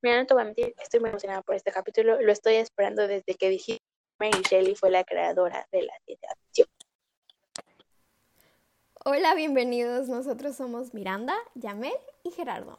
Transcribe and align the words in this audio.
Mira, 0.00 0.18
no 0.18 0.26
te 0.26 0.34
voy 0.34 0.42
a 0.42 0.46
mentir, 0.46 0.74
estoy 0.80 1.00
muy 1.00 1.10
emocionada 1.10 1.42
por 1.42 1.56
este 1.56 1.72
capítulo. 1.72 2.20
Lo 2.22 2.30
estoy 2.30 2.54
esperando 2.54 3.08
desde 3.08 3.34
que 3.34 3.48
dije 3.48 3.78
Mary 4.20 4.42
Shelley 4.48 4.76
fue 4.76 4.90
la 4.90 5.02
creadora 5.02 5.66
de 5.72 5.82
la 5.82 5.92
ciencia 6.04 6.28
ficción. 6.40 6.68
Hola, 9.04 9.34
bienvenidos. 9.34 10.08
Nosotros 10.08 10.54
somos 10.56 10.94
Miranda, 10.94 11.36
Yamel 11.54 11.94
y 12.22 12.30
Gerardo. 12.30 12.78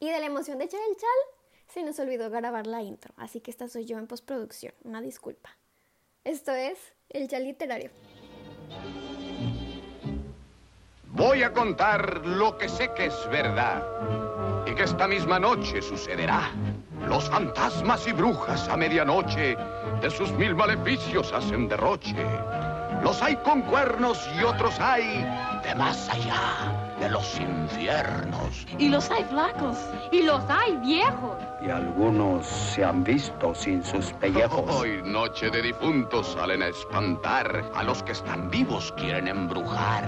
Y 0.00 0.10
de 0.10 0.18
la 0.18 0.26
emoción 0.26 0.58
de 0.58 0.64
echar 0.64 0.80
el 0.88 0.96
chal, 0.96 1.44
se 1.68 1.82
nos 1.84 1.98
olvidó 2.00 2.30
grabar 2.30 2.66
la 2.66 2.82
intro, 2.82 3.14
así 3.16 3.40
que 3.40 3.50
esta 3.50 3.68
soy 3.68 3.84
yo 3.84 3.98
en 3.98 4.08
postproducción. 4.08 4.74
Una 4.82 5.00
disculpa. 5.00 5.56
Esto 6.24 6.52
es 6.52 6.78
el 7.10 7.28
chal 7.28 7.44
literario. 7.44 7.90
Voy 11.16 11.42
a 11.42 11.50
contar 11.50 12.26
lo 12.26 12.58
que 12.58 12.68
sé 12.68 12.92
que 12.92 13.06
es 13.06 13.28
verdad 13.30 13.82
y 14.66 14.74
que 14.74 14.82
esta 14.82 15.08
misma 15.08 15.38
noche 15.38 15.80
sucederá. 15.80 16.50
Los 17.08 17.30
fantasmas 17.30 18.06
y 18.06 18.12
brujas 18.12 18.68
a 18.68 18.76
medianoche 18.76 19.56
de 20.02 20.10
sus 20.10 20.30
mil 20.32 20.54
maleficios 20.54 21.32
hacen 21.32 21.68
derroche. 21.68 22.14
Los 23.02 23.22
hay 23.22 23.36
con 23.36 23.62
cuernos 23.62 24.28
y 24.38 24.44
otros 24.44 24.78
hay 24.78 25.26
de 25.62 25.74
más 25.74 26.06
allá 26.10 26.85
de 27.00 27.08
los 27.10 27.38
infiernos. 27.40 28.66
Y 28.78 28.88
los 28.88 29.10
hay 29.10 29.24
flacos. 29.24 29.76
Y 30.12 30.22
los 30.22 30.42
hay 30.48 30.76
viejos. 30.76 31.36
Y 31.62 31.70
algunos 31.70 32.46
se 32.46 32.84
han 32.84 33.04
visto 33.04 33.54
sin 33.54 33.84
sus 33.84 34.12
pellejos. 34.14 34.64
Hoy, 34.74 35.02
noche 35.04 35.50
de 35.50 35.62
difuntos, 35.62 36.32
salen 36.32 36.62
a 36.62 36.68
espantar. 36.68 37.70
A 37.74 37.82
los 37.82 38.02
que 38.02 38.12
están 38.12 38.50
vivos 38.50 38.92
quieren 38.96 39.28
embrujar. 39.28 40.04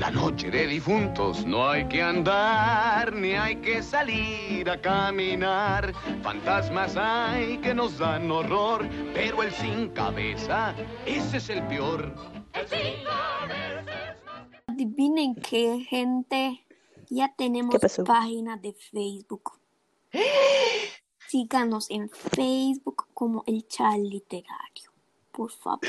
La 0.00 0.10
noche 0.10 0.50
de 0.50 0.66
difuntos 0.66 1.44
no 1.44 1.68
hay 1.68 1.86
que 1.86 2.00
andar, 2.00 3.12
ni 3.12 3.34
hay 3.34 3.56
que 3.56 3.82
salir 3.82 4.68
a 4.70 4.80
caminar. 4.80 5.92
Fantasmas 6.22 6.96
hay 6.96 7.58
que 7.58 7.74
nos 7.74 7.98
dan 7.98 8.30
horror, 8.30 8.88
pero 9.12 9.42
el 9.42 9.52
sin 9.52 9.90
cabeza, 9.90 10.74
ese 11.04 11.36
es 11.36 11.50
el 11.50 11.66
peor. 11.66 12.14
Adivinen 14.66 15.34
qué, 15.34 15.86
gente. 15.86 16.64
Ya 17.10 17.34
tenemos 17.36 17.76
pasó? 17.78 18.02
página 18.04 18.56
de 18.56 18.72
Facebook. 18.72 19.60
Síganos 21.28 21.90
en 21.90 22.08
Facebook 22.08 23.06
como 23.12 23.44
el 23.46 23.68
chal 23.68 24.08
literario. 24.08 24.92
Por 25.30 25.50
favor. 25.50 25.80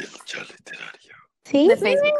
¿Sí? 1.51 1.67
de 1.67 1.77
Facebook. 1.77 2.13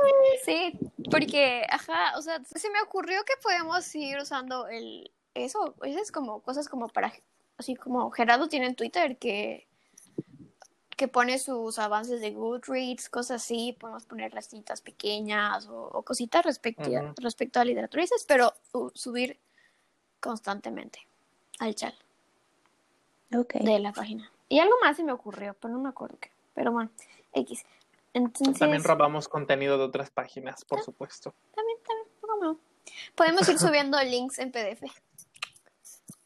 Sí, 0.43 0.77
porque, 1.09 1.65
ajá, 1.69 2.17
o 2.17 2.21
sea, 2.21 2.43
se 2.43 2.69
me 2.69 2.81
ocurrió 2.81 3.23
que 3.23 3.33
podemos 3.41 3.83
seguir 3.85 4.17
usando 4.19 4.67
el 4.67 5.11
eso, 5.33 5.75
esas 5.83 6.11
como 6.11 6.41
cosas 6.41 6.67
como 6.67 6.89
para, 6.89 7.13
así 7.57 7.75
como 7.75 8.11
Gerardo 8.11 8.49
tiene 8.49 8.67
en 8.67 8.75
Twitter 8.75 9.17
que 9.17 9.67
que 11.01 11.07
pone 11.07 11.39
sus 11.39 11.79
avances 11.79 12.21
de 12.21 12.29
Goodreads, 12.29 13.09
cosas 13.09 13.41
así, 13.41 13.75
podemos 13.79 14.05
poner 14.05 14.35
las 14.35 14.45
citas 14.45 14.81
pequeñas 14.81 15.67
o, 15.67 15.87
o 15.87 16.03
cositas 16.03 16.45
respecto, 16.45 16.91
respecto 17.17 17.59
a 17.59 17.65
literatura, 17.65 18.03
pero 18.27 18.53
uh, 18.73 18.91
subir 18.93 19.39
constantemente 20.19 20.99
al 21.57 21.73
chat 21.73 21.95
de 23.31 23.79
la 23.79 23.91
página. 23.93 24.31
Y 24.47 24.59
algo 24.59 24.75
más 24.79 24.95
se 24.95 25.03
me 25.03 25.11
ocurrió, 25.11 25.55
pero 25.59 25.73
no 25.73 25.79
me 25.79 25.89
acuerdo 25.89 26.19
qué. 26.19 26.29
Pero 26.53 26.71
bueno, 26.71 26.91
X. 27.33 27.65
Entonces, 28.13 28.59
También 28.59 28.83
robamos 28.83 29.27
contenido 29.27 29.77
de 29.77 29.85
otras 29.85 30.11
páginas, 30.11 30.65
por 30.65 30.81
supuesto. 30.83 31.33
También, 31.55 31.77
también, 31.87 32.07
¿cómo 32.19 32.43
no? 32.43 32.59
Podemos 33.15 33.47
ir 33.47 33.57
subiendo 33.57 33.97
links 34.03 34.39
en 34.39 34.51
PDF. 34.51 34.83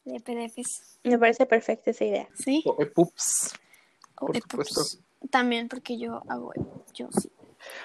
De 0.04 0.20
PDFs. 0.20 1.00
Me 1.04 1.18
parece 1.18 1.46
perfecta 1.46 1.90
esa 1.90 2.04
idea. 2.04 2.28
Sí. 2.34 2.62
O 2.66 2.76
EPUBs. 2.80 3.54
O 4.20 4.26
por 4.26 4.36
EPUBs. 4.36 4.68
supuesto. 4.68 5.04
También 5.30 5.68
porque 5.68 5.98
yo 5.98 6.22
hago 6.28 6.52
EPUB, 6.54 6.92
Yo 6.94 7.08
sí. 7.12 7.30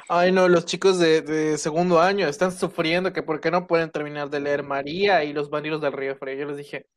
Ay, 0.07 0.31
no, 0.31 0.47
los 0.47 0.66
chicos 0.66 1.00
de, 1.00 1.22
de 1.22 1.57
segundo 1.57 2.00
año 2.00 2.28
están 2.28 2.51
sufriendo 2.51 3.13
que 3.13 3.23
por 3.23 3.41
qué 3.41 3.50
no 3.50 3.66
pueden 3.66 3.89
terminar 3.89 4.29
de 4.29 4.39
leer 4.39 4.63
María 4.63 5.23
y 5.23 5.33
los 5.33 5.50
bandidos 5.50 5.81
del 5.81 5.94
Río 5.94 6.16
Frío. 6.16 6.35
Yo 6.35 6.45
les 6.45 6.57
dije, 6.57 6.88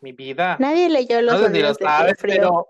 mi 0.00 0.12
vida. 0.12 0.56
Nadie 0.58 0.88
leyó 0.88 1.20
los 1.22 1.40
No 1.40 1.46
sé 1.48 1.54
si 1.54 1.62
lo 1.62 1.74
sabes, 1.74 2.14
pero 2.20 2.68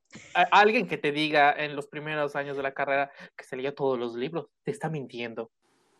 alguien 0.50 0.86
que 0.88 0.98
te 0.98 1.12
diga 1.12 1.52
en 1.56 1.76
los 1.76 1.86
primeros 1.86 2.36
años 2.36 2.56
de 2.56 2.62
la 2.62 2.72
carrera 2.72 3.10
que 3.36 3.44
se 3.44 3.56
leyó 3.56 3.74
todos 3.74 3.98
los 3.98 4.14
libros, 4.14 4.46
te 4.62 4.70
está 4.70 4.88
mintiendo. 4.88 5.50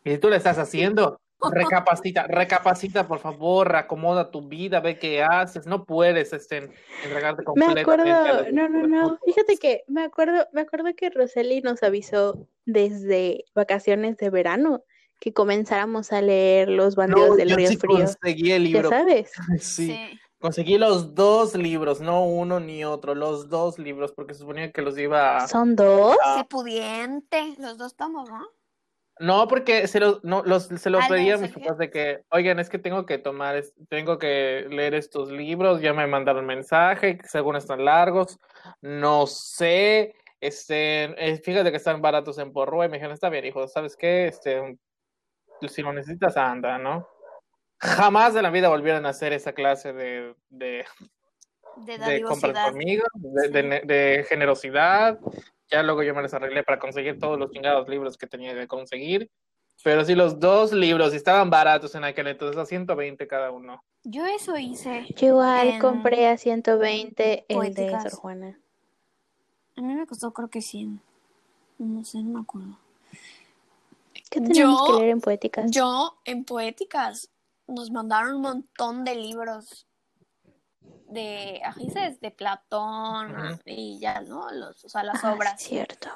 Y 0.03 0.11
si 0.11 0.17
tú 0.17 0.29
lo 0.29 0.35
estás 0.35 0.57
haciendo, 0.57 1.19
recapacita, 1.51 2.27
recapacita, 2.27 3.07
por 3.07 3.19
favor, 3.19 3.75
acomoda 3.75 4.29
tu 4.31 4.47
vida, 4.47 4.79
ve 4.79 4.97
qué 4.99 5.23
haces. 5.23 5.65
No 5.65 5.85
puedes 5.85 6.33
este, 6.33 6.69
entregarte 7.03 7.41
Me 7.41 7.45
completamente 7.45 7.81
acuerdo, 7.81 8.03
a 8.03 8.41
la 8.43 8.51
no, 8.51 8.69
no, 8.69 8.87
no, 8.87 9.19
fíjate 9.25 9.57
que 9.57 9.83
me 9.87 10.03
acuerdo, 10.03 10.47
me 10.53 10.61
acuerdo 10.61 10.93
que 10.95 11.09
Roseli 11.09 11.61
nos 11.61 11.81
avisó 11.83 12.47
desde 12.65 13.45
vacaciones 13.55 14.17
de 14.17 14.29
verano 14.29 14.83
que 15.19 15.33
comenzáramos 15.33 16.11
a 16.13 16.21
leer 16.21 16.67
Los 16.69 16.95
bandidos 16.95 17.29
No, 17.29 17.35
del 17.35 17.49
yo 17.49 17.55
Río 17.55 17.67
sí 17.67 17.77
Frío. 17.77 17.97
conseguí 17.99 18.51
el 18.51 18.63
Ya 18.63 18.69
libro. 18.69 18.89
sabes. 18.89 19.31
Sí, 19.59 19.99
conseguí 20.41 20.77
los 20.77 21.15
dos 21.15 21.55
libros, 21.55 22.01
no 22.01 22.25
uno 22.25 22.59
ni 22.59 22.83
otro, 22.83 23.15
los 23.15 23.47
dos 23.47 23.79
libros, 23.79 24.11
porque 24.11 24.33
se 24.33 24.41
suponía 24.41 24.71
que 24.71 24.81
los 24.81 24.97
iba 24.97 25.37
a... 25.37 25.47
¿Son 25.47 25.75
dos? 25.75 26.17
Ah. 26.23 26.35
Qué 26.39 26.43
pudiente. 26.49 27.55
Los 27.59 27.77
dos 27.77 27.95
tomos, 27.95 28.29
¿no? 28.29 28.45
No, 29.19 29.47
porque 29.47 29.87
se 29.87 29.99
los, 29.99 30.23
no, 30.23 30.41
los, 30.43 30.63
se 30.65 30.89
los 30.89 31.03
Ah, 31.03 31.07
no, 31.07 31.15
pedí 31.15 31.29
a 31.29 31.37
mis 31.37 31.51
papás 31.51 31.77
de 31.77 31.91
que, 31.91 32.23
oigan, 32.31 32.59
es 32.59 32.69
que 32.69 32.79
tengo 32.79 33.05
que 33.05 33.19
tomar, 33.19 33.55
es- 33.55 33.73
tengo 33.87 34.17
que 34.17 34.65
leer 34.69 34.95
estos 34.95 35.31
libros, 35.31 35.79
ya 35.79 35.93
me 35.93 36.07
mandaron 36.07 36.45
mensaje, 36.45 37.19
que 37.19 37.27
según 37.27 37.55
están 37.55 37.85
largos, 37.85 38.39
no 38.81 39.27
sé, 39.27 40.15
este, 40.39 41.03
eh, 41.23 41.37
fíjate 41.37 41.69
que 41.69 41.77
están 41.77 42.01
baratos 42.01 42.39
en 42.39 42.51
Porrúa, 42.51 42.85
y 42.85 42.89
me 42.89 42.97
dijeron, 42.97 43.13
está 43.13 43.29
bien, 43.29 43.45
hijo, 43.45 43.67
¿sabes 43.67 43.95
qué? 43.95 44.27
Este, 44.27 44.79
si 45.67 45.83
lo 45.83 45.93
necesitas, 45.93 46.35
anda, 46.35 46.79
¿no? 46.79 47.07
Jamás 47.81 48.33
de 48.35 48.41
la 48.43 48.51
vida 48.51 48.69
volvieron 48.69 49.05
a 49.05 49.09
hacer 49.09 49.33
esa 49.33 49.53
clase 49.53 49.91
de, 49.91 50.35
de, 50.49 50.85
De 51.77 52.21
conmigo, 52.21 53.03
de, 53.15 53.49
de 53.49 53.63
ne- 53.63 53.81
de 53.81 54.25
generosidad. 54.29 55.19
Ya 55.69 55.81
luego 55.81 56.03
yo 56.03 56.13
me 56.13 56.21
les 56.21 56.33
arreglé 56.33 56.63
para 56.63 56.77
conseguir 56.79 57.17
todos 57.17 57.39
los 57.39 57.49
chingados 57.51 57.89
libros 57.89 58.17
que 58.17 58.27
tenía 58.27 58.53
que 58.53 58.67
conseguir. 58.67 59.31
Pero 59.83 60.05
sí, 60.05 60.13
los 60.13 60.39
dos 60.39 60.73
libros 60.73 61.11
estaban 61.15 61.49
baratos 61.49 61.95
en 61.95 62.03
aquel 62.03 62.27
entonces, 62.27 62.55
a 62.57 62.65
120 62.67 63.25
cada 63.27 63.49
uno. 63.51 63.83
Yo 64.03 64.25
eso 64.27 64.55
hice. 64.57 65.07
Yo 65.15 65.27
igual 65.27 65.67
En 65.69 65.79
compré 65.79 66.27
a 66.27 66.37
120 66.37 67.45
el 67.47 67.73
de. 67.73 67.89
Sor 67.89 68.11
Juana. 68.11 68.59
A 69.75 69.81
mí 69.81 69.95
me 69.95 70.05
costó 70.05 70.31
creo 70.33 70.49
que 70.49 70.61
100. 70.61 71.01
No 71.79 72.03
sé, 72.05 72.19
no 72.21 72.29
me 72.37 72.41
acuerdo. 72.41 72.77
¿Qué 74.29 74.39
tenemos 74.39 74.55
Yo- 74.55 74.85
que 74.85 74.99
leer 74.99 75.09
en 75.09 75.21
poéticas? 75.21 75.71
Yo, 75.71 76.17
en 76.25 76.45
Poéticas, 76.45 77.29
nos 77.67 77.91
mandaron 77.91 78.35
un 78.35 78.41
montón 78.41 79.03
de 79.03 79.15
libros 79.15 79.87
de, 81.09 81.61
de 82.21 82.31
Platón 82.31 83.59
y 83.65 83.99
ya, 83.99 84.21
¿no? 84.21 84.49
Los, 84.51 84.83
o 84.85 84.89
sea, 84.89 85.03
las 85.03 85.23
Ah, 85.23 85.33
obras. 85.33 85.61
cierto. 85.61 86.09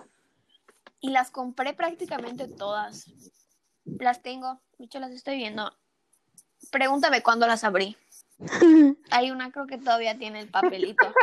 Y 0.99 1.09
las 1.09 1.31
compré 1.31 1.73
prácticamente 1.73 2.47
todas. 2.47 3.05
Las 3.85 4.21
tengo, 4.21 4.61
de 4.77 4.85
hecho 4.85 4.99
las 4.99 5.11
estoy 5.11 5.37
viendo. 5.37 5.75
Pregúntame 6.71 7.21
cuándo 7.21 7.45
las 7.47 7.63
abrí. 7.63 7.95
Hay 9.11 9.31
una 9.31 9.51
creo 9.51 9.67
que 9.67 9.77
todavía 9.77 10.17
tiene 10.17 10.39
el 10.39 10.49
papelito. 10.49 11.13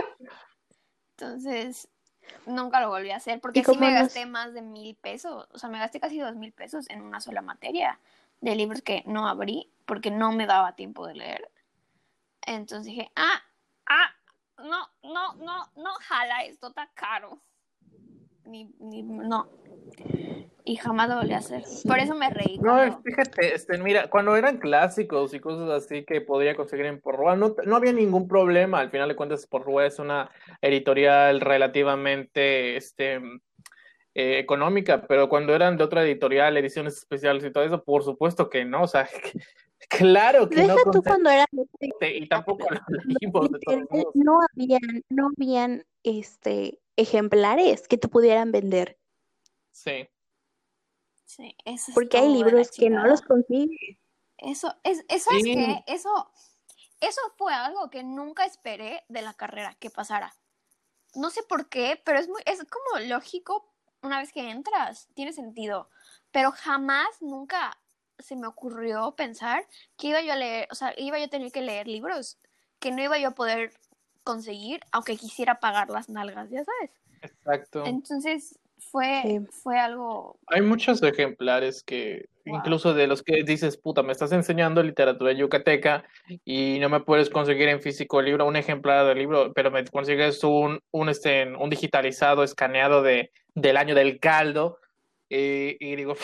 Entonces, 1.17 1.89
nunca 2.47 2.81
lo 2.81 2.89
volví 2.89 3.11
a 3.11 3.17
hacer 3.17 3.41
porque 3.41 3.61
¿Y 3.61 3.65
sí 3.65 3.77
me 3.79 3.91
nos- 3.91 4.03
gasté 4.03 4.27
más 4.27 4.55
de 4.55 4.63
mil 4.63 4.95
pesos. 4.97 5.49
O 5.53 5.59
sea, 5.59 5.69
me 5.69 5.79
gasté 5.79 6.01
casi 6.01 6.19
dos 6.19 6.37
mil 6.37 6.53
pesos 6.53 6.89
en 6.91 7.03
una 7.03 7.21
sola 7.21 7.43
materia 7.43 7.99
de 8.43 8.55
libros 8.57 8.83
que 8.83 9.03
no 9.07 9.27
abrí 9.27 9.71
porque 9.87 10.11
no 10.11 10.33
me 10.33 10.47
daba 10.47 10.75
tiempo 10.75 11.07
de 11.07 11.15
leer. 11.15 11.49
Entonces 12.47 12.87
dije, 12.87 13.11
ah, 13.17 13.41
ah, 13.89 14.11
no, 14.59 14.89
no, 15.03 15.35
no, 15.37 15.71
no, 15.77 15.91
jala, 16.01 16.43
esto 16.45 16.69
está 16.69 16.91
caro. 16.95 17.41
Ni, 18.45 18.65
ni, 18.81 19.03
no. 19.05 19.49
Y 20.65 20.77
jamás 20.77 21.09
lo 21.09 21.17
volví 21.17 21.33
a 21.33 21.39
hacer. 21.39 21.63
Por 21.87 21.99
eso 21.99 22.15
me 22.15 22.31
reí. 22.31 22.59
No, 22.59 22.73
cuando- 22.73 23.03
fíjate, 23.03 23.55
este, 23.55 23.79
mira, 23.79 24.11
cuando 24.11 24.37
eran 24.37 24.59
clásicos 24.59 25.33
y 25.35 25.41
cosas 25.41 25.69
así 25.71 26.05
que 26.05 26.21
podía 26.21 26.57
conseguir 26.57 26.87
en 26.87 27.01
Porrúa, 27.01 27.37
no, 27.37 27.55
no 27.65 27.77
había 27.77 27.93
ningún 27.93 28.27
problema. 28.27 28.81
Al 28.81 28.91
final 28.91 29.09
de 29.09 29.17
cuentas, 29.17 29.47
Porrúa 29.47 29.87
es 29.87 29.99
una 30.01 30.31
editorial 30.61 31.41
relativamente 31.41 32.77
este, 32.77 33.21
eh, 34.15 34.39
económica, 34.39 35.07
pero 35.07 35.29
cuando 35.29 35.55
eran 35.55 35.79
de 35.79 35.85
otra 35.85 36.03
editorial, 36.05 36.55
ediciones 36.57 36.99
especiales 36.99 37.45
y 37.45 37.51
todo 37.51 37.65
eso, 37.65 37.83
por 37.83 38.05
supuesto 38.05 38.51
que 38.51 38.65
no. 38.65 38.83
O 38.83 38.87
sea, 38.87 39.09
claro 39.89 40.51
que 40.51 40.57
Deja 40.57 40.75
no 40.75 40.91
tú 40.91 41.03
cuando 41.03 41.31
era 41.31 41.47
conseguiste 41.47 42.17
y 42.19 42.29
tampoco 42.29 42.67
lo 42.69 42.81
leímos 43.05 43.51
de 43.51 43.59
todos 43.61 44.07
no 44.15 44.39
habían, 44.53 45.05
no 45.09 45.31
habían 45.35 45.87
este 46.03 46.79
ejemplares 46.97 47.89
que 47.89 47.97
te 47.97 48.09
pudieran 48.09 48.53
vender. 48.53 48.99
Sí. 49.71 50.09
Sí, 51.25 51.57
eso 51.65 51.93
Porque 51.95 52.19
hay 52.19 52.29
libros 52.29 52.71
que 52.71 52.91
no 52.91 53.07
los 53.07 53.23
consigues. 53.23 53.97
Eso, 54.37 54.75
es, 54.85 55.07
eso 55.09 55.31
es 55.31 55.43
Sí. 55.43 55.55
que, 55.55 55.85
eso, 55.87 56.31
eso 57.01 57.21
fue 57.39 57.55
algo 57.55 57.89
que 57.89 58.03
nunca 58.03 58.45
esperé 58.45 59.05
de 59.09 59.23
la 59.23 59.33
carrera 59.33 59.75
que 59.81 59.89
pasara. 59.89 60.35
No 61.15 61.31
sé 61.31 61.43
por 61.45 61.71
qué, 61.71 61.99
pero 62.05 62.19
es 62.19 62.29
muy, 62.29 62.43
es 62.45 62.63
como 62.65 63.07
lógico 63.07 63.72
una 64.03 64.19
vez 64.19 64.33
que 64.33 64.51
entras, 64.51 65.09
tiene 65.15 65.33
sentido. 65.33 65.89
Pero 66.31 66.53
jamás, 66.53 67.07
nunca 67.21 67.79
se 68.19 68.37
me 68.37 68.47
ocurrió 68.47 69.13
pensar 69.13 69.67
que 69.97 70.09
iba 70.09 70.21
yo 70.23 70.33
a 70.33 70.37
leer, 70.37 70.69
o 70.71 70.75
sea, 70.75 70.95
iba 70.97 71.19
yo 71.19 71.25
a 71.25 71.29
tener 71.29 71.51
que 71.51 71.63
leer 71.63 71.89
libros 71.89 72.39
que 72.79 72.91
no 72.91 73.03
iba 73.03 73.19
yo 73.19 73.29
a 73.29 73.35
poder 73.35 73.73
conseguir, 74.25 74.81
aunque 74.93 75.17
quisiera 75.17 75.61
pagar 75.61 75.91
las 75.91 76.09
nalgas, 76.09 76.51
ya 76.51 76.65
sabes. 76.65 76.91
Exacto. 77.23 77.85
Entonces 77.87 78.59
fue, 78.79 79.23
Sí. 79.23 79.41
fue 79.63 79.79
algo, 79.79 80.39
Hay 80.49 80.63
muchos 80.63 81.03
ejemplares 81.03 81.83
que, 81.83 82.29
Wow. 82.45 82.57
incluso 82.57 82.93
de 82.93 83.07
los 83.07 83.23
que 83.23 83.45
dices, 83.45 83.77
puta, 83.77 84.03
me 84.03 84.11
estás 84.11 84.33
enseñando 84.33 84.83
literatura 84.83 85.33
yucateca 85.33 86.05
y 86.45 86.79
no 86.81 86.89
me 86.89 86.99
puedes 86.99 87.31
conseguir 87.31 87.69
en 87.69 87.81
físico 87.81 88.19
el 88.19 88.27
libro, 88.27 88.47
un 88.47 88.57
ejemplar 88.57 89.07
del 89.07 89.19
libro, 89.19 89.53
pero 89.53 89.71
me 89.71 89.85
consigues 89.85 90.43
un, 90.43 90.81
un, 90.91 91.09
este, 91.09 91.55
un 91.55 91.71
digitalizado, 91.71 92.43
escaneado 92.43 93.03
de, 93.03 93.31
del 93.55 93.77
año 93.77 93.95
del 93.95 94.19
caldo. 94.21 94.79
Y, 95.29 95.77
y 95.81 95.97
digo, 95.97 96.15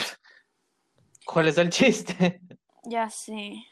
¿cuál 1.24 1.48
es 1.48 1.58
el 1.58 1.70
chiste? 1.70 2.40
ya 2.84 3.08
sé. 3.10 3.64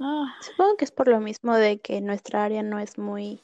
Ah, 0.00 0.32
Supongo 0.40 0.76
que 0.76 0.84
es 0.84 0.92
por 0.92 1.08
lo 1.08 1.18
mismo 1.20 1.56
de 1.56 1.80
que 1.80 2.00
nuestra 2.00 2.44
área 2.44 2.62
no 2.62 2.78
es 2.78 2.98
muy 2.98 3.40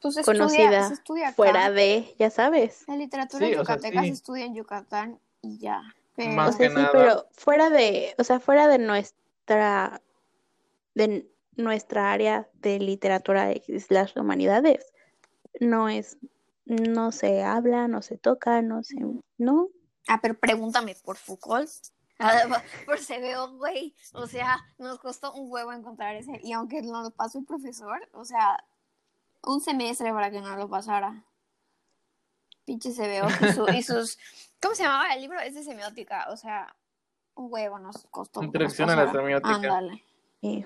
pues 0.00 0.16
estudia, 0.16 0.38
conocida 0.38 0.88
se 0.88 0.94
estudia 0.94 1.28
acá. 1.28 1.36
fuera 1.36 1.70
de, 1.70 2.14
ya 2.18 2.28
sabes. 2.28 2.84
La 2.88 2.96
literatura 2.96 3.46
Sí, 3.46 3.52
sea, 3.52 3.62
yucateca 3.62 4.00
sí. 4.02 4.08
se 4.08 4.12
estudia 4.14 4.44
en 4.44 4.54
Yucatán 4.54 5.20
y 5.40 5.58
ya. 5.58 5.80
Pero, 6.16 6.32
Más 6.32 6.54
O 6.54 6.58
sea, 6.58 6.66
que 6.68 6.74
sí, 6.74 6.76
nada. 6.82 6.90
pero 6.92 7.28
fuera 7.32 7.70
de, 7.70 8.14
o 8.18 8.24
sea, 8.24 8.40
fuera 8.40 8.68
de 8.68 8.78
nuestra, 8.78 10.02
de 10.94 11.26
nuestra 11.56 12.12
área 12.12 12.48
de 12.54 12.78
literatura 12.78 13.52
y 13.52 13.62
las 13.88 14.14
humanidades, 14.16 14.92
no 15.60 15.88
es, 15.88 16.18
no 16.64 17.12
se 17.12 17.42
habla, 17.42 17.88
no 17.88 18.02
se 18.02 18.18
toca, 18.18 18.62
no 18.62 18.82
se, 18.84 18.96
no. 19.38 19.68
Ah, 20.08 20.18
pero 20.20 20.34
pregúntame 20.38 20.94
por 21.04 21.16
Foucault. 21.16 21.70
Ah, 22.18 22.42
por 22.86 22.98
CBO, 22.98 23.56
güey. 23.58 23.94
O 24.14 24.26
sea, 24.26 24.58
nos 24.78 24.98
costó 24.98 25.32
un 25.34 25.50
huevo 25.50 25.72
encontrar 25.72 26.14
ese. 26.16 26.40
Y 26.42 26.52
aunque 26.52 26.82
nos 26.82 27.04
lo 27.04 27.10
pasó 27.10 27.38
el 27.38 27.44
profesor, 27.44 28.08
o 28.12 28.24
sea, 28.24 28.62
un 29.44 29.60
semestre 29.60 30.12
para 30.12 30.30
que 30.30 30.40
no 30.40 30.54
lo 30.56 30.68
pasara. 30.68 31.24
Pinche 32.64 32.92
CBO 32.92 33.28
y, 33.48 33.52
su- 33.52 33.68
y 33.74 33.82
sus. 33.82 34.18
¿Cómo 34.60 34.74
se 34.74 34.84
llamaba 34.84 35.12
el 35.14 35.20
libro? 35.20 35.40
Es 35.40 35.54
de 35.54 35.64
semiótica. 35.64 36.26
O 36.30 36.36
sea, 36.36 36.74
un 37.34 37.52
huevo 37.52 37.78
nos 37.78 38.06
costó. 38.10 38.42
Introducción 38.42 38.88
a 38.90 38.96
la 38.96 39.10
semiótica. 39.10 39.54
Ándale. 39.56 40.04
eh, 40.42 40.64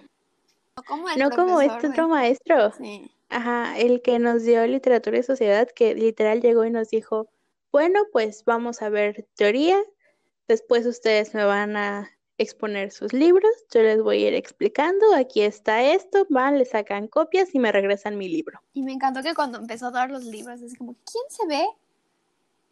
No 0.77 0.83
como 0.85 1.09
el 1.09 1.19
No 1.19 1.31
como 1.31 1.57
profesor, 1.57 1.77
este 1.77 1.89
otro 1.89 2.09
maestro, 2.09 2.73
Sí. 2.73 3.11
ajá, 3.31 3.79
el 3.79 4.03
que 4.03 4.19
nos 4.19 4.43
dio 4.43 4.67
literatura 4.67 5.19
y 5.19 5.23
sociedad, 5.23 5.69
que 5.71 5.95
literal 5.95 6.41
llegó 6.43 6.65
y 6.65 6.71
nos 6.71 6.91
dijo, 6.91 7.29
bueno, 7.73 8.01
pues 8.13 8.45
vamos 8.45 8.83
a 8.83 8.91
ver 8.91 9.27
teoría, 9.37 9.79
después 10.49 10.85
ustedes 10.87 11.35
me 11.35 11.45
van 11.45 11.77
a 11.77 12.11
exponer 12.39 12.93
sus 12.93 13.15
libros, 13.15 13.51
yo 13.73 13.81
les 13.81 14.03
voy 14.03 14.25
a 14.25 14.29
ir 14.29 14.35
explicando, 14.35 15.15
aquí 15.15 15.41
está 15.41 15.83
esto, 15.83 16.27
van, 16.29 16.59
le 16.59 16.67
sacan 16.67 17.09
copias 17.09 17.55
y 17.55 17.59
me 17.59 17.73
regresan 17.73 18.19
mi 18.19 18.29
libro. 18.29 18.61
Y 18.75 18.83
me 18.83 18.93
encantó 18.93 19.23
que 19.23 19.35
cuando 19.35 19.57
empezó 19.59 19.87
a 19.87 19.91
dar 19.91 20.11
los 20.11 20.25
libros, 20.25 20.61
es 20.61 20.77
como, 20.77 20.95
¿quién 21.11 21.25
se 21.31 21.47
ve 21.47 21.67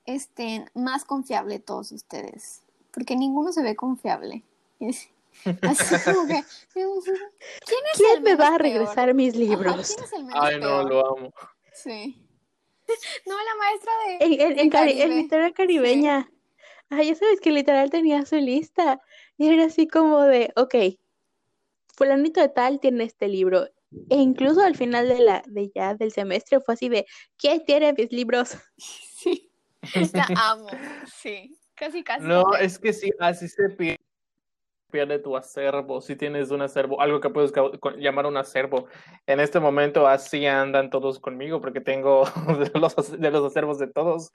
este, 0.04 0.66
más 0.74 1.06
confiable 1.06 1.54
de 1.54 1.60
todos 1.60 1.92
ustedes? 1.92 2.62
Porque 2.92 3.16
ninguno 3.16 3.52
se 3.52 3.62
ve 3.62 3.74
confiable. 3.74 4.42
Es- 4.80 5.08
Así 5.62 5.94
como 6.04 6.26
que, 6.26 6.44
¿quién 6.72 6.88
es 6.96 7.96
¿Quién 7.96 8.16
el 8.16 8.22
me 8.22 8.34
va 8.36 8.46
a 8.46 8.58
peor? 8.58 8.62
regresar 8.62 9.14
mis 9.14 9.34
Ajá, 9.34 9.40
libros? 9.44 9.88
¿quién 9.94 10.04
es 10.04 10.12
el 10.12 10.24
menos 10.24 10.40
Ay, 10.44 10.54
no, 10.60 10.60
peor? 10.60 10.88
lo 10.90 11.16
amo. 11.16 11.34
Sí. 11.72 12.20
No, 13.26 13.34
la 13.34 13.54
maestra 13.58 13.92
de... 14.06 14.14
En, 14.26 14.32
en, 14.50 14.56
de 14.56 14.62
en, 14.62 14.70
cari- 14.70 14.90
en 14.92 14.98
Caribe. 14.98 15.14
literatura 15.22 15.52
caribeña, 15.54 16.30
ah, 16.90 17.02
ya 17.02 17.14
sabes 17.14 17.40
que 17.40 17.50
literal 17.50 17.88
tenía 17.88 18.26
su 18.26 18.36
lista 18.36 19.00
y 19.38 19.48
era 19.48 19.64
así 19.64 19.88
como 19.88 20.20
de, 20.22 20.52
ok, 20.54 20.74
fulanito 21.96 22.42
de 22.42 22.50
tal 22.50 22.80
tiene 22.80 23.04
este 23.04 23.26
libro. 23.28 23.64
E 24.10 24.16
incluso 24.16 24.60
al 24.60 24.76
final 24.76 25.08
de 25.08 25.18
la, 25.20 25.42
de 25.46 25.70
ya 25.74 25.94
del 25.94 26.12
semestre 26.12 26.60
fue 26.60 26.74
así 26.74 26.88
de, 26.90 27.06
¿quién 27.38 27.64
tiene 27.64 27.94
mis 27.94 28.12
libros? 28.12 28.56
Sí. 28.76 29.50
La 30.12 30.28
amo. 30.36 30.68
Sí. 31.22 31.56
Casi, 31.74 32.02
casi. 32.04 32.22
No, 32.26 32.54
es 32.60 32.78
que 32.78 32.92
sí, 32.92 33.10
así 33.18 33.48
se 33.48 33.70
pierde, 33.70 34.03
pierde 34.94 35.18
tu 35.18 35.36
acervo. 35.36 36.00
Si 36.00 36.14
tienes 36.14 36.52
un 36.52 36.62
acervo, 36.62 37.00
algo 37.00 37.18
que 37.20 37.28
puedes 37.28 37.52
llamar 37.98 38.26
un 38.26 38.36
acervo. 38.36 38.86
En 39.26 39.40
este 39.40 39.58
momento 39.58 40.06
así 40.06 40.46
andan 40.46 40.88
todos 40.88 41.18
conmigo 41.18 41.60
porque 41.60 41.80
tengo 41.80 42.22
de 42.60 42.70
los, 42.78 43.20
de 43.20 43.30
los 43.32 43.44
acervos 43.44 43.80
de 43.80 43.88
todos. 43.88 44.30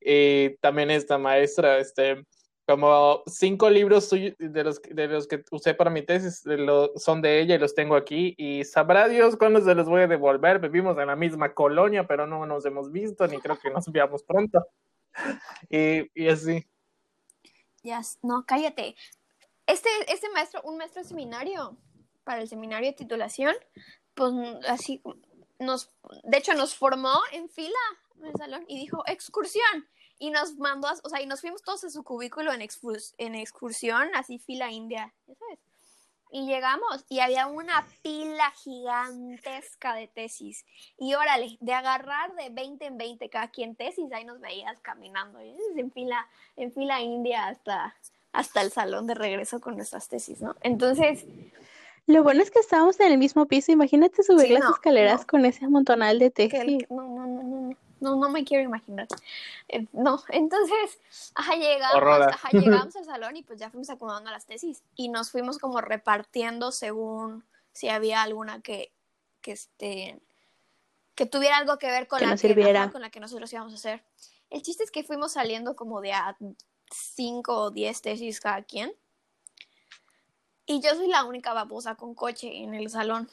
Y 0.00 0.56
también 0.56 0.90
esta 0.90 1.16
maestra, 1.16 1.78
este, 1.78 2.24
como 2.66 3.22
cinco 3.26 3.70
libros 3.70 4.10
de 4.10 4.64
los, 4.64 4.82
de 4.82 5.06
los 5.06 5.28
que 5.28 5.44
usé 5.52 5.74
para 5.74 5.90
mi 5.90 6.02
tesis 6.02 6.42
de 6.42 6.58
lo- 6.58 6.90
son 6.96 7.22
de 7.22 7.38
ella 7.40 7.54
y 7.54 7.58
los 7.58 7.76
tengo 7.76 7.94
aquí. 7.94 8.34
Y 8.36 8.64
sabrá 8.64 9.06
Dios 9.06 9.36
cuándo 9.36 9.60
se 9.60 9.76
los 9.76 9.88
voy 9.88 10.02
a 10.02 10.08
devolver. 10.08 10.58
Vivimos 10.58 10.98
en 10.98 11.06
la 11.06 11.14
misma 11.14 11.54
colonia, 11.54 12.04
pero 12.08 12.26
no 12.26 12.44
nos 12.46 12.66
hemos 12.66 12.90
visto 12.90 13.28
ni 13.28 13.38
creo 13.38 13.56
que 13.60 13.70
nos 13.70 13.86
veamos 13.92 14.24
pronto. 14.24 14.66
Y, 15.70 16.10
y 16.14 16.28
así. 16.28 16.66
Ya, 17.82 18.00
s- 18.00 18.18
no, 18.22 18.44
cállate. 18.46 18.94
Este, 19.70 19.88
este 20.08 20.28
maestro, 20.30 20.62
un 20.62 20.76
maestro 20.78 21.02
de 21.02 21.08
seminario, 21.08 21.76
para 22.24 22.40
el 22.42 22.48
seminario 22.48 22.90
de 22.90 22.96
titulación, 22.96 23.54
pues 24.14 24.32
así 24.68 25.02
nos, 25.58 25.90
de 26.24 26.38
hecho 26.38 26.54
nos 26.54 26.74
formó 26.74 27.14
en 27.32 27.48
fila 27.48 27.78
en 28.18 28.26
el 28.26 28.32
salón 28.36 28.64
y 28.68 28.78
dijo 28.78 29.02
excursión 29.06 29.88
y 30.18 30.30
nos 30.30 30.56
mandó, 30.56 30.88
a- 30.88 31.00
o 31.02 31.08
sea, 31.08 31.22
y 31.22 31.26
nos 31.26 31.40
fuimos 31.40 31.62
todos 31.62 31.84
a 31.84 31.90
su 31.90 32.02
cubículo 32.04 32.52
en, 32.52 32.60
excurs- 32.60 33.14
en 33.18 33.34
excursión, 33.34 34.10
así 34.14 34.38
fila 34.38 34.70
india, 34.70 35.14
ya 35.26 35.34
sabes. 35.34 35.58
Y 36.32 36.46
llegamos 36.46 37.04
y 37.08 37.18
había 37.20 37.46
una 37.48 37.84
pila 38.02 38.52
gigantesca 38.52 39.94
de 39.94 40.06
tesis. 40.06 40.64
Y 40.96 41.14
órale, 41.14 41.56
de 41.60 41.72
agarrar 41.72 42.34
de 42.36 42.50
20 42.50 42.84
en 42.86 42.98
20 42.98 43.28
cada 43.30 43.48
quien 43.50 43.74
tesis, 43.74 44.12
ahí 44.12 44.24
nos 44.24 44.40
veías 44.40 44.78
caminando, 44.80 45.42
y 45.42 45.56
en 45.76 45.90
fila, 45.90 46.28
en 46.56 46.72
fila 46.72 47.00
india 47.00 47.48
hasta, 47.48 47.96
hasta 48.32 48.62
el 48.62 48.70
salón 48.70 49.06
de 49.06 49.14
regreso 49.14 49.60
con 49.60 49.76
nuestras 49.76 50.08
tesis, 50.08 50.40
¿no? 50.40 50.54
Entonces, 50.62 51.24
Lo 52.06 52.22
bueno 52.24 52.42
es 52.42 52.50
que 52.50 52.58
estábamos 52.60 52.98
en 53.00 53.12
el 53.12 53.18
mismo 53.18 53.46
piso, 53.46 53.70
imagínate 53.72 54.22
subir 54.22 54.46
Sí, 54.46 54.52
las 54.54 54.64
no, 54.64 54.70
escaleras 54.72 55.20
no. 55.20 55.26
con 55.26 55.44
ese 55.44 55.68
montonal 55.68 56.18
de 56.18 56.26
el- 56.26 56.32
tesis. 56.32 56.86
no, 56.90 57.02
no, 57.02 57.26
no, 57.26 57.42
no, 57.42 57.42
no, 57.70 57.76
no, 58.00 58.16
no 58.16 58.28
me 58.30 58.42
quiero 58.44 58.64
imaginar. 58.64 59.06
Eh, 59.68 59.86
no, 59.92 60.20
entonces, 60.30 60.98
ajá, 61.34 61.54
llegamos, 61.56 62.26
ajá, 62.32 62.48
llegamos 62.52 62.96
al 62.96 63.04
salón 63.04 63.36
y 63.36 63.42
pues 63.42 63.60
ya 63.60 63.70
fuimos 63.70 63.90
acomodando 63.90 64.30
las 64.30 64.46
tesis 64.46 64.82
y 64.96 65.08
nos 65.10 65.30
fuimos 65.30 65.58
como 65.58 65.80
repartiendo 65.80 66.72
según 66.72 67.44
si 67.72 67.88
había 67.90 68.22
alguna 68.22 68.60
que, 68.62 68.92
que 69.42 69.52
este, 69.52 70.18
que 71.14 71.26
tuviera 71.26 71.58
algo 71.58 71.78
que 71.78 71.88
ver 71.88 72.08
con 72.08 72.18
Que 72.20 72.24
la 72.24 72.30
nos 72.32 72.40
que, 72.40 72.48
sirviera. 72.48 72.84
ajá, 72.84 72.92
con 72.92 73.02
la 73.02 73.10
que 73.10 73.20
nosotros 73.20 73.52
íbamos 73.52 73.72
a 73.72 73.76
hacer. 73.76 74.02
El 74.48 74.62
chiste 74.62 74.82
es 74.82 74.90
que 74.90 75.04
fuimos 75.04 75.32
saliendo 75.32 75.76
como 75.76 76.00
de 76.00 76.12
a 76.14 76.36
cinco 76.90 77.56
o 77.56 77.70
diez 77.70 78.02
tesis 78.02 78.40
cada 78.40 78.62
quien. 78.62 78.94
Y 80.66 80.80
yo 80.80 80.94
soy 80.94 81.08
la 81.08 81.24
única 81.24 81.52
babosa 81.52 81.96
con 81.96 82.14
coche 82.14 82.62
en 82.62 82.74
el 82.74 82.90
salón. 82.90 83.30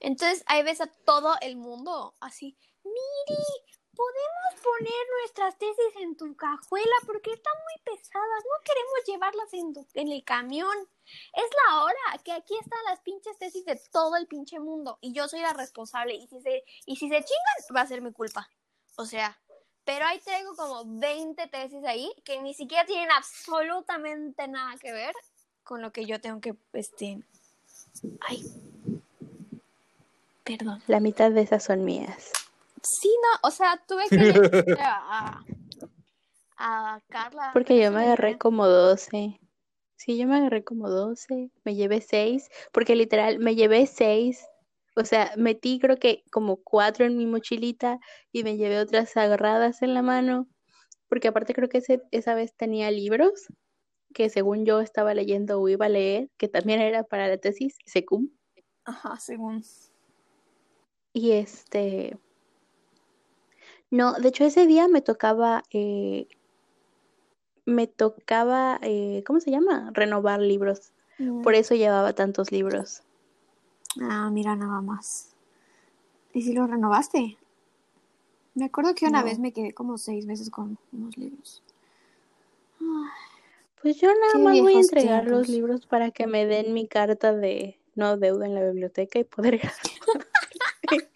Entonces 0.00 0.44
ahí 0.46 0.62
ves 0.62 0.80
a 0.80 0.86
todo 0.86 1.34
el 1.40 1.56
mundo 1.56 2.14
así, 2.20 2.56
Miri, 2.84 3.42
¿podemos 3.94 4.62
poner 4.62 5.06
nuestras 5.20 5.58
tesis 5.58 6.02
en 6.02 6.16
tu 6.16 6.36
cajuela? 6.36 6.96
Porque 7.06 7.32
están 7.32 7.54
muy 7.64 7.96
pesadas, 7.96 8.44
no 8.44 8.64
queremos 8.64 9.04
llevarlas 9.06 9.88
en 9.94 10.12
el 10.12 10.24
camión. 10.24 10.76
Es 11.34 11.50
la 11.66 11.82
hora 11.82 12.22
que 12.24 12.32
aquí 12.32 12.54
están 12.60 12.84
las 12.84 13.00
pinches 13.00 13.38
tesis 13.38 13.64
de 13.64 13.80
todo 13.90 14.16
el 14.16 14.26
pinche 14.26 14.60
mundo 14.60 14.98
y 15.00 15.12
yo 15.12 15.28
soy 15.28 15.40
la 15.40 15.52
responsable 15.52 16.14
y 16.14 16.26
si 16.26 16.40
se, 16.40 16.64
y 16.84 16.96
si 16.96 17.08
se 17.08 17.24
chingan 17.24 17.76
va 17.76 17.80
a 17.80 17.86
ser 17.86 18.02
mi 18.02 18.12
culpa. 18.12 18.48
O 18.96 19.04
sea, 19.04 19.38
pero 19.86 20.04
ahí 20.04 20.18
traigo 20.18 20.54
como 20.56 20.82
20 20.84 21.46
tesis 21.46 21.84
ahí 21.86 22.12
que 22.24 22.42
ni 22.42 22.52
siquiera 22.54 22.84
tienen 22.84 23.08
absolutamente 23.12 24.48
nada 24.48 24.74
que 24.78 24.92
ver 24.92 25.14
con 25.62 25.80
lo 25.80 25.92
que 25.92 26.04
yo 26.04 26.20
tengo 26.20 26.40
que, 26.40 26.54
este... 26.72 27.20
Ay. 28.20 28.44
Perdón. 30.44 30.82
La 30.88 31.00
mitad 31.00 31.30
de 31.30 31.40
esas 31.40 31.62
son 31.62 31.84
mías. 31.84 32.32
Sí, 32.82 33.10
no, 33.22 33.48
o 33.48 33.50
sea, 33.50 33.80
tuve 33.86 34.08
que 34.08 34.76
a, 34.80 35.42
a 36.58 37.00
Carla. 37.08 37.50
Porque 37.52 37.80
yo 37.80 37.90
me 37.92 38.02
agarré 38.02 38.38
como 38.38 38.66
12. 38.66 39.40
Sí, 39.96 40.18
yo 40.18 40.26
me 40.26 40.36
agarré 40.36 40.64
como 40.64 40.90
12. 40.90 41.50
Me 41.64 41.74
llevé 41.74 42.00
6. 42.00 42.48
Porque 42.72 42.96
literal, 42.96 43.38
me 43.38 43.54
llevé 43.54 43.86
6. 43.86 44.46
O 44.96 45.04
sea, 45.04 45.32
metí 45.36 45.78
creo 45.78 45.96
que 45.98 46.24
como 46.32 46.56
4 46.56 47.04
en 47.04 47.16
mi 47.18 47.26
mochilita 47.26 48.00
y 48.32 48.42
me 48.44 48.56
llevé 48.56 48.80
otras 48.80 49.16
agarradas 49.16 49.82
en 49.82 49.94
la 49.94 50.02
mano. 50.02 50.48
Porque 51.08 51.28
aparte 51.28 51.54
creo 51.54 51.68
que 51.68 51.78
ese- 51.78 52.02
esa 52.10 52.34
vez 52.34 52.54
tenía 52.56 52.90
libros. 52.90 53.46
que 54.14 54.30
según 54.30 54.64
yo 54.64 54.80
estaba 54.80 55.12
leyendo 55.12 55.60
o 55.60 55.68
iba 55.68 55.86
a 55.86 55.90
leer, 55.90 56.30
que 56.38 56.48
también 56.48 56.80
era 56.80 57.04
para 57.04 57.28
la 57.28 57.36
tesis, 57.36 57.76
SECUM. 57.84 58.30
Ajá, 58.86 59.18
según. 59.18 59.62
Y 61.12 61.32
este, 61.32 62.16
no, 63.90 64.14
de 64.14 64.28
hecho 64.28 64.44
ese 64.44 64.66
día 64.66 64.88
me 64.88 65.02
tocaba, 65.02 65.64
eh, 65.70 66.28
me 67.66 67.86
tocaba, 67.86 68.78
eh, 68.82 69.22
¿cómo 69.26 69.40
se 69.40 69.50
llama? 69.50 69.90
Renovar 69.92 70.40
libros. 70.40 70.92
Por 71.42 71.54
eso 71.54 71.74
llevaba 71.74 72.12
tantos 72.14 72.52
libros. 72.52 73.02
Ah, 74.02 74.28
mira, 74.30 74.56
nada 74.56 74.80
más. 74.80 75.34
¿Y 76.32 76.42
si 76.42 76.52
lo 76.52 76.66
renovaste? 76.66 77.38
Me 78.54 78.66
acuerdo 78.66 78.94
que 78.94 79.06
una 79.06 79.20
No. 79.20 79.24
vez 79.26 79.38
me 79.38 79.52
quedé 79.52 79.72
como 79.72 79.98
seis 79.98 80.26
meses 80.26 80.50
con 80.50 80.78
unos 80.92 81.16
libros. 81.16 81.62
Ay, 82.80 82.86
Pues 83.80 84.00
yo 84.00 84.08
nada 84.08 84.38
más 84.38 84.58
voy 84.60 84.76
a 84.76 84.80
entregar 84.80 85.26
los 85.26 85.48
libros 85.48 85.86
para 85.86 86.10
que 86.10 86.26
me 86.26 86.46
den 86.46 86.74
mi 86.74 86.86
carta 86.88 87.32
de 87.32 87.78
no 87.94 88.16
deuda 88.16 88.46
en 88.46 88.54
la 88.54 88.62
biblioteca 88.62 89.18
y 89.18 89.24
poder 89.24 89.60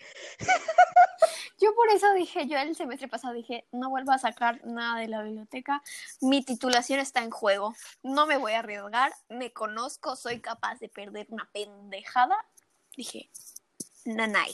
Yo 1.61 1.75
por 1.75 1.91
eso 1.91 2.11
dije, 2.15 2.47
yo 2.49 2.57
el 2.59 2.75
semestre 2.75 3.07
pasado 3.07 3.35
dije, 3.35 3.67
no 3.71 3.91
vuelvo 3.91 4.13
a 4.13 4.19
sacar 4.19 4.65
nada 4.67 4.99
de 4.99 5.09
la 5.09 5.23
biblioteca. 5.23 5.83
Mi 6.23 6.43
titulación 6.43 7.01
está 7.01 7.23
en 7.23 7.31
juego. 7.31 7.75
No 8.03 8.25
me 8.27 8.39
voy 8.39 8.53
a 8.53 8.61
arriesgar. 8.61 9.13
Me 9.29 9.53
conozco, 9.53 10.17
soy 10.17 10.41
capaz 10.41 10.79
de 10.79 10.89
perder 10.89 11.27
una 11.29 11.51
pendejada. 11.53 12.37
Dije, 13.01 13.31
nanay. 14.05 14.53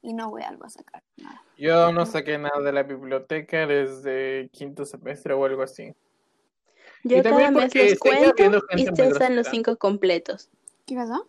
Y 0.00 0.14
no 0.14 0.30
voy 0.30 0.42
a 0.44 0.50
volver 0.50 0.64
a 0.64 0.70
sacar 0.70 1.02
nada. 1.18 1.44
Yo 1.58 1.92
no 1.92 2.06
saqué 2.06 2.38
nada 2.38 2.58
de 2.62 2.72
la 2.72 2.84
biblioteca 2.84 3.66
desde 3.66 4.48
quinto 4.50 4.86
semestre 4.86 5.34
o 5.34 5.44
algo 5.44 5.60
así. 5.60 5.94
Yo 7.04 7.18
Y 7.18 7.22
también 7.22 7.52
cada 7.52 7.66
mes 7.66 7.74
los 7.74 7.98
cuento 7.98 8.34
y 8.78 8.88
ustedes 8.88 9.18
dan 9.18 9.36
los 9.36 9.46
cinco 9.48 9.76
completos. 9.76 10.48
¿Qué 10.86 10.94
pasó? 10.94 11.28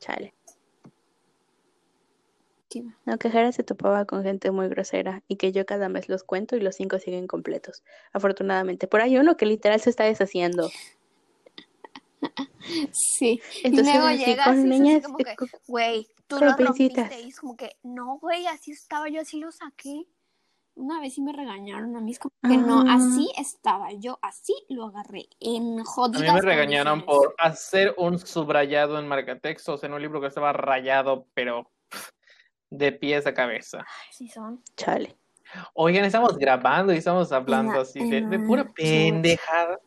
Chale. 0.00 0.34
No, 3.04 3.16
que 3.16 3.30
Jara 3.30 3.52
se 3.52 3.62
topaba 3.62 4.06
con 4.06 4.24
gente 4.24 4.50
muy 4.50 4.68
grosera 4.68 5.22
y 5.28 5.36
que 5.36 5.52
yo 5.52 5.64
cada 5.64 5.88
mes 5.88 6.08
los 6.08 6.24
cuento 6.24 6.56
y 6.56 6.60
los 6.60 6.74
cinco 6.74 6.98
siguen 6.98 7.28
completos. 7.28 7.84
Afortunadamente. 8.12 8.88
Por 8.88 9.00
ahí 9.00 9.16
uno 9.16 9.36
que 9.36 9.46
literal 9.46 9.78
se 9.78 9.90
está 9.90 10.02
deshaciendo. 10.06 10.68
Sí. 12.92 13.40
Entonces, 13.64 13.94
y 13.94 13.98
luego 13.98 14.10
llegas 14.16 14.46
con 14.46 14.68
niñas, 14.68 15.02
como 15.04 15.16
que, 15.18 15.34
güey, 15.66 16.06
tú 16.26 16.38
lo 16.38 16.52
rompiste. 16.56 17.20
Y 17.24 17.28
es 17.28 17.40
como 17.40 17.56
que, 17.56 17.76
no, 17.82 18.18
güey, 18.18 18.46
así 18.46 18.72
estaba 18.72 19.08
yo, 19.08 19.20
así 19.22 19.38
lo 19.40 19.50
saqué. 19.50 20.04
Una 20.74 21.00
vez 21.00 21.14
sí 21.14 21.20
me 21.22 21.32
regañaron 21.32 21.96
a 21.96 22.00
mí, 22.00 22.12
es 22.12 22.18
como 22.18 22.32
que 22.42 22.56
no, 22.56 22.84
Ah. 22.86 22.94
así 22.94 23.30
estaba 23.36 23.92
yo, 23.92 24.18
así 24.22 24.54
lo 24.68 24.86
agarré, 24.86 25.28
en 25.40 25.80
A 25.80 25.84
jodidas 25.84 26.22
mí 26.22 26.30
me 26.32 26.40
regañaron 26.40 27.04
por 27.04 27.34
hacer 27.38 27.94
un 27.98 28.18
subrayado 28.18 28.98
en 28.98 29.08
marcatextos 29.08 29.82
en 29.84 29.92
un 29.92 30.00
libro 30.00 30.20
que 30.20 30.28
estaba 30.28 30.52
rayado, 30.52 31.26
pero 31.34 31.70
de 32.70 32.92
pies 32.92 33.26
a 33.26 33.34
cabeza. 33.34 33.84
Sí 34.12 34.28
son. 34.28 34.62
Chale. 34.76 35.16
Oigan, 35.74 36.04
estamos 36.04 36.38
grabando 36.38 36.94
y 36.94 36.98
estamos 36.98 37.32
hablando 37.32 37.74
la- 37.74 37.80
así 37.80 37.98
de, 38.08 38.18
en 38.18 38.30
de 38.30 38.38
pura 38.38 38.64
pendejada. 38.72 39.80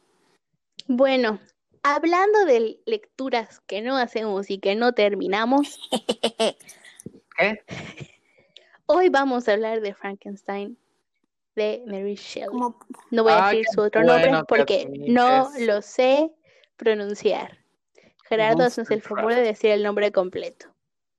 Bueno, 0.87 1.39
hablando 1.83 2.45
de 2.45 2.79
lecturas 2.85 3.59
que 3.67 3.81
no 3.81 3.97
hacemos 3.97 4.49
y 4.49 4.57
que 4.59 4.75
no 4.75 4.93
terminamos, 4.93 5.79
¿Qué? 7.37 7.59
hoy 8.85 9.09
vamos 9.09 9.47
a 9.47 9.53
hablar 9.53 9.81
de 9.81 9.93
Frankenstein 9.93 10.77
de 11.55 11.83
Mary 11.85 12.15
Shelley. 12.15 12.57
No 13.11 13.23
voy 13.23 13.31
a 13.33 13.47
Ah, 13.47 13.49
decir 13.49 13.65
su 13.71 13.81
otro 13.81 14.01
bueno 14.03 14.31
nombre 14.31 14.39
que 14.39 14.45
porque 14.47 14.87
no 15.07 15.51
lo 15.59 15.81
sé 15.81 16.31
pronunciar. 16.77 17.59
Gerardo, 18.25 18.63
haznos 18.63 18.89
el 18.89 19.01
favor 19.01 19.35
de 19.35 19.41
decir 19.41 19.69
el 19.71 19.83
nombre 19.83 20.11
completo. 20.11 20.67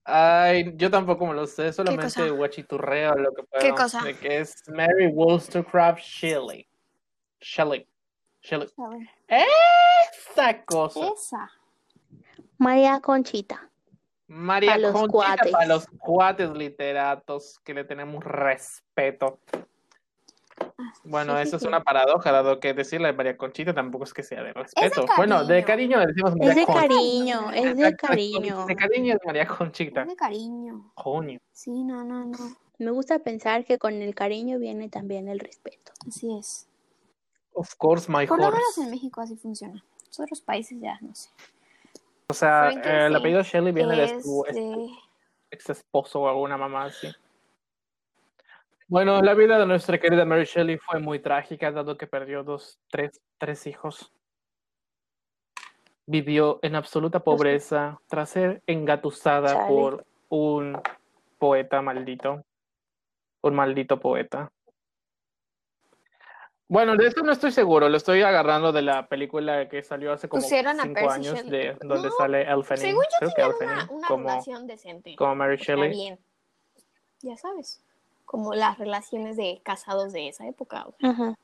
Ay, 0.07 0.73
yo 0.77 0.91
tampoco 0.91 1.27
me 1.27 1.35
lo 1.35 1.47
sé, 1.47 1.73
solamente 1.73 2.31
guachiturreo 2.31 3.15
lo 3.15 3.33
que 3.33 3.43
puedo. 3.45 3.63
¿Qué 3.63 3.71
cosa? 3.71 4.03
De 4.03 4.15
que 4.15 4.41
es 4.41 4.55
Mary 4.69 5.07
Wollstonecraft 5.07 6.01
Shelley. 6.01 6.69
Shelley. 7.41 7.87
Shelley. 8.43 8.69
Esa 10.31 10.65
cosa. 10.65 11.01
esa. 11.09 11.51
María 12.59 13.01
Conchita. 13.01 13.69
María 14.27 14.73
Pa' 14.73 14.79
los 14.79 14.93
Conchita 14.93 15.13
cuates. 15.13 15.53
para 15.53 15.67
los 15.67 15.87
cuates 15.99 16.51
literatos 16.51 17.61
que 17.65 17.75
le 17.75 17.85
tenemos 17.85 18.25
respeto. 18.25 19.39
Bueno, 21.03 21.33
sí, 21.37 21.43
sí, 21.43 21.49
eso 21.49 21.57
es 21.57 21.63
una 21.65 21.83
paradoja, 21.83 22.31
dado 22.33 22.61
que 22.61 22.73
decirle 22.75 23.09
a 23.09 23.13
María 23.13 23.37
Conchita 23.37 23.75
tampoco 23.75 24.05
es 24.05 24.15
que 24.15 24.23
sea 24.23 24.43
de 24.43 24.53
respeto. 24.53 25.05
bueno, 25.17 25.45
de 25.45 25.65
cariño. 25.65 25.99
le 25.99 26.07
decimos 26.07 26.33
Es 26.33 26.37
María 26.39 26.55
de 26.55 26.65
Conchita. 26.67 26.89
cariño, 26.89 27.51
es 27.53 27.77
de 27.77 27.97
cariño. 27.97 28.67
De 28.67 28.77
cariño 28.77 29.15
es 29.15 29.21
María 29.27 29.43
Es 29.43 29.49
Conchita. 29.51 30.05
de 30.05 30.17
cariño. 30.17 30.91
Coño. 30.95 31.41
Sí, 31.53 31.83
no, 31.85 32.05
no, 32.05 32.25
no. 32.25 32.39
Me 32.79 32.91
gusta 32.93 33.19
pensar 33.19 33.65
que 33.65 33.79
con 33.79 33.95
el 33.95 34.15
cariño 34.15 34.59
viene 34.59 34.89
también 34.89 35.29
el 35.29 35.39
respeto. 35.41 35.93
Así 36.09 36.37
es. 36.39 36.69
Of 37.55 37.75
course, 37.79 38.11
my 38.11 38.27
Por 38.27 38.39
lo 38.39 38.47
menos 38.51 38.61
horse. 38.69 38.83
en 38.83 38.91
México 38.91 39.21
así 39.21 39.37
funciona. 39.37 39.75
En 40.19 40.23
otros 40.25 40.41
países 40.41 40.79
ya 40.81 40.99
no 41.01 41.15
sé. 41.15 41.31
O 42.29 42.35
sea, 42.35 42.71
eh, 42.71 43.07
el 43.07 43.15
apellido 43.17 43.43
Shelley 43.43 43.73
viene 43.73 43.97
de 43.97 44.23
su 44.23 44.45
Es 44.49 44.55
de- 44.55 44.89
ex 45.51 45.71
esposo 45.71 46.21
o 46.23 46.29
alguna 46.29 46.57
mamá 46.57 46.85
así. 46.87 47.09
Bueno, 48.89 49.23
la 49.23 49.35
vida 49.35 49.59
de 49.59 49.67
nuestra 49.67 49.99
querida 49.99 50.25
Mary 50.25 50.45
Shelley 50.45 50.79
fue 50.79 50.99
muy 51.01 51.19
trágica, 51.21 51.71
dado 51.73 51.97
que 51.97 52.07
perdió 52.07 52.43
dos, 52.45 52.79
tres, 52.91 53.21
tres 53.39 53.67
hijos. 53.67 54.13
Vivió 56.07 56.59
en 56.63 56.75
absoluta 56.75 57.21
pobreza 57.21 57.99
tras 58.09 58.31
ser 58.31 58.63
engatusada 58.67 59.55
Chale. 59.55 59.69
por 59.69 60.05
un 60.29 60.81
poeta 61.39 61.81
maldito. 61.81 62.45
Un 63.43 63.55
maldito 63.55 63.99
poeta. 64.01 64.51
Bueno, 66.75 66.97
de 66.97 67.07
esto 67.07 67.23
no 67.23 67.31
estoy 67.31 67.53
seguro, 67.53 67.89
lo 67.89 67.97
estoy 67.97 68.23
agarrando 68.23 68.73
de 68.73 68.83
la 68.83 69.07
película 69.07 69.69
que 69.69 69.85
salió 69.85 70.13
hace 70.13 70.29
como 70.29 70.43
Pusieron 70.43 70.81
a 70.81 70.83
cinco 70.83 70.95
Percy 71.03 71.15
años, 71.15 71.35
Shelley. 71.45 71.51
de 71.69 71.75
donde 71.83 72.09
No, 72.09 72.15
sale 72.17 72.43
Elfenie. 72.51 72.81
Según 72.83 73.05
yo 73.23 73.31
Creo 73.33 73.57
que 73.57 73.65
una, 73.65 73.89
una 73.93 74.09
como, 74.09 74.29
relación 74.29 74.67
decente. 74.67 75.15
como 75.15 75.37
Mary 75.37 75.57
Shelley. 75.57 75.91
bien. 75.91 76.19
Ya 77.23 77.37
sabes. 77.37 77.81
Como 78.25 78.55
las 78.55 78.77
relaciones 78.77 79.37
de 79.37 79.61
casados 79.65 80.13
de 80.13 80.27
esa 80.27 80.49
época. 80.49 80.85
o 80.89 80.95
sea, 80.99 81.11
Ujú. 81.11 81.37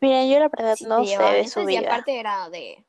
Miren, 0.00 0.30
yo 0.32 0.38
la 0.40 0.48
verdad 0.48 0.76
no 0.86 1.04
sé 1.04 1.18
de 1.34 1.46
su 1.46 1.60
Y 1.60 1.66
vida. 1.66 1.80
aparte 1.86 2.18
era 2.18 2.48
de. 2.48 2.82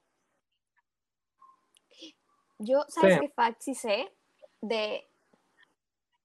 Yo, 2.59 2.85
¿sabes 2.87 3.15
Sí. 3.15 3.19
qué 3.19 3.29
fact 3.31 3.57
sí 3.59 3.75
sé? 3.75 4.13
De. 4.61 5.05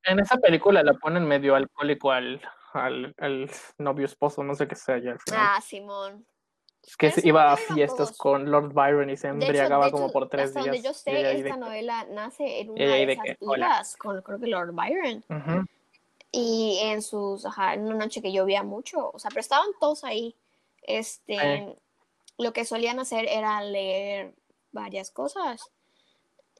En 0.04 0.20
esa 0.20 0.36
película 0.36 0.84
la 0.84 0.94
ponen 0.94 1.24
medio 1.26 1.56
alcohólico 1.56 2.12
al, 2.12 2.40
al, 2.74 3.14
al 3.18 3.50
novio 3.78 4.06
esposo, 4.06 4.42
no 4.44 4.54
sé 4.54 4.68
qué 4.68 4.74
sea 4.74 4.98
ya. 4.98 5.16
Ah, 5.32 5.60
Simón. 5.60 6.26
es 6.82 6.96
que 6.96 7.10
pero 7.10 7.28
iba 7.28 7.52
a 7.52 7.56
fiestas 7.56 8.08
todos. 8.08 8.18
con 8.18 8.50
Lord 8.50 8.72
Byron 8.74 9.08
y 9.10 9.16
se 9.16 9.28
De 9.28 9.34
hecho, 9.34 9.44
embriagaba 9.46 9.86
de 9.86 9.92
como 9.92 10.04
hecho, 10.04 10.12
por 10.12 10.28
tres 10.28 10.48
hasta 10.48 10.60
días. 10.62 10.74
donde 10.74 10.88
yo 10.88 10.94
sé, 10.94 11.32
esta 11.32 11.54
de 11.54 11.56
novela 11.60 12.06
nace 12.10 12.60
en 12.60 12.70
una 12.70 12.84
de 12.84 13.12
esas 13.12 13.24
idas 13.40 13.96
con, 13.96 14.20
creo 14.22 14.38
que 14.40 14.46
Lord 14.48 14.72
Byron. 14.72 15.24
Y 16.32 16.80
en 16.82 17.00
sus, 17.00 17.46
ajá, 17.46 17.74
en 17.74 17.86
una 17.86 17.94
noche 17.94 18.20
que 18.20 18.32
llovía 18.32 18.64
mucho, 18.64 19.10
o 19.12 19.18
sea, 19.20 19.28
pero 19.28 19.40
estaban 19.40 19.68
todos 19.78 20.02
ahí. 20.02 20.34
Este, 20.82 21.76
lo 22.38 22.52
que 22.52 22.64
solían 22.64 22.98
hacer 22.98 23.26
era 23.28 23.62
leer 23.62 24.34
varias 24.72 25.12
cosas. 25.12 25.70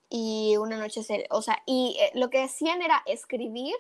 Y 0.09 0.57
una 0.59 0.77
noche 0.77 1.03
se, 1.03 1.27
o 1.31 1.43
sea, 1.43 1.61
y 1.67 1.97
eh, 2.01 2.13
lo 2.15 2.31
que 2.31 2.45
hacían 2.45 2.83
era 2.83 3.03
escribir 3.05 3.75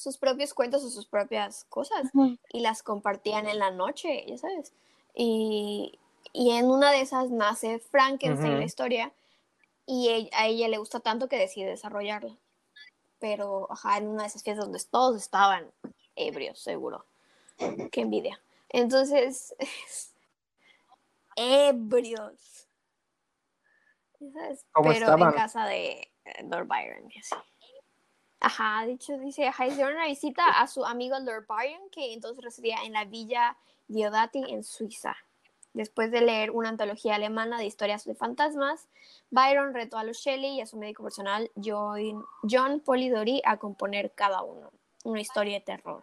sus 0.00 0.16
propios 0.16 0.54
cuentos 0.54 0.82
o 0.82 0.88
sus 0.88 1.04
propias 1.04 1.64
cosas 1.64 2.10
y 2.50 2.60
las 2.60 2.82
compartían 2.82 3.46
en 3.46 3.58
la 3.58 3.70
noche, 3.70 4.24
ya 4.26 4.38
sabes. 4.38 4.72
Y, 5.14 5.98
y 6.32 6.52
en 6.52 6.70
una 6.70 6.90
de 6.90 7.02
esas 7.02 7.28
nace 7.30 7.80
Frankenstein, 7.80 8.52
Ujú. 8.52 8.60
la 8.60 8.64
historia, 8.64 9.12
y 9.84 10.08
e- 10.08 10.30
a 10.32 10.46
ella 10.46 10.68
le 10.68 10.78
gusta 10.78 11.00
tanto 11.00 11.28
que 11.28 11.36
decide 11.36 11.68
desarrollarla. 11.68 12.34
Pero, 13.18 13.70
ajá, 13.70 13.98
en 13.98 14.08
una 14.08 14.22
de 14.22 14.28
esas 14.28 14.42
fiestas 14.42 14.64
donde 14.64 14.82
todos 14.90 15.16
estaban 15.16 15.70
ebrios, 16.16 16.58
seguro. 16.60 17.04
Qué 17.92 18.00
envidia. 18.00 18.40
Entonces, 18.70 19.54
ebrios. 21.36 22.68
Sabes, 24.32 24.64
¿Cómo 24.72 24.90
Pero 24.92 25.04
estaban? 25.04 25.28
en 25.28 25.34
casa 25.34 25.66
de 25.66 26.10
eh, 26.24 26.42
Lord 26.44 26.66
Byron 26.68 27.10
y 27.10 27.18
así. 27.18 27.34
Ajá, 28.40 28.84
dicho, 28.86 29.18
dice, 29.18 29.46
ajá, 29.46 29.66
hicieron 29.66 29.94
una 29.94 30.06
visita 30.06 30.44
a 30.60 30.66
su 30.66 30.84
amigo 30.84 31.18
Lord 31.18 31.46
Byron, 31.46 31.90
que 31.90 32.14
entonces 32.14 32.42
residía 32.42 32.78
en 32.84 32.94
la 32.94 33.04
villa 33.04 33.56
Diodati 33.88 34.42
en 34.48 34.64
Suiza. 34.64 35.16
Después 35.74 36.10
de 36.10 36.22
leer 36.22 36.50
una 36.50 36.70
antología 36.70 37.14
alemana 37.14 37.58
de 37.58 37.66
historias 37.66 38.04
de 38.04 38.14
fantasmas, 38.14 38.88
Byron 39.30 39.74
retó 39.74 39.98
a 39.98 40.04
los 40.04 40.16
Shelley 40.18 40.56
y 40.56 40.60
a 40.62 40.66
su 40.66 40.76
médico 40.78 41.02
personal 41.02 41.50
John, 41.62 42.24
John 42.50 42.80
Polidori 42.80 43.40
a 43.44 43.58
componer 43.58 44.10
cada 44.12 44.42
uno 44.42 44.70
una 45.04 45.20
historia 45.20 45.54
de 45.54 45.60
terror. 45.64 46.02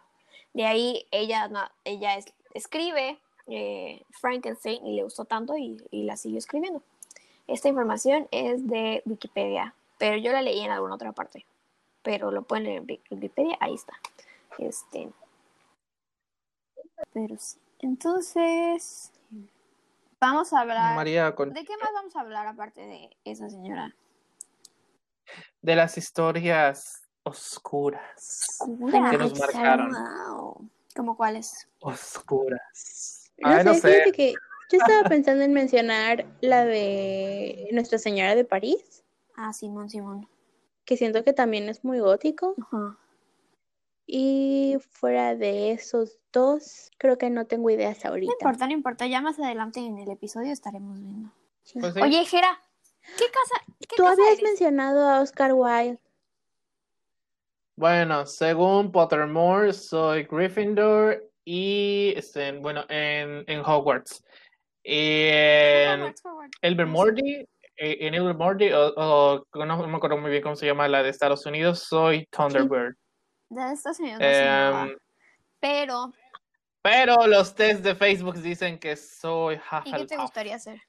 De 0.54 0.64
ahí 0.64 1.06
ella, 1.10 1.50
ella 1.84 2.16
es- 2.16 2.32
escribe 2.54 3.18
eh, 3.46 4.02
Frankenstein 4.10 4.84
y 4.86 4.96
le 4.96 5.02
gustó 5.04 5.24
tanto 5.24 5.56
y, 5.56 5.76
y 5.90 6.02
la 6.04 6.16
siguió 6.16 6.38
escribiendo. 6.38 6.82
Esta 7.46 7.68
información 7.68 8.26
es 8.30 8.66
de 8.66 9.02
Wikipedia, 9.06 9.74
pero 9.98 10.16
yo 10.16 10.32
la 10.32 10.42
leí 10.42 10.60
en 10.60 10.70
alguna 10.70 10.94
otra 10.94 11.12
parte. 11.12 11.44
Pero 12.08 12.30
lo 12.30 12.40
pueden 12.40 12.64
leer 12.64 12.78
en 12.78 12.86
Wik- 12.86 13.02
Wikipedia, 13.10 13.58
ahí 13.60 13.74
está. 13.74 13.92
Este. 14.56 15.10
Pero 17.12 17.36
sí. 17.38 17.58
Entonces, 17.80 19.12
vamos 20.18 20.50
a 20.54 20.60
hablar. 20.60 20.96
María, 20.96 21.34
con- 21.34 21.52
¿De 21.52 21.66
qué 21.66 21.76
más 21.76 21.90
vamos 21.92 22.16
a 22.16 22.20
hablar 22.20 22.46
aparte 22.46 22.80
de 22.80 23.14
esa 23.26 23.50
señora? 23.50 23.94
de 25.60 25.76
las 25.76 25.98
historias 25.98 27.02
oscuras. 27.24 28.56
Oscura. 28.58 29.10
Que 29.10 29.18
nos 29.18 29.38
marcaron. 29.38 29.92
Wow. 29.92 30.70
¿Cómo 30.96 31.14
cuáles? 31.14 31.68
Oscuras. 31.80 33.30
No 33.36 33.50
Ay, 33.50 33.64
no 33.64 33.74
sé, 33.74 34.10
que 34.14 34.32
yo 34.72 34.78
estaba 34.78 35.06
pensando 35.10 35.44
en 35.44 35.52
mencionar 35.52 36.24
la 36.40 36.64
de 36.64 37.68
Nuestra 37.72 37.98
Señora 37.98 38.34
de 38.34 38.46
París, 38.46 39.04
Ah, 39.36 39.52
Simón, 39.52 39.90
Simón. 39.90 40.26
Que 40.88 40.96
siento 40.96 41.22
que 41.22 41.34
también 41.34 41.68
es 41.68 41.84
muy 41.84 42.00
gótico. 42.00 42.54
Ajá. 42.62 42.96
Y 44.06 44.78
fuera 44.90 45.36
de 45.36 45.72
esos 45.72 46.18
dos, 46.32 46.90
creo 46.96 47.18
que 47.18 47.28
no 47.28 47.46
tengo 47.46 47.68
ideas 47.68 48.02
No 48.04 48.10
ahorita. 48.10 48.32
importa, 48.40 48.66
no 48.66 48.72
importa. 48.72 49.06
Ya 49.06 49.20
más 49.20 49.38
adelante 49.38 49.80
en 49.80 49.98
el 49.98 50.10
episodio 50.10 50.50
estaremos 50.50 50.98
viendo. 50.98 51.30
Pues 51.78 51.92
sí. 51.92 52.00
Oye, 52.00 52.24
Jera, 52.24 52.58
¿qué 53.18 53.26
casa? 53.26 53.64
¿Qué 53.80 53.96
Tú 53.98 54.04
casa 54.04 54.12
habías 54.14 54.38
eres? 54.38 54.42
mencionado 54.44 55.06
a 55.06 55.20
Oscar 55.20 55.52
Wilde. 55.52 55.98
Bueno, 57.76 58.24
según 58.24 58.90
Pottermore, 58.90 59.74
soy 59.74 60.22
Gryffindor 60.24 61.30
y 61.44 62.14
este, 62.16 62.50
bueno, 62.52 62.86
en, 62.88 63.44
en 63.46 63.60
Hogwarts. 63.60 64.24
Y 64.82 65.26
en 65.28 66.00
Hogwarts, 66.00 66.22
Hogwarts. 66.24 66.58
Eh, 67.78 67.96
en 68.06 68.14
Elvermordy, 68.14 68.72
o, 68.72 68.88
o 68.96 69.46
no, 69.54 69.66
no 69.66 69.86
me 69.88 69.96
acuerdo 69.96 70.18
muy 70.18 70.30
bien 70.30 70.42
cómo 70.42 70.56
se 70.56 70.66
llama 70.66 70.88
la 70.88 71.02
de 71.02 71.10
Estados 71.10 71.46
Unidos, 71.46 71.80
soy 71.80 72.26
Thunderbird. 72.26 72.94
De 73.48 73.72
Estados 73.72 73.98
Unidos 74.00 74.20
no. 74.20 74.26
Em, 74.26 74.96
Pero, 75.60 76.12
pero 76.82 77.26
los 77.26 77.54
test 77.54 77.82
de 77.82 77.94
Facebook 77.94 78.36
dicen 78.36 78.78
que 78.78 78.96
soy 78.96 79.54
¿y 79.56 79.58
qué 79.58 79.64
te 79.64 79.76
Hufflepuff. 79.92 80.20
gustaría 80.20 80.54
hacer? 80.56 80.80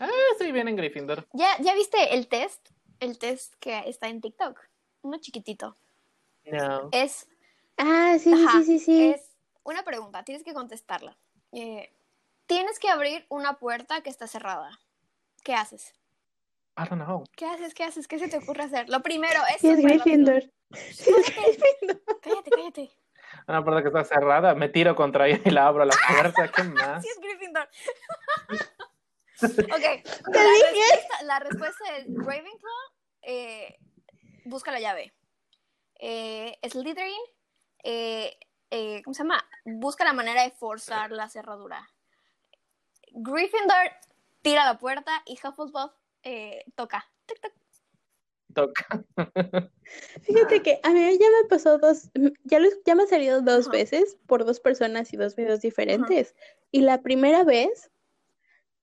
Ah, 0.00 0.08
sí, 0.38 0.50
bien 0.52 0.68
en 0.68 0.76
Gryffindor. 0.76 1.26
¿Ya, 1.32 1.56
¿Ya 1.60 1.74
viste 1.74 2.14
el 2.14 2.28
test? 2.28 2.68
El 3.00 3.18
test 3.18 3.54
que 3.60 3.78
está 3.88 4.08
en 4.08 4.20
TikTok. 4.20 4.58
Uno 5.02 5.18
chiquitito. 5.18 5.76
No. 6.46 6.88
Es, 6.92 7.28
Ah, 7.76 8.16
sí, 8.20 8.32
sí, 8.34 8.44
Ajá, 8.46 8.58
sí, 8.58 8.64
sí, 8.64 8.78
sí. 8.78 9.04
es 9.10 9.36
una 9.64 9.82
pregunta, 9.82 10.22
tienes 10.24 10.44
que 10.44 10.54
contestarla. 10.54 11.16
Eh, 11.52 11.92
tienes 12.46 12.78
que 12.78 12.88
abrir 12.88 13.26
una 13.28 13.58
puerta 13.58 14.02
que 14.02 14.10
está 14.10 14.26
cerrada. 14.26 14.80
¿Qué 15.42 15.54
haces? 15.54 15.92
I 16.76 16.88
don't 16.88 17.04
know. 17.04 17.24
¿Qué 17.36 17.46
haces? 17.46 17.74
¿Qué 17.74 17.84
haces? 17.84 18.08
¿Qué 18.08 18.18
se 18.18 18.28
te 18.28 18.38
ocurre 18.38 18.64
hacer? 18.64 18.88
Lo 18.88 19.00
primero 19.02 19.40
es. 19.54 19.60
Sí, 19.60 19.68
es. 19.70 19.80
Gryffindor. 19.80 20.42
Sí, 20.72 21.10
es 21.10 21.34
Gryffindor. 21.36 22.20
Cállate, 22.20 22.50
cállate. 22.50 22.90
Una 23.46 23.62
puerta 23.64 23.82
que 23.82 23.88
está 23.88 24.04
cerrada, 24.04 24.54
me 24.54 24.68
tiro 24.68 24.94
contra 24.94 25.26
ella 25.28 25.40
y 25.44 25.50
la 25.50 25.66
abro 25.66 25.84
la 25.84 25.94
puerta. 26.08 26.50
¿Qué 26.50 26.62
más? 26.64 27.02
Sí, 27.02 27.08
es 27.08 27.20
Gryffindor. 27.20 27.68
ok. 29.42 30.02
Te 30.02 30.32
La 30.32 30.42
dije. 30.42 30.82
respuesta, 30.90 31.22
la 31.24 31.38
respuesta 31.40 31.96
es 31.96 32.06
Ravenclaw. 32.08 32.72
eh, 33.22 33.78
busca 34.44 34.70
la 34.72 34.80
llave. 34.80 35.12
Eh, 36.00 36.58
Slytherin. 36.68 37.20
eh, 37.84 38.36
eh, 38.70 39.02
¿Cómo 39.04 39.14
se 39.14 39.22
llama? 39.22 39.44
Busca 39.64 40.04
la 40.04 40.12
manera 40.12 40.42
de 40.42 40.50
forzar 40.50 41.10
la 41.12 41.28
cerradura. 41.28 41.88
Gryffindor 43.14 43.90
tira 44.42 44.64
la 44.64 44.78
puerta 44.78 45.22
y 45.26 45.34
Hufflepuff 45.34 45.92
eh, 46.22 46.64
toca. 46.74 47.04
Tic, 47.26 47.40
tic. 47.40 47.52
Toca. 48.54 49.04
Fíjate 50.22 50.62
que 50.62 50.78
a 50.84 50.90
mí 50.90 51.00
ya 51.18 51.26
me 51.42 51.48
pasó 51.48 51.78
dos, 51.78 52.10
ya, 52.44 52.60
lo- 52.60 52.68
ya 52.84 52.94
me 52.94 53.02
ha 53.02 53.06
salido 53.06 53.40
dos 53.42 53.68
veces 53.68 54.16
por 54.26 54.44
dos 54.44 54.60
personas 54.60 55.12
y 55.12 55.16
dos 55.16 55.34
videos 55.34 55.60
diferentes. 55.60 56.34
Y 56.70 56.82
la 56.82 57.02
primera 57.02 57.42
vez 57.44 57.90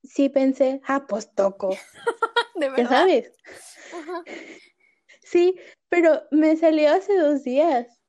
sí 0.03 0.27
pensé, 0.29 0.81
ah, 0.85 1.05
pues 1.07 1.33
toco, 1.33 1.69
De 2.55 2.65
ya 2.65 2.71
verdad. 2.71 2.89
sabes. 2.89 3.31
Ajá. 3.93 4.23
Sí, 5.23 5.55
pero 5.89 6.23
me 6.31 6.57
salió 6.57 6.91
hace 6.91 7.15
dos 7.17 7.43
días. 7.43 8.00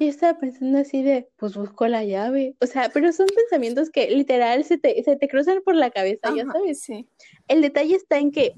Y 0.00 0.08
estaba 0.08 0.38
pensando 0.38 0.78
así 0.78 1.02
de, 1.02 1.28
pues 1.36 1.54
busco 1.56 1.86
la 1.86 2.04
llave. 2.04 2.56
O 2.60 2.66
sea, 2.66 2.90
pero 2.92 3.12
son 3.12 3.26
pensamientos 3.28 3.90
que 3.90 4.10
literal 4.10 4.64
se 4.64 4.78
te, 4.78 5.02
se 5.04 5.16
te 5.16 5.28
cruzan 5.28 5.62
por 5.64 5.74
la 5.74 5.90
cabeza, 5.90 6.34
ya 6.34 6.44
sabes. 6.46 6.80
Sí. 6.82 7.08
El 7.48 7.62
detalle 7.62 7.94
está 7.94 8.18
en 8.18 8.32
que 8.32 8.54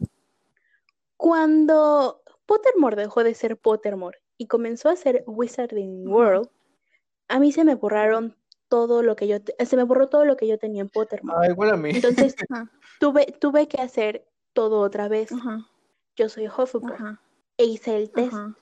cuando 1.16 2.22
Pottermore 2.46 2.96
dejó 2.96 3.24
de 3.24 3.34
ser 3.34 3.56
Pottermore 3.56 4.18
y 4.36 4.46
comenzó 4.46 4.88
a 4.88 4.96
ser 4.96 5.24
Wizarding. 5.26 6.08
World, 6.08 6.48
a 7.28 7.38
mí 7.40 7.52
se 7.52 7.64
me 7.64 7.74
borraron 7.74 8.36
todo 8.68 9.02
lo 9.02 9.16
que 9.16 9.26
yo, 9.26 9.42
te- 9.42 9.54
se 9.66 9.76
me 9.76 9.82
borró 9.82 10.08
todo 10.08 10.24
lo 10.24 10.36
que 10.36 10.46
yo 10.46 10.58
tenía 10.58 10.82
en 10.82 10.88
Pottermore. 10.88 11.46
Ah, 11.48 11.50
igual 11.50 11.70
a 11.70 11.76
mí. 11.76 11.90
Entonces 11.90 12.34
tuve, 13.00 13.26
tuve 13.40 13.66
que 13.68 13.80
hacer 13.80 14.26
todo 14.52 14.80
otra 14.80 15.08
vez. 15.08 15.32
Ajá. 15.32 15.66
Yo 16.16 16.28
soy 16.28 16.46
Hufflepuff 16.46 16.92
Ajá. 16.92 17.20
e 17.56 17.64
hice 17.64 17.96
el 17.96 18.10
test 18.10 18.32
Ajá. 18.34 18.56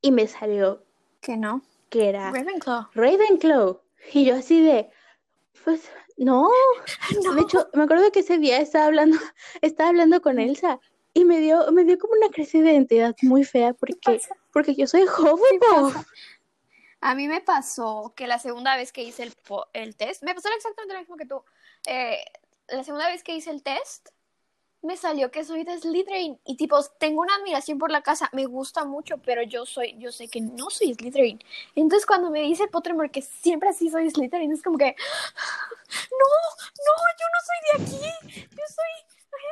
y 0.00 0.12
me 0.12 0.26
salió 0.26 0.84
Que 1.20 1.36
no. 1.36 1.62
Que 1.92 2.08
era 2.08 2.30
Ravenclaw. 2.32 2.88
Ravenclaw. 2.94 3.80
Y 4.12 4.24
yo 4.24 4.34
así 4.36 4.60
de, 4.62 4.90
pues, 5.64 5.88
no. 6.16 6.48
No. 7.22 7.34
De 7.34 7.42
hecho, 7.42 7.68
me 7.74 7.84
acuerdo 7.84 8.10
que 8.10 8.20
ese 8.20 8.38
día 8.38 8.58
estaba 8.58 8.86
hablando, 8.86 9.18
estaba 9.60 9.90
hablando 9.90 10.20
con 10.22 10.40
Elsa 10.40 10.80
y 11.14 11.24
me 11.24 11.38
dio, 11.38 11.70
me 11.70 11.84
dio 11.84 11.98
como 11.98 12.14
una 12.14 12.30
crisis 12.30 12.64
de 12.64 12.72
identidad 12.72 13.14
muy 13.22 13.44
fea 13.44 13.74
porque, 13.74 14.20
porque 14.52 14.74
yo 14.74 14.86
soy 14.86 15.04
pasa. 15.06 16.06
A 17.02 17.14
mí 17.14 17.28
me 17.28 17.40
pasó 17.40 18.14
que 18.16 18.26
la 18.26 18.38
segunda 18.38 18.76
vez 18.76 18.92
que 18.92 19.02
hice 19.02 19.24
el, 19.24 19.32
po- 19.46 19.66
el 19.72 19.96
test, 19.96 20.22
me 20.22 20.34
pasó 20.34 20.48
exactamente 20.56 20.94
lo 20.94 21.00
mismo 21.00 21.16
que 21.16 21.26
tú. 21.26 21.42
Eh, 21.86 22.24
la 22.68 22.84
segunda 22.84 23.08
vez 23.08 23.22
que 23.22 23.34
hice 23.34 23.50
el 23.50 23.62
test, 23.62 24.08
me 24.82 24.96
salió 24.96 25.30
que 25.30 25.44
soy 25.44 25.64
de 25.64 25.78
Slytherin. 25.78 26.40
Y 26.44 26.56
tipo, 26.56 26.82
tengo 26.98 27.22
una 27.22 27.34
admiración 27.36 27.78
por 27.78 27.90
la 27.90 28.02
casa, 28.02 28.28
me 28.32 28.46
gusta 28.46 28.84
mucho, 28.84 29.18
pero 29.18 29.42
yo 29.42 29.64
soy, 29.64 29.96
yo 29.98 30.12
sé 30.12 30.28
que 30.28 30.40
no 30.40 30.70
soy 30.70 30.94
Slytherin. 30.94 31.42
Entonces 31.74 32.04
cuando 32.04 32.30
me 32.30 32.40
dice 32.42 32.66
Pottermore 32.68 33.10
que 33.10 33.22
siempre 33.22 33.68
así 33.68 33.88
soy 33.88 34.10
Slytherin, 34.10 34.52
es 34.52 34.62
como 34.62 34.78
que, 34.78 34.94
no, 36.10 36.26
no, 36.86 36.94
yo 37.18 37.26
no 37.32 37.40
soy 37.46 37.58
de 37.64 37.84
aquí. 37.84 38.48
Yo 38.50 38.64
soy, 38.68 38.92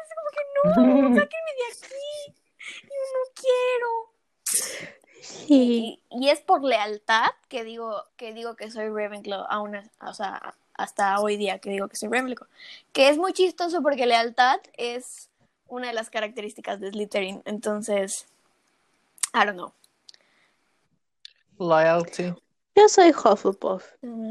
es 0.03 0.11
como 0.17 0.31
que 0.35 0.43
no, 0.55 1.15
sáquenme 1.21 1.53
de 1.57 1.67
aquí. 1.73 2.35
Yo 2.83 3.05
no 3.15 3.23
quiero. 3.35 4.11
Sí. 5.23 5.49
Y, 5.49 6.03
y 6.11 6.29
es 6.31 6.41
por 6.41 6.65
lealtad 6.65 7.31
que 7.49 7.63
digo 7.63 8.05
que 8.17 8.33
digo 8.33 8.57
que 8.57 8.71
soy 8.71 8.89
Ravenclaw 8.89 9.47
aún 9.49 9.77
o 10.01 10.15
sea, 10.15 10.55
hasta 10.83 11.19
hoy 11.21 11.37
día 11.37 11.59
que 11.59 11.71
digo 11.71 11.89
que 11.89 11.97
soy 11.97 12.09
Ravenclaw. 12.09 12.49
Que 12.93 13.09
es 13.09 13.19
muy 13.19 13.33
chistoso 13.33 13.83
porque 13.83 14.07
lealtad 14.07 14.61
es 14.77 15.29
una 15.69 15.89
de 15.89 15.93
las 15.95 16.11
características 16.11 16.81
de 16.81 16.91
Slytherin. 16.91 17.43
Entonces, 17.45 18.27
I 19.35 19.45
don't 19.47 19.53
know. 19.53 19.73
Loyalty, 21.59 22.35
Yo 22.75 22.89
soy 22.89 23.11
Hufflepuff. 23.11 23.85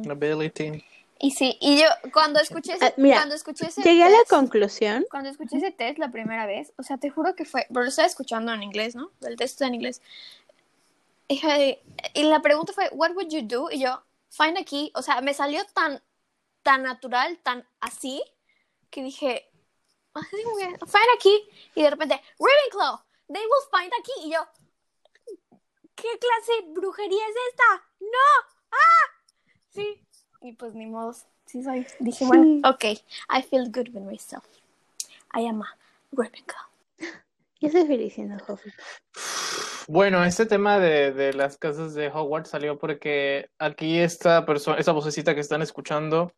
ability. 0.10 0.84
Y 1.22 1.32
sí, 1.32 1.58
y 1.60 1.78
yo 1.80 1.86
cuando 2.14 2.40
escuché 2.40 2.74
ese, 2.74 2.86
Ah, 2.88 2.94
mira, 2.98 3.18
cuando 3.18 3.36
escuché 3.36 3.68
ese 3.68 3.82
Llegué 3.82 4.04
a 4.04 4.10
la 4.10 4.18
test- 4.20 4.30
conclusión. 4.30 5.06
cuando 5.12 5.30
escuché 5.30 5.58
ese 5.58 5.72
test 5.72 6.00
la 6.00 6.10
primera 6.12 6.46
vez, 6.46 6.72
o 6.78 6.84
sea, 6.84 6.98
te 6.98 7.10
juro 7.10 7.36
que 7.36 7.44
fue, 7.46 7.68
pero 7.68 7.82
lo 7.84 7.90
estaba 7.90 8.08
escuchando 8.08 8.54
en 8.54 8.64
inglés, 8.64 8.96
¿no? 8.96 9.12
El 9.22 9.36
test 9.36 9.54
está 9.56 9.68
en 9.68 9.76
inglés. 9.76 10.02
Y, 11.28 11.42
y 12.14 12.24
la 12.24 12.42
pregunta 12.42 12.72
fue, 12.74 12.90
what 12.94 13.12
would 13.12 13.28
you 13.30 13.42
do? 13.44 13.70
Y 13.70 13.80
yo, 13.82 14.02
find 14.30 14.58
a 14.58 14.64
key. 14.64 14.92
O 14.96 15.02
sea, 15.02 15.20
me 15.22 15.34
salió 15.34 15.62
tan, 15.74 16.02
tan 16.64 16.84
natural, 16.84 17.40
tan 17.44 17.68
así, 17.80 18.24
que 18.90 19.04
dije, 19.04 19.50
que, 20.14 20.38
find 20.86 21.10
a 21.16 21.20
key. 21.22 21.50
Y 21.76 21.84
de 21.84 21.90
repente, 21.90 22.22
Ravenclaw, 22.40 23.00
they 23.28 23.44
will 23.44 23.66
find 23.72 23.92
a 23.94 24.04
key. 24.04 24.28
Y 24.28 24.34
yo, 24.34 24.48
¿qué 25.96 26.08
clase 26.20 26.62
de 26.62 26.74
brujería 26.74 27.24
es 27.28 27.36
esta? 27.52 27.88
¡No! 28.00 28.50
¡Ah! 28.72 29.24
Sí. 29.70 30.02
Y 30.42 30.54
pues 30.54 30.74
ni 30.74 30.86
modo, 30.86 31.14
sí 31.46 31.64
soy. 31.64 31.86
Dije, 32.00 32.26
bueno, 32.26 32.68
ok, 32.70 32.84
I 32.84 33.42
feel 33.42 33.70
good 33.72 33.90
with 33.94 34.04
myself. 34.04 34.46
I 35.34 35.46
am 35.46 35.62
a 35.62 35.78
Ravenclaw. 36.12 36.66
Yo 37.60 37.70
soy 37.70 37.86
feliz 37.86 38.14
siendo 38.14 38.36
Hufflepuff. 38.36 39.00
Bueno, 39.88 40.24
este 40.24 40.46
tema 40.46 40.78
de, 40.78 41.12
de 41.12 41.34
las 41.34 41.58
casas 41.58 41.96
de 41.96 42.10
Hogwarts 42.10 42.52
salió 42.52 42.78
porque 42.78 43.50
aquí 43.58 43.98
esta 43.98 44.46
persona, 44.46 44.78
esa 44.78 44.92
vocecita 44.92 45.34
que 45.34 45.42
están 45.42 45.64
escuchando, 45.64 46.32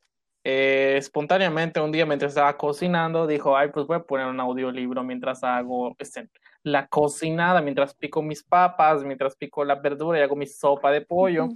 eh, 0.44 0.96
espontáneamente 0.98 1.80
un 1.80 1.92
día 1.92 2.06
mientras 2.06 2.32
estaba 2.32 2.58
cocinando, 2.58 3.28
dijo, 3.28 3.56
ay, 3.56 3.70
pues 3.74 3.86
voy 3.86 3.98
a 3.98 4.04
poner 4.04 4.28
un 4.28 4.40
audiolibro 4.40 5.04
mientras 5.04 5.44
hago 5.44 5.96
este, 6.00 6.30
la 6.64 6.88
cocinada, 6.88 7.62
mientras 7.62 7.94
pico 7.94 8.22
mis 8.22 8.44
papas, 8.44 9.04
mientras 9.04 9.36
pico 9.36 9.64
la 9.64 9.76
verdura 9.76 10.20
y 10.20 10.22
hago 10.24 10.36
mi 10.36 10.48
sopa 10.48 10.92
de 10.92 11.02
pollo. 11.02 11.46
Ujú. 11.46 11.56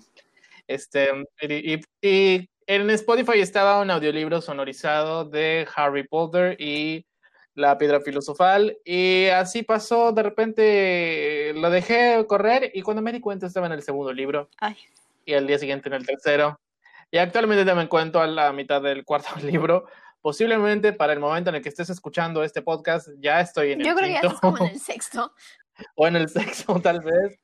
Este, 0.67 1.09
y, 1.41 1.73
y- 1.75 1.81
y 2.01 2.49
en 2.67 2.89
Spotify 2.91 3.39
estaba 3.39 3.79
un 3.81 3.91
audiolibro 3.91 4.41
sonorizado 4.41 5.25
de 5.25 5.67
Harry 5.75 6.07
Potter 6.07 6.55
y 6.59 7.05
la 7.53 7.77
piedra 7.77 8.01
filosofal 8.01 8.77
y 8.83 9.27
así 9.27 9.63
pasó, 9.63 10.11
de 10.11 10.23
repente 10.23 11.53
lo 11.55 11.69
dejé 11.69 12.25
correr 12.27 12.71
y 12.73 12.81
cuando 12.81 13.01
me 13.01 13.11
di 13.13 13.19
cuenta 13.21 13.45
estaba 13.47 13.67
en 13.67 13.73
el 13.73 13.81
segundo 13.81 14.11
libro 14.11 14.49
Ay. 14.59 14.75
y 15.25 15.33
al 15.35 15.47
día 15.47 15.57
siguiente 15.57 15.87
en 15.87 15.93
el 15.95 16.05
tercero 16.05 16.59
y 17.11 17.17
actualmente 17.17 17.73
me 17.73 17.83
encuentro 17.83 18.21
a 18.21 18.27
la 18.27 18.51
mitad 18.53 18.81
del 18.81 19.05
cuarto 19.05 19.29
libro. 19.43 19.85
Posiblemente 20.21 20.91
para 20.91 21.13
el 21.13 21.19
momento 21.19 21.51
en 21.51 21.57
el 21.57 21.61
que 21.61 21.69
estés 21.69 21.89
escuchando 21.89 22.43
este 22.43 22.63
podcast 22.63 23.09
ya 23.19 23.41
estoy 23.41 23.73
en 23.73 23.81
el 23.81 23.87
Yo 23.87 23.95
creo 23.95 24.07
que 24.07 24.13
ya 24.13 24.19
estás 24.21 24.39
como 24.39 24.57
en 24.57 24.71
el 24.71 24.79
sexto. 24.79 25.33
o 25.95 26.07
en 26.07 26.15
el 26.15 26.29
sexto 26.29 26.79
tal 26.81 27.01
vez. 27.01 27.39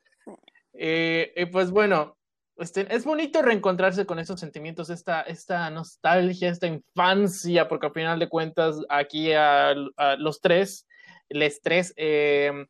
Eh, 0.73 1.31
y 1.35 1.45
pues 1.45 1.69
bueno, 1.69 2.17
este, 2.57 2.87
es 2.93 3.05
bonito 3.05 3.41
reencontrarse 3.41 4.05
con 4.05 4.19
esos 4.19 4.39
sentimientos, 4.39 4.89
esta, 4.89 5.21
esta 5.21 5.69
nostalgia, 5.69 6.49
esta 6.49 6.67
infancia, 6.67 7.67
porque 7.67 7.87
al 7.87 7.93
final 7.93 8.19
de 8.19 8.29
cuentas 8.29 8.77
aquí 8.89 9.33
a, 9.33 9.75
a 9.97 10.15
los 10.17 10.41
tres, 10.41 10.87
les 11.29 11.61
tres, 11.61 11.93
eh, 11.97 12.65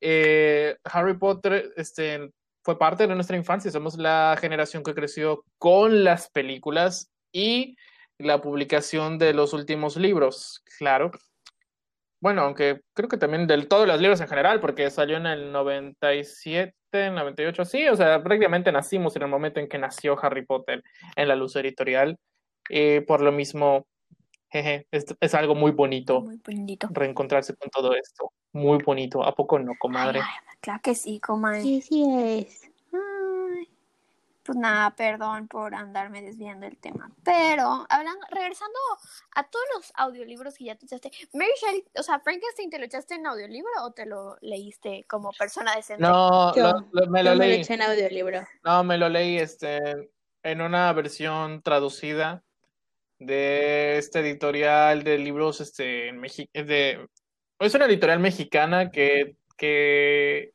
eh, 0.00 0.76
Harry 0.84 1.16
Potter 1.18 1.72
este, 1.76 2.30
fue 2.62 2.78
parte 2.78 3.06
de 3.06 3.14
nuestra 3.14 3.36
infancia, 3.36 3.70
somos 3.70 3.96
la 3.96 4.36
generación 4.40 4.82
que 4.82 4.94
creció 4.94 5.44
con 5.58 6.04
las 6.04 6.30
películas 6.30 7.10
y 7.32 7.76
la 8.18 8.40
publicación 8.40 9.18
de 9.18 9.32
los 9.32 9.52
últimos 9.52 9.96
libros, 9.96 10.62
claro. 10.78 11.10
Bueno, 12.20 12.42
aunque 12.42 12.80
creo 12.94 13.08
que 13.08 13.16
también 13.16 13.46
del 13.46 13.68
todos 13.68 13.86
los 13.86 14.00
libros 14.00 14.20
en 14.20 14.28
general, 14.28 14.60
porque 14.60 14.90
salió 14.90 15.18
en 15.18 15.26
el 15.26 15.52
97, 15.52 16.74
98, 16.92 17.64
sí, 17.64 17.86
o 17.88 17.94
sea, 17.94 18.22
prácticamente 18.22 18.72
nacimos 18.72 19.14
en 19.14 19.22
el 19.22 19.28
momento 19.28 19.60
en 19.60 19.68
que 19.68 19.78
nació 19.78 20.18
Harry 20.20 20.44
Potter 20.44 20.82
en 21.14 21.28
la 21.28 21.36
luz 21.36 21.54
editorial. 21.56 22.18
Y 22.68 23.00
por 23.00 23.20
lo 23.22 23.30
mismo, 23.30 23.86
jeje, 24.50 24.86
es, 24.90 25.06
es 25.20 25.34
algo 25.34 25.54
muy 25.54 25.72
bonito 25.72 26.20
Muy 26.22 26.36
bonito. 26.44 26.88
reencontrarse 26.90 27.54
con 27.54 27.68
todo 27.70 27.94
esto. 27.94 28.32
Muy 28.52 28.82
bonito, 28.82 29.22
¿a 29.24 29.34
poco 29.34 29.58
no, 29.58 29.72
comadre? 29.78 30.20
Ay, 30.20 30.26
ay, 30.48 30.56
claro 30.60 30.80
que 30.82 30.94
sí, 30.94 31.20
comadre. 31.20 31.62
Sí, 31.62 31.82
sí 31.82 32.04
es. 32.08 32.70
Ay, 32.92 33.68
Pues 34.42 34.56
nada, 34.56 34.90
perdón 34.96 35.46
por 35.48 35.74
andarme 35.74 36.22
desviando 36.22 36.64
del 36.66 36.78
tema. 36.78 37.10
Pero, 37.22 37.86
hablando, 37.90 38.26
regresando 38.30 38.78
a 39.34 39.44
todos 39.44 39.64
los 39.76 39.92
audiolibros 39.94 40.54
que 40.56 40.64
ya 40.64 40.76
te 40.76 40.86
echaste, 40.86 41.10
Mary 41.34 41.50
Shelley, 41.60 41.84
o 41.98 42.02
sea, 42.02 42.18
Frankenstein, 42.20 42.70
¿te 42.70 42.78
lo 42.78 42.86
echaste 42.86 43.16
en 43.16 43.26
audiolibro 43.26 43.70
o 43.82 43.90
te 43.92 44.06
lo 44.06 44.38
leíste 44.40 45.04
como 45.06 45.32
persona 45.32 45.76
decente? 45.76 46.02
No, 46.02 46.54
Yo- 46.54 46.62
lo- 46.62 46.88
lo- 46.92 47.10
me 47.10 47.22
lo 47.22 47.32
Yo 47.32 47.36
me 47.38 47.44
lo 47.46 47.52
leí. 47.52 47.60
eché 47.60 47.74
en 47.74 47.82
audiolibro. 47.82 48.40
No, 48.64 48.82
me 48.84 48.96
lo 48.96 49.10
leí 49.10 49.36
este, 49.36 50.10
en 50.42 50.60
una 50.62 50.90
versión 50.94 51.60
traducida 51.60 52.42
de 53.18 53.98
este 53.98 54.20
editorial 54.20 55.02
de 55.02 55.18
libros 55.18 55.60
este, 55.60 56.08
en 56.08 56.20
de, 56.20 57.06
es 57.58 57.74
una 57.74 57.86
editorial 57.86 58.20
mexicana 58.20 58.90
que, 58.90 59.36
que 59.56 60.52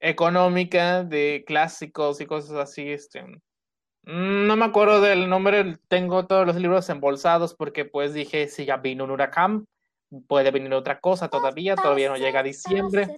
económica 0.00 1.04
de 1.04 1.44
clásicos 1.46 2.20
y 2.20 2.26
cosas 2.26 2.56
así. 2.56 2.90
Este, 2.90 3.22
mm, 3.22 4.46
no 4.46 4.56
me 4.56 4.64
acuerdo 4.64 5.00
del 5.00 5.28
nombre, 5.28 5.78
tengo 5.88 6.26
todos 6.26 6.46
los 6.46 6.56
libros 6.56 6.88
embolsados 6.88 7.54
porque 7.54 7.84
pues 7.84 8.14
dije, 8.14 8.48
si 8.48 8.64
ya 8.64 8.76
vino 8.78 9.04
un 9.04 9.12
huracán, 9.12 9.66
puede 10.26 10.50
venir 10.50 10.72
otra 10.74 11.00
cosa 11.00 11.28
todavía, 11.28 11.76
todavía 11.76 12.08
no 12.08 12.16
llega 12.16 12.42
diciembre. 12.42 13.08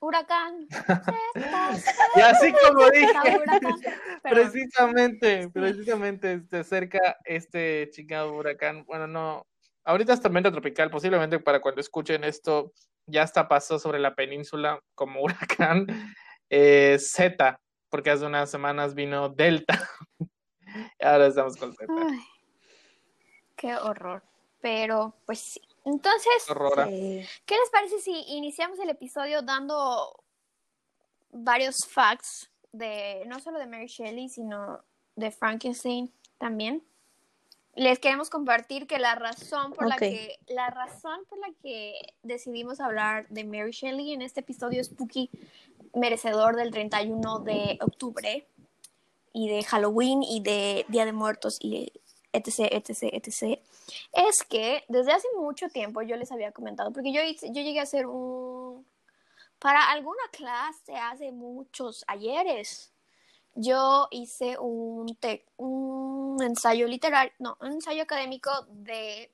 Huracán. 0.00 0.66
Y 2.16 2.20
así 2.20 2.52
como 2.52 2.88
dije. 2.90 3.12
Precisamente, 4.22 5.48
precisamente 5.50 6.40
se 6.48 6.58
acerca 6.58 7.16
este 7.24 7.88
chingado 7.90 8.34
huracán. 8.34 8.84
Bueno, 8.84 9.06
no, 9.06 9.46
ahorita 9.84 10.12
es 10.12 10.20
tormenta 10.20 10.50
tropical, 10.50 10.90
posiblemente 10.90 11.38
para 11.38 11.60
cuando 11.60 11.80
escuchen 11.80 12.24
esto 12.24 12.72
ya 13.06 13.22
hasta 13.22 13.48
pasó 13.48 13.78
sobre 13.78 13.98
la 13.98 14.14
península 14.14 14.80
como 14.94 15.22
huracán 15.22 15.86
eh, 16.50 16.98
Z, 16.98 17.60
porque 17.88 18.10
hace 18.10 18.26
unas 18.26 18.50
semanas 18.50 18.94
vino 18.94 19.28
Delta. 19.28 19.88
Ahora 21.00 21.26
estamos 21.26 21.56
con 21.56 21.72
Z. 21.72 21.86
Ay, 22.10 22.18
qué 23.56 23.74
horror. 23.76 24.22
Pero, 24.60 25.14
pues 25.24 25.38
sí. 25.38 25.67
Entonces. 25.88 26.44
¿qué 27.46 27.56
les 27.56 27.70
parece 27.70 27.98
si 28.00 28.12
iniciamos 28.28 28.78
el 28.78 28.90
episodio 28.90 29.42
dando 29.42 30.22
varios 31.30 31.86
facts 31.86 32.50
de 32.72 33.24
no 33.26 33.40
solo 33.40 33.58
de 33.58 33.66
Mary 33.66 33.86
Shelley, 33.86 34.28
sino 34.28 34.84
de 35.16 35.30
Frankenstein 35.30 36.12
también? 36.36 36.84
Les 37.74 37.98
queremos 38.00 38.28
compartir 38.28 38.86
que 38.86 38.98
la 38.98 39.14
razón 39.14 39.72
por 39.72 39.88
la 39.88 39.96
que 39.96 40.38
la 40.48 40.68
razón 40.68 41.24
por 41.28 41.38
la 41.38 41.48
que 41.62 41.94
decidimos 42.22 42.80
hablar 42.80 43.26
de 43.28 43.44
Mary 43.44 43.70
Shelley 43.70 44.12
en 44.12 44.20
este 44.20 44.40
episodio 44.40 44.82
spooky 44.84 45.30
merecedor 45.94 46.56
del 46.56 46.70
31 46.70 47.38
de 47.40 47.78
octubre 47.80 48.46
y 49.32 49.48
de 49.48 49.62
Halloween 49.62 50.22
y 50.22 50.40
de 50.40 50.84
Día 50.88 51.04
de 51.04 51.12
Muertos 51.12 51.58
y 51.60 51.92
etc, 52.32 52.68
etc, 52.70 53.02
etc, 53.12 53.60
es 54.12 54.42
que 54.44 54.84
desde 54.88 55.12
hace 55.12 55.28
mucho 55.36 55.68
tiempo 55.68 56.02
yo 56.02 56.16
les 56.16 56.30
había 56.32 56.52
comentado, 56.52 56.92
porque 56.92 57.12
yo, 57.12 57.22
hice- 57.22 57.48
yo 57.52 57.62
llegué 57.62 57.80
a 57.80 57.84
hacer 57.84 58.06
un... 58.06 58.86
Para 59.58 59.90
alguna 59.90 60.22
clase 60.30 60.94
hace 60.94 61.32
muchos 61.32 62.04
ayeres, 62.06 62.92
yo 63.54 64.06
hice 64.12 64.56
un, 64.58 65.16
te- 65.16 65.44
un 65.56 66.40
ensayo 66.42 66.86
literario, 66.86 67.32
no, 67.40 67.56
un 67.60 67.72
ensayo 67.72 68.02
académico 68.04 68.50
de 68.68 69.32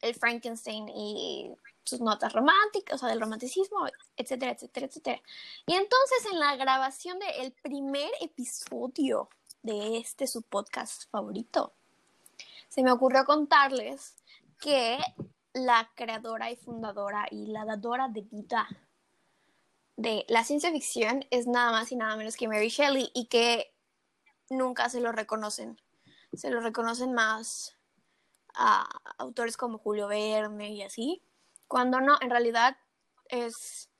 el 0.00 0.14
Frankenstein 0.14 0.88
y 0.88 1.50
sus 1.84 2.00
notas 2.00 2.32
románticas, 2.32 2.96
o 2.96 2.98
sea, 2.98 3.08
del 3.08 3.20
romanticismo, 3.20 3.86
etcétera, 4.16 4.52
etcétera, 4.52 4.86
etcétera. 4.86 5.22
Y 5.66 5.74
entonces 5.74 6.26
en 6.32 6.38
la 6.38 6.56
grabación 6.56 7.18
del 7.18 7.52
primer 7.52 8.10
episodio 8.20 9.28
de 9.62 9.98
este 9.98 10.26
su 10.26 10.42
podcast 10.42 11.10
favorito, 11.10 11.74
se 12.68 12.82
me 12.82 12.92
ocurrió 12.92 13.24
contarles 13.24 14.16
que 14.60 14.98
la 15.52 15.90
creadora 15.94 16.50
y 16.50 16.56
fundadora 16.56 17.26
y 17.30 17.46
la 17.46 17.64
dadora 17.64 18.08
de 18.08 18.22
vida 18.22 18.68
de 19.98 20.24
la 20.28 20.44
ciencia 20.44 20.70
ficción 20.70 21.26
es 21.30 21.48
nada 21.48 21.72
más 21.72 21.90
y 21.90 21.96
nada 21.96 22.14
menos 22.14 22.36
que 22.36 22.46
Mary 22.46 22.68
Shelley 22.68 23.10
y 23.14 23.26
que 23.26 23.74
nunca 24.48 24.88
se 24.88 25.00
lo 25.00 25.10
reconocen. 25.10 25.80
Se 26.32 26.50
lo 26.50 26.60
reconocen 26.60 27.12
más 27.14 27.76
a 28.54 28.88
autores 29.18 29.56
como 29.56 29.78
Julio 29.78 30.06
Verne 30.06 30.70
y 30.70 30.82
así, 30.82 31.22
cuando 31.66 32.00
no, 32.00 32.16
en 32.20 32.30
realidad 32.30 32.76
es, 33.28 33.90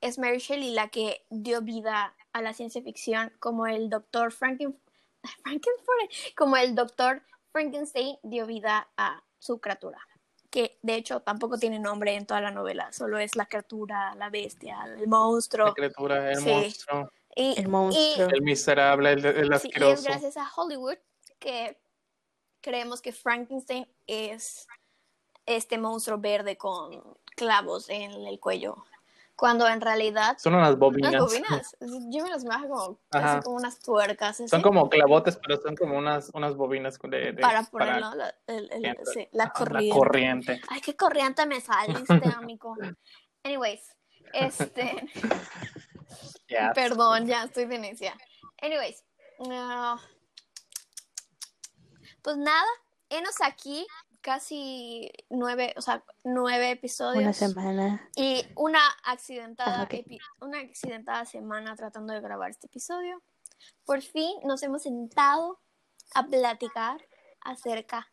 es 0.00 0.18
Mary 0.18 0.38
Shelley 0.38 0.70
la 0.70 0.88
que 0.88 1.26
dio 1.30 1.62
vida 1.62 2.14
a 2.32 2.42
la 2.42 2.54
ciencia 2.54 2.82
ficción 2.82 3.32
como 3.38 3.66
el 3.66 3.90
doctor 3.90 4.32
Franken, 4.32 4.78
como 6.36 6.56
el 6.56 6.74
doctor 6.74 7.22
Frankenstein 7.52 8.16
dio 8.22 8.46
vida 8.46 8.88
a 8.96 9.22
su 9.38 9.60
criatura, 9.60 9.98
que 10.50 10.78
de 10.82 10.94
hecho 10.94 11.20
tampoco 11.20 11.58
tiene 11.58 11.78
nombre 11.78 12.14
en 12.14 12.26
toda 12.26 12.40
la 12.40 12.50
novela, 12.50 12.92
solo 12.92 13.18
es 13.18 13.36
la 13.36 13.46
criatura, 13.46 14.14
la 14.14 14.30
bestia, 14.30 14.78
el 14.98 15.06
monstruo. 15.08 15.66
La 15.68 15.74
criatura, 15.74 16.30
el 16.30 16.36
Sí. 16.38 16.48
monstruo, 16.50 17.10
Y, 17.34 17.58
El 17.58 17.68
monstruo. 17.68 18.28
el 18.28 18.42
miserable, 18.42 19.12
el, 19.12 19.24
el 19.24 19.34
Sí, 19.58 19.68
y 19.68 19.70
es 19.70 19.74
asqueroso. 19.74 20.02
gracias 20.04 20.36
a 20.36 20.50
Hollywood 20.54 20.98
que 21.38 21.78
creemos 22.60 23.00
que 23.00 23.12
Frankenstein 23.12 23.86
es 24.06 24.66
este 25.46 25.78
monstruo 25.78 26.18
verde 26.18 26.56
con 26.58 27.16
clavos 27.34 27.88
en 27.88 28.12
el 28.26 28.38
cuello. 28.38 28.84
Cuando 29.42 29.66
en 29.66 29.80
realidad 29.80 30.38
Son 30.38 30.54
unas 30.54 30.78
bobinas. 30.78 31.10
unas 31.14 31.24
bobinas, 31.24 31.76
yo 31.80 32.22
me 32.22 32.30
las 32.30 32.44
imagino 32.44 32.96
como, 33.10 33.42
como 33.42 33.56
unas 33.56 33.80
tuercas 33.80 34.38
así, 34.38 34.48
Son 34.48 34.62
como 34.62 34.88
clavotes, 34.88 35.36
pero 35.36 35.60
son 35.60 35.74
como 35.74 35.98
unas, 35.98 36.30
unas 36.32 36.54
bobinas 36.54 36.96
de, 37.02 37.32
de- 37.32 37.42
para 37.42 37.64
ponerlo 37.64 38.14
la, 38.14 38.32
el- 38.46 38.70
el- 38.70 38.94
corriente. 38.94 39.04
sí, 39.12 39.28
la 39.32 39.44
Ajá, 39.46 39.52
corriente. 39.52 39.90
corriente. 39.90 40.60
Ay, 40.68 40.80
qué 40.80 40.94
corriente 40.94 41.44
me 41.46 41.60
saliste, 41.60 42.06
amigo. 42.36 42.76
Anyways, 43.42 43.82
este, 44.32 45.10
Ya. 46.48 46.72
Perdón, 46.72 47.26
ya 47.26 47.42
estoy 47.42 47.64
de 47.64 47.78
necia. 47.80 48.16
Anyways, 48.60 49.02
ah, 49.50 49.98
pues 52.22 52.36
nada, 52.36 52.68
enos 53.08 53.40
aquí 53.40 53.88
casi 54.22 55.12
nueve, 55.28 55.74
o 55.76 55.82
sea, 55.82 56.02
nueve 56.24 56.70
episodios. 56.70 57.22
Una 57.22 57.32
semana. 57.32 58.08
Y 58.16 58.46
una 58.56 58.80
accidentada, 59.04 59.86
epi- 59.88 60.18
una 60.40 60.60
accidentada 60.60 61.24
semana 61.26 61.76
tratando 61.76 62.14
de 62.14 62.20
grabar 62.20 62.50
este 62.50 62.66
episodio. 62.68 63.22
Por 63.84 64.00
fin 64.00 64.32
nos 64.44 64.62
hemos 64.62 64.82
sentado 64.84 65.60
a 66.14 66.26
platicar 66.26 67.06
acerca 67.42 68.08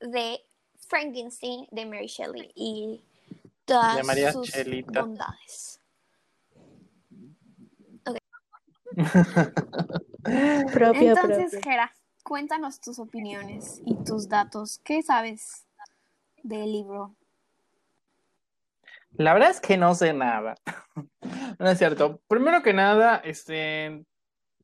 de 0.00 0.44
Frankenstein 0.88 1.66
de 1.70 1.86
Mary 1.86 2.06
Shelley 2.08 2.52
y 2.54 3.04
todas 3.64 3.96
De 3.96 4.02
María 4.02 4.32
sus 4.32 4.50
Chelita. 4.50 5.00
bondades. 5.00 5.78
Propio, 10.72 11.10
Entonces, 11.14 11.50
propio. 11.50 11.60
Jera, 11.62 11.94
cuéntanos 12.22 12.80
tus 12.80 12.98
opiniones 12.98 13.80
y 13.84 13.94
tus 14.04 14.28
datos. 14.28 14.80
¿Qué 14.84 15.02
sabes 15.02 15.66
del 16.42 16.72
libro? 16.72 17.14
La 19.12 19.34
verdad 19.34 19.50
es 19.50 19.60
que 19.60 19.76
no 19.76 19.94
sé 19.94 20.12
nada. 20.12 20.54
No 21.58 21.70
es 21.70 21.78
cierto. 21.78 22.20
Primero 22.26 22.62
que 22.62 22.72
nada, 22.72 23.18
este, 23.24 24.04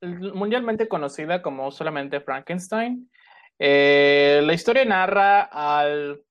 mundialmente 0.01 0.89
conocida 0.89 1.43
como 1.43 1.71
solamente 1.71 2.21
Frankenstein. 2.21 3.09
eh, 3.61 4.41
la 4.43 4.53
historia 4.53 4.85
narra 4.85 5.43
al, 5.43 6.25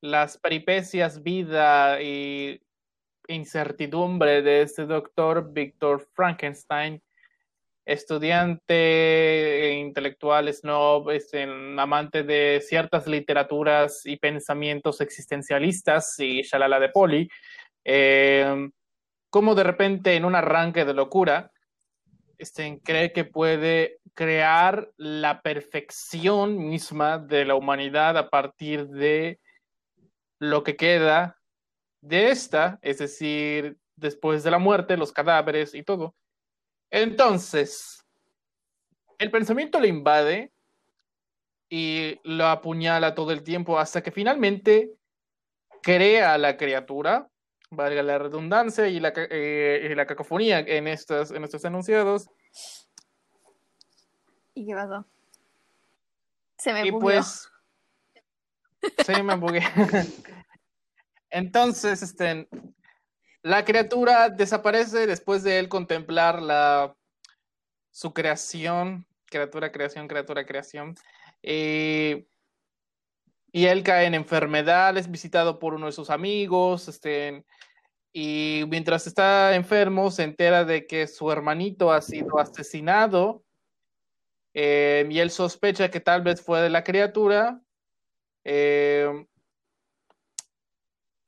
las 0.00 0.38
peripecias, 0.38 1.22
vida 1.22 2.00
y 2.00 2.60
incertidumbre 3.28 4.42
de 4.42 4.62
este 4.62 4.86
doctor 4.86 5.52
Víctor 5.52 6.08
Frankenstein, 6.14 7.02
estudiante, 7.86 9.74
intelectual, 9.78 10.52
snob, 10.52 11.10
este, 11.10 11.44
amante 11.44 12.24
de 12.24 12.60
ciertas 12.60 13.06
literaturas 13.06 14.04
y 14.04 14.16
pensamientos 14.16 15.00
existencialistas 15.00 16.18
y 16.18 16.42
shalala 16.42 16.80
de 16.80 16.88
poli, 16.88 17.30
eh, 17.84 18.68
como 19.30 19.54
de 19.54 19.62
repente 19.62 20.16
en 20.16 20.24
un 20.24 20.34
arranque 20.34 20.84
de 20.84 20.94
locura, 20.94 21.52
este, 22.38 22.80
cree 22.82 23.12
que 23.12 23.24
puede 23.24 24.00
crear 24.14 24.90
la 24.96 25.40
perfección 25.40 26.68
misma 26.68 27.18
de 27.18 27.44
la 27.44 27.54
humanidad 27.54 28.18
a 28.18 28.28
partir 28.28 28.88
de 28.88 29.38
lo 30.40 30.64
que 30.64 30.76
queda 30.76 31.38
de 32.00 32.30
esta, 32.30 32.78
es 32.82 32.98
decir, 32.98 33.78
después 33.94 34.42
de 34.42 34.50
la 34.50 34.58
muerte, 34.58 34.96
los 34.96 35.12
cadáveres 35.12 35.74
y 35.74 35.82
todo. 35.82 36.14
Entonces, 36.90 38.04
el 39.18 39.30
pensamiento 39.30 39.80
le 39.80 39.88
invade 39.88 40.52
y 41.68 42.20
lo 42.24 42.46
apuñala 42.46 43.14
todo 43.14 43.32
el 43.32 43.42
tiempo 43.42 43.78
hasta 43.78 44.02
que 44.02 44.12
finalmente 44.12 44.92
crea 45.82 46.34
a 46.34 46.38
la 46.38 46.56
criatura, 46.56 47.28
valga 47.70 48.02
la 48.02 48.18
redundancia 48.18 48.86
y 48.88 49.00
la, 49.00 49.12
eh, 49.16 49.88
y 49.90 49.94
la 49.94 50.06
cacofonía 50.06 50.60
en, 50.60 50.86
estas, 50.88 51.30
en 51.30 51.44
estos 51.44 51.64
enunciados. 51.64 52.28
¿Y 54.54 54.66
qué 54.66 54.74
pasó? 54.74 55.04
Se 56.58 56.72
me 56.72 56.86
Y 56.86 56.90
bugueó. 56.90 57.20
pues. 57.20 57.48
Sí, 59.04 59.22
me 59.22 59.36
bugué. 59.36 59.60
Entonces, 61.30 62.02
este, 62.02 62.48
la 63.46 63.64
criatura 63.64 64.28
desaparece 64.28 65.06
después 65.06 65.44
de 65.44 65.60
él 65.60 65.68
contemplar 65.68 66.42
la, 66.42 66.96
su 67.92 68.12
creación, 68.12 69.06
criatura, 69.26 69.70
creación, 69.70 70.08
criatura, 70.08 70.44
creación. 70.44 70.96
eh, 71.44 72.26
y 73.52 73.66
él 73.66 73.84
cae 73.84 74.06
en 74.06 74.14
enfermedad, 74.14 74.98
es 74.98 75.08
visitado 75.08 75.60
por 75.60 75.74
uno 75.74 75.86
de 75.86 75.92
sus 75.92 76.10
amigos, 76.10 76.88
este, 76.88 77.44
y 78.12 78.64
mientras 78.68 79.06
está 79.06 79.54
enfermo 79.54 80.10
se 80.10 80.24
entera 80.24 80.64
de 80.64 80.88
que 80.88 81.06
su 81.06 81.30
hermanito 81.30 81.92
ha 81.92 82.02
sido 82.02 82.40
asesinado 82.40 83.44
eh, 84.54 85.06
y 85.08 85.20
él 85.20 85.30
sospecha 85.30 85.88
que 85.88 86.00
tal 86.00 86.22
vez 86.22 86.42
fue 86.42 86.62
de 86.62 86.70
la 86.70 86.82
criatura. 86.82 87.60
eh, 88.44 89.26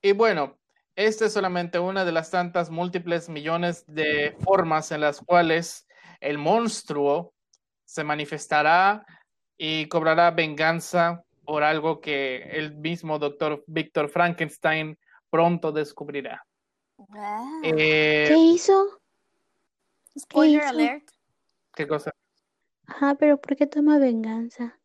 y 0.03 0.13
bueno, 0.13 0.58
esta 0.99 1.27
es 1.27 1.33
solamente 1.33 1.79
una 1.79 2.05
de 2.05 2.11
las 2.11 2.29
tantas 2.29 2.71
múltiples 2.71 3.29
millones 3.29 3.85
de 3.87 4.37
formas 4.41 4.91
en 4.91 5.01
las 5.01 5.21
cuales 5.21 5.87
el 6.19 6.39
monstruo 6.39 7.33
se 7.85 8.03
manifestará 8.03 9.07
y 9.57 9.87
cobrará 9.87 10.33
venganza 10.33 11.23
por 11.45 11.63
algo 11.63 12.01
que 12.01 12.43
el 12.51 12.75
mismo 12.75 13.21
doctor 13.21 13.63
Víctor 13.69 14.09
Frankenstein 14.09 14.99
pronto 15.31 15.71
descubrirá. 15.71 16.45
Eh, 17.63 18.25
¿Qué 18.27 18.37
hizo? 18.37 19.01
Spoiler 20.19 20.63
hizo? 20.63 20.69
alert. 20.69 21.11
¿Qué 21.77 21.87
cosa? 21.87 22.13
Ajá, 22.89 23.15
pero 23.15 23.41
¿por 23.41 23.55
qué 23.55 23.69
toma 23.69 23.99
venganza? 23.99 24.81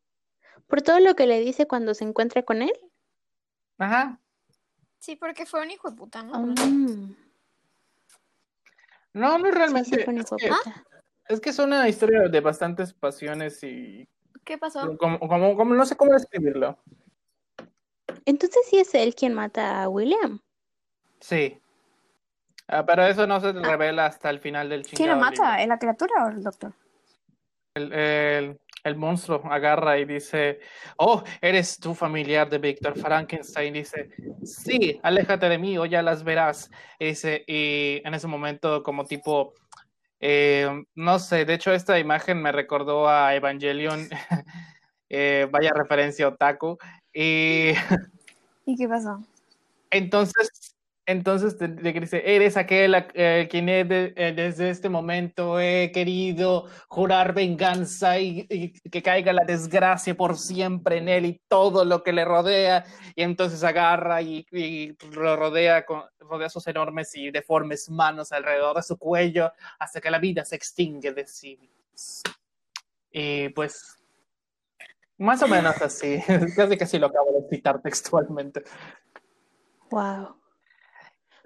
¿Por 0.67 0.83
todo 0.83 0.99
lo 0.99 1.15
que 1.15 1.25
le 1.25 1.39
dice 1.39 1.65
cuando 1.65 1.95
se 1.95 2.03
encuentra 2.03 2.43
con 2.43 2.61
él? 2.61 2.73
Ajá. 3.79 4.19
Sí, 5.03 5.17
porque 5.17 5.45
fue 5.45 5.61
un 5.61 5.69
hijo 5.69 5.89
de 5.89 5.97
puta, 5.97 6.23
¿no? 6.23 6.39
Mm, 6.39 7.13
No, 9.11 9.37
no 9.37 9.51
realmente. 9.51 9.97
sí, 9.97 10.01
fue 10.01 10.13
un 10.13 10.19
es, 10.21 10.29
que, 10.29 10.49
es 11.27 11.41
que 11.41 11.49
es 11.49 11.59
una 11.59 11.89
historia 11.89 12.21
de 12.29 12.39
bastantes 12.39 12.93
pasiones 12.93 13.61
y 13.65 14.07
¿Qué 14.45 14.57
pasó? 14.57 14.97
como, 14.97 15.19
como, 15.19 15.57
como- 15.57 15.75
no 15.75 15.85
sé 15.85 15.97
cómo 15.97 16.13
describirlo. 16.13 16.77
Entonces 18.23 18.61
sí 18.69 18.77
es 18.79 18.95
él 18.95 19.13
quien 19.13 19.33
mata 19.33 19.83
a 19.83 19.89
William. 19.89 20.39
Sí. 21.19 21.59
Ah, 22.69 22.85
pero 22.85 23.05
eso 23.05 23.27
no 23.27 23.41
se 23.41 23.51
revela 23.51 24.05
hasta 24.05 24.29
el 24.29 24.39
final 24.39 24.69
del 24.69 24.85
¿Quién 24.85 25.09
lo 25.09 25.15
chingado 25.17 25.19
mata? 25.19 25.57
libro. 25.57 25.67
¿La 25.67 25.79
criatura 25.79 26.25
o 26.27 26.29
el 26.29 26.43
doctor? 26.43 26.73
El, 27.75 27.91
el- 27.91 28.57
el 28.83 28.95
monstruo 28.95 29.41
agarra 29.45 29.97
y 29.97 30.05
dice, 30.05 30.59
oh, 30.97 31.23
eres 31.41 31.77
tú 31.79 31.95
familiar 31.95 32.49
de 32.49 32.57
Víctor 32.57 32.97
Frankenstein. 32.97 33.73
Dice, 33.73 34.09
sí, 34.43 34.99
aléjate 35.03 35.47
de 35.49 35.57
mí 35.57 35.77
o 35.77 35.85
ya 35.85 36.01
las 36.01 36.23
verás. 36.23 36.69
Y, 36.99 37.05
dice, 37.05 37.43
y 37.47 38.01
en 38.03 38.13
ese 38.13 38.27
momento 38.27 38.83
como 38.83 39.05
tipo, 39.05 39.53
eh, 40.19 40.83
no 40.95 41.19
sé, 41.19 41.45
de 41.45 41.53
hecho 41.53 41.73
esta 41.73 41.97
imagen 41.99 42.41
me 42.41 42.51
recordó 42.51 43.07
a 43.07 43.35
Evangelion, 43.35 44.07
eh, 45.09 45.47
vaya 45.51 45.71
referencia 45.73 46.27
otaku. 46.27 46.77
Y 47.13 47.73
¿Y 48.65 48.75
qué 48.77 48.87
pasó? 48.87 49.21
entonces, 49.91 50.72
entonces 51.05 51.57
te, 51.57 51.67
te 51.67 51.91
dice, 51.99 52.23
eres 52.25 52.55
aquel 52.55 52.95
eh, 53.13 53.47
quien 53.51 53.67
eh, 53.67 53.83
desde 53.83 54.69
este 54.69 54.87
momento 54.87 55.59
he 55.59 55.91
querido 55.91 56.67
jurar 56.87 57.33
venganza 57.33 58.19
y, 58.19 58.47
y 58.49 58.71
que 58.89 59.01
caiga 59.01 59.33
la 59.33 59.43
desgracia 59.43 60.15
por 60.15 60.37
siempre 60.37 60.99
en 60.99 61.09
él 61.09 61.25
y 61.25 61.41
todo 61.49 61.83
lo 61.83 62.03
que 62.03 62.13
le 62.13 62.23
rodea. 62.23 62.85
Y 63.15 63.23
entonces 63.23 63.63
agarra 63.65 64.21
y, 64.21 64.45
y 64.51 64.95
lo 65.13 65.35
rodea, 65.35 65.85
con, 65.85 66.03
rodea 66.19 66.49
sus 66.49 66.67
enormes 66.67 67.13
y 67.15 67.31
deformes 67.31 67.89
manos 67.89 68.31
alrededor 68.31 68.77
de 68.77 68.83
su 68.83 68.97
cuello 68.97 69.51
hasta 69.79 69.99
que 69.99 70.09
la 70.09 70.19
vida 70.19 70.45
se 70.45 70.55
extingue 70.55 71.11
de 71.11 71.27
sí. 71.27 71.59
Y 73.11 73.49
pues, 73.49 73.97
más 75.17 75.43
o 75.43 75.47
menos 75.49 75.81
así, 75.81 76.21
casi 76.55 76.77
que 76.77 76.85
sí 76.85 76.97
lo 76.97 77.07
acabo 77.07 77.41
de 77.41 77.55
citar 77.55 77.81
textualmente. 77.81 78.63
Wow. 79.91 80.42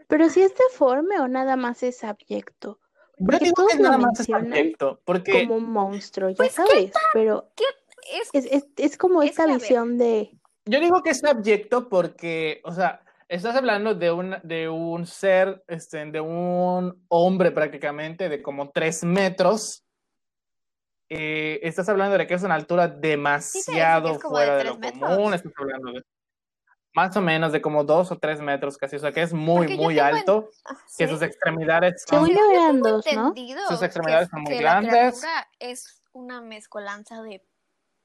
Pero 0.08 0.30
si 0.30 0.42
es 0.42 0.54
deforme 0.56 1.20
o 1.20 1.28
nada 1.28 1.56
más 1.56 1.84
es 1.84 2.04
abyecto. 2.04 2.80
Porque 3.18 3.46
digo 3.46 3.56
todos 3.56 3.72
que 3.72 3.78
lo 3.78 3.84
nada 3.84 3.98
más 3.98 4.20
es 4.20 4.30
mencionan 4.30 4.52
abyecto, 4.54 5.02
porque 5.04 5.48
como 5.48 5.56
un 5.56 5.72
monstruo, 5.72 6.30
ya 6.30 6.36
Pues, 6.38 6.50
¿qué 6.50 6.56
sabes, 6.56 6.92
pero 7.14 7.50
Es, 7.56 8.30
es, 8.34 8.46
es, 8.52 8.68
es 8.78 8.98
como 8.98 9.24
Es 9.24 9.32
esta 9.32 9.46
que, 9.46 9.52
a 9.52 9.54
ver. 9.54 9.62
visión 9.62 9.98
de, 9.98 10.38
yo 10.66 10.80
digo 10.80 11.02
que 11.02 11.12
es 11.12 11.24
abyecto 11.24 11.88
porque, 11.90 12.62
o 12.64 12.74
sea, 12.74 13.02
estás 13.30 13.56
hablando 13.56 13.96
de 13.96 14.12
un, 14.12 14.36
de 14.44 14.70
un 14.70 15.06
ser, 15.06 15.64
este, 15.68 16.06
de 16.06 16.20
un 16.20 17.06
hombre 17.08 17.52
prácticamente 17.52 18.30
de 18.30 18.42
como 18.42 18.70
tres 18.70 19.04
metros. 19.04 19.84
Eh, 21.10 21.62
estás 21.64 21.88
hablando 21.88 22.18
de 22.18 22.28
que 22.28 22.34
es 22.34 22.44
una 22.44 22.56
altura 22.56 22.90
demasiado 22.90 24.14
de 24.14 24.20
fuera 24.20 24.58
de, 24.58 24.64
lo 24.66 24.78
metros. 24.78 25.16
común. 25.16 25.34
Estás 25.34 25.54
hablando 25.58 25.92
de 25.94 26.04
más 26.98 27.16
o 27.16 27.22
menos 27.22 27.52
de 27.52 27.62
como 27.62 27.84
dos 27.84 28.12
o 28.12 28.18
tres 28.18 28.42
metros 28.42 28.76
casi, 28.76 28.96
o 28.96 29.00
sea, 29.00 29.12
que 29.12 29.22
es 29.22 29.32
muy, 29.32 29.68
Porque 29.68 29.76
muy 29.76 30.00
en- 30.00 30.06
alto, 30.06 30.50
ah, 30.66 30.76
que 30.98 31.06
¿sí? 31.06 31.14
sus 31.14 31.22
extremidades 31.22 32.04
son 32.08 32.26
según 32.26 32.36
yo 32.44 32.52
eran 32.52 32.82
dos, 32.82 33.06
¿no? 33.14 33.28
entendido 33.28 33.62
Sus 33.68 33.80
que- 33.80 33.86
extremidades 33.86 34.30
son 34.30 34.42
muy 34.42 34.54
que 34.54 34.60
grandes. 34.60 35.22
La 35.22 35.48
es 35.60 36.02
una 36.14 36.42
mezcolanza 36.42 37.22
de 37.22 37.46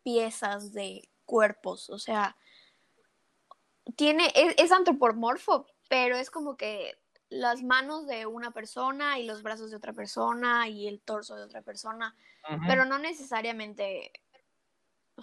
piezas 0.02 0.72
de 0.74 1.08
cuerpos, 1.24 1.88
o 1.88 1.98
sea, 1.98 2.36
tiene, 3.96 4.30
es, 4.34 4.54
es 4.58 4.72
antropomorfo, 4.72 5.66
pero 5.88 6.16
es 6.16 6.30
como 6.30 6.56
que 6.58 6.94
las 7.30 7.62
manos 7.62 8.06
de 8.06 8.26
una 8.26 8.50
persona 8.50 9.18
y 9.18 9.24
los 9.24 9.42
brazos 9.42 9.70
de 9.70 9.78
otra 9.78 9.94
persona 9.94 10.68
y 10.68 10.86
el 10.86 11.00
torso 11.00 11.34
de 11.34 11.44
otra 11.44 11.62
persona, 11.62 12.14
pero 12.68 12.84
no 12.84 12.98
necesariamente, 12.98 14.12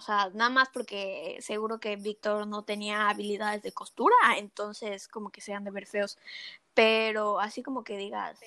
o 0.00 0.02
sea, 0.02 0.30
nada 0.32 0.48
más 0.48 0.70
porque 0.70 1.36
seguro 1.40 1.78
que 1.78 1.96
Víctor 1.96 2.46
no 2.46 2.62
tenía 2.64 3.10
habilidades 3.10 3.62
de 3.62 3.72
costura, 3.72 4.16
entonces 4.38 5.08
como 5.08 5.28
que 5.28 5.42
se 5.42 5.52
han 5.52 5.62
de 5.62 5.70
ver 5.70 5.86
feos, 5.86 6.16
pero 6.72 7.38
así 7.38 7.62
como 7.62 7.84
que 7.84 7.98
digas, 7.98 8.40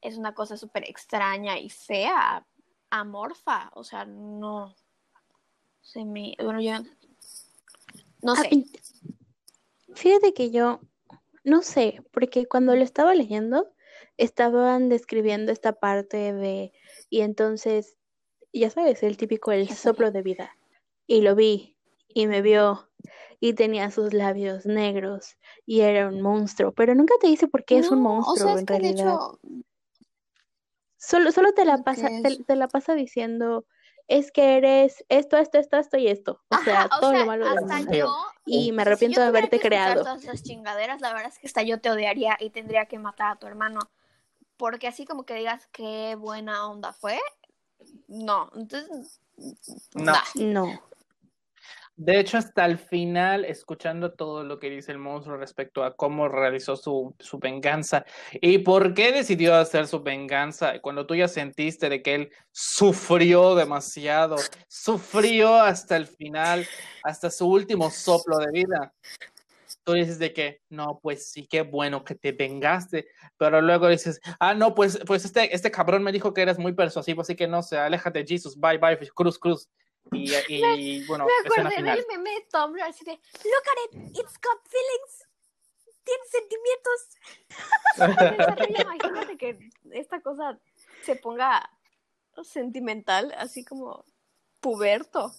es 0.00 0.18
una 0.18 0.34
cosa 0.34 0.56
súper 0.56 0.82
extraña 0.90 1.60
y 1.60 1.70
fea, 1.70 2.44
amorfa, 2.90 3.70
o 3.74 3.84
sea, 3.84 4.04
no, 4.04 4.74
se 5.80 6.04
me, 6.04 6.34
bueno, 6.42 6.60
yo 6.60 6.72
no 8.22 8.34
sé, 8.34 8.64
Fíjate 9.94 10.34
que 10.34 10.50
yo 10.50 10.80
no 11.44 11.62
sé, 11.62 12.02
porque 12.10 12.46
cuando 12.46 12.74
lo 12.74 12.82
estaba 12.82 13.14
leyendo 13.14 13.72
estaban 14.16 14.88
describiendo 14.88 15.52
esta 15.52 15.74
parte 15.74 16.32
de, 16.32 16.72
y 17.10 17.20
entonces, 17.20 17.96
ya 18.52 18.70
sabes, 18.70 19.04
el 19.04 19.16
típico, 19.16 19.52
el 19.52 19.68
soplo 19.68 20.10
de 20.10 20.22
vida. 20.22 20.56
Y 21.06 21.20
lo 21.20 21.34
vi, 21.34 21.76
y 22.08 22.26
me 22.26 22.42
vio, 22.42 22.88
y 23.40 23.54
tenía 23.54 23.90
sus 23.90 24.12
labios 24.12 24.66
negros, 24.66 25.36
y 25.64 25.80
era 25.80 26.08
un 26.08 26.20
monstruo, 26.20 26.72
pero 26.72 26.94
nunca 26.94 27.14
te 27.20 27.28
dice 27.28 27.46
por 27.48 27.64
qué 27.64 27.78
es 27.78 27.90
un 27.90 28.00
monstruo 28.00 28.34
o 28.34 28.36
sea, 28.36 28.52
es 28.54 28.60
en 28.60 28.66
que 28.66 28.72
de 28.74 28.80
realidad. 28.80 29.14
hecho, 29.14 29.38
Solo, 30.98 31.30
solo 31.30 31.52
te 31.52 31.64
la 31.64 31.84
pasa, 31.84 32.08
te, 32.46 32.56
la 32.56 32.66
pasa 32.66 32.94
diciendo, 32.94 33.64
es 34.08 34.32
que 34.32 34.56
eres 34.56 35.04
esto, 35.08 35.36
esto, 35.36 35.58
esto, 35.58 35.76
esto 35.76 35.96
y 35.98 36.08
esto. 36.08 36.40
O 36.48 36.58
sea, 36.64 36.86
o 36.86 37.00
todo 37.00 37.10
sea, 37.10 37.20
lo 37.20 37.26
malo 37.26 37.48
del 37.48 37.58
hasta 37.58 37.76
mundo. 37.76 37.92
yo, 37.92 38.16
Y 38.44 38.72
me 38.72 38.82
o 38.82 38.84
si 38.84 38.90
arrepiento 38.90 39.16
yo 39.16 39.22
de 39.22 39.28
haberte 39.28 39.60
que 39.60 39.68
creado. 39.68 40.02
todas 40.02 40.24
esas 40.24 40.42
chingaderas, 40.42 41.00
la 41.00 41.12
verdad 41.12 41.30
es 41.32 41.38
que 41.38 41.46
hasta 41.46 41.62
yo 41.62 41.80
te 41.80 41.90
odiaría 41.90 42.36
y 42.40 42.50
tendría 42.50 42.86
que 42.86 42.98
matar 42.98 43.32
a 43.32 43.36
tu 43.36 43.46
hermano. 43.46 43.80
Porque 44.56 44.88
así 44.88 45.04
como 45.04 45.24
que 45.24 45.34
digas 45.34 45.68
qué 45.70 46.16
buena 46.16 46.66
onda 46.68 46.92
fue, 46.92 47.20
no. 48.08 48.50
Entonces, 48.56 49.20
No. 49.94 50.12
nah. 50.12 50.22
No. 50.34 50.82
De 51.98 52.20
hecho, 52.20 52.36
hasta 52.36 52.66
el 52.66 52.76
final, 52.76 53.46
escuchando 53.46 54.12
todo 54.12 54.44
lo 54.44 54.58
que 54.58 54.68
dice 54.68 54.92
el 54.92 54.98
monstruo 54.98 55.38
respecto 55.38 55.82
a 55.82 55.96
cómo 55.96 56.28
realizó 56.28 56.76
su, 56.76 57.14
su 57.18 57.38
venganza 57.38 58.04
y 58.34 58.58
por 58.58 58.92
qué 58.92 59.12
decidió 59.12 59.54
hacer 59.54 59.86
su 59.86 60.02
venganza, 60.02 60.78
cuando 60.82 61.06
tú 61.06 61.14
ya 61.14 61.26
sentiste 61.26 61.88
de 61.88 62.02
que 62.02 62.14
él 62.14 62.30
sufrió 62.52 63.54
demasiado, 63.54 64.36
sufrió 64.68 65.54
hasta 65.54 65.96
el 65.96 66.06
final, 66.06 66.66
hasta 67.02 67.30
su 67.30 67.48
último 67.48 67.90
soplo 67.90 68.36
de 68.38 68.52
vida. 68.52 68.92
Tú 69.82 69.94
dices 69.94 70.18
de 70.18 70.34
que, 70.34 70.60
no, 70.68 71.00
pues 71.02 71.30
sí, 71.30 71.46
qué 71.46 71.62
bueno 71.62 72.04
que 72.04 72.14
te 72.14 72.32
vengaste, 72.32 73.06
pero 73.38 73.62
luego 73.62 73.88
dices, 73.88 74.20
ah, 74.38 74.52
no, 74.52 74.74
pues, 74.74 74.98
pues 75.06 75.24
este, 75.24 75.54
este 75.54 75.70
cabrón 75.70 76.02
me 76.02 76.12
dijo 76.12 76.34
que 76.34 76.42
eres 76.42 76.58
muy 76.58 76.74
persuasivo, 76.74 77.22
así 77.22 77.36
que 77.36 77.48
no 77.48 77.62
sé, 77.62 77.78
aléjate, 77.78 78.26
Jesus, 78.26 78.58
bye, 78.58 78.76
bye, 78.76 78.98
cruz, 79.14 79.38
cruz. 79.38 79.70
Y, 80.12 80.32
y 80.48 81.06
bueno, 81.06 81.26
Me 81.26 81.32
escena 81.48 81.68
acordé 81.68 81.76
final. 81.76 81.96
del 81.98 82.06
meme 82.08 82.30
de 82.30 82.46
Tumblr 82.50 82.82
así 82.82 83.04
de, 83.04 83.12
look 83.12 83.66
at 83.70 83.78
it, 83.84 84.10
it's 84.18 84.38
got 84.40 84.60
feelings, 84.68 85.28
tiene 86.04 86.24
sentimientos. 86.30 86.98
Imagínate 88.84 89.36
que 89.36 89.58
esta 89.92 90.20
cosa 90.20 90.58
se 91.02 91.16
ponga 91.16 91.68
sentimental, 92.42 93.32
así 93.38 93.64
como 93.64 94.04
puberto. 94.60 95.32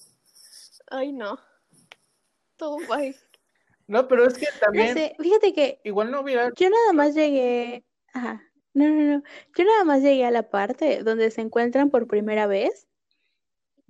Ay, 0.90 1.12
no. 1.14 1.40
Todo 2.58 2.78
bye. 2.88 3.16
No, 3.88 4.08
pero 4.08 4.26
es 4.28 4.34
que 4.38 4.46
No 4.46 4.60
también, 4.60 4.94
sé, 4.94 5.16
fíjate 5.20 5.54
que 5.54 5.80
igual 5.84 6.12
no 6.12 6.22
hubiera, 6.22 6.52
yo 6.56 6.70
nada 6.70 6.94
más 6.94 7.14
llegué. 7.14 7.86
Ajá. 8.14 8.44
No, 8.74 8.86
no, 8.90 9.02
no. 9.18 9.24
Yo 9.56 9.64
nada 9.64 9.84
más 9.86 10.02
llegué 10.02 10.26
a 10.26 10.32
la 10.32 10.50
parte 10.50 11.04
donde 11.04 11.32
se 11.32 11.42
encuentran 11.42 11.90
por 11.90 12.08
primera 12.08 12.48
vez. 12.48 12.87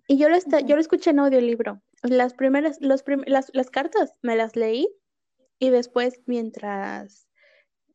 Y 0.08 0.18
yo 0.18 0.30
lo, 0.30 0.36
esta- 0.36 0.62
yo 0.62 0.76
lo 0.76 0.82
escuché 0.82 1.10
en 1.10 1.20
audiolibro. 1.20 1.82
Las 2.02 2.34
primeras, 2.34 2.80
los 2.82 3.04
prim- 3.04 3.24
las, 3.28 3.50
las 3.54 3.70
cartas 3.70 4.14
me 4.22 4.36
las 4.36 4.56
leí 4.56 4.88
y 5.60 5.70
después 5.70 6.22
mientras, 6.26 7.28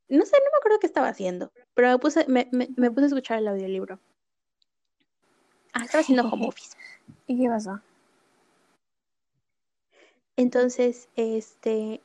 no 0.08 0.24
sé, 0.26 0.36
no 0.36 0.50
me 0.52 0.58
acuerdo 0.58 0.78
qué 0.80 0.86
estaba 0.86 1.08
haciendo, 1.08 1.52
pero 1.74 1.88
me 1.88 1.98
puse, 1.98 2.26
me, 2.28 2.48
me, 2.52 2.68
me 2.76 2.90
puse 2.90 3.04
a 3.04 3.08
escuchar 3.08 3.38
el 3.38 3.48
audiolibro. 3.48 3.98
Ah, 5.72 5.84
estaba 5.84 6.02
haciendo 6.02 6.28
home 6.28 6.46
office. 6.48 6.76
¿Y 7.26 7.40
qué 7.40 7.48
pasó? 7.48 7.80
Entonces, 10.36 11.08
este, 11.16 12.02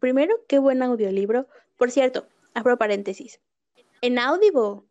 primero, 0.00 0.44
qué 0.48 0.58
buen 0.58 0.82
audiolibro. 0.82 1.46
Por 1.76 1.90
cierto, 1.90 2.26
abro 2.54 2.76
paréntesis. 2.78 3.40
En 4.00 4.18
Audible, 4.18 4.82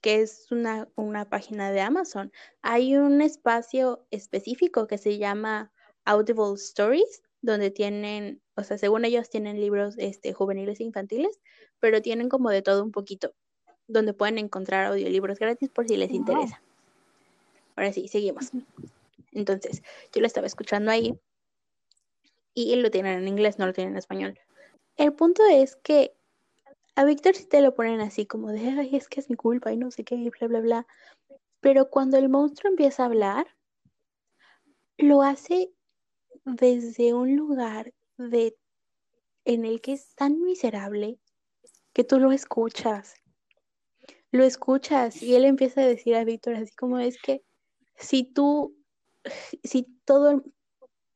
que 0.00 0.20
es 0.20 0.50
una, 0.50 0.88
una 0.96 1.28
página 1.28 1.70
de 1.70 1.80
Amazon, 1.80 2.32
hay 2.60 2.96
un 2.96 3.22
espacio 3.22 4.06
específico 4.10 4.86
que 4.86 4.98
se 4.98 5.18
llama 5.18 5.72
Audible 6.04 6.54
Stories, 6.54 7.22
donde 7.40 7.70
tienen, 7.70 8.42
o 8.56 8.64
sea, 8.64 8.78
según 8.78 9.04
ellos 9.04 9.30
tienen 9.30 9.60
libros 9.60 9.94
este, 9.98 10.32
juveniles 10.32 10.80
e 10.80 10.84
infantiles, 10.84 11.40
pero 11.80 12.02
tienen 12.02 12.28
como 12.28 12.50
de 12.50 12.62
todo 12.62 12.82
un 12.82 12.92
poquito, 12.92 13.34
donde 13.86 14.14
pueden 14.14 14.38
encontrar 14.38 14.86
audiolibros 14.86 15.38
gratis 15.38 15.70
por 15.70 15.86
si 15.86 15.96
les 15.96 16.10
Wow. 16.10 16.18
interesa. 16.18 16.62
Ahora 17.76 17.92
sí, 17.92 18.08
seguimos. 18.08 18.50
Entonces, 19.32 19.82
yo 20.12 20.20
lo 20.20 20.26
estaba 20.26 20.46
escuchando 20.46 20.90
ahí 20.90 21.18
y 22.54 22.76
lo 22.76 22.90
tienen 22.90 23.18
en 23.18 23.28
inglés, 23.28 23.58
no 23.58 23.66
lo 23.66 23.72
tienen 23.72 23.94
en 23.94 23.98
español. 23.98 24.38
El 24.96 25.14
punto 25.14 25.42
es 25.50 25.76
que 25.76 26.14
a 26.94 27.04
Víctor 27.04 27.34
sí 27.34 27.46
te 27.46 27.60
lo 27.60 27.74
ponen 27.74 28.00
así 28.00 28.26
como 28.26 28.50
de, 28.50 28.60
ay, 28.60 28.96
es 28.96 29.08
que 29.08 29.20
es 29.20 29.30
mi 29.30 29.36
culpa 29.36 29.72
y 29.72 29.76
no 29.76 29.90
sé 29.90 30.04
qué, 30.04 30.14
y 30.14 30.30
bla, 30.30 30.48
bla, 30.48 30.60
bla. 30.60 30.86
Pero 31.60 31.88
cuando 31.90 32.18
el 32.18 32.28
monstruo 32.28 32.70
empieza 32.70 33.02
a 33.02 33.06
hablar, 33.06 33.46
lo 34.98 35.22
hace 35.22 35.72
desde 36.44 37.14
un 37.14 37.36
lugar 37.36 37.92
de, 38.18 38.56
en 39.44 39.64
el 39.64 39.80
que 39.80 39.92
es 39.94 40.14
tan 40.14 40.40
miserable 40.42 41.18
que 41.92 42.04
tú 42.04 42.18
lo 42.18 42.32
escuchas. 42.32 43.14
Lo 44.30 44.44
escuchas 44.44 45.22
y 45.22 45.34
él 45.34 45.44
empieza 45.44 45.82
a 45.82 45.86
decir 45.86 46.14
a 46.14 46.24
Víctor 46.24 46.54
así 46.54 46.74
como 46.74 46.98
es 46.98 47.20
que 47.20 47.42
si 47.96 48.24
tú, 48.24 48.74
si 49.62 49.84
todo 50.04 50.42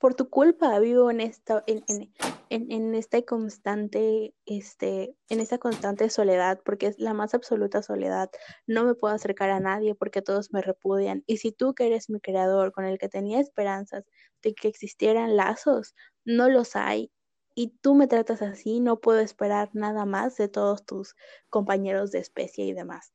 por 0.07 0.15
tu 0.15 0.31
culpa 0.31 0.79
vivo 0.79 1.11
en 1.11 1.21
esta, 1.21 1.65
en, 1.67 1.83
en, 1.89 2.71
en, 2.71 2.95
esta 2.95 3.21
constante, 3.23 4.37
este, 4.45 5.17
en 5.29 5.41
esta 5.41 5.59
constante 5.59 6.09
soledad, 6.11 6.61
porque 6.65 6.87
es 6.87 7.01
la 7.01 7.13
más 7.13 7.35
absoluta 7.35 7.83
soledad. 7.83 8.31
No 8.69 8.85
me 8.85 8.95
puedo 8.95 9.13
acercar 9.13 9.51
a 9.51 9.59
nadie 9.59 9.97
porque 9.97 10.23
todos 10.23 10.53
me 10.53 10.63
repudian. 10.63 11.25
Y 11.27 11.39
si 11.39 11.51
tú 11.51 11.75
que 11.75 11.89
eres 11.89 12.09
mi 12.09 12.21
creador, 12.21 12.71
con 12.71 12.85
el 12.85 12.99
que 12.99 13.09
tenía 13.09 13.41
esperanzas 13.41 14.05
de 14.45 14.55
que 14.55 14.69
existieran 14.69 15.35
lazos, 15.35 15.97
no 16.25 16.49
los 16.49 16.77
hay. 16.77 17.11
Y 17.57 17.77
tú 17.81 17.97
me 17.97 18.07
tratas 18.07 18.43
así, 18.43 18.79
no 18.79 19.01
puedo 19.01 19.19
esperar 19.19 19.71
nada 19.73 20.05
más 20.05 20.37
de 20.37 20.47
todos 20.47 20.87
tus 20.87 21.17
compañeros 21.49 22.13
de 22.13 22.21
especie 22.21 22.65
y 22.65 22.75
demás. 22.75 23.13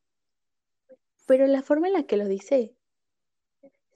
Pero 1.26 1.48
la 1.48 1.62
forma 1.62 1.88
en 1.88 1.94
la 1.94 2.04
que 2.04 2.18
lo 2.18 2.28
dice, 2.28 2.76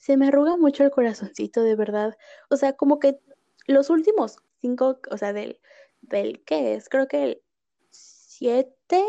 se 0.06 0.18
me 0.18 0.28
arruga 0.28 0.56
mucho 0.56 0.84
el 0.84 0.92
corazoncito, 0.92 1.64
de 1.64 1.76
verdad. 1.76 2.16
O 2.52 2.58
sea, 2.58 2.74
como 2.74 3.00
que 3.00 3.20
los 3.66 3.90
últimos 3.90 4.38
cinco, 4.62 5.00
o 5.10 5.18
sea, 5.18 5.34
del, 5.34 5.60
del 6.02 6.44
¿qué 6.46 6.76
es? 6.76 6.90
Creo 6.90 7.08
que 7.08 7.24
el 7.24 7.42
7, 7.90 9.04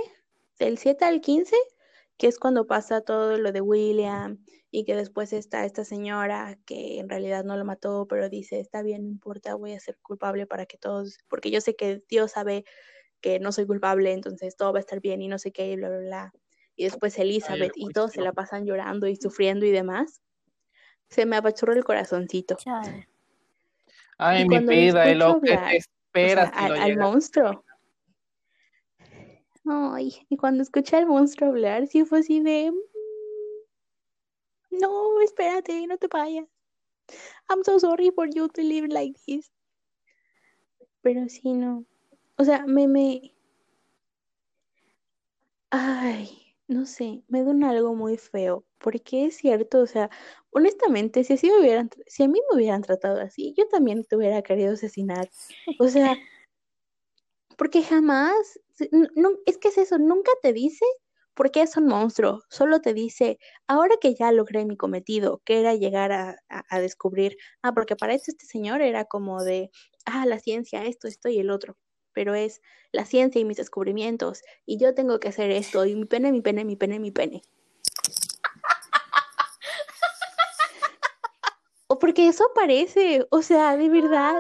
del 0.59 0.79
7 0.79 1.05
al 1.05 1.21
15, 1.21 1.55
que 2.17 2.29
es 2.29 2.39
cuando 2.39 2.67
pasa 2.67 3.03
todo 3.03 3.37
lo 3.37 3.53
de 3.53 3.61
William 3.61 4.43
y 4.71 4.87
que 4.87 4.97
después 4.97 5.35
está 5.35 5.67
esta 5.67 5.85
señora 5.85 6.59
que 6.65 6.99
en 6.99 7.11
realidad 7.11 7.45
no 7.45 7.59
lo 7.59 7.67
mató, 7.67 8.07
pero 8.09 8.31
dice, 8.31 8.59
está 8.59 8.81
bien, 8.81 9.03
no 9.03 9.11
importa, 9.11 9.55
voy 9.55 9.75
a 9.75 9.81
ser 9.81 9.99
culpable 10.01 10.47
para 10.47 10.65
que 10.65 10.79
todos, 10.79 11.19
porque 11.29 11.51
yo 11.51 11.61
sé 11.61 11.77
que 11.77 12.03
Dios 12.09 12.31
sabe 12.31 12.65
que 13.21 13.39
no 13.39 13.53
soy 13.53 13.67
culpable, 13.67 14.15
entonces 14.15 14.57
todo 14.57 14.73
va 14.73 14.79
a 14.79 14.81
estar 14.81 15.03
bien 15.03 15.21
y 15.21 15.29
no 15.29 15.39
sé 15.39 15.53
qué, 15.53 15.73
y 15.73 15.77
bla, 15.77 15.91
bla, 15.91 15.99
bla. 15.99 16.33
Y 16.75 16.85
después 16.85 17.19
Elizabeth 17.19 17.73
y 17.75 17.91
todos 17.91 18.13
se 18.13 18.23
la 18.23 18.33
pasan 18.33 18.65
llorando 18.65 19.07
y 19.09 19.17
sufriendo 19.17 19.67
y 19.67 19.73
demás. 19.73 20.23
Se 21.09 21.25
me 21.27 21.37
apachurró 21.37 21.73
el 21.73 21.85
corazoncito. 21.85 22.57
Chale. 22.57 23.07
ay, 24.19 24.43
Y 24.43 24.49
mi 24.49 24.61
lo 24.61 24.67
vida, 24.67 25.15
lo 25.15 25.41
que 25.41 25.55
hablar, 25.55 25.73
te 26.13 26.25
O 26.25 26.29
sea, 26.29 26.47
si 26.53 26.65
al, 26.65 26.69
lo 26.69 26.75
al 26.77 26.89
llegas. 26.91 27.05
monstruo. 27.05 27.65
Ay, 29.69 30.15
y 30.29 30.37
cuando 30.37 30.63
escuché 30.63 30.97
al 30.97 31.07
monstruo 31.07 31.51
hablar, 31.51 31.87
sí 31.89 32.05
fue 32.05 32.21
así 32.21 32.41
de, 32.41 32.71
"Mm, 32.71 32.77
no, 34.81 35.21
espérate, 35.23 35.87
no 35.87 35.97
te 35.99 36.07
vayas. 36.09 36.47
I'm 37.49 37.65
so 37.65 37.79
sorry 37.79 38.11
for 38.11 38.29
you 38.29 38.49
to 38.49 38.63
live 38.63 38.89
like 38.89 39.19
this. 39.27 39.51
Pero 41.03 41.29
sí, 41.29 41.53
no. 41.55 41.85
O 42.37 42.45
sea, 42.45 42.67
me, 42.67 42.87
me, 42.89 43.33
ay, 45.71 46.55
no 46.69 46.85
sé, 46.87 47.23
me 47.29 47.43
da 47.43 47.51
un 47.51 47.65
algo 47.65 47.95
muy 47.95 48.19
feo. 48.19 48.66
Porque 48.79 49.27
es 49.27 49.37
cierto, 49.37 49.81
o 49.81 49.87
sea, 49.87 50.11
honestamente, 50.51 51.25
si 51.25 51.35
así 51.35 51.51
me 51.51 51.61
hubieran, 51.61 51.91
si 52.07 52.23
a 52.25 52.29
mí 52.29 52.39
me 52.51 52.57
hubieran 52.57 52.83
tratado 52.83 53.21
así, 53.21 53.55
yo 53.57 53.67
también 53.69 54.05
te 54.05 54.17
hubiera 54.17 54.43
querido 54.43 54.75
asesinar. 54.75 55.29
O 55.79 55.89
sea, 55.89 56.17
porque 57.57 57.83
jamás, 57.83 58.61
es 59.47 59.59
que 59.59 59.69
es 59.69 59.79
eso, 59.79 59.99
nunca 59.99 60.31
te 60.43 60.53
dice 60.53 60.85
por 61.35 61.51
qué 61.51 61.63
es 61.63 61.77
un 61.77 61.87
monstruo, 61.87 62.43
solo 62.49 62.81
te 62.81 62.95
dice, 62.95 63.39
ahora 63.67 63.97
que 64.01 64.15
ya 64.15 64.33
logré 64.33 64.65
mi 64.65 64.77
cometido, 64.77 65.43
que 65.45 65.61
era 65.61 65.75
llegar 65.75 66.11
a, 66.13 66.31
a- 66.49 66.65
a 66.71 66.81
descubrir, 66.81 67.37
ah, 67.63 67.73
porque 67.75 67.95
para 67.95 68.15
eso 68.15 68.25
este 68.31 68.47
señor 68.47 68.81
era 68.81 69.05
como 69.05 69.43
de, 69.45 69.71
ah, 70.07 70.25
la 70.27 70.39
ciencia, 70.39 70.85
esto, 70.87 71.09
esto 71.09 71.29
y 71.29 71.39
el 71.39 71.51
otro, 71.51 71.77
pero 72.15 72.35
es 72.35 72.63
la 72.91 73.05
ciencia 73.05 73.39
y 73.41 73.45
mis 73.45 73.59
descubrimientos, 73.59 74.43
y 74.65 74.79
yo 74.79 74.95
tengo 74.95 75.21
que 75.21 75.29
hacer 75.29 75.51
esto, 75.51 75.85
y 75.85 75.95
mi 75.95 76.07
pene, 76.07 76.33
mi 76.33 76.41
pene, 76.41 76.65
mi 76.65 76.77
pene, 76.77 76.99
mi 76.99 77.11
pene. 77.11 77.43
O 81.97 81.99
porque 81.99 82.29
eso 82.29 82.45
parece, 82.55 83.27
o 83.31 83.41
sea, 83.41 83.75
de 83.79 83.89
verdad, 83.89 84.35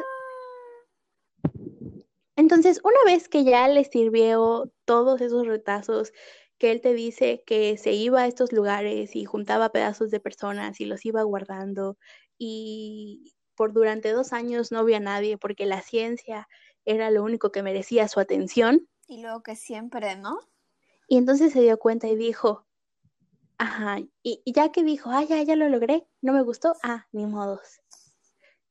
Entonces, 2.37 2.83
una 2.85 3.03
vez 3.07 3.31
que 3.31 3.45
ya 3.45 3.67
le 3.67 3.83
sirvió 3.85 4.71
todos 4.85 5.23
esos 5.23 5.47
retazos, 5.47 6.13
que 6.59 6.71
él 6.71 6.83
te 6.83 6.93
dice 6.93 7.43
que 7.47 7.79
se 7.79 7.93
iba 7.93 8.21
a 8.21 8.27
estos 8.27 8.53
lugares 8.53 9.17
y 9.17 9.25
juntaba 9.25 9.71
pedazos 9.71 10.11
de 10.11 10.21
personas 10.21 10.83
y 10.83 10.85
los 10.85 11.07
iba 11.07 11.23
guardando 11.23 11.97
y 12.37 13.33
por 13.55 13.73
durante 13.73 14.13
dos 14.13 14.35
años 14.35 14.71
no 14.71 14.85
vio 14.85 14.99
a 14.99 15.01
nadie 15.01 15.39
porque 15.39 15.65
la 15.65 15.81
ciencia 15.81 16.49
era 16.85 17.11
lo 17.11 17.25
único 17.25 17.53
que 17.53 17.63
merecía 17.63 18.07
su 18.07 18.21
atención. 18.21 18.87
Y 19.09 19.23
luego 19.23 19.43
que 19.43 19.57
siempre, 19.57 20.15
¿no? 20.17 20.41
Y 21.09 21.17
entonces 21.17 21.55
se 21.55 21.63
dio 21.63 21.79
cuenta 21.79 22.07
y 22.07 22.17
dijo, 22.17 22.66
ajá, 23.59 23.99
y, 24.23 24.43
y 24.45 24.53
ya 24.53 24.73
que 24.73 24.83
dijo, 24.83 25.11
ah, 25.11 25.25
ya, 25.25 25.43
ya 25.43 25.57
lo 25.57 25.69
logré, 25.69 26.07
no 26.21 26.33
me 26.33 26.43
gustó, 26.43 26.75
ah, 26.83 27.07
ni 27.13 27.27
modos, 27.27 27.81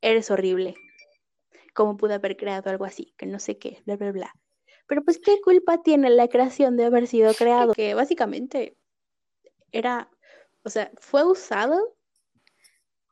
eres 0.00 0.30
horrible. 0.30 0.76
¿Cómo 1.74 1.96
pude 1.96 2.14
haber 2.14 2.36
creado 2.36 2.70
algo 2.70 2.84
así? 2.84 3.14
Que 3.18 3.26
no 3.26 3.38
sé 3.38 3.58
qué, 3.58 3.82
bla, 3.84 3.96
bla, 3.96 4.12
bla. 4.12 4.32
Pero 4.86 5.04
pues, 5.04 5.18
¿qué 5.18 5.40
culpa 5.42 5.82
tiene 5.82 6.10
la 6.10 6.28
creación 6.28 6.76
de 6.76 6.86
haber 6.86 7.06
sido 7.06 7.32
creado? 7.38 7.74
Que 7.74 7.94
básicamente 7.94 8.76
era, 9.72 10.10
o 10.64 10.70
sea, 10.70 10.90
fue 10.98 11.24
usado 11.24 11.96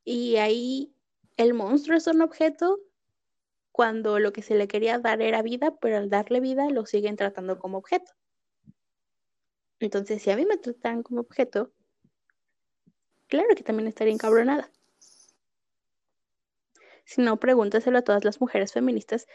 y 0.05 0.37
ahí 0.37 0.95
el 1.37 1.55
monstruo 1.55 1.97
es 1.97 2.07
un 2.07 2.22
objeto 2.22 2.79
cuando 3.72 4.18
lo 4.18 4.33
que 4.33 4.43
se 4.43 4.55
le 4.55 4.68
quería 4.68 4.99
dar 4.99 5.20
era 5.20 5.43
vida, 5.43 5.75
pero 5.81 5.97
al 5.97 6.09
darle 6.09 6.41
vida 6.41 6.70
lo 6.70 6.87
siguen 6.87 7.16
tratando 7.16 7.59
como 7.59 7.79
objeto. 7.79 8.12
Entonces, 9.81 10.22
si 10.22 10.31
a 10.31 10.37
mí 10.37 10.47
me 10.47 10.57
tratan 10.57 11.03
como 11.03 11.20
objeto, 11.20 11.72
claro 13.29 13.49
que 13.57 13.62
también 13.62 13.89
estaría 13.89 14.12
encabronada. 14.12 14.70
Si 17.05 17.20
no, 17.20 17.39
pregúntaselo 17.39 17.99
a 17.99 18.03
todas 18.03 18.25
las 18.25 18.41
mujeres 18.41 18.72
feministas 18.72 19.27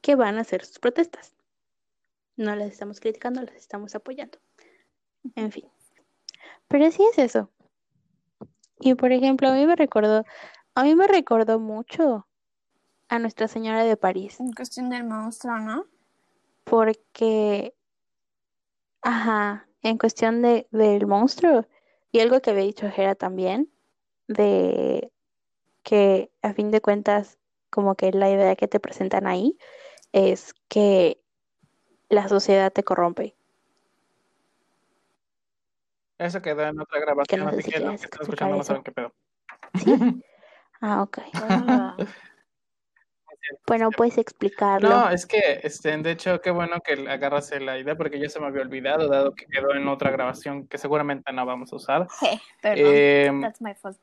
que 0.00 0.14
van 0.14 0.38
a 0.38 0.42
hacer 0.42 0.64
sus 0.64 0.78
protestas. 0.78 1.34
No 2.36 2.54
las 2.54 2.70
estamos 2.70 3.00
criticando, 3.00 3.42
las 3.42 3.56
estamos 3.56 3.94
apoyando. 3.94 4.38
En 5.34 5.50
fin. 5.50 5.68
Pero 6.68 6.90
sí 6.90 7.02
es 7.10 7.18
eso. 7.18 7.50
Y 8.78 8.94
por 8.94 9.10
ejemplo, 9.12 9.48
a 9.48 9.54
mí 9.54 9.66
me 9.66 9.74
recordó, 9.74 10.24
a 10.74 10.82
mí 10.84 10.94
me 10.94 11.06
recordó 11.06 11.58
mucho 11.58 12.28
a 13.08 13.18
Nuestra 13.18 13.48
Señora 13.48 13.84
de 13.84 13.96
París. 13.96 14.38
En 14.40 14.52
cuestión 14.52 14.90
del 14.90 15.04
monstruo, 15.04 15.58
¿no? 15.58 15.86
Porque, 16.64 17.74
ajá, 19.00 19.65
en 19.88 19.98
cuestión 19.98 20.42
de, 20.42 20.66
del 20.70 21.06
monstruo, 21.06 21.66
y 22.10 22.20
algo 22.20 22.40
que 22.40 22.50
había 22.50 22.64
dicho 22.64 22.90
Jera 22.90 23.14
también, 23.14 23.70
de 24.26 25.12
que 25.82 26.30
a 26.42 26.52
fin 26.52 26.70
de 26.70 26.80
cuentas, 26.80 27.38
como 27.70 27.94
que 27.94 28.10
la 28.10 28.30
idea 28.30 28.56
que 28.56 28.66
te 28.66 28.80
presentan 28.80 29.26
ahí 29.26 29.56
es 30.12 30.54
que 30.68 31.20
la 32.08 32.28
sociedad 32.28 32.72
te 32.72 32.82
corrompe. 32.82 33.36
Eso 36.18 36.40
quedó 36.42 36.62
en 36.62 36.80
otra 36.80 37.00
grabación, 37.00 37.44
no 37.44 37.50
sé 37.50 37.58
así 37.58 37.62
si 37.64 37.70
que 37.72 37.80
los 37.80 38.00
que 38.00 38.04
están 38.06 38.22
escuchando 38.22 38.54
no 38.56 38.62
explicar 38.62 38.64
saben 38.64 38.82
qué 38.82 38.92
pedo. 38.92 39.12
¿Sí? 39.74 40.22
Ah, 40.80 41.02
ok. 41.02 41.18
Ah, 41.34 41.96
Bueno, 43.66 43.90
puedes 43.90 44.18
explicarlo. 44.18 44.88
No, 44.88 45.10
es 45.10 45.26
que, 45.26 45.60
este, 45.62 45.96
de 45.96 46.10
hecho, 46.10 46.40
qué 46.40 46.50
bueno 46.50 46.80
que 46.80 47.08
agarras 47.08 47.50
la 47.60 47.78
idea 47.78 47.96
porque 47.96 48.18
yo 48.18 48.28
se 48.28 48.40
me 48.40 48.46
había 48.46 48.62
olvidado, 48.62 49.08
dado 49.08 49.34
que 49.34 49.46
quedó 49.46 49.74
en 49.74 49.88
otra 49.88 50.10
grabación 50.10 50.66
que 50.66 50.78
seguramente 50.78 51.32
no 51.32 51.46
vamos 51.46 51.72
a 51.72 51.76
usar. 51.76 52.06
je, 52.20 52.40
perdón. 52.60 52.84
Eh, 52.88 53.30
That's 53.42 53.60
my 53.60 53.74
fault. 53.74 53.98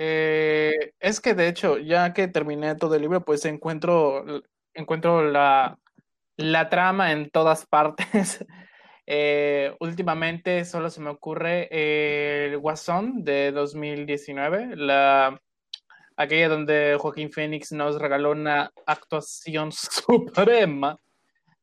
Eh, 0.00 0.92
es 1.00 1.20
que 1.20 1.34
de 1.34 1.48
hecho, 1.48 1.78
ya 1.78 2.12
que 2.12 2.28
terminé 2.28 2.76
todo 2.76 2.94
el 2.94 3.02
libro, 3.02 3.24
pues 3.24 3.44
encuentro, 3.44 4.24
encuentro 4.72 5.28
la, 5.28 5.76
la 6.36 6.68
trama 6.68 7.12
en 7.12 7.30
todas 7.30 7.66
partes. 7.66 8.44
Eh, 9.10 9.74
últimamente 9.80 10.66
solo 10.66 10.90
se 10.90 11.00
me 11.00 11.08
ocurre 11.08 11.66
eh, 11.70 12.50
el 12.50 12.58
Guasón 12.58 13.24
de 13.24 13.52
2019, 13.52 14.76
la, 14.76 15.40
aquella 16.18 16.48
donde 16.48 16.96
Joaquín 17.00 17.30
Phoenix 17.32 17.72
nos 17.72 17.98
regaló 17.98 18.32
una 18.32 18.70
actuación 18.86 19.70
suprema 19.72 20.98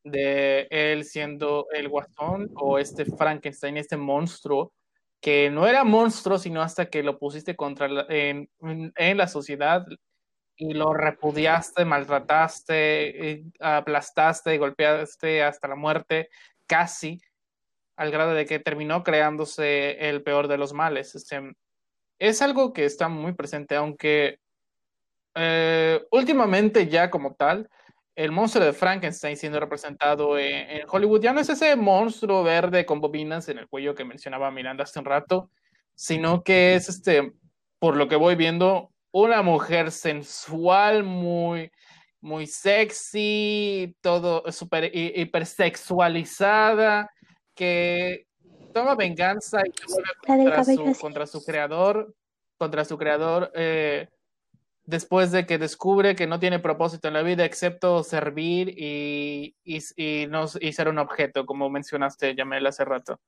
de 0.03 0.67
él 0.69 1.03
siendo 1.03 1.67
el 1.73 1.89
Guasón 1.89 2.49
o 2.55 2.79
este 2.79 3.05
Frankenstein, 3.05 3.77
este 3.77 3.97
monstruo 3.97 4.71
que 5.21 5.49
no 5.49 5.67
era 5.67 5.83
monstruo, 5.83 6.37
sino 6.37 6.61
hasta 6.61 6.89
que 6.89 7.03
lo 7.03 7.17
pusiste 7.17 7.55
contra 7.55 7.87
la- 7.87 8.05
en, 8.09 8.49
en 8.61 9.17
la 9.17 9.27
sociedad 9.27 9.85
y 10.55 10.73
lo 10.73 10.93
repudiaste, 10.93 11.83
maltrataste, 11.83 13.31
eh, 13.31 13.43
aplastaste, 13.59 14.57
golpeaste 14.57 15.43
hasta 15.43 15.67
la 15.67 15.75
muerte, 15.75 16.29
casi 16.67 17.19
al 17.97 18.11
grado 18.11 18.33
de 18.33 18.45
que 18.45 18.59
terminó 18.59 19.03
creándose 19.03 20.09
el 20.09 20.23
peor 20.23 20.47
de 20.47 20.57
los 20.57 20.73
males. 20.73 21.15
Este, 21.15 21.41
es 22.19 22.41
algo 22.41 22.71
que 22.71 22.85
está 22.85 23.09
muy 23.09 23.33
presente, 23.33 23.75
aunque 23.75 24.39
eh, 25.35 26.05
últimamente 26.11 26.87
ya 26.87 27.09
como 27.09 27.35
tal, 27.35 27.69
el 28.15 28.31
monstruo 28.31 28.63
de 28.65 28.71
Frankenstein 28.73 29.35
siendo 29.35 29.59
representado 29.59 30.39
en, 30.39 30.69
en 30.69 30.81
Hollywood 30.89 31.21
ya 31.21 31.33
no 31.33 31.41
es 31.41 31.49
ese 31.49 31.75
monstruo 31.75 32.43
verde 32.43 32.85
con 32.85 33.01
bobinas 33.01 33.49
en 33.49 33.57
el 33.59 33.67
cuello 33.67 33.93
que 33.93 34.05
mencionaba 34.05 34.49
Miranda 34.51 34.85
hace 34.85 34.99
un 34.99 35.05
rato, 35.05 35.49
sino 35.93 36.41
que 36.43 36.75
es 36.75 36.87
este, 36.87 37.33
por 37.77 37.97
lo 37.97 38.07
que 38.07 38.15
voy 38.15 38.35
viendo, 38.35 38.91
una 39.11 39.41
mujer 39.41 39.91
sensual, 39.91 41.03
muy, 41.03 41.71
muy 42.21 42.47
sexy, 42.47 43.95
todo 44.01 44.49
súper 44.51 44.91
hi- 44.93 45.13
hipersexualizada, 45.15 47.09
que 47.53 48.27
toma 48.73 48.95
venganza 48.95 49.61
y 49.65 49.71
vuelve 49.91 50.09
su, 50.75 50.83
contra 51.01 51.27
su 51.27 51.43
creador, 51.45 52.13
contra 52.57 52.85
su 52.85 52.97
creador, 52.97 53.51
eh, 53.55 54.07
después 54.85 55.31
de 55.31 55.45
que 55.45 55.57
descubre 55.57 56.15
que 56.15 56.27
no 56.27 56.39
tiene 56.39 56.59
propósito 56.59 57.07
en 57.07 57.15
la 57.15 57.23
vida 57.23 57.45
excepto 57.45 58.03
servir 58.03 58.69
y, 58.69 59.55
y, 59.63 59.79
y 59.95 60.27
no, 60.27 60.45
y 60.59 60.73
ser 60.73 60.89
un 60.89 60.99
objeto, 60.99 61.45
como 61.45 61.69
mencionaste, 61.69 62.35
Yamel, 62.35 62.67
hace 62.67 62.85
rato. 62.85 63.19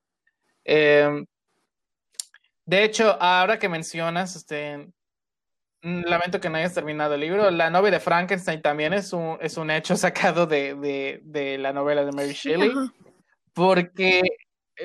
Eh, 0.63 1.25
de 2.65 2.83
hecho, 2.83 3.17
ahora 3.21 3.57
que 3.57 3.69
mencionas, 3.69 4.35
este, 4.35 4.89
mm, 5.81 6.01
lamento 6.05 6.39
que 6.39 6.49
no 6.49 6.57
hayas 6.57 6.73
terminado 6.73 7.15
el 7.15 7.21
libro, 7.21 7.49
la 7.49 7.69
novia 7.69 7.91
de 7.91 7.99
Frankenstein 7.99 8.61
también 8.61 8.93
es 8.93 9.13
un, 9.13 9.37
es 9.41 9.57
un 9.57 9.71
hecho 9.71 9.95
sacado 9.97 10.45
de, 10.45 10.75
de, 10.75 11.21
de 11.23 11.57
la 11.57 11.73
novela 11.73 12.03
de 12.03 12.11
Mary 12.11 12.33
Shelley 12.33 12.71
porque 13.57 14.21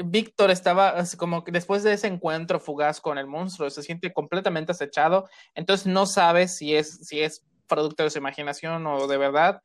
Víctor 0.05 0.51
estaba 0.51 0.95
como 1.17 1.45
que 1.45 1.53
después 1.53 1.83
de 1.83 1.93
ese 1.93 2.07
encuentro 2.07 2.61
fugaz 2.61 3.01
con 3.01 3.19
el 3.19 3.27
monstruo, 3.27 3.71
se 3.71 3.83
siente 3.83 4.13
completamente 4.13 4.73
acechado, 4.73 5.29
entonces 5.55 5.87
no 5.87 6.07
sabe 6.07 6.49
si 6.49 6.75
es, 6.75 7.07
si 7.07 7.21
es 7.21 7.45
producto 7.67 8.03
de 8.03 8.11
su 8.11 8.19
imaginación 8.19 8.87
o 8.87 9.07
de 9.07 9.17
verdad, 9.19 9.63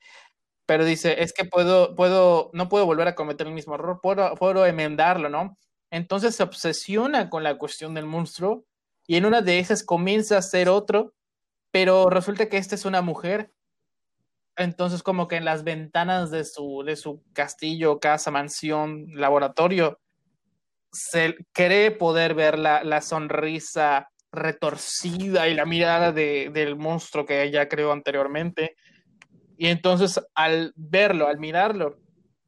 pero 0.66 0.86
dice, 0.86 1.24
es 1.24 1.34
que 1.34 1.46
puedo, 1.46 1.96
puedo, 1.96 2.50
no 2.54 2.70
puedo 2.70 2.86
volver 2.86 3.08
a 3.08 3.16
cometer 3.16 3.48
el 3.48 3.54
mismo 3.54 3.76
error, 3.76 4.00
puedo, 4.02 4.36
puedo 4.36 4.66
enmendarlo, 4.66 5.30
¿no? 5.30 5.58
Entonces 5.92 6.36
se 6.36 6.44
obsesiona 6.44 7.30
con 7.30 7.44
la 7.44 7.58
cuestión 7.58 7.94
del 7.94 8.06
monstruo 8.06 8.66
y 9.08 9.16
en 9.16 9.26
una 9.26 9.42
de 9.42 9.60
esas 9.60 9.84
comienza 9.84 10.38
a 10.38 10.42
ser 10.42 10.70
otro, 10.70 11.14
pero 11.72 12.10
resulta 12.10 12.50
que 12.50 12.58
esta 12.58 12.76
es 12.76 12.86
una 12.86 13.02
mujer 13.02 13.52
entonces, 14.58 15.04
como 15.04 15.28
que 15.28 15.36
en 15.36 15.46
las 15.46 15.64
ventanas 15.64 16.32
de 16.32 16.44
su, 16.44 16.84
de 16.84 16.96
su 16.96 17.24
castillo, 17.34 18.00
casa, 18.00 18.32
mansión, 18.32 19.06
laboratorio, 19.14 20.00
se 20.92 21.36
cree 21.52 21.92
poder 21.92 22.34
ver 22.34 22.58
la, 22.58 22.84
la 22.84 23.02
sonrisa 23.02 24.10
retorcida 24.32 25.48
y 25.48 25.54
la 25.54 25.66
mirada 25.66 26.12
de, 26.12 26.50
del 26.54 26.76
monstruo 26.76 27.26
que 27.26 27.44
ella 27.44 27.68
creó 27.68 27.92
anteriormente. 27.92 28.76
Y 29.58 29.68
entonces, 29.68 30.20
al 30.36 30.74
verlo, 30.76 31.28
al 31.28 31.40
mirarlo, 31.40 31.98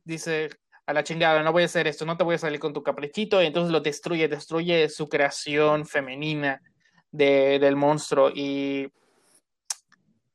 dice 0.03 0.49
a 0.85 0.93
la 0.93 1.03
chingada, 1.03 1.43
no 1.43 1.51
voy 1.51 1.63
a 1.63 1.65
hacer 1.65 1.87
esto, 1.87 2.05
no 2.05 2.17
te 2.17 2.23
voy 2.23 2.35
a 2.35 2.39
salir 2.39 2.59
con 2.59 2.73
tu 2.73 2.83
caprichito. 2.83 3.41
Y 3.41 3.45
entonces 3.45 3.71
lo 3.71 3.79
destruye, 3.79 4.27
destruye 4.27 4.89
su 4.89 5.07
creación 5.07 5.85
femenina 5.85 6.61
de, 7.11 7.59
del 7.59 7.75
monstruo. 7.75 8.31
Y 8.33 8.91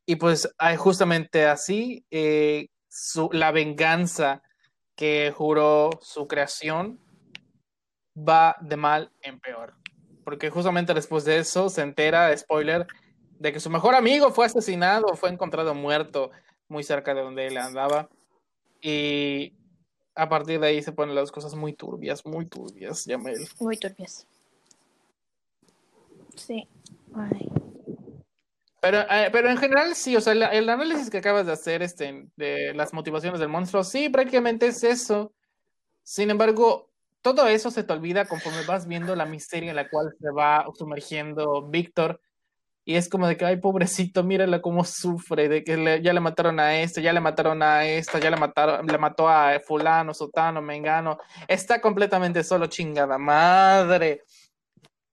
y 0.07 0.17
pues 0.17 0.49
justamente 0.77 1.47
así, 1.47 2.05
eh, 2.11 2.69
su, 2.89 3.31
la 3.33 3.53
venganza 3.53 4.43
que 4.95 5.33
juró 5.35 5.91
su 6.03 6.29
creación 6.29 7.01
va 8.17 8.57
de 8.61 8.77
mal 8.77 9.11
en 9.23 9.41
peor. 9.41 9.75
Porque 10.25 10.51
justamente 10.51 10.95
después 10.95 11.25
de 11.25 11.39
eso 11.39 11.69
se 11.69 11.83
entera, 11.83 12.37
spoiler, 12.37 12.87
de 13.39 13.53
que 13.53 13.61
su 13.61 13.71
mejor 13.71 13.95
amigo 13.95 14.31
fue 14.31 14.47
asesinado, 14.47 15.15
fue 15.17 15.31
encontrado 15.31 15.75
muerto 15.75 16.31
muy 16.69 16.83
cerca 16.83 17.15
de 17.15 17.23
donde 17.23 17.47
él 17.47 17.59
andaba. 17.59 18.09
Y 18.81 19.55
a 20.15 20.29
partir 20.29 20.61
de 20.61 20.69
ahí 20.69 20.83
se 20.83 20.93
ponen 20.93 21.15
las 21.15 21.33
cosas 21.33 21.55
muy 21.55 21.73
turbias, 21.73 22.25
muy 22.25 22.47
turbias, 22.47 23.05
Yamel. 23.05 23.49
Muy 23.61 23.77
turbias. 23.77 24.27
Sí. 26.37 26.69
Ay. 27.15 27.49
Pero, 28.81 29.01
eh, 29.11 29.31
pero 29.33 29.49
en 29.49 29.57
general 29.57 29.95
sí, 29.95 30.15
o 30.15 30.21
sea, 30.21 30.35
el, 30.35 30.43
el 30.43 30.69
análisis 30.69 31.09
que 31.09 31.19
acabas 31.19 31.47
de 31.47 31.53
hacer 31.53 31.83
este, 31.83 32.29
de 32.37 32.75
las 32.75 32.93
motivaciones 32.93 33.41
del 33.41 33.49
monstruo, 33.49 33.83
sí, 33.83 34.11
prácticamente 34.11 34.67
es 34.67 34.85
eso. 34.85 35.33
Sin 36.03 36.31
embargo, 36.31 36.91
todo 37.25 37.49
eso 37.49 37.71
se 37.71 37.83
te 37.85 37.93
olvida 37.95 38.27
conforme 38.27 38.63
vas 38.67 38.87
viendo 38.87 39.17
la 39.17 39.25
miseria 39.25 39.71
en 39.71 39.77
la 39.77 39.89
cual 39.89 40.15
se 40.21 40.31
va 40.31 40.67
sumergiendo 40.79 41.63
Víctor. 41.69 42.21
Y 42.85 42.97
es 42.97 43.09
como 43.09 43.27
de 43.27 43.39
que, 43.39 43.47
ay, 43.47 43.57
pobrecito, 43.57 44.23
mírala 44.23 44.61
cómo 44.61 44.85
sufre, 44.85 45.49
de 45.49 45.65
que 45.65 45.79
le- 45.79 46.03
ya 46.03 46.13
le 46.13 46.21
mataron 46.21 46.61
a 46.61 46.79
este, 46.79 47.01
ya 47.01 47.15
le 47.15 47.21
mataron 47.21 47.63
a 47.63 47.87
esta, 47.87 48.19
ya 48.21 48.31
le 48.31 48.37
mataron, 48.37 48.87
le 48.87 48.99
mató 48.99 49.27
a 49.27 49.59
fulano, 49.61 50.13
sotano, 50.13 50.61
mengano. 50.61 51.19
Está 51.49 51.81
completamente 51.81 52.45
solo, 52.45 52.67
chingada 52.67 53.17
madre. 53.17 54.23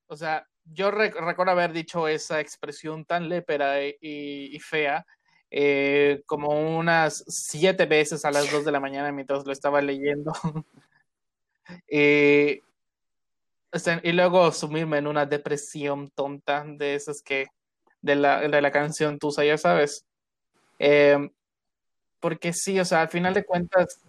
O 0.07 0.17
sea, 0.17 0.45
yo 0.65 0.91
rec- 0.91 1.15
recuerdo 1.15 1.53
haber 1.53 1.71
dicho 1.71 2.09
esa 2.09 2.41
expresión 2.41 3.05
tan 3.05 3.29
lépera 3.29 3.81
y, 3.85 3.95
y- 4.01 4.55
y 4.55 4.59
fea 4.59 5.05
eh, 5.49 6.23
como 6.25 6.49
unas 6.77 7.23
siete 7.27 7.85
veces 7.85 8.25
a 8.25 8.31
las 8.31 8.51
dos 8.51 8.65
de 8.65 8.71
la 8.73 8.79
mañana 8.81 9.11
mientras 9.13 9.45
lo 9.45 9.51
estaba 9.53 9.81
leyendo. 9.81 10.33
Eh, 11.87 12.61
o 13.73 13.79
sea, 13.79 13.99
y 14.03 14.11
luego 14.11 14.51
sumirme 14.51 14.97
en 14.97 15.07
una 15.07 15.25
depresión 15.25 16.09
tonta 16.11 16.63
de 16.67 16.95
esas 16.95 17.21
que 17.21 17.47
de 18.01 18.15
la, 18.15 18.41
de 18.41 18.61
la 18.61 18.71
canción 18.71 19.19
Tusa, 19.19 19.45
ya 19.45 19.57
sabes. 19.57 20.05
Eh, 20.79 21.31
porque 22.19 22.53
sí, 22.53 22.79
o 22.79 22.85
sea, 22.85 23.01
al 23.01 23.09
final 23.09 23.33
de 23.33 23.43
cuentas, 23.45 23.99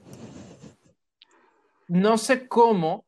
no 1.88 2.18
sé 2.18 2.48
cómo 2.48 3.04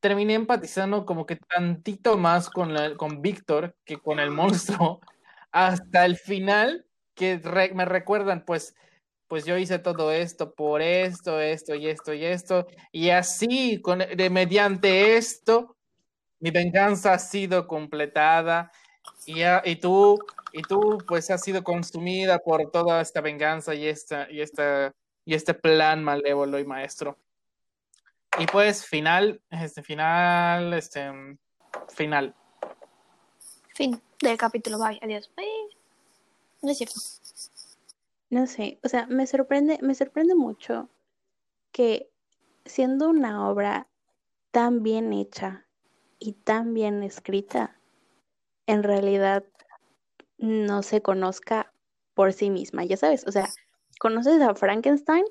terminé 0.00 0.34
empatizando 0.34 1.06
como 1.06 1.26
que 1.26 1.36
tantito 1.36 2.18
más 2.18 2.50
con, 2.50 2.74
con 2.96 3.22
Víctor 3.22 3.76
que 3.84 3.96
con 3.98 4.20
el 4.20 4.30
monstruo 4.30 5.00
hasta 5.52 6.04
el 6.04 6.16
final 6.16 6.84
que 7.14 7.38
re- 7.38 7.72
me 7.74 7.84
recuerdan 7.84 8.44
pues 8.44 8.74
pues 9.34 9.44
yo 9.44 9.58
hice 9.58 9.80
todo 9.80 10.12
esto 10.12 10.54
por 10.54 10.80
esto, 10.80 11.40
esto 11.40 11.74
y 11.74 11.88
esto 11.88 12.14
y 12.14 12.24
esto 12.24 12.68
y 12.92 13.10
así 13.10 13.82
con 13.82 13.98
de 13.98 14.30
mediante 14.30 15.16
esto 15.16 15.76
mi 16.38 16.52
venganza 16.52 17.14
ha 17.14 17.18
sido 17.18 17.66
completada 17.66 18.70
y, 19.26 19.40
y 19.64 19.74
tú 19.74 20.20
y 20.52 20.62
tú 20.62 20.98
pues 21.08 21.32
has 21.32 21.42
sido 21.42 21.64
consumida 21.64 22.38
por 22.38 22.70
toda 22.70 23.00
esta 23.00 23.20
venganza 23.20 23.74
y 23.74 23.88
esta 23.88 24.30
y 24.30 24.40
esta 24.40 24.94
y 25.24 25.34
este 25.34 25.52
plan 25.52 26.04
malévolo 26.04 26.60
y 26.60 26.64
maestro. 26.64 27.18
Y 28.38 28.46
pues 28.46 28.86
final, 28.86 29.42
este 29.50 29.82
final, 29.82 30.74
este 30.74 31.10
final. 31.92 32.36
Fin 33.74 34.00
del 34.20 34.36
capítulo. 34.36 34.78
Bye. 34.78 35.00
Adiós. 35.02 35.28
Bye. 35.36 35.76
No 36.62 36.70
es 36.70 36.78
cierto. 36.78 37.00
No 38.30 38.46
sé, 38.46 38.80
o 38.82 38.88
sea, 38.88 39.06
me 39.06 39.26
sorprende, 39.26 39.78
me 39.82 39.94
sorprende 39.94 40.34
mucho 40.34 40.88
que 41.72 42.10
siendo 42.64 43.08
una 43.08 43.48
obra 43.48 43.88
tan 44.50 44.82
bien 44.82 45.12
hecha 45.12 45.66
y 46.18 46.32
tan 46.32 46.74
bien 46.74 47.02
escrita, 47.02 47.78
en 48.66 48.82
realidad 48.82 49.44
no 50.38 50.82
se 50.82 51.02
conozca 51.02 51.72
por 52.14 52.32
sí 52.32 52.50
misma, 52.50 52.84
ya 52.84 52.96
sabes, 52.96 53.26
o 53.26 53.32
sea, 53.32 53.48
conoces 53.98 54.40
a 54.40 54.54
Frankenstein 54.54 55.24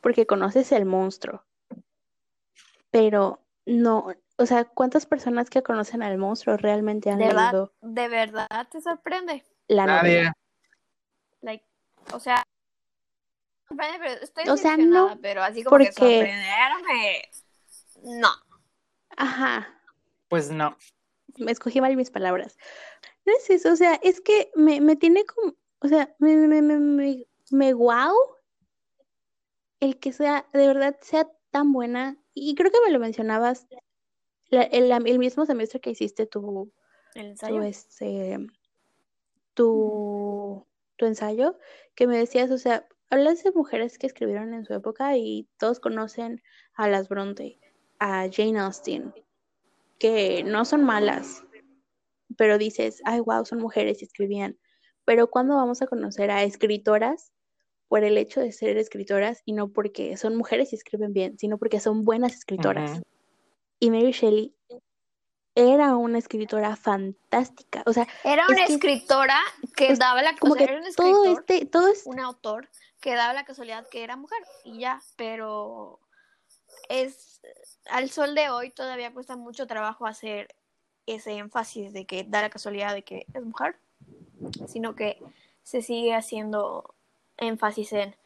porque 0.00 0.26
conoces 0.26 0.72
el 0.72 0.86
monstruo, 0.86 1.44
pero 2.90 3.40
no, 3.66 4.08
o 4.38 4.46
sea, 4.46 4.64
¿cuántas 4.64 5.06
personas 5.06 5.50
que 5.50 5.62
conocen 5.62 6.02
al 6.02 6.18
monstruo 6.18 6.56
realmente 6.56 7.10
han 7.10 7.18
¿De 7.18 7.26
verdad? 7.26 7.52
leído 7.52 7.72
¿De 7.82 8.08
verdad 8.08 8.68
te 8.70 8.80
sorprende? 8.80 9.44
la 9.68 9.86
Nadie. 9.86 10.32
Like, 11.42 11.64
o 12.12 12.20
sea, 12.20 12.42
pero 13.68 14.04
estoy 14.22 14.48
O 14.48 14.56
sea, 14.56 14.76
no, 14.76 15.18
pero 15.22 15.42
así 15.42 15.62
como 15.62 15.78
que 15.78 15.86
porque- 15.86 15.92
sorprenderme, 15.92 17.30
no. 18.20 18.28
Ajá, 19.16 19.80
Pues 20.28 20.50
no. 20.50 20.76
me 21.38 21.52
escogí 21.52 21.80
mal 21.80 21.96
mis 21.96 22.10
palabras. 22.10 22.56
No 23.26 23.32
es 23.36 23.48
eso, 23.50 23.72
o 23.72 23.76
sea, 23.76 23.94
es 24.02 24.20
que 24.20 24.50
me, 24.54 24.80
me 24.80 24.96
tiene 24.96 25.24
como, 25.24 25.54
o 25.80 25.88
sea, 25.88 26.14
me, 26.18 26.36
me, 26.36 26.62
me, 26.62 26.78
me, 26.78 27.26
me 27.50 27.72
guau 27.72 28.14
el 29.80 29.98
que 29.98 30.12
sea, 30.12 30.46
de 30.52 30.66
verdad, 30.66 30.98
sea 31.02 31.28
tan 31.50 31.72
buena. 31.72 32.16
Y 32.34 32.54
creo 32.54 32.70
que 32.70 32.80
me 32.84 32.90
lo 32.92 32.98
mencionabas 32.98 33.66
la- 34.48 34.62
el, 34.64 34.90
el 35.06 35.18
mismo 35.18 35.46
semestre 35.46 35.80
que 35.80 35.90
hiciste 35.90 36.26
tu, 36.26 36.72
El 37.14 37.22
tu, 37.24 37.30
ensayo. 37.30 37.62
este, 37.62 38.38
tu, 39.54 40.66
tu 41.00 41.06
ensayo, 41.06 41.56
que 41.94 42.06
me 42.06 42.18
decías, 42.18 42.50
o 42.50 42.58
sea, 42.58 42.86
hablas 43.08 43.42
de 43.42 43.52
mujeres 43.52 43.96
que 43.96 44.06
escribieron 44.06 44.52
en 44.52 44.66
su 44.66 44.74
época 44.74 45.16
y 45.16 45.48
todos 45.58 45.80
conocen 45.80 46.42
a 46.74 46.88
las 46.88 47.08
Bronte, 47.08 47.58
a 47.98 48.28
Jane 48.30 48.60
Austen, 48.60 49.14
que 49.98 50.44
no 50.44 50.66
son 50.66 50.84
malas, 50.84 51.42
pero 52.36 52.58
dices, 52.58 53.00
ay, 53.06 53.20
wow, 53.20 53.46
son 53.46 53.60
mujeres 53.60 54.02
y 54.02 54.04
escribían. 54.04 54.58
Pero 55.06 55.30
¿cuándo 55.30 55.56
vamos 55.56 55.80
a 55.80 55.86
conocer 55.86 56.30
a 56.30 56.42
escritoras 56.42 57.32
por 57.88 58.04
el 58.04 58.18
hecho 58.18 58.42
de 58.42 58.52
ser 58.52 58.76
escritoras 58.76 59.40
y 59.46 59.54
no 59.54 59.72
porque 59.72 60.18
son 60.18 60.36
mujeres 60.36 60.74
y 60.74 60.76
escriben 60.76 61.14
bien, 61.14 61.38
sino 61.38 61.56
porque 61.56 61.80
son 61.80 62.04
buenas 62.04 62.34
escritoras? 62.34 63.00
Y 63.78 63.90
Mary 63.90 64.12
Shelley 64.12 64.54
era 65.60 65.96
una 65.96 66.18
escritora 66.18 66.76
fantástica. 66.76 67.82
O 67.86 67.92
sea, 67.92 68.06
Era 68.24 68.46
una 68.48 68.64
escritora 68.64 69.38
que 69.76 69.86
pues, 69.86 69.98
daba 69.98 70.22
la 70.22 70.36
como 70.36 70.54
o 70.54 70.56
sea, 70.56 70.66
que 70.66 70.72
era 70.72 70.82
un 70.82 70.94
todo 70.94 71.24
este, 71.24 71.66
todo 71.66 71.88
es, 71.88 72.02
un 72.06 72.20
autor 72.20 72.68
que 73.00 73.14
daba 73.14 73.32
la 73.32 73.44
casualidad 73.44 73.86
que 73.88 74.04
era 74.04 74.16
mujer 74.16 74.42
y 74.64 74.78
ya, 74.80 75.00
pero 75.16 76.00
es 76.88 77.40
al 77.86 78.10
sol 78.10 78.34
de 78.34 78.50
hoy 78.50 78.70
todavía 78.70 79.12
cuesta 79.12 79.36
mucho 79.36 79.66
trabajo 79.66 80.06
hacer 80.06 80.54
ese 81.06 81.32
énfasis 81.32 81.92
de 81.92 82.06
que 82.06 82.24
da 82.24 82.42
la 82.42 82.50
casualidad 82.50 82.94
de 82.94 83.02
que 83.02 83.26
es 83.32 83.42
mujer, 83.42 83.76
sino 84.66 84.94
que 84.94 85.18
se 85.62 85.82
sigue 85.82 86.14
haciendo 86.14 86.94
énfasis 87.36 87.92
en 87.92 88.16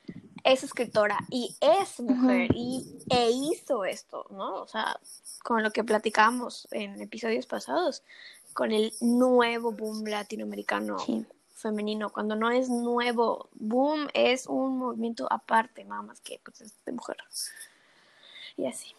es 0.45 0.63
escritora 0.63 1.19
y 1.31 1.57
es 1.61 1.99
mujer 2.01 2.51
y 2.55 2.85
e 3.11 3.31
hizo 3.31 3.85
esto, 3.85 4.27
¿no? 4.31 4.63
O 4.63 4.69
sea, 4.69 5.01
con 5.43 5.63
lo 5.63 5.71
que 5.71 5.83
platicamos 5.83 6.69
en 6.71 7.01
episodios 7.01 7.47
pasados, 7.47 8.03
con 8.53 8.71
el 8.71 8.93
nuevo 9.01 9.73
boom 9.73 10.05
latinoamericano 10.05 10.99
sí. 10.99 11.27
femenino, 11.55 12.11
cuando 12.11 12.37
no 12.37 12.51
es 12.51 12.69
nuevo, 12.69 13.49
boom 13.55 14.09
es 14.13 14.47
un 14.47 14.79
movimiento 14.79 15.27
aparte, 15.31 15.85
nada 15.85 16.03
más 16.03 16.21
que 16.21 16.39
pues 16.45 16.61
es 16.61 16.75
de 16.85 16.93
mujer. 16.93 17.17
Y 18.57 18.67
así. 18.67 18.95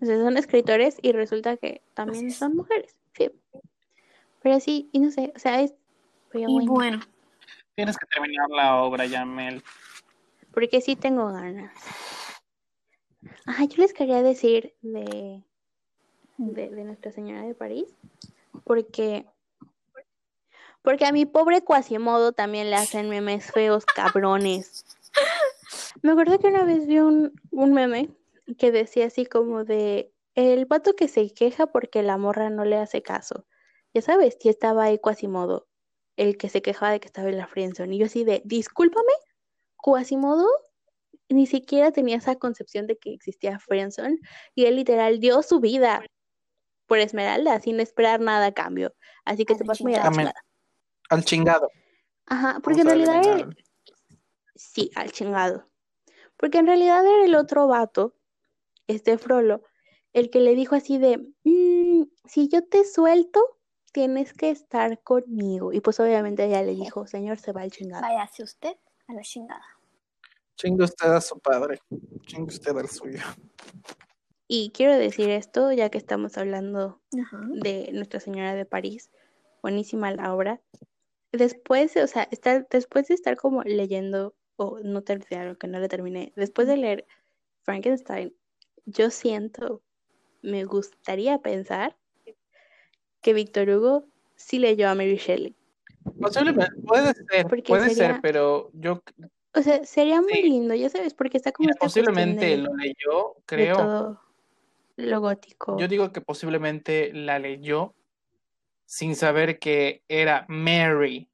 Sea, 0.00 0.18
son 0.18 0.36
escritores 0.36 0.96
y 1.02 1.12
resulta 1.12 1.56
que 1.58 1.82
también 1.94 2.30
son 2.30 2.56
mujeres. 2.56 2.96
Sí. 3.16 3.30
Pero 4.42 4.58
sí, 4.58 4.88
y 4.92 5.00
no 5.00 5.10
sé, 5.10 5.32
o 5.36 5.38
sea, 5.38 5.60
es 5.60 5.74
pero 6.30 6.48
Y 6.48 6.54
bueno, 6.54 6.72
bueno, 6.72 7.00
Tienes 7.74 7.96
que 7.96 8.06
terminar 8.06 8.48
la 8.50 8.76
obra, 8.82 9.06
Yamel. 9.06 9.62
porque 10.52 10.80
sí 10.80 10.96
tengo 10.96 11.32
ganas. 11.32 11.72
Ah, 13.46 13.64
yo 13.64 13.76
les 13.76 13.92
quería 13.92 14.22
decir 14.22 14.74
de, 14.82 15.42
de, 16.38 16.84
Nuestra 16.84 17.12
Señora 17.12 17.42
de 17.42 17.54
París, 17.54 17.94
porque 18.64 19.26
porque 20.82 21.04
a 21.04 21.12
mi 21.12 21.26
pobre 21.26 21.62
Quasimodo 21.62 22.32
también 22.32 22.70
le 22.70 22.76
hacen 22.76 23.10
memes 23.10 23.52
feos, 23.52 23.84
cabrones. 23.84 24.84
Me 26.02 26.12
acuerdo 26.12 26.38
que 26.38 26.48
una 26.48 26.64
vez 26.64 26.86
vi 26.86 26.98
un, 26.98 27.32
un 27.50 27.72
meme 27.74 28.08
que 28.58 28.72
decía 28.72 29.06
así 29.06 29.26
como 29.26 29.64
de 29.64 30.12
el 30.34 30.64
vato 30.64 30.94
que 30.94 31.08
se 31.08 31.32
queja 31.34 31.66
porque 31.66 32.02
la 32.02 32.16
morra 32.16 32.48
no 32.48 32.64
le 32.64 32.76
hace 32.76 33.02
caso. 33.02 33.46
Ya 33.92 34.02
sabes, 34.02 34.38
y 34.42 34.48
estaba 34.48 34.84
ahí 34.84 34.98
Quasimodo, 34.98 35.68
el 36.20 36.36
que 36.36 36.50
se 36.50 36.60
quejaba 36.60 36.92
de 36.92 37.00
que 37.00 37.06
estaba 37.06 37.30
en 37.30 37.38
la 37.38 37.46
friendzone. 37.46 37.94
Y 37.94 37.98
yo 37.98 38.04
así 38.06 38.24
de, 38.24 38.42
discúlpame, 38.44 39.12
Quasimodo 39.82 40.46
ni 41.30 41.46
siquiera 41.46 41.92
tenía 41.92 42.16
esa 42.16 42.36
concepción 42.36 42.86
de 42.86 42.98
que 42.98 43.14
existía 43.14 43.58
friendzone 43.58 44.18
y 44.54 44.66
él 44.66 44.76
literal 44.76 45.18
dio 45.18 45.42
su 45.42 45.60
vida 45.60 46.04
por 46.86 46.98
Esmeralda 46.98 47.58
sin 47.60 47.80
esperar 47.80 48.20
nada 48.20 48.46
a 48.46 48.52
cambio. 48.52 48.94
Así 49.24 49.46
que 49.46 49.54
A 49.54 49.56
te 49.56 49.64
vas 49.64 49.80
muy 49.80 49.94
a. 49.94 50.02
Al 51.08 51.24
chingado. 51.24 51.70
Ajá, 52.26 52.60
porque 52.62 52.82
en 52.82 52.86
Vamos 52.88 53.06
realidad 53.08 53.38
era- 53.38 53.48
sí, 54.54 54.90
al 54.96 55.12
chingado. 55.12 55.70
Porque 56.36 56.58
en 56.58 56.66
realidad 56.66 57.06
era 57.06 57.24
el 57.24 57.34
otro 57.34 57.66
vato, 57.66 58.14
este 58.88 59.16
Frollo, 59.16 59.62
el 60.12 60.28
que 60.30 60.40
le 60.40 60.54
dijo 60.54 60.74
así 60.74 60.98
de, 60.98 61.18
"Mm, 61.44 62.02
si 62.26 62.48
yo 62.48 62.66
te 62.66 62.84
suelto, 62.84 63.59
tienes 63.92 64.32
que 64.32 64.50
estar 64.50 65.02
conmigo. 65.02 65.72
Y 65.72 65.80
pues 65.80 66.00
obviamente 66.00 66.44
ella 66.44 66.62
le 66.62 66.74
dijo, 66.74 67.06
señor, 67.06 67.38
se 67.38 67.52
va 67.52 67.62
al 67.62 67.70
chingado. 67.70 68.02
váyase 68.02 68.42
usted 68.42 68.76
a 69.08 69.14
la 69.14 69.22
chingada. 69.22 69.64
Chingue 70.56 70.84
usted 70.84 71.08
a 71.08 71.20
su 71.20 71.38
padre. 71.38 71.80
Chingue 72.26 72.52
usted 72.52 72.76
al 72.76 72.88
suyo. 72.88 73.20
Y 74.46 74.70
quiero 74.70 74.96
decir 74.96 75.30
esto, 75.30 75.72
ya 75.72 75.90
que 75.90 75.98
estamos 75.98 76.36
hablando 76.36 77.00
Ajá. 77.18 77.40
de 77.50 77.90
Nuestra 77.92 78.20
Señora 78.20 78.54
de 78.54 78.64
París, 78.64 79.10
buenísima 79.62 80.10
la 80.10 80.34
obra, 80.34 80.60
después, 81.32 81.96
o 81.96 82.06
sea, 82.06 82.24
estar, 82.30 82.66
después 82.68 83.08
de 83.08 83.14
estar 83.14 83.36
como 83.36 83.62
leyendo, 83.62 84.34
o 84.56 84.80
no 84.80 85.02
terminar, 85.02 85.56
que 85.56 85.68
no 85.68 85.78
le 85.78 85.88
terminé, 85.88 86.32
después 86.34 86.66
de 86.66 86.76
leer 86.76 87.06
Frankenstein, 87.62 88.34
yo 88.86 89.10
siento, 89.10 89.82
me 90.42 90.64
gustaría 90.64 91.38
pensar 91.38 91.96
que 93.20 93.32
Víctor 93.32 93.68
Hugo 93.68 94.04
sí 94.36 94.58
leyó 94.58 94.88
a 94.88 94.94
Mary 94.94 95.16
Shelley. 95.16 95.54
Posiblemente, 96.20 96.72
puede 96.86 97.12
ser, 97.14 97.46
Porque 97.48 97.62
puede 97.68 97.90
sería- 97.90 98.12
ser, 98.14 98.20
pero 98.22 98.70
yo 98.72 99.02
O 99.54 99.62
sea, 99.62 99.84
sería 99.84 100.20
muy 100.20 100.32
Sí. 100.34 100.42
lindo, 100.42 100.74
ya 100.74 100.88
sabes, 100.88 101.12
porque 101.12 101.36
está 101.36 101.50
como 101.52 101.66
mira, 101.66 101.72
esta 101.74 101.84
posiblemente 101.86 102.46
de- 102.46 102.56
lo 102.58 102.74
leyó, 102.76 103.34
de 103.36 103.42
creo. 103.46 103.76
todo 103.76 104.20
lo 104.96 105.20
gótico. 105.20 105.76
Yo 105.78 105.88
digo 105.88 106.12
que 106.12 106.20
posiblemente 106.20 107.12
la 107.12 107.38
leyó 107.38 107.94
sin 108.86 109.16
saber 109.16 109.58
que 109.58 110.02
era 110.08 110.46
Mary 110.48 111.28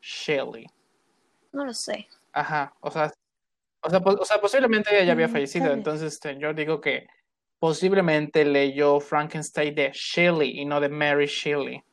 Shelley. 0.00 0.66
No 1.52 1.64
lo 1.64 1.72
sé. 1.74 2.08
Ajá, 2.32 2.74
o 2.80 2.90
sea, 2.90 3.12
o 3.82 3.90
sea, 3.90 4.00
po- 4.00 4.18
o 4.20 4.24
sea, 4.24 4.40
posiblemente 4.40 4.90
ella 4.94 5.04
ya 5.04 5.12
había 5.12 5.28
Mm, 5.28 5.32
fallecido, 5.32 5.64
vez. 5.66 5.74
entonces 5.74 6.12
este, 6.14 6.38
yo 6.38 6.52
digo 6.54 6.80
que 6.80 7.06
posiblemente 7.60 8.44
leyó 8.44 8.98
Frankenstein 8.98 9.74
de 9.74 9.92
Shelley 9.92 10.58
y 10.58 10.64
no 10.64 10.80
de 10.80 10.88
Mary 10.88 11.26
Shelley. 11.26 11.84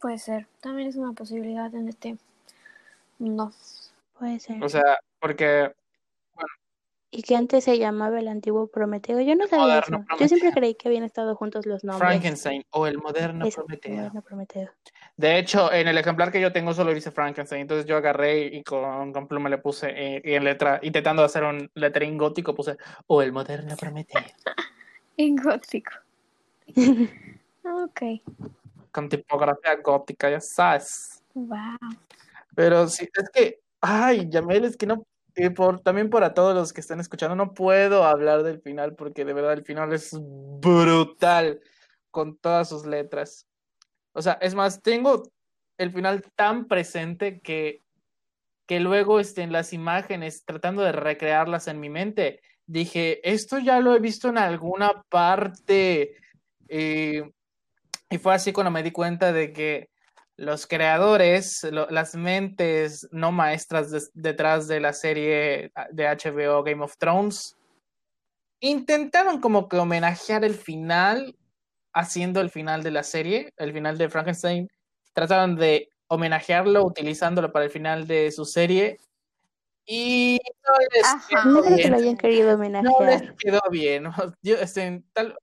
Puede 0.00 0.18
ser. 0.18 0.46
También 0.60 0.88
es 0.88 0.96
una 0.96 1.12
posibilidad 1.12 1.74
en 1.74 1.88
este 1.88 2.16
mundo. 3.18 3.52
Puede 4.18 4.38
ser. 4.40 4.62
O 4.62 4.68
sea, 4.68 4.98
porque 5.20 5.72
Y 7.10 7.22
que 7.22 7.36
antes 7.36 7.64
se 7.64 7.78
llamaba 7.78 8.18
el 8.18 8.28
antiguo 8.28 8.66
Prometeo. 8.66 9.20
Yo 9.20 9.36
no 9.36 9.46
sabía 9.46 9.78
eso. 9.78 9.92
Yo 9.92 10.28
siempre 10.28 10.50
Prometeo. 10.50 10.52
creí 10.52 10.74
que 10.74 10.88
habían 10.88 11.04
estado 11.04 11.34
juntos 11.36 11.64
los 11.64 11.84
nombres. 11.84 12.06
Frankenstein 12.06 12.64
o 12.70 12.86
el 12.86 12.98
moderno 12.98 13.48
Prometeo. 13.48 13.94
moderno 13.94 14.22
Prometeo. 14.22 14.70
De 15.16 15.38
hecho, 15.38 15.72
en 15.72 15.88
el 15.88 15.96
ejemplar 15.96 16.30
que 16.30 16.40
yo 16.40 16.52
tengo 16.52 16.74
solo 16.74 16.92
dice 16.92 17.10
Frankenstein, 17.12 17.62
entonces 17.62 17.86
yo 17.86 17.96
agarré 17.96 18.46
y 18.46 18.62
con, 18.64 19.12
con 19.12 19.28
pluma 19.28 19.48
le 19.48 19.58
puse 19.58 19.88
eh, 19.94 20.20
y 20.22 20.34
en 20.34 20.44
letra, 20.44 20.78
intentando 20.82 21.22
hacer 21.24 21.44
un 21.44 21.70
letterín 21.74 22.18
gótico, 22.18 22.54
puse 22.54 22.76
o 23.06 23.22
el 23.22 23.32
moderno 23.32 23.76
Prometeo. 23.76 24.20
En 25.16 25.36
gótico. 25.36 25.92
ok. 27.64 28.02
Con 28.92 29.08
tipografía 29.08 29.76
gótica, 29.76 30.30
ya 30.30 30.40
sabes. 30.40 31.22
Wow. 31.34 31.78
Pero 32.54 32.88
sí, 32.88 33.08
es 33.14 33.30
que, 33.30 33.60
ay, 33.80 34.28
Yamel, 34.28 34.64
es 34.64 34.76
que 34.76 34.86
no, 34.86 35.06
y 35.36 35.50
por, 35.50 35.80
también 35.80 36.08
para 36.08 36.32
todos 36.32 36.54
los 36.54 36.72
que 36.72 36.80
están 36.80 36.98
escuchando, 36.98 37.36
no 37.36 37.52
puedo 37.52 38.04
hablar 38.04 38.42
del 38.42 38.62
final 38.62 38.94
porque 38.94 39.26
de 39.26 39.34
verdad 39.34 39.52
el 39.52 39.64
final 39.64 39.92
es 39.92 40.10
brutal 40.18 41.60
con 42.10 42.38
todas 42.38 42.70
sus 42.70 42.86
letras. 42.86 43.46
O 44.12 44.22
sea, 44.22 44.38
es 44.40 44.54
más, 44.54 44.80
tengo 44.80 45.30
el 45.76 45.92
final 45.92 46.22
tan 46.34 46.66
presente 46.66 47.40
que, 47.40 47.82
que 48.66 48.80
luego 48.80 49.20
este, 49.20 49.42
en 49.42 49.52
las 49.52 49.74
imágenes, 49.74 50.46
tratando 50.46 50.80
de 50.82 50.92
recrearlas 50.92 51.68
en 51.68 51.80
mi 51.80 51.90
mente, 51.90 52.40
dije, 52.66 53.20
esto 53.28 53.58
ya 53.58 53.80
lo 53.80 53.94
he 53.94 54.00
visto 54.00 54.28
en 54.28 54.38
alguna 54.38 55.02
parte. 55.08 56.16
eh, 56.68 57.22
y 58.08 58.18
fue 58.18 58.34
así 58.34 58.52
cuando 58.52 58.70
me 58.70 58.82
di 58.82 58.92
cuenta 58.92 59.32
de 59.32 59.52
que 59.52 59.88
los 60.36 60.66
creadores, 60.66 61.66
las 61.90 62.14
mentes 62.14 63.08
no 63.10 63.32
maestras 63.32 64.10
detrás 64.14 64.68
de 64.68 64.80
la 64.80 64.92
serie 64.92 65.72
de 65.90 66.06
HBO 66.06 66.62
Game 66.62 66.84
of 66.84 66.96
Thrones, 66.98 67.56
intentaron 68.60 69.40
como 69.40 69.68
que 69.68 69.78
homenajear 69.78 70.44
el 70.44 70.54
final, 70.54 71.36
haciendo 71.92 72.40
el 72.40 72.50
final 72.50 72.82
de 72.82 72.90
la 72.90 73.02
serie, 73.02 73.52
el 73.56 73.72
final 73.72 73.96
de 73.98 74.08
Frankenstein, 74.08 74.68
trataron 75.14 75.56
de 75.56 75.88
homenajearlo 76.08 76.84
utilizándolo 76.84 77.50
para 77.50 77.64
el 77.64 77.70
final 77.70 78.06
de 78.06 78.30
su 78.30 78.44
serie 78.44 78.98
y 79.86 80.38
no 80.68 80.74
les 80.94 81.04
Ajá. 81.04 81.26
quedó 81.28 81.44
No 81.44 81.60
creo 81.62 81.76
que 81.76 81.82
bien. 81.82 81.90
lo 81.92 81.96
hayan 81.98 82.16
querido 82.16 82.56
No 82.56 82.64
les 82.64 82.82
homenajear. 82.82 83.36
quedó 83.36 83.60
bien. 83.70 84.04
Yo, 84.42 84.56
este, 84.56 85.02
tal, 85.12 85.36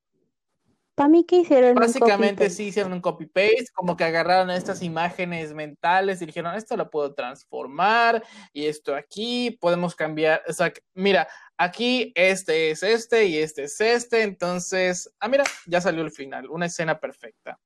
Para 0.95 1.09
mí 1.09 1.23
que 1.25 1.37
hicieron 1.37 1.69
un 1.71 1.75
Básicamente 1.75 2.35
copy-paste. 2.43 2.49
sí 2.49 2.63
hicieron 2.65 2.93
un 2.93 3.01
copy-paste, 3.01 3.65
como 3.73 3.97
que 3.97 4.03
agarraron 4.03 4.51
estas 4.51 4.81
imágenes 4.83 5.53
mentales 5.53 6.21
y 6.21 6.25
dijeron, 6.27 6.53
esto 6.55 6.77
lo 6.77 6.89
puedo 6.91 7.13
transformar 7.15 8.23
y 8.53 8.65
esto 8.67 8.95
aquí, 8.95 9.51
podemos 9.59 9.95
cambiar, 9.95 10.43
o 10.47 10.53
sea, 10.53 10.71
mira, 10.93 11.27
aquí 11.57 12.11
este 12.15 12.69
es 12.71 12.83
este 12.83 13.25
y 13.25 13.37
este 13.37 13.63
es 13.63 13.79
este, 13.81 14.21
entonces, 14.21 15.11
ah, 15.19 15.27
mira, 15.29 15.45
ya 15.65 15.81
salió 15.81 16.03
el 16.03 16.11
final, 16.11 16.49
una 16.49 16.67
escena 16.67 16.99
perfecta. 16.99 17.59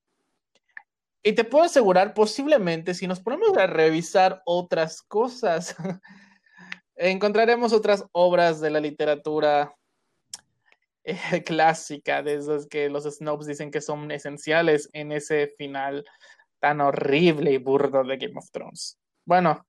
Y 1.23 1.33
te 1.33 1.43
puedo 1.43 1.65
asegurar, 1.65 2.13
posiblemente, 2.13 2.93
si 2.93 3.05
nos 3.07 3.19
ponemos 3.19 3.57
a 3.57 3.67
revisar 3.67 4.41
otras 4.45 5.01
cosas, 5.01 5.75
encontraremos 6.97 7.73
otras 7.73 8.05
obras 8.11 8.59
de 8.59 8.69
la 8.69 8.79
literatura 8.79 9.75
eh, 11.03 11.17
clásica, 11.45 12.21
de 12.21 12.35
esas 12.35 12.67
que 12.67 12.89
los 12.89 13.05
snobs 13.05 13.47
dicen 13.47 13.71
que 13.71 13.81
son 13.81 14.11
esenciales 14.11 14.89
en 14.93 15.11
ese 15.11 15.53
final 15.57 16.05
tan 16.59 16.81
horrible 16.81 17.51
y 17.51 17.57
burdo 17.57 18.03
de 18.03 18.17
Game 18.17 18.37
of 18.37 18.49
Thrones. 18.51 18.97
Bueno, 19.25 19.65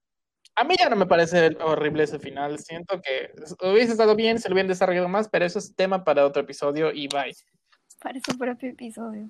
a 0.55 0.63
mí 0.63 0.75
ya 0.77 0.89
no 0.89 0.95
me 0.95 1.05
parece 1.05 1.55
horrible 1.61 2.03
ese 2.03 2.19
final. 2.19 2.59
Siento 2.59 3.01
que 3.01 3.31
hubiese 3.61 3.93
estado 3.93 4.15
bien, 4.15 4.39
se 4.39 4.49
lo 4.49 4.53
hubieran 4.53 4.67
desarrollado 4.67 5.07
más, 5.07 5.29
pero 5.29 5.45
eso 5.45 5.59
es 5.59 5.75
tema 5.75 6.03
para 6.03 6.25
otro 6.25 6.41
episodio 6.41 6.91
y 6.91 7.07
bye. 7.07 7.35
Para 8.01 8.19
su 8.19 8.37
propio 8.37 8.69
episodio. 8.69 9.29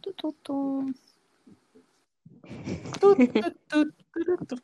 Tu, 0.00 0.12
tu, 0.12 0.32
tu. 0.32 0.94
Tu, 3.00 3.16
tu, 3.16 3.52
tu, 3.68 3.92
tu, 4.24 4.46
tu. 4.46 4.56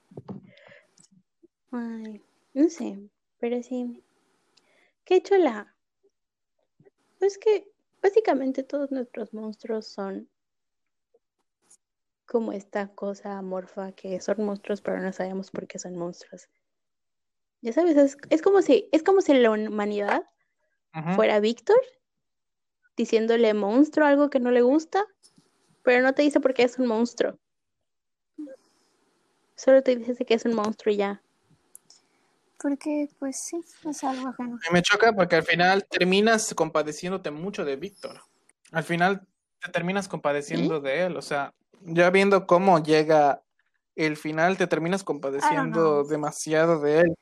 Ay, 1.72 2.22
no 2.54 2.68
sé, 2.68 2.98
pero 3.38 3.62
sí. 3.62 4.02
Qué 5.04 5.22
chula. 5.22 5.74
Pues 7.18 7.38
que 7.38 7.70
básicamente 8.02 8.62
todos 8.62 8.90
nuestros 8.90 9.32
monstruos 9.34 9.86
son 9.86 10.28
como 12.26 12.52
esta 12.52 12.88
cosa 12.94 13.38
amorfa 13.38 13.92
que 13.92 14.20
son 14.20 14.44
monstruos, 14.44 14.80
pero 14.80 15.00
no 15.00 15.12
sabemos 15.12 15.50
por 15.50 15.66
qué 15.66 15.78
son 15.78 15.96
monstruos. 15.96 16.48
Ya 17.60 17.72
sabes, 17.72 17.96
es, 17.96 18.16
es 18.30 18.40
como 18.40 18.62
si, 18.62 18.88
es 18.92 19.02
como 19.02 19.20
si 19.20 19.34
la 19.34 19.50
humanidad 19.50 20.22
fuera 21.14 21.40
Víctor 21.40 21.80
diciéndole 22.96 23.52
monstruo 23.54 24.06
algo 24.06 24.30
que 24.30 24.40
no 24.40 24.50
le 24.50 24.62
gusta, 24.62 25.04
pero 25.82 26.02
no 26.02 26.14
te 26.14 26.22
dice 26.22 26.40
por 26.40 26.54
qué 26.54 26.62
es 26.62 26.78
un 26.78 26.86
monstruo. 26.86 27.38
Solo 29.56 29.82
te 29.82 29.96
dice 29.96 30.24
que 30.24 30.34
es 30.34 30.44
un 30.44 30.54
monstruo 30.54 30.94
y 30.94 30.98
ya. 30.98 31.22
Porque, 32.60 33.08
pues 33.18 33.40
sí, 33.40 33.60
es 33.88 34.04
algo 34.04 34.28
ajeno. 34.28 34.58
Y 34.68 34.72
me 34.72 34.82
choca 34.82 35.12
porque 35.12 35.36
al 35.36 35.44
final 35.44 35.86
terminas 35.88 36.52
compadeciéndote 36.54 37.30
mucho 37.30 37.64
de 37.64 37.76
Víctor. 37.76 38.22
Al 38.72 38.84
final 38.84 39.26
te 39.60 39.70
terminas 39.72 40.08
compadeciendo 40.08 40.80
de 40.80 41.06
él. 41.06 41.16
O 41.16 41.22
sea, 41.22 41.54
ya 41.80 42.10
viendo 42.10 42.46
cómo 42.46 42.82
llega 42.82 43.42
el 43.96 44.16
final, 44.16 44.56
te 44.58 44.66
terminas 44.66 45.04
compadeciendo 45.04 46.02
know. 46.02 46.08
demasiado 46.08 46.80
de 46.80 47.00
él. 47.00 47.14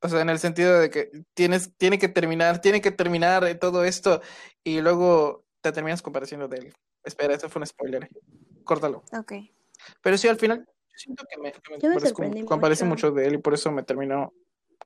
O 0.00 0.08
sea, 0.08 0.20
en 0.20 0.30
el 0.30 0.38
sentido 0.38 0.78
de 0.78 0.90
que 0.90 1.10
tienes, 1.34 1.74
tiene 1.76 1.98
que 1.98 2.08
terminar, 2.08 2.60
tiene 2.60 2.80
que 2.80 2.92
terminar 2.92 3.52
todo 3.58 3.82
esto 3.82 4.22
y 4.62 4.80
luego 4.80 5.44
te 5.60 5.72
terminas 5.72 6.02
compadeciendo 6.02 6.46
de 6.46 6.58
él. 6.58 6.74
Espera, 7.02 7.34
eso 7.34 7.48
fue 7.48 7.60
un 7.60 7.66
spoiler. 7.66 8.08
Córtalo. 8.62 9.02
Ok. 9.12 9.32
Pero 10.02 10.18
sí, 10.18 10.28
al 10.28 10.36
final, 10.36 10.68
siento 10.98 11.24
que 11.30 11.38
me, 11.40 11.52
que 11.52 11.60
me 11.74 11.78
Yo 11.78 11.88
me 11.88 11.94
compadezco- 11.96 12.08
sorprendí 12.08 12.44
compadece 12.44 12.84
mucho. 12.84 13.08
mucho 13.08 13.16
de 13.20 13.26
él 13.26 13.34
y 13.34 13.38
por 13.38 13.54
eso 13.54 13.72
me 13.72 13.82
terminó 13.82 14.32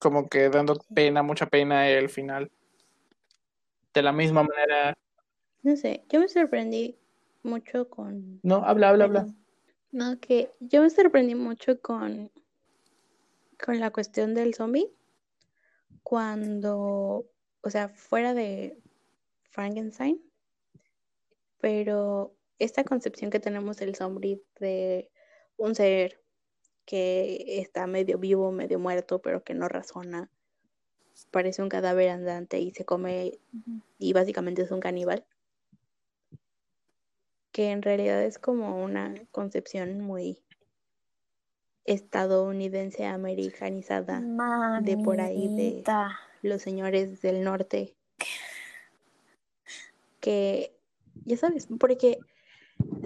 como 0.00 0.28
que 0.28 0.48
dando 0.48 0.76
pena, 0.94 1.22
mucha 1.22 1.46
pena 1.46 1.88
el 1.88 2.08
final. 2.08 2.50
De 3.94 4.02
la 4.02 4.12
misma 4.12 4.42
manera. 4.42 4.94
No 5.62 5.76
sé, 5.76 6.04
yo 6.08 6.18
me 6.20 6.28
sorprendí 6.28 6.96
mucho 7.42 7.88
con... 7.88 8.40
No, 8.42 8.64
habla, 8.64 8.88
habla, 8.90 9.04
habla. 9.04 9.26
No, 9.92 10.18
que 10.18 10.50
yo 10.60 10.82
me 10.82 10.90
sorprendí 10.90 11.34
mucho 11.34 11.80
con, 11.80 12.30
con 13.62 13.78
la 13.78 13.90
cuestión 13.90 14.34
del 14.34 14.54
zombie 14.54 14.90
cuando, 16.02 17.26
o 17.60 17.70
sea, 17.70 17.88
fuera 17.90 18.34
de 18.34 18.78
Frankenstein, 19.50 20.20
pero 21.60 22.34
esta 22.58 22.84
concepción 22.84 23.30
que 23.30 23.38
tenemos 23.40 23.76
del 23.76 23.94
zombie 23.94 24.42
de 24.58 25.10
un 25.62 25.76
ser 25.76 26.20
que 26.84 27.60
está 27.60 27.86
medio 27.86 28.18
vivo, 28.18 28.50
medio 28.50 28.80
muerto, 28.80 29.20
pero 29.22 29.44
que 29.44 29.54
no 29.54 29.68
razona, 29.68 30.28
parece 31.30 31.62
un 31.62 31.68
cadáver 31.68 32.08
andante 32.08 32.58
y 32.58 32.72
se 32.72 32.84
come 32.84 33.38
y 33.98 34.12
básicamente 34.12 34.62
es 34.62 34.72
un 34.72 34.80
caníbal. 34.80 35.24
Que 37.52 37.70
en 37.70 37.82
realidad 37.82 38.20
es 38.24 38.40
como 38.40 38.82
una 38.82 39.14
concepción 39.30 40.00
muy 40.00 40.42
estadounidense 41.84 43.06
americanizada 43.06 44.20
de 44.80 44.96
por 44.96 45.20
ahí 45.20 45.48
de 45.54 45.84
los 46.42 46.60
señores 46.60 47.22
del 47.22 47.44
norte. 47.44 47.94
Que 50.18 50.74
ya 51.24 51.36
sabes 51.36 51.68
porque 51.78 52.18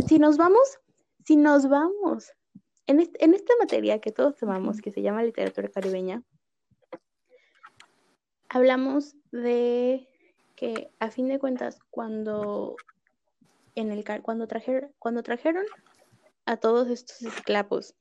si 0.06 0.18
nos 0.18 0.38
vamos 0.38 0.80
si 1.26 1.36
nos 1.36 1.68
vamos 1.68 2.35
en, 2.86 3.00
est- 3.00 3.16
en 3.20 3.34
esta 3.34 3.54
materia 3.58 4.00
que 4.00 4.12
todos 4.12 4.36
tomamos, 4.36 4.80
que 4.80 4.92
se 4.92 5.02
llama 5.02 5.22
literatura 5.22 5.68
caribeña, 5.68 6.22
hablamos 8.48 9.16
de 9.32 10.08
que 10.56 10.90
a 11.00 11.10
fin 11.10 11.28
de 11.28 11.38
cuentas, 11.38 11.78
cuando 11.90 12.76
en 13.74 13.92
el 13.92 14.04
cuando 14.22 14.46
trajeron, 14.46 14.92
cuando 14.98 15.22
trajeron 15.22 15.64
a 16.46 16.56
todos 16.56 16.88
estos 16.88 17.22
esclavos, 17.22 17.94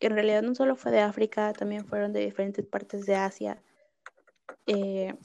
que 0.00 0.08
en 0.08 0.14
realidad 0.14 0.42
no 0.42 0.54
solo 0.54 0.76
fue 0.76 0.90
de 0.92 1.00
África, 1.00 1.52
también 1.52 1.84
fueron 1.86 2.12
de 2.12 2.20
diferentes 2.24 2.66
partes 2.66 3.06
de 3.06 3.14
Asia, 3.14 3.62
eh, 4.66 5.16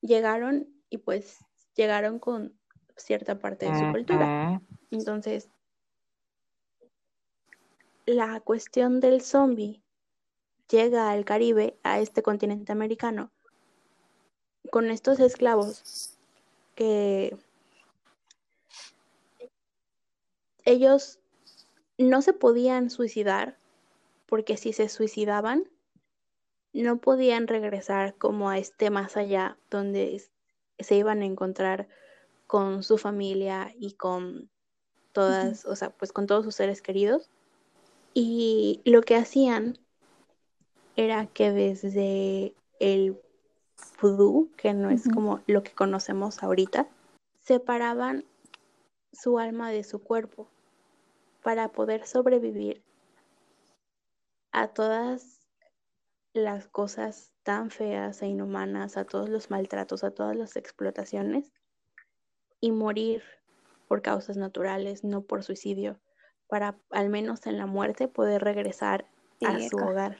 llegaron 0.00 0.68
y 0.90 0.98
pues 0.98 1.38
llegaron 1.74 2.18
con 2.18 2.58
cierta 2.96 3.38
parte 3.38 3.66
de 3.66 3.74
su 3.78 3.92
cultura. 3.92 4.26
Entonces, 4.90 5.50
la 8.08 8.40
cuestión 8.40 9.00
del 9.00 9.20
zombie 9.20 9.82
llega 10.70 11.10
al 11.10 11.26
Caribe, 11.26 11.78
a 11.82 12.00
este 12.00 12.22
continente 12.22 12.72
americano, 12.72 13.30
con 14.70 14.90
estos 14.90 15.20
esclavos 15.20 16.16
que 16.74 17.36
ellos 20.64 21.18
no 21.98 22.22
se 22.22 22.32
podían 22.32 22.88
suicidar 22.88 23.58
porque 24.26 24.56
si 24.56 24.72
se 24.72 24.88
suicidaban 24.88 25.68
no 26.72 26.98
podían 26.98 27.46
regresar 27.46 28.14
como 28.16 28.48
a 28.48 28.58
este 28.58 28.88
más 28.88 29.18
allá 29.18 29.58
donde 29.70 30.22
se 30.78 30.94
iban 30.94 31.20
a 31.20 31.26
encontrar 31.26 31.88
con 32.46 32.82
su 32.82 32.96
familia 32.96 33.74
y 33.78 33.94
con 33.94 34.48
todas, 35.12 35.66
o 35.66 35.76
sea, 35.76 35.90
pues 35.90 36.12
con 36.12 36.26
todos 36.26 36.44
sus 36.44 36.54
seres 36.54 36.80
queridos. 36.80 37.30
Y 38.14 38.80
lo 38.84 39.02
que 39.02 39.16
hacían 39.16 39.78
era 40.96 41.26
que 41.26 41.52
desde 41.52 42.54
el 42.80 43.20
vudú, 44.00 44.50
que 44.56 44.74
no 44.74 44.90
es 44.90 45.08
como 45.08 45.40
lo 45.46 45.62
que 45.62 45.72
conocemos 45.72 46.42
ahorita, 46.42 46.88
separaban 47.40 48.24
su 49.12 49.38
alma 49.38 49.70
de 49.70 49.84
su 49.84 50.02
cuerpo 50.02 50.48
para 51.42 51.68
poder 51.68 52.06
sobrevivir 52.06 52.82
a 54.52 54.68
todas 54.68 55.40
las 56.32 56.68
cosas 56.68 57.32
tan 57.42 57.70
feas 57.70 58.22
e 58.22 58.26
inhumanas, 58.26 58.96
a 58.96 59.04
todos 59.04 59.28
los 59.28 59.50
maltratos, 59.50 60.04
a 60.04 60.10
todas 60.10 60.36
las 60.36 60.56
explotaciones 60.56 61.52
y 62.60 62.72
morir 62.72 63.22
por 63.86 64.02
causas 64.02 64.36
naturales, 64.36 65.04
no 65.04 65.22
por 65.22 65.42
suicidio, 65.42 65.98
para 66.48 66.78
al 66.90 67.08
menos 67.10 67.46
en 67.46 67.58
la 67.58 67.66
muerte 67.66 68.08
poder 68.08 68.42
regresar 68.42 69.06
a 69.44 69.58
su 69.68 69.76
hogar. 69.76 70.18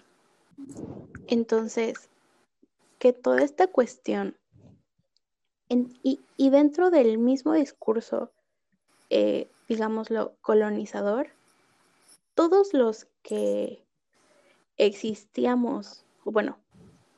Entonces, 1.27 2.09
que 2.99 3.13
toda 3.13 3.43
esta 3.43 3.67
cuestión 3.67 4.37
en- 5.69 5.99
y, 6.03 6.21
y 6.37 6.51
dentro 6.51 6.91
del 6.91 7.19
mismo 7.19 7.53
discurso, 7.53 8.33
eh, 9.11 9.51
digámoslo, 9.69 10.37
colonizador, 10.41 11.29
todos 12.35 12.73
los 12.73 13.07
que 13.23 13.85
existíamos, 14.77 16.05
bueno, 16.25 16.59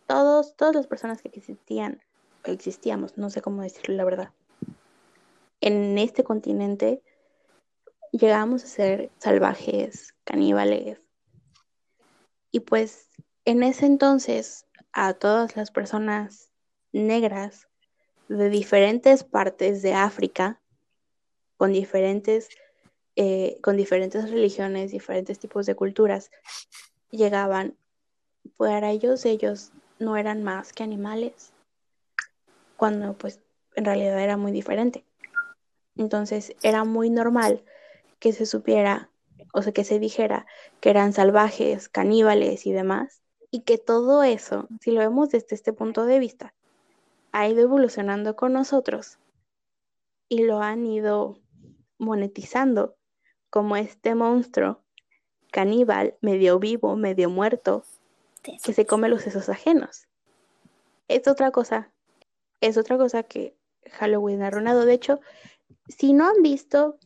todos, 0.07 0.57
todas 0.57 0.75
las 0.75 0.87
personas 0.87 1.23
que 1.23 1.29
existían, 1.29 2.01
o 2.47 2.51
existíamos, 2.51 3.17
no 3.19 3.31
sé 3.31 3.43
cómo 3.43 3.63
decirlo 3.63 3.97
la 3.97 4.05
verdad, 4.05 4.31
en 5.61 5.99
este 5.99 6.25
continente 6.25 7.03
llegamos 8.13 8.65
a 8.65 8.69
ser 8.69 9.11
salvajes, 9.19 10.15
caníbales. 10.25 11.01
Y 12.51 12.61
pues 12.61 13.09
en 13.45 13.63
ese 13.63 13.87
entonces 13.87 14.67
a 14.93 15.15
todas 15.15 15.57
las 15.57 15.71
personas 15.71 16.51
negras 16.93 17.69
de 18.29 18.51
diferentes 18.51 19.25
partes 19.25 19.83
de 19.83 19.95
África, 19.95 20.61
con 21.57 21.73
diferentes, 21.73 22.49
eh, 23.17 23.59
con 23.63 23.77
diferentes 23.77 24.31
religiones, 24.31 24.91
diferentes 24.91 25.39
tipos 25.39 25.67
de 25.67 25.75
culturas, 25.75 26.31
llegaban, 27.11 27.77
para 28.57 28.91
ellos 28.91 29.25
ellos 29.25 29.73
no 29.99 30.17
eran 30.17 30.43
más 30.43 30.73
que 30.73 30.83
animales, 30.83 31.53
cuando 32.77 33.13
pues 33.15 33.41
en 33.75 33.85
realidad 33.85 34.19
era 34.21 34.37
muy 34.37 34.53
diferente. 34.53 35.05
Entonces 35.97 36.55
era 36.63 36.85
muy 36.85 37.11
normal 37.11 37.63
que 38.21 38.33
se 38.33 38.47
supiera, 38.47 39.11
o 39.53 39.63
sea, 39.63 39.73
que 39.73 39.83
se 39.83 39.99
dijera 39.99 40.47
que 40.81 40.91
eran 40.91 41.13
salvajes, 41.13 41.89
caníbales 41.89 42.67
y 42.67 42.73
demás, 42.73 43.23
y 43.51 43.63
que 43.63 43.79
todo 43.79 44.23
eso, 44.23 44.69
si 44.81 44.93
lo 44.93 45.01
vemos 45.01 45.31
desde 45.31 45.57
este 45.57 45.73
punto 45.73 46.05
de 46.05 46.21
vista, 46.21 46.55
ha 47.33 47.49
ido 47.49 47.63
evolucionando 47.63 48.37
con 48.37 48.53
nosotros 48.53 49.19
y 50.29 50.45
lo 50.45 50.61
han 50.61 50.87
ido 50.87 51.39
monetizando 51.99 52.97
como 53.51 53.77
este 53.77 54.15
monstruo 54.15 54.81
caníbal, 55.51 56.15
medio 56.21 56.59
vivo, 56.61 56.97
medio 56.97 57.29
muerto, 57.29 57.85
que 58.43 58.73
se 58.73 58.87
come 58.87 59.09
los 59.09 59.23
sesos 59.23 59.49
ajenos. 59.49 60.07
Es 61.09 61.27
otra 61.27 61.51
cosa, 61.51 61.91
es 62.61 62.77
otra 62.77 62.97
cosa 62.97 63.25
que 63.25 63.57
Halloween 63.91 64.43
ha 64.43 64.49
arruinado. 64.49 64.85
De 64.85 64.93
hecho, 64.93 65.21
si 65.89 66.13
no 66.13 66.29
han 66.29 66.43
visto 66.43 66.99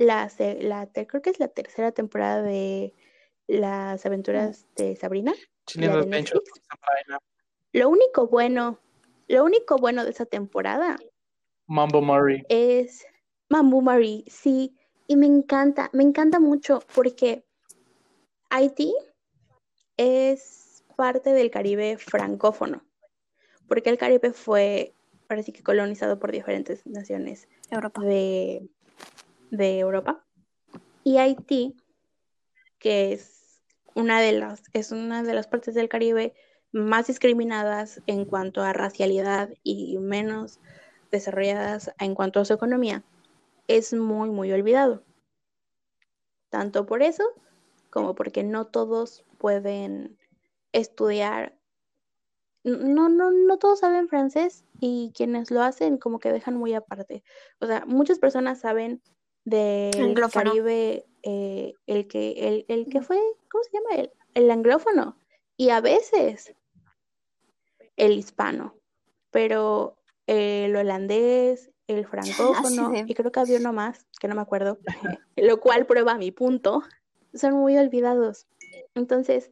la, 0.00 0.30
se- 0.30 0.62
la 0.62 0.86
te- 0.86 1.06
creo 1.06 1.20
que 1.20 1.28
es 1.28 1.38
la 1.38 1.48
tercera 1.48 1.92
temporada 1.92 2.42
de 2.42 2.94
las 3.46 4.06
aventuras 4.06 4.66
de 4.74 4.96
Sabrina, 4.96 5.34
de 5.76 6.06
Netflix, 6.06 6.50
lo 7.72 7.88
único 7.90 8.26
bueno, 8.26 8.80
lo 9.28 9.44
único 9.44 9.76
bueno 9.76 10.04
de 10.04 10.10
esa 10.10 10.24
temporada 10.24 10.98
Mambo 11.66 12.00
Murray. 12.00 12.42
es 12.48 13.06
Mambu 13.50 13.82
Marie, 13.82 14.24
sí, 14.26 14.74
y 15.06 15.16
me 15.16 15.26
encanta, 15.26 15.90
me 15.92 16.02
encanta 16.02 16.40
mucho 16.40 16.82
porque 16.94 17.44
Haití 18.48 18.94
es 19.98 20.82
parte 20.96 21.34
del 21.34 21.50
Caribe 21.50 21.98
francófono, 21.98 22.82
porque 23.68 23.90
el 23.90 23.98
Caribe 23.98 24.32
fue, 24.32 24.94
sí 25.44 25.52
que 25.52 25.62
colonizado 25.62 26.18
por 26.18 26.32
diferentes 26.32 26.86
naciones 26.86 27.48
Europa. 27.70 28.00
de, 28.02 28.66
de 29.50 29.78
Europa. 29.78 30.24
Y 31.04 31.18
Haití, 31.18 31.76
que 32.78 33.12
es 33.12 33.60
una 33.94 34.20
de 34.20 34.32
las, 34.32 34.62
es 34.72 34.92
una 34.92 35.22
de 35.22 35.34
las 35.34 35.46
partes 35.46 35.74
del 35.74 35.88
Caribe 35.88 36.34
más 36.72 37.06
discriminadas 37.08 38.00
en 38.06 38.24
cuanto 38.24 38.62
a 38.62 38.72
racialidad 38.72 39.50
y 39.62 39.98
menos 39.98 40.60
desarrolladas 41.10 41.92
en 41.98 42.14
cuanto 42.14 42.40
a 42.40 42.44
su 42.44 42.52
economía, 42.52 43.04
es 43.66 43.92
muy, 43.92 44.30
muy 44.30 44.52
olvidado. 44.52 45.02
Tanto 46.48 46.86
por 46.86 47.02
eso 47.02 47.24
como 47.90 48.14
porque 48.14 48.42
no 48.42 48.66
todos 48.66 49.24
pueden 49.38 50.18
estudiar. 50.72 51.56
No, 52.62 53.08
no, 53.08 53.30
no 53.30 53.58
todos 53.58 53.80
saben 53.80 54.08
francés 54.08 54.64
y 54.80 55.12
quienes 55.14 55.50
lo 55.50 55.62
hacen 55.62 55.98
como 55.98 56.18
que 56.18 56.32
dejan 56.32 56.56
muy 56.56 56.74
aparte. 56.74 57.24
O 57.60 57.66
sea, 57.66 57.84
muchas 57.86 58.18
personas 58.18 58.60
saben 58.60 59.02
del 59.50 60.00
Anglófono. 60.00 60.50
Caribe, 60.50 61.04
eh, 61.22 61.74
el 61.86 62.08
que, 62.08 62.32
el, 62.48 62.64
el 62.68 62.88
que 62.88 63.02
fue, 63.02 63.18
¿cómo 63.50 63.64
se 63.64 63.70
llama? 63.72 64.02
El, 64.02 64.10
el 64.34 64.50
anglófono. 64.50 65.16
Y 65.56 65.70
a 65.70 65.80
veces 65.80 66.54
el 67.96 68.12
hispano. 68.12 68.74
Pero 69.32 69.96
el 70.26 70.74
holandés, 70.74 71.70
el 71.86 72.06
francófono, 72.06 72.92
y 72.94 73.14
creo 73.14 73.30
que 73.30 73.40
había 73.40 73.58
uno 73.58 73.72
más, 73.72 74.06
que 74.20 74.28
no 74.28 74.34
me 74.34 74.40
acuerdo, 74.40 74.78
lo 75.36 75.60
cual 75.60 75.86
prueba 75.86 76.16
mi 76.18 76.30
punto, 76.30 76.82
son 77.34 77.54
muy 77.54 77.76
olvidados. 77.76 78.46
Entonces, 78.94 79.50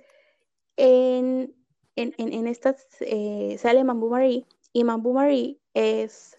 en, 0.76 1.54
en, 1.96 2.14
en, 2.18 2.32
en 2.32 2.46
estas 2.46 2.86
eh, 3.00 3.56
sale 3.58 3.82
Mambu 3.82 4.08
Marie, 4.10 4.46
y 4.72 4.84
Mambu 4.84 5.14
Marie 5.14 5.58
es, 5.74 6.36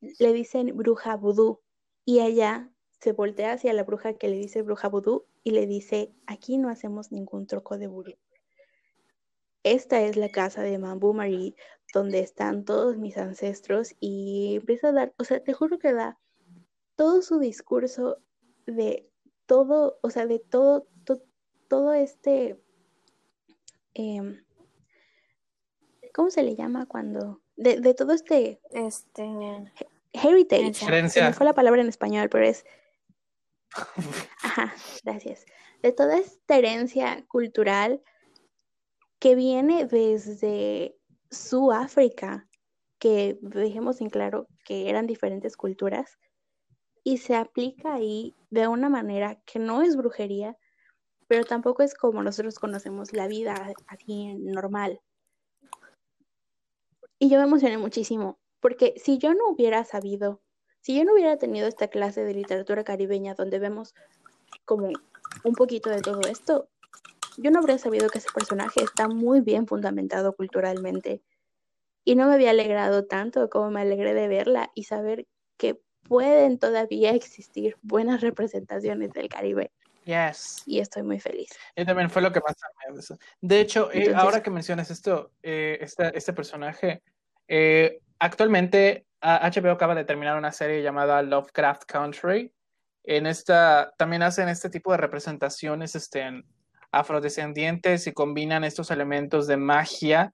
le 0.00 0.32
dicen 0.32 0.76
bruja 0.76 1.16
vudú, 1.16 1.60
y 2.04 2.20
ella 2.20 2.68
se 3.02 3.10
voltea 3.12 3.52
hacia 3.54 3.72
la 3.72 3.82
bruja 3.82 4.14
que 4.14 4.28
le 4.28 4.36
dice 4.36 4.62
bruja 4.62 4.88
vudú 4.88 5.24
y 5.42 5.50
le 5.50 5.66
dice, 5.66 6.12
aquí 6.26 6.56
no 6.56 6.68
hacemos 6.68 7.10
ningún 7.10 7.48
truco 7.48 7.76
de 7.76 7.88
vudú. 7.88 8.14
Esta 9.64 10.00
es 10.02 10.16
la 10.16 10.28
casa 10.28 10.62
de 10.62 10.78
Mambu 10.78 11.12
Marie, 11.12 11.56
donde 11.92 12.20
están 12.20 12.64
todos 12.64 12.96
mis 12.98 13.16
ancestros, 13.18 13.94
y 13.98 14.56
empieza 14.56 14.88
a 14.88 14.92
dar, 14.92 15.14
o 15.18 15.24
sea, 15.24 15.42
te 15.42 15.52
juro 15.52 15.78
que 15.80 15.92
da 15.92 16.16
todo 16.94 17.22
su 17.22 17.40
discurso 17.40 18.18
de 18.66 19.08
todo, 19.46 19.98
o 20.02 20.10
sea, 20.10 20.26
de 20.26 20.38
todo, 20.38 20.86
to- 21.04 21.22
todo 21.68 21.92
este, 21.94 22.56
em, 23.94 24.44
¿cómo 26.14 26.30
se 26.30 26.42
le 26.44 26.54
llama 26.54 26.86
cuando? 26.86 27.40
De, 27.56 27.80
de 27.80 27.94
todo 27.94 28.12
este 28.12 28.60
Este. 28.70 29.24
heritage, 30.12 30.84
Herencia. 30.86 31.32
fue 31.32 31.46
la 31.46 31.54
palabra 31.54 31.80
en 31.82 31.88
español, 31.88 32.28
pero 32.28 32.44
es, 32.46 32.64
ajá, 34.42 34.74
gracias, 35.04 35.44
de 35.82 35.92
toda 35.92 36.18
esta 36.18 36.56
herencia 36.56 37.24
cultural 37.28 38.02
que 39.18 39.34
viene 39.34 39.86
desde 39.86 40.96
Sudáfrica, 41.30 42.48
que 42.98 43.38
dejemos 43.40 44.00
en 44.00 44.10
claro 44.10 44.46
que 44.64 44.88
eran 44.90 45.06
diferentes 45.06 45.56
culturas, 45.56 46.18
y 47.04 47.18
se 47.18 47.34
aplica 47.34 47.94
ahí 47.94 48.34
de 48.50 48.68
una 48.68 48.88
manera 48.88 49.40
que 49.44 49.58
no 49.58 49.82
es 49.82 49.96
brujería, 49.96 50.56
pero 51.26 51.44
tampoco 51.44 51.82
es 51.82 51.94
como 51.94 52.22
nosotros 52.22 52.58
conocemos 52.58 53.12
la 53.12 53.26
vida 53.26 53.72
así 53.86 54.34
normal. 54.34 55.00
Y 57.18 57.28
yo 57.28 57.38
me 57.38 57.44
emocioné 57.44 57.78
muchísimo, 57.78 58.38
porque 58.60 58.94
si 58.96 59.18
yo 59.18 59.34
no 59.34 59.48
hubiera 59.48 59.84
sabido, 59.84 60.42
si 60.82 60.96
yo 60.96 61.04
no 61.04 61.14
hubiera 61.14 61.38
tenido 61.38 61.68
esta 61.68 61.88
clase 61.88 62.24
de 62.24 62.34
literatura 62.34 62.84
caribeña 62.84 63.34
donde 63.34 63.58
vemos 63.58 63.94
como 64.64 64.90
un 65.44 65.54
poquito 65.54 65.90
de 65.90 66.02
todo 66.02 66.20
esto, 66.28 66.68
yo 67.38 67.50
no 67.50 67.60
habría 67.60 67.78
sabido 67.78 68.08
que 68.08 68.18
ese 68.18 68.28
personaje 68.34 68.82
está 68.82 69.08
muy 69.08 69.40
bien 69.40 69.66
fundamentado 69.66 70.34
culturalmente. 70.34 71.22
Y 72.04 72.16
no 72.16 72.26
me 72.26 72.34
había 72.34 72.50
alegrado 72.50 73.06
tanto 73.06 73.48
como 73.48 73.70
me 73.70 73.82
alegré 73.82 74.12
de 74.12 74.26
verla 74.26 74.72
y 74.74 74.84
saber 74.84 75.26
que 75.56 75.80
pueden 76.02 76.58
todavía 76.58 77.12
existir 77.12 77.76
buenas 77.82 78.20
representaciones 78.20 79.12
del 79.12 79.28
Caribe. 79.28 79.70
Yes. 80.04 80.64
Y 80.66 80.80
estoy 80.80 81.04
muy 81.04 81.20
feliz. 81.20 81.50
Y 81.76 81.84
también 81.84 82.10
fue 82.10 82.22
lo 82.22 82.32
que 82.32 82.40
más 82.40 82.56
amé. 82.88 83.00
De 83.40 83.60
hecho, 83.60 83.88
eh, 83.92 84.12
ahora 84.16 84.42
que 84.42 84.50
mencionas 84.50 84.90
esto, 84.90 85.30
eh, 85.44 85.78
este, 85.80 86.16
este, 86.18 86.32
personaje, 86.32 87.04
eh, 87.46 88.00
actualmente 88.18 89.06
HBO 89.22 89.72
acaba 89.72 89.94
de 89.94 90.04
terminar 90.04 90.36
una 90.36 90.52
serie 90.52 90.82
llamada 90.82 91.22
Lovecraft 91.22 91.84
Country. 91.86 92.52
En 93.04 93.26
esta 93.26 93.92
también 93.96 94.22
hacen 94.22 94.48
este 94.48 94.70
tipo 94.70 94.92
de 94.92 94.98
representaciones 94.98 95.94
este, 95.94 96.44
afrodescendientes 96.90 98.06
y 98.06 98.12
combinan 98.12 98.64
estos 98.64 98.90
elementos 98.90 99.46
de 99.46 99.56
magia 99.56 100.32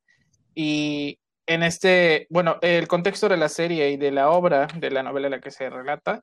y 0.54 1.18
en 1.46 1.62
este, 1.62 2.26
bueno, 2.30 2.58
el 2.60 2.88
contexto 2.88 3.28
de 3.28 3.38
la 3.38 3.48
serie 3.48 3.90
y 3.90 3.96
de 3.96 4.10
la 4.10 4.30
obra, 4.30 4.66
de 4.74 4.90
la 4.90 5.02
novela 5.02 5.28
en 5.28 5.32
la 5.32 5.40
que 5.40 5.50
se 5.50 5.70
relata, 5.70 6.22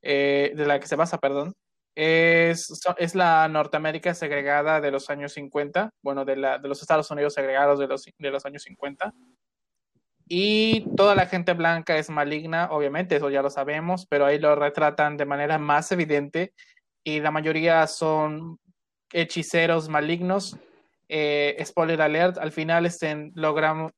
eh, 0.00 0.52
de 0.54 0.66
la 0.66 0.80
que 0.80 0.86
se 0.86 0.96
basa, 0.96 1.18
perdón, 1.18 1.54
es, 1.94 2.70
es 2.96 3.14
la 3.14 3.46
Norteamérica 3.48 4.14
segregada 4.14 4.80
de 4.80 4.90
los 4.90 5.10
años 5.10 5.32
50, 5.34 5.90
bueno, 6.00 6.24
de, 6.24 6.36
la, 6.36 6.58
de 6.58 6.68
los 6.68 6.80
Estados 6.80 7.10
Unidos 7.10 7.34
segregados 7.34 7.78
de 7.78 7.86
los, 7.86 8.04
de 8.04 8.30
los 8.30 8.46
años 8.46 8.62
50. 8.62 9.12
Y 10.34 10.86
toda 10.96 11.14
la 11.14 11.26
gente 11.26 11.52
blanca 11.52 11.98
es 11.98 12.08
maligna, 12.08 12.68
obviamente, 12.70 13.16
eso 13.16 13.28
ya 13.28 13.42
lo 13.42 13.50
sabemos, 13.50 14.06
pero 14.06 14.24
ahí 14.24 14.38
lo 14.38 14.54
retratan 14.54 15.18
de 15.18 15.26
manera 15.26 15.58
más 15.58 15.92
evidente 15.92 16.54
y 17.04 17.20
la 17.20 17.30
mayoría 17.30 17.86
son 17.86 18.58
hechiceros 19.12 19.90
malignos. 19.90 20.56
Eh, 21.10 21.62
spoiler 21.66 22.00
alert, 22.00 22.38
al 22.38 22.50
final 22.50 22.86
estén, 22.86 23.32
logramos, 23.34 23.92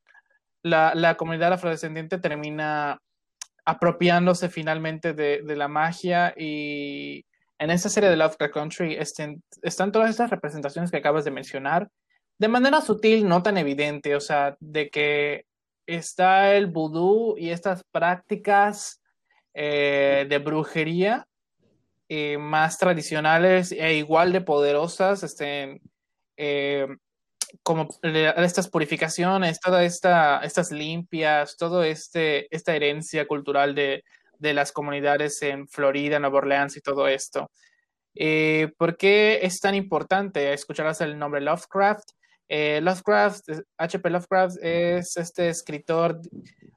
la, 0.64 1.14
comunidad 1.16 1.52
afrodescendiente 1.52 2.18
termina 2.18 2.98
apropiándose 3.64 4.48
finalmente 4.48 5.12
de, 5.12 5.40
la 5.54 5.68
magia 5.68 6.34
y 6.36 7.24
en 7.60 7.70
esta 7.70 7.88
serie 7.88 8.10
de 8.10 8.16
Lovecraft 8.16 8.52
Country 8.52 8.96
estén, 8.96 9.40
están 9.62 9.92
todas 9.92 10.10
estas 10.10 10.30
representaciones 10.30 10.90
que 10.90 10.96
acabas 10.96 11.24
de 11.24 11.30
mencionar 11.30 11.88
de 12.40 12.48
manera 12.48 12.80
sutil, 12.80 13.28
no 13.28 13.40
tan 13.40 13.56
evidente, 13.56 14.16
o 14.16 14.20
sea, 14.20 14.56
de 14.58 14.90
que 14.90 15.44
está 15.86 16.54
el 16.54 16.66
vudú 16.66 17.36
y 17.38 17.50
estas 17.50 17.84
prácticas 17.90 19.00
eh, 19.52 20.26
de 20.28 20.38
brujería 20.38 21.26
eh, 22.08 22.38
más 22.38 22.78
tradicionales 22.78 23.72
e 23.72 23.94
igual 23.94 24.32
de 24.32 24.40
poderosas, 24.40 25.22
estén, 25.22 25.80
eh, 26.36 26.86
como 27.62 27.88
estas 28.02 28.68
purificaciones, 28.68 29.60
todas 29.60 29.84
esta, 29.84 30.40
estas 30.40 30.72
limpias, 30.72 31.56
toda 31.56 31.86
este, 31.86 32.54
esta 32.54 32.74
herencia 32.74 33.26
cultural 33.26 33.74
de, 33.74 34.04
las 34.40 34.72
comunidades 34.72 35.40
en 35.40 35.66
Florida, 35.68 36.18
Nueva 36.18 36.36
Orleans 36.36 36.76
y 36.76 36.82
todo 36.82 37.08
esto. 37.08 37.50
¿Por 38.76 38.96
qué 38.98 39.38
es 39.40 39.58
tan 39.58 39.74
importante? 39.74 40.52
Escucharás 40.52 41.00
el 41.00 41.18
nombre 41.18 41.40
Lovecraft. 41.40 42.10
Eh, 42.48 42.80
Lovecraft, 42.82 43.48
H.P. 43.78 44.10
Lovecraft 44.10 44.56
es 44.62 45.16
este 45.16 45.48
escritor 45.48 46.20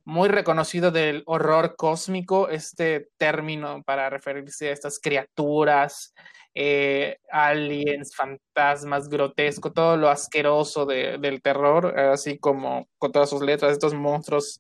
muy 0.06 0.30
reconocido 0.30 0.92
del 0.92 1.24
horror 1.26 1.76
cósmico, 1.76 2.48
este 2.48 3.10
término 3.18 3.84
para 3.84 4.10
referirse 4.10 4.70
a 4.70 4.72
estas 4.72 5.00
criaturas 5.00 6.14
eh, 6.56 7.20
aliens, 7.30 8.16
fantasmas, 8.16 9.10
grotesco, 9.10 9.74
todo 9.74 9.98
lo 9.98 10.10
asqueroso 10.10 10.86
del 10.86 11.42
terror, 11.42 12.00
así 12.00 12.40
como 12.40 12.88
con 12.98 13.12
todas 13.12 13.30
sus 13.30 13.42
letras, 13.42 13.74
estos 13.74 13.94
monstruos 13.94 14.60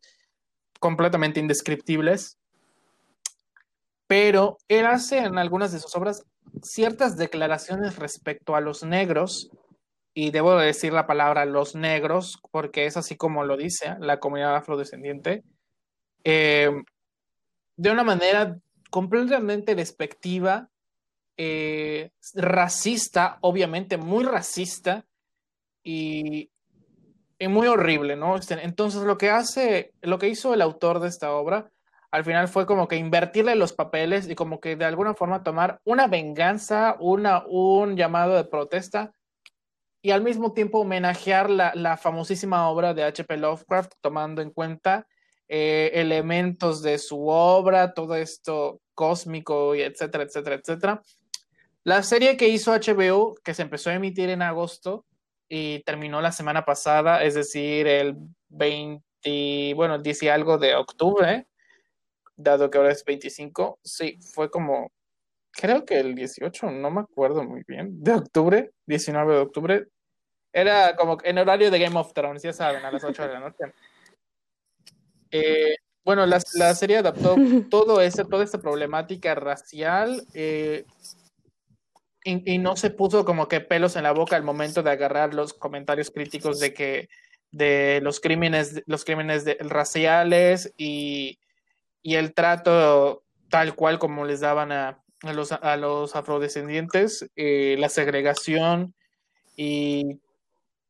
completamente 0.80 1.40
indescriptibles. 1.40 2.38
Pero 4.06 4.58
él 4.68 4.86
hace 4.86 5.18
en 5.18 5.38
algunas 5.38 5.72
de 5.72 5.80
sus 5.80 5.96
obras 5.96 6.24
ciertas 6.62 7.18
declaraciones 7.18 7.96
respecto 7.98 8.56
a 8.56 8.62
los 8.62 8.84
negros, 8.84 9.50
y 10.20 10.32
debo 10.32 10.56
decir 10.56 10.94
la 10.94 11.06
palabra 11.06 11.46
los 11.46 11.76
negros, 11.76 12.40
porque 12.50 12.88
es 12.88 12.98
así 12.98 13.16
como 13.16 13.44
lo 13.44 13.56
dice 13.56 13.98
la 14.00 14.20
comunidad 14.20 14.56
afrodescendiente, 14.56 15.44
eh, 16.24 16.72
de 17.76 17.92
una 17.92 18.04
manera 18.04 18.58
completamente 18.90 19.76
despectiva 19.76 20.70
eh, 21.38 22.10
racista, 22.34 23.38
obviamente 23.42 23.98
muy 23.98 24.24
racista 24.24 25.06
y, 25.84 26.50
muy 27.48 27.68
horrible, 27.68 28.16
¿no? 28.16 28.38
Este, 28.38 28.56
entonces 28.64 29.04
lo 29.04 29.20
que 29.20 29.30
hace, 29.30 29.94
lo 30.02 30.18
que 30.18 30.30
hizo 30.30 30.52
el 30.52 30.64
autor 30.64 31.00
de 31.00 31.10
esta 31.10 31.32
obra, 31.32 31.70
al 32.10 32.24
final 32.26 32.48
fue 32.48 32.66
como 32.66 32.88
que 32.88 32.96
invertirle 32.96 33.56
los 33.56 33.72
papeles 33.72 34.28
y 34.28 34.34
como 34.34 34.60
que 34.62 34.76
de 34.76 34.86
alguna 34.86 35.14
forma 35.14 35.44
tomar 35.44 35.80
una 35.84 36.08
venganza, 36.08 36.98
una, 37.00 37.44
un 37.46 37.96
llamado 37.96 38.34
de 38.34 38.46
protesta 38.46 39.14
y 40.02 40.12
al 40.12 40.22
mismo 40.22 40.54
tiempo 40.54 40.80
homenajear 40.80 41.50
la, 41.50 41.98
famosísima 41.98 42.70
obra 42.70 42.94
de 42.94 43.04
H.P. 43.04 43.38
Lovecraft, 43.38 43.94
tomando 44.02 44.42
en 44.42 44.52
cuenta 44.52 45.08
eh, 45.48 45.92
elementos 45.94 46.82
de 46.82 46.98
su 46.98 47.28
obra, 47.28 47.94
todo 47.94 48.16
esto 48.16 48.82
cósmico 48.94 49.76
y 49.76 49.82
etcétera, 49.82 50.24
etcétera, 50.24 50.56
etcétera. 50.56 51.02
La 51.84 52.04
serie 52.04 52.36
que 52.36 52.50
hizo 52.50 52.74
HBO, 52.74 53.36
que 53.44 53.54
se 53.54 53.62
empezó 53.62 53.90
a 53.90 53.96
emitir 53.96 54.30
en 54.30 54.42
agosto 54.42 55.06
y 55.48 55.80
terminó 55.84 56.22
la 56.22 56.32
semana 56.32 56.66
pasada, 56.66 57.24
es 57.24 57.36
decir, 57.36 57.88
el 57.88 58.18
20, 58.50 59.74
bueno, 59.76 59.98
dice 59.98 60.30
algo 60.30 60.58
de 60.58 60.76
octubre, 60.76 61.48
dado 62.36 62.70
que 62.70 62.78
ahora 62.78 62.92
es 62.92 63.06
25, 63.06 63.80
sí, 63.84 64.20
fue 64.34 64.50
como, 64.50 64.92
creo 65.58 65.86
que 65.86 66.00
el 66.00 66.14
18, 66.16 66.70
no 66.72 66.92
me 66.92 67.02
acuerdo 67.02 67.44
muy 67.44 67.64
bien, 67.68 68.02
de 68.04 68.14
octubre, 68.14 68.72
19 68.86 69.34
de 69.34 69.40
octubre, 69.40 69.88
era 70.54 70.96
como 70.96 71.18
en 71.24 71.38
horario 71.40 71.72
de 71.72 71.80
Game 71.80 72.00
of 72.00 72.14
Thrones, 72.14 72.44
ya 72.44 72.54
saben, 72.54 72.86
a 72.86 72.92
las 72.92 73.04
8 73.04 73.24
de 73.24 73.34
la 73.34 73.40
noche. 73.40 73.74
Eh, 75.32 75.76
bueno, 76.06 76.26
la, 76.26 76.40
serie 76.40 76.98
adaptó 76.98 77.36
todo 77.70 78.02
ese, 78.02 78.24
toda 78.24 78.44
esta 78.44 78.60
problemática 78.60 79.36
racial 79.36 80.26
eh, 80.34 80.86
y, 82.24 82.58
no 82.60 82.76
se 82.76 82.92
puso 82.92 83.26
como 83.26 83.48
que 83.48 83.60
pelos 83.60 83.96
en 83.96 84.04
la 84.04 84.14
boca 84.14 84.36
al 84.36 84.44
momento 84.44 84.84
de 84.84 84.92
agarrar 84.92 85.34
los 85.34 85.54
comentarios 85.54 86.12
críticos 86.12 86.60
de 86.60 86.74
que 86.74 87.10
de 87.52 88.00
los 88.04 88.20
crímenes, 88.20 88.84
los 88.86 89.04
crímenes 89.06 89.46
raciales 89.60 90.74
y, 90.78 91.40
el 92.04 92.34
trato 92.34 93.24
tal 93.50 93.76
cual 93.76 94.00
como 94.00 94.24
les 94.24 94.40
daban 94.40 94.72
a, 94.72 95.04
los, 95.22 95.52
a 95.52 95.78
los 95.78 96.16
afrodescendientes, 96.16 97.30
eh, 97.36 97.76
la 97.80 97.90
segregación 97.90 98.94
y, 99.56 100.20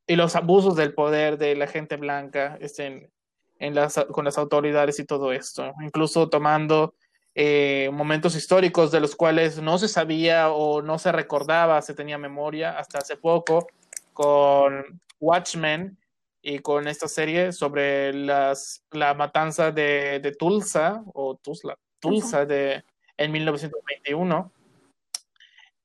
los 0.06 0.36
abusos 0.36 0.74
del 0.74 0.94
poder 0.94 1.36
de 1.36 1.54
la 1.54 1.66
gente 1.66 1.96
blanca 1.96 2.56
este, 2.62 3.10
en 3.58 3.74
las, 3.74 3.94
con 4.10 4.24
las 4.24 4.38
autoridades 4.38 4.98
y 4.98 5.04
todo 5.04 5.32
esto, 5.32 5.74
incluso 5.82 6.30
tomando 6.30 6.94
eh, 7.34 7.90
momentos 7.92 8.34
históricos 8.34 8.90
de 8.90 9.00
los 9.00 9.14
cuales 9.14 9.60
no 9.60 9.78
se 9.78 9.86
sabía 9.86 10.50
o 10.50 10.80
no 10.80 10.98
se 10.98 11.12
recordaba, 11.12 11.82
se 11.82 11.94
tenía 11.94 12.16
memoria 12.16 12.78
hasta 12.78 12.98
hace 12.98 13.16
poco 13.16 13.68
con 14.14 15.00
Watchmen 15.20 15.98
y 16.42 16.60
con 16.60 16.88
esta 16.88 17.06
serie 17.06 17.52
sobre 17.52 18.12
las, 18.12 18.82
la 18.90 19.14
matanza 19.14 19.70
de, 19.70 20.34
Tulsa 20.38 21.02
o 21.14 21.36
Tulsa, 21.36 21.76
Tulsa. 22.00 22.46
de, 22.46 22.82
en 23.18 23.32
1921 23.32 24.52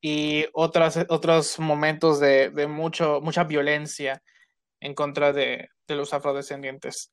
y 0.01 0.45
otras, 0.53 1.05
otros 1.09 1.59
momentos 1.59 2.19
de, 2.19 2.51
mucho, 2.67 3.19
mucha 3.21 3.43
violencia 3.43 4.21
en 4.79 4.93
contra 4.93 5.33
de, 5.33 5.69
los 5.87 6.13
afrodescendientes. 6.13 7.11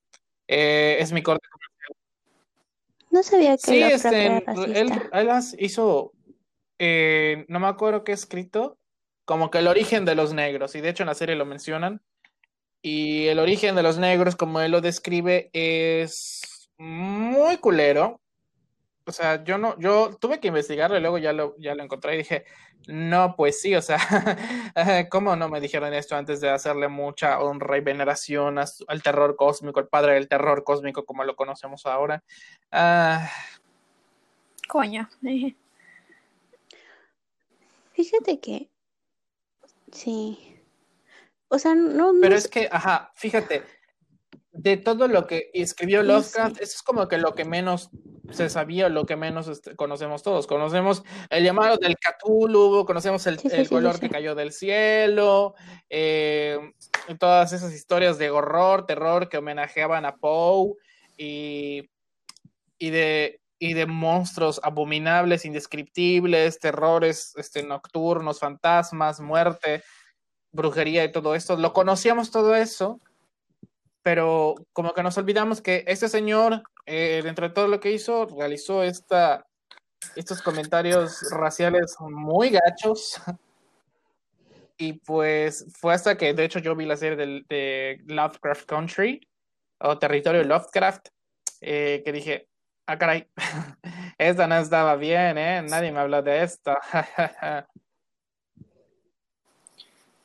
Eh, 0.48 0.96
es 1.00 1.12
mi 1.12 1.22
corte 1.22 1.46
no 3.10 3.22
sabía 3.24 3.56
que 3.56 3.58
sí, 3.58 3.82
este, 3.82 4.26
él, 4.26 4.92
él, 5.12 5.28
hizo, 5.58 6.12
eh, 6.78 7.44
no 7.48 7.58
me 7.58 7.66
acuerdo 7.66 8.04
qué 8.04 8.12
escrito, 8.12 8.78
como 9.24 9.50
que 9.50 9.58
el 9.58 9.66
origen 9.66 10.04
de 10.04 10.14
los 10.14 10.32
negros, 10.32 10.76
y 10.76 10.80
de 10.80 10.90
hecho 10.90 11.02
en 11.02 11.08
la 11.08 11.14
serie 11.14 11.34
lo 11.34 11.44
mencionan. 11.44 12.02
Y 12.82 13.26
el 13.26 13.38
origen 13.38 13.74
de 13.74 13.82
los 13.82 13.98
negros, 13.98 14.36
como 14.36 14.60
él 14.60 14.70
lo 14.70 14.80
describe, 14.80 15.50
es 15.52 16.70
muy 16.78 17.58
culero. 17.58 18.20
O 19.10 19.12
sea, 19.12 19.42
yo 19.42 19.58
no, 19.58 19.76
yo 19.80 20.16
tuve 20.20 20.38
que 20.38 20.46
investigarlo 20.48 20.96
y 20.96 21.00
luego 21.00 21.18
ya 21.18 21.32
lo, 21.32 21.56
ya 21.58 21.74
lo 21.74 21.82
encontré 21.82 22.14
y 22.14 22.18
dije, 22.18 22.44
no, 22.86 23.34
pues 23.36 23.60
sí, 23.60 23.74
o 23.74 23.82
sea, 23.82 23.98
¿cómo 25.10 25.34
no 25.34 25.48
me 25.48 25.60
dijeron 25.60 25.92
esto 25.92 26.14
antes 26.14 26.40
de 26.40 26.48
hacerle 26.48 26.86
mucha 26.86 27.40
honra 27.40 27.76
y 27.76 27.80
veneración 27.80 28.58
a 28.60 28.64
al 28.86 29.02
terror 29.02 29.34
cósmico, 29.34 29.80
al 29.80 29.88
padre 29.88 30.14
del 30.14 30.28
terror 30.28 30.62
cósmico 30.62 31.04
como 31.04 31.24
lo 31.24 31.34
conocemos 31.34 31.86
ahora? 31.86 32.22
Ah, 32.70 33.28
Coño. 34.68 35.08
Fíjate 37.92 38.38
que 38.40 38.70
sí. 39.92 40.56
O 41.48 41.58
sea, 41.58 41.74
no, 41.74 42.12
no 42.12 42.20
Pero 42.20 42.36
es- 42.36 42.44
es 42.44 42.50
que, 42.50 42.68
ajá, 42.70 43.10
fíjate, 43.16 43.64
de 44.52 44.76
todo 44.76 45.08
lo 45.08 45.26
que 45.26 45.50
escribió 45.54 46.02
Lovecraft, 46.02 46.56
sí. 46.56 46.62
eso 46.62 46.72
es 46.76 46.82
como 46.82 47.06
que 47.08 47.18
lo 47.18 47.34
que 47.34 47.44
menos 47.44 47.90
se 48.30 48.48
sabía, 48.48 48.88
lo 48.88 49.06
que 49.06 49.16
menos 49.16 49.48
este, 49.48 49.76
conocemos 49.76 50.22
todos. 50.22 50.46
Conocemos 50.46 51.02
el 51.30 51.44
llamado 51.44 51.76
del 51.76 51.96
Cthulhu, 51.96 52.84
conocemos 52.84 53.26
el, 53.26 53.38
Sí, 53.38 53.66
color 53.66 53.98
que 53.98 54.10
cayó 54.10 54.34
del 54.34 54.52
cielo, 54.52 55.54
eh, 55.88 56.58
todas 57.18 57.52
esas 57.52 57.72
historias 57.72 58.18
de 58.18 58.30
horror, 58.30 58.86
terror 58.86 59.28
que 59.28 59.38
homenajeaban 59.38 60.04
a 60.04 60.16
Poe 60.16 60.74
y, 61.16 61.90
y 62.78 62.90
de 62.90 63.40
y 63.62 63.74
de 63.74 63.84
monstruos 63.84 64.58
abominables, 64.64 65.44
indescriptibles, 65.44 66.58
terrores 66.58 67.34
este, 67.36 67.62
nocturnos, 67.62 68.40
fantasmas, 68.40 69.20
muerte, 69.20 69.84
brujería 70.50 71.04
y 71.04 71.12
todo 71.12 71.34
esto. 71.34 71.56
Lo 71.56 71.74
conocíamos 71.74 72.30
todo 72.30 72.56
eso, 72.56 73.00
pero 74.02 74.54
como 74.72 74.92
que 74.94 75.02
nos 75.02 75.18
olvidamos 75.18 75.60
que 75.60 75.84
este 75.86 76.08
señor, 76.08 76.62
eh, 76.86 77.20
dentro 77.22 77.48
de 77.48 77.54
todo 77.54 77.68
lo 77.68 77.80
que 77.80 77.92
hizo, 77.92 78.26
realizó 78.26 78.82
esta, 78.82 79.46
estos 80.16 80.42
comentarios 80.42 81.20
raciales 81.30 81.96
muy 82.00 82.50
gachos. 82.50 83.20
Y 84.82 84.94
pues 84.94 85.66
fue 85.78 85.92
hasta 85.92 86.16
que, 86.16 86.32
de 86.32 86.42
hecho, 86.42 86.58
yo 86.58 86.74
vi 86.74 86.86
la 86.86 86.96
serie 86.96 87.14
de, 87.46 88.00
Lovecraft 88.06 88.64
Country 88.64 89.20
o 89.78 89.98
Territorio 89.98 90.42
Lovecraft, 90.42 91.08
eh, 91.60 92.00
que 92.02 92.12
dije, 92.12 92.48
ah, 92.86 92.96
caray, 92.96 93.28
esta 94.16 94.46
no 94.46 94.56
estaba 94.56 94.96
bien, 94.96 95.36
¿eh? 95.36 95.60
Nadie 95.60 95.92
me 95.92 96.00
habló 96.00 96.22
de 96.22 96.44
esto. 96.44 96.74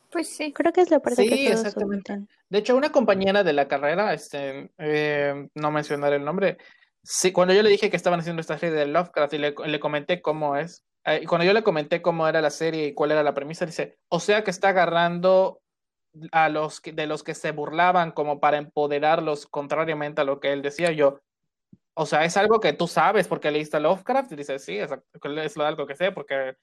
Pues 0.09 0.29
sí. 0.29 0.53
creo 0.53 0.71
que 0.71 0.79
es 0.79 0.89
la 0.89 1.01
parte 1.01 1.23
Sí, 1.23 1.27
que 1.27 1.49
todos 1.49 1.65
exactamente. 1.65 2.13
omitan. 2.13 2.34
De 2.49 2.59
hecho, 2.59 2.75
una 2.75 2.91
compañera 2.91 3.43
de 3.43 3.53
la 3.53 3.67
carrera, 3.67 4.13
este, 4.13 4.71
eh, 4.77 5.47
no 5.55 5.71
mencionaré 5.71 6.17
el 6.17 6.25
nombre, 6.25 6.57
sí, 7.03 7.31
cuando 7.31 7.53
yo 7.53 7.63
le 7.63 7.69
dije 7.69 7.89
que 7.89 7.97
estaban 7.97 8.19
haciendo 8.19 8.41
esta 8.41 8.57
serie 8.57 8.75
de 8.75 8.85
Lovecraft 8.87 9.33
y 9.33 9.37
le, 9.39 9.79
comenté 9.79 10.21
cómo 10.21 10.55
es, 10.55 10.85
eh, 11.05 11.25
cuando 11.27 11.45
yo 11.45 11.53
le 11.53 11.63
comenté 11.63 12.01
cómo 12.01 12.27
era 12.27 12.41
la 12.41 12.49
serie 12.49 12.87
y 12.87 12.93
cuál 12.93 13.11
era 13.11 13.23
la 13.23 13.33
premisa, 13.33 13.65
dice, 13.65 13.97
o 14.09 14.19
sea 14.19 14.43
que 14.43 14.51
está 14.51 14.69
agarrando 14.69 15.61
a 16.31 16.49
los 16.49 16.81
que, 16.81 16.93
de 16.93 17.07
los 17.07 17.23
que 17.23 17.35
se 17.35 17.51
burlaban 17.51 18.11
como 18.11 18.39
para 18.39 18.57
empoderarlos 18.57 19.47
contrariamente 19.47 20.21
a 20.21 20.23
lo 20.23 20.39
que 20.39 20.53
él 20.53 20.61
decía. 20.61 20.91
Yo, 20.91 21.21
o 21.93 22.05
sea, 22.05 22.25
es 22.25 22.37
algo 22.37 22.59
que 22.59 22.73
tú 22.73 22.87
sabes 22.87 23.27
porque 23.27 23.51
leíste 23.51 23.77
a 23.77 23.79
Lovecraft 23.79 24.31
y 24.31 24.35
dice, 24.35 24.59
sí, 24.59 24.79
exacto, 24.79 25.19
es 25.41 25.57
algo 25.57 25.85
que 25.85 25.95
sé 25.95 26.11
porque 26.11 26.55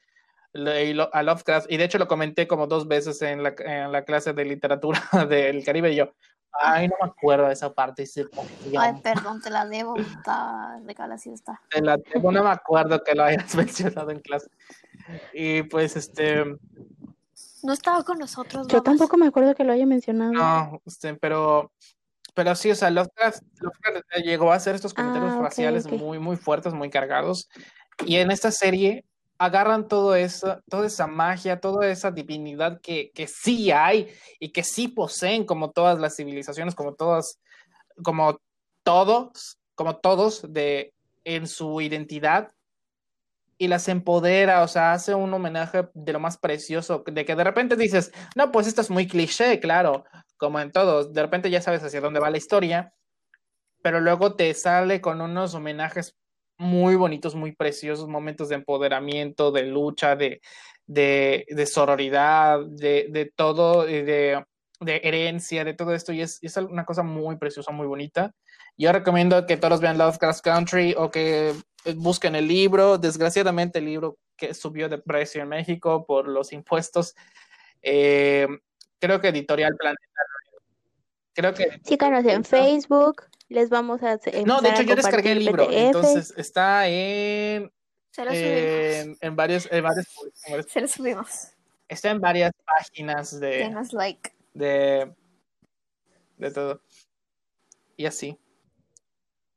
a 0.54 1.22
Lovecraft 1.22 1.70
y 1.70 1.76
de 1.76 1.84
hecho 1.84 1.98
lo 1.98 2.06
comenté 2.08 2.46
como 2.46 2.66
dos 2.66 2.86
veces 2.86 3.20
en 3.22 3.42
la, 3.42 3.54
en 3.58 3.90
la 3.92 4.04
clase 4.04 4.32
de 4.32 4.44
literatura 4.44 5.00
del 5.28 5.64
Caribe 5.64 5.92
y 5.92 5.96
yo, 5.96 6.12
ay, 6.60 6.88
no 6.88 6.94
me 7.02 7.08
acuerdo 7.08 7.46
de 7.46 7.54
esa 7.54 7.72
parte. 7.72 8.04
Ay, 8.78 8.92
perdón, 9.02 9.40
te 9.40 9.50
la 9.50 9.64
debo. 9.66 9.96
Está 9.96 10.78
sí 11.18 11.30
está. 11.30 11.60
de 11.74 11.80
la- 11.82 11.98
no 12.22 12.30
me 12.44 12.50
acuerdo 12.50 13.02
que 13.02 13.14
lo 13.14 13.24
hayas 13.24 13.54
mencionado 13.56 14.10
en 14.10 14.20
clase. 14.20 14.48
Y 15.32 15.62
pues, 15.64 15.96
este, 15.96 16.44
No 17.62 17.72
estaba 17.72 18.04
con 18.04 18.18
nosotros. 18.18 18.66
Yo 18.68 18.78
babas. 18.78 18.84
tampoco 18.84 19.16
me 19.16 19.26
acuerdo 19.26 19.54
que 19.54 19.64
lo 19.64 19.72
haya 19.72 19.86
mencionado. 19.86 20.32
no, 20.32 20.82
este, 20.84 21.14
pero, 21.14 21.72
pero 22.34 22.54
sí, 22.54 22.70
o 22.70 22.74
sea, 22.74 22.90
Lovecraft, 22.90 23.42
Lovecraft 23.60 24.06
llegó 24.24 24.52
a 24.52 24.56
hacer 24.56 24.74
estos 24.74 24.92
comentarios 24.94 25.32
Ah, 25.32 25.36
ok, 25.38 25.42
raciales 25.44 25.86
ok. 25.86 25.92
muy, 25.92 26.18
muy 26.18 26.36
fuertes, 26.36 26.74
muy 26.74 26.90
cargados. 26.90 27.48
Y 28.04 28.16
en 28.16 28.30
esta 28.30 28.50
serie 28.50 29.04
agarran 29.38 29.88
todo 29.88 30.14
eso, 30.14 30.60
toda 30.70 30.86
esa 30.86 31.06
magia, 31.06 31.60
toda 31.60 31.88
esa 31.88 32.10
divinidad 32.10 32.80
que, 32.80 33.10
que 33.12 33.26
sí 33.26 33.70
hay 33.70 34.12
y 34.38 34.50
que 34.50 34.62
sí 34.62 34.88
poseen 34.88 35.44
como 35.44 35.70
todas 35.70 35.98
las 35.98 36.16
civilizaciones, 36.16 36.74
como 36.74 36.94
todas, 36.94 37.40
como 38.02 38.40
todos, 38.84 39.58
como 39.74 39.96
todos 39.96 40.52
de 40.52 40.94
en 41.24 41.46
su 41.46 41.80
identidad 41.80 42.52
y 43.58 43.68
las 43.68 43.88
empodera, 43.88 44.62
o 44.62 44.68
sea, 44.68 44.92
hace 44.92 45.14
un 45.14 45.32
homenaje 45.32 45.88
de 45.94 46.12
lo 46.12 46.18
más 46.18 46.36
precioso, 46.36 47.04
de 47.06 47.24
que 47.24 47.36
de 47.36 47.44
repente 47.44 47.76
dices, 47.76 48.12
no, 48.34 48.50
pues 48.50 48.66
esto 48.66 48.80
es 48.80 48.90
muy 48.90 49.06
cliché, 49.06 49.60
claro, 49.60 50.04
como 50.36 50.58
en 50.58 50.72
todos, 50.72 51.12
de 51.12 51.22
repente 51.22 51.48
ya 51.48 51.62
sabes 51.62 51.82
hacia 51.84 52.00
dónde 52.00 52.18
va 52.18 52.30
la 52.30 52.38
historia, 52.38 52.92
pero 53.80 54.00
luego 54.00 54.34
te 54.34 54.52
sale 54.54 55.00
con 55.00 55.20
unos 55.20 55.54
homenajes 55.54 56.16
muy 56.62 56.96
bonitos, 56.96 57.34
muy 57.34 57.52
preciosos, 57.52 58.08
momentos 58.08 58.48
de 58.48 58.54
empoderamiento, 58.54 59.50
de 59.50 59.64
lucha, 59.64 60.16
de, 60.16 60.40
de, 60.86 61.44
de 61.48 61.66
sororidad, 61.66 62.60
de, 62.64 63.08
de 63.10 63.32
todo, 63.34 63.88
y 63.88 64.02
de, 64.02 64.44
de 64.80 65.00
herencia, 65.02 65.64
de 65.64 65.74
todo 65.74 65.92
esto, 65.92 66.12
y 66.12 66.22
es, 66.22 66.38
es 66.42 66.56
una 66.56 66.84
cosa 66.84 67.02
muy 67.02 67.36
preciosa, 67.36 67.72
muy 67.72 67.86
bonita. 67.86 68.32
Yo 68.78 68.92
recomiendo 68.92 69.44
que 69.46 69.56
todos 69.56 69.80
vean 69.80 69.98
Lovecraft 69.98 70.42
Country 70.42 70.94
o 70.96 71.10
que 71.10 71.52
busquen 71.96 72.34
el 72.34 72.48
libro. 72.48 72.96
Desgraciadamente, 72.96 73.80
el 73.80 73.84
libro 73.84 74.16
que 74.36 74.54
subió 74.54 74.88
de 74.88 74.98
precio 74.98 75.42
en 75.42 75.48
México 75.48 76.06
por 76.06 76.26
los 76.26 76.52
impuestos. 76.52 77.14
Eh, 77.82 78.46
creo 78.98 79.20
que 79.20 79.28
Editorial 79.28 79.76
Planeta. 79.76 80.02
Creo 81.34 81.52
que. 81.54 81.80
Síganos 81.84 82.24
en 82.24 82.44
Facebook, 82.44 83.24
les 83.52 83.70
vamos 83.70 84.02
a 84.02 84.18
No, 84.44 84.60
de 84.60 84.70
hecho, 84.70 84.82
yo 84.82 84.94
descargué 84.96 85.32
el 85.32 85.38
libro. 85.40 85.66
PDF. 85.66 85.74
Entonces 85.76 86.34
está 86.36 86.88
en, 86.88 87.70
Se 88.10 88.24
lo 88.24 88.30
subimos. 88.32 89.18
en, 89.22 89.36
varios, 89.36 89.68
en 89.70 89.82
varios- 89.84 90.06
en 90.46 90.52
varios- 90.52 90.66
Se 90.72 90.80
lo 90.80 90.88
subimos. 90.88 91.28
Está 91.88 92.10
en 92.10 92.20
varias 92.20 92.52
páginas 92.64 93.38
de, 93.38 93.48
Denos 93.58 93.92
like. 93.92 94.32
de, 94.54 95.12
de 96.38 96.50
todo. 96.50 96.80
Y 97.96 98.06
así. 98.06 98.38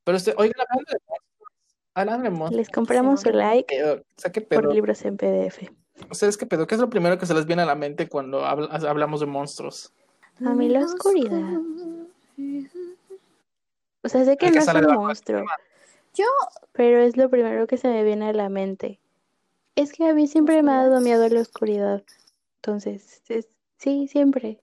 Pero 0.03 0.17
usted, 0.17 0.33
oigan, 0.37 0.53
hablando 0.69 0.91
de 0.91 0.99
monstruos, 1.07 1.53
hablando 1.93 2.23
de 2.23 2.29
monstruos, 2.29 2.57
Les 2.67 2.69
compramos 2.69 3.21
su 3.21 3.29
like 3.31 3.75
eh, 3.75 3.91
o 3.93 4.03
sea, 4.17 4.31
¿qué 4.31 4.41
por 4.41 4.71
libros 4.73 5.03
en 5.05 5.17
PDF. 5.17 5.71
¿Ustedes 6.11 6.35
qué 6.37 6.45
pedo? 6.45 6.67
¿Qué 6.67 6.75
es 6.75 6.81
lo 6.81 6.89
primero 6.89 7.17
que 7.17 7.25
se 7.25 7.33
les 7.33 7.45
viene 7.45 7.61
a 7.61 7.65
la 7.65 7.75
mente 7.75 8.09
cuando 8.09 8.41
habl- 8.45 8.69
hablamos 8.87 9.21
de 9.21 9.25
monstruos? 9.27 9.93
A 10.45 10.49
mí 10.53 10.67
la 10.67 10.81
oscuridad. 10.83 11.41
O 14.05 14.09
sea, 14.09 14.23
sé 14.23 14.37
que 14.37 14.51
no 14.51 14.59
es 14.61 14.67
un 14.67 14.93
monstruo, 14.93 15.43
Yo, 16.13 16.25
pero 16.73 16.99
es 16.99 17.17
lo 17.17 17.27
primero 17.29 17.65
que 17.65 17.77
se 17.77 17.87
me 17.87 18.03
viene 18.03 18.29
a 18.29 18.33
la 18.33 18.49
mente. 18.49 18.99
Es 19.75 19.91
que 19.91 20.05
a 20.07 20.13
mí 20.13 20.27
siempre 20.27 20.61
me 20.61 20.71
ha 20.71 20.87
dado 20.87 21.01
miedo 21.01 21.27
la 21.27 21.41
oscuridad. 21.41 22.03
Entonces, 22.57 23.23
es- 23.29 23.49
sí, 23.79 24.07
siempre. 24.07 24.59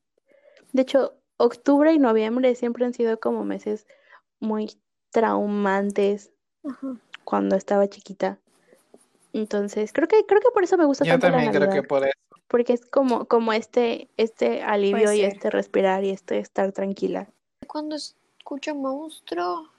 De 0.72 0.82
hecho, 0.82 1.14
octubre 1.38 1.92
y 1.92 1.98
noviembre 1.98 2.54
siempre 2.54 2.84
han 2.84 2.94
sido 2.94 3.18
como 3.18 3.44
meses 3.44 3.86
muy 4.38 4.70
traumantes 5.10 6.30
Ajá. 6.64 6.96
cuando 7.24 7.56
estaba 7.56 7.88
chiquita. 7.88 8.38
Entonces, 9.32 9.92
creo 9.92 10.06
que, 10.06 10.24
creo 10.24 10.40
que 10.40 10.50
por 10.54 10.62
eso 10.62 10.76
me 10.78 10.84
gusta 10.84 11.04
Yo 11.04 11.12
tanto 11.14 11.26
la 11.26 11.32
también 11.32 11.50
creo 11.50 11.62
que 11.62 11.76
Navidad, 11.76 11.88
por 11.88 12.04
eso. 12.06 12.14
porque 12.46 12.74
es 12.74 12.86
como, 12.86 13.26
como 13.26 13.52
este, 13.52 14.08
este 14.16 14.62
alivio 14.62 15.12
y 15.12 15.18
ser. 15.22 15.32
este 15.32 15.50
respirar 15.50 16.04
y 16.04 16.10
este 16.10 16.38
estar 16.38 16.70
tranquila. 16.70 17.28
cuando 17.66 17.96
escucho 18.42 18.74
monstruo, 18.74 19.70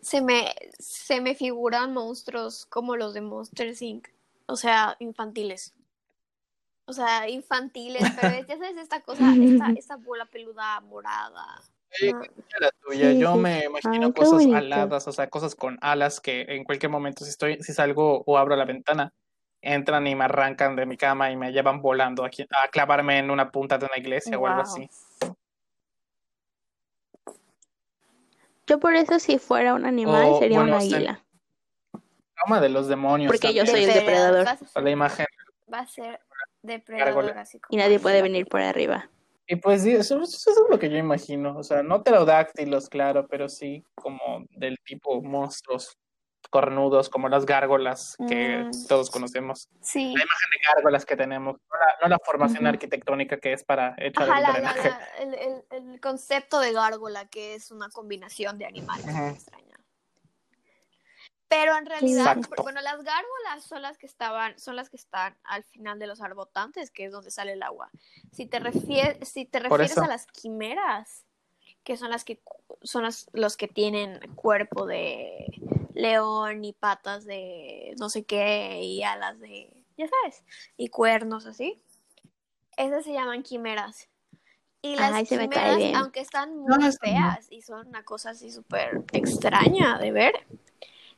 se 0.00 0.20
me, 0.20 0.52
se 0.78 1.20
me 1.20 1.36
figuran 1.36 1.94
monstruos 1.94 2.66
como 2.66 2.96
los 2.96 3.14
de 3.14 3.20
Monster 3.20 3.72
Inc. 3.80 4.08
O 4.46 4.56
sea, 4.56 4.96
infantiles. 4.98 5.72
O 6.86 6.92
sea, 6.92 7.28
infantiles, 7.28 8.02
pero 8.20 8.34
es, 8.34 8.46
ya 8.48 8.58
sabes, 8.58 8.76
esta 8.76 9.00
cosa, 9.02 9.34
esta, 9.40 9.70
esta 9.76 9.96
bola 9.96 10.26
peluda 10.26 10.80
morada. 10.80 11.62
Sí, 11.90 12.08
escucha 12.08 12.56
la 12.60 12.70
tuya. 12.82 13.12
Sí, 13.12 13.18
Yo 13.18 13.34
sí. 13.34 13.38
me 13.38 13.64
imagino 13.64 14.06
Ay, 14.06 14.12
cosas 14.12 14.32
bonito. 14.32 14.56
aladas, 14.56 15.06
o 15.06 15.12
sea, 15.12 15.30
cosas 15.30 15.54
con 15.54 15.78
alas 15.80 16.20
que 16.20 16.42
en 16.48 16.64
cualquier 16.64 16.90
momento, 16.90 17.24
si 17.24 17.30
estoy, 17.30 17.62
si 17.62 17.72
salgo 17.72 18.24
o 18.26 18.36
abro 18.36 18.56
la 18.56 18.64
ventana, 18.64 19.12
entran 19.62 20.06
y 20.08 20.14
me 20.16 20.24
arrancan 20.24 20.74
de 20.74 20.86
mi 20.86 20.96
cama 20.96 21.30
y 21.30 21.36
me 21.36 21.52
llevan 21.52 21.80
volando 21.80 22.24
aquí, 22.24 22.44
a 22.50 22.68
clavarme 22.68 23.18
en 23.18 23.30
una 23.30 23.50
punta 23.50 23.78
de 23.78 23.86
una 23.86 23.96
iglesia 23.96 24.38
o 24.38 24.46
algo 24.46 24.62
así. 24.62 24.88
Yo 28.68 28.78
por 28.78 28.94
eso 28.94 29.18
si 29.18 29.38
fuera 29.38 29.74
un 29.74 29.84
animal 29.86 30.26
O, 30.28 30.38
sería 30.38 30.58
bueno, 30.60 30.76
un 30.76 30.82
se- 30.82 30.94
águila, 30.96 31.24
Trauma 32.34 32.60
de 32.60 32.68
los 32.68 32.86
demonios. 32.86 33.32
porque 33.32 33.52
yo 33.54 33.66
soy 33.66 33.84
el 33.84 33.92
depredador. 33.92 34.46
A 34.74 34.80
la 34.80 34.90
imagen. 34.90 35.26
Va 35.72 35.80
a 35.80 35.86
ser 35.86 36.20
Depredador, 36.62 37.14
Gárgola. 37.24 37.40
así 37.40 37.58
como 37.60 37.76
y 37.76 37.82
nadie 37.82 37.98
puede 37.98 38.20
venir 38.22 38.46
por 38.46 38.60
arriba. 38.60 39.10
Y 39.46 39.56
pues 39.56 39.82
sí, 39.82 39.92
eso, 39.92 40.20
eso 40.22 40.50
es 40.50 40.58
lo 40.68 40.78
que 40.78 40.90
yo 40.90 40.96
imagino. 40.98 41.56
O 41.56 41.62
sea, 41.62 41.82
no 41.82 42.02
pterodáctilos, 42.02 42.88
claro, 42.88 43.26
pero 43.28 43.48
sí 43.48 43.82
como 43.94 44.44
del 44.50 44.76
tipo 44.84 45.22
monstruos 45.22 45.96
cornudos, 46.50 47.08
como 47.10 47.28
las 47.28 47.44
gárgolas 47.46 48.16
que 48.28 48.58
Mm. 48.64 48.86
todos 48.88 49.10
conocemos. 49.10 49.68
Sí. 49.82 50.04
La 50.16 50.22
imagen 50.24 50.50
de 50.50 50.58
gárgolas 50.74 51.04
que 51.04 51.16
tenemos, 51.16 51.56
no 51.56 51.78
la, 51.78 51.94
no 52.02 52.08
la 52.08 52.18
formación 52.24 52.66
arquitectónica 52.66 53.38
que 53.38 53.52
es 53.52 53.64
para 53.64 53.94
echar 53.98 54.30
Ajá, 54.30 54.36
el 54.38 54.42
la- 54.42 54.48
la- 54.48 54.54
drenaje. 54.54 54.88
la- 54.90 55.06
el, 55.18 55.34
el- 55.34 55.64
el 55.92 56.00
concepto 56.00 56.60
de 56.60 56.72
gárgola, 56.72 57.26
que 57.28 57.54
es 57.54 57.70
una 57.70 57.88
combinación 57.90 58.58
de 58.58 58.66
animales 58.66 59.06
muy 59.06 59.30
extraña. 59.30 59.64
Pero 61.50 61.74
en 61.78 61.86
realidad, 61.86 62.36
Exacto. 62.36 62.62
bueno, 62.62 62.82
las 62.82 63.02
gárgolas 63.02 63.62
son 63.66 63.80
las 63.80 63.96
que 63.96 64.04
estaban, 64.04 64.58
son 64.58 64.76
las 64.76 64.90
que 64.90 64.96
están 64.96 65.34
al 65.44 65.64
final 65.64 65.98
de 65.98 66.06
los 66.06 66.20
arbotantes, 66.20 66.90
que 66.90 67.06
es 67.06 67.12
donde 67.12 67.30
sale 67.30 67.52
el 67.52 67.62
agua. 67.62 67.90
Si 68.32 68.44
te 68.44 68.58
refieres, 68.58 69.26
si 69.30 69.46
te 69.46 69.58
refieres 69.60 69.96
a 69.96 70.06
las 70.06 70.26
quimeras, 70.26 71.24
que 71.88 71.96
son 71.96 72.10
las 72.10 72.22
que 72.22 72.38
son 72.82 73.02
las- 73.04 73.30
los 73.32 73.56
que 73.56 73.66
tienen 73.66 74.20
cuerpo 74.34 74.84
de 74.84 75.46
león 75.94 76.62
y 76.62 76.74
patas 76.74 77.24
de 77.24 77.94
no 77.98 78.10
sé 78.10 78.24
qué 78.24 78.82
y 78.82 79.02
alas 79.02 79.40
de, 79.40 79.72
ya 79.96 80.06
sabes, 80.06 80.44
y 80.76 80.88
cuernos 80.90 81.46
así. 81.46 81.80
Esas 82.76 83.04
se 83.04 83.14
llaman 83.14 83.42
quimeras. 83.42 84.10
Y 84.82 84.96
las 84.96 85.14
Ay, 85.14 85.24
quimeras, 85.24 85.80
aunque 85.94 86.20
están 86.20 86.58
muy 86.58 86.78
no. 86.78 86.92
feas 86.92 87.46
y 87.50 87.62
son 87.62 87.88
una 87.88 88.04
cosa 88.04 88.30
así 88.30 88.52
súper 88.52 89.02
extraña 89.12 89.96
de 89.98 90.12
ver, 90.12 90.34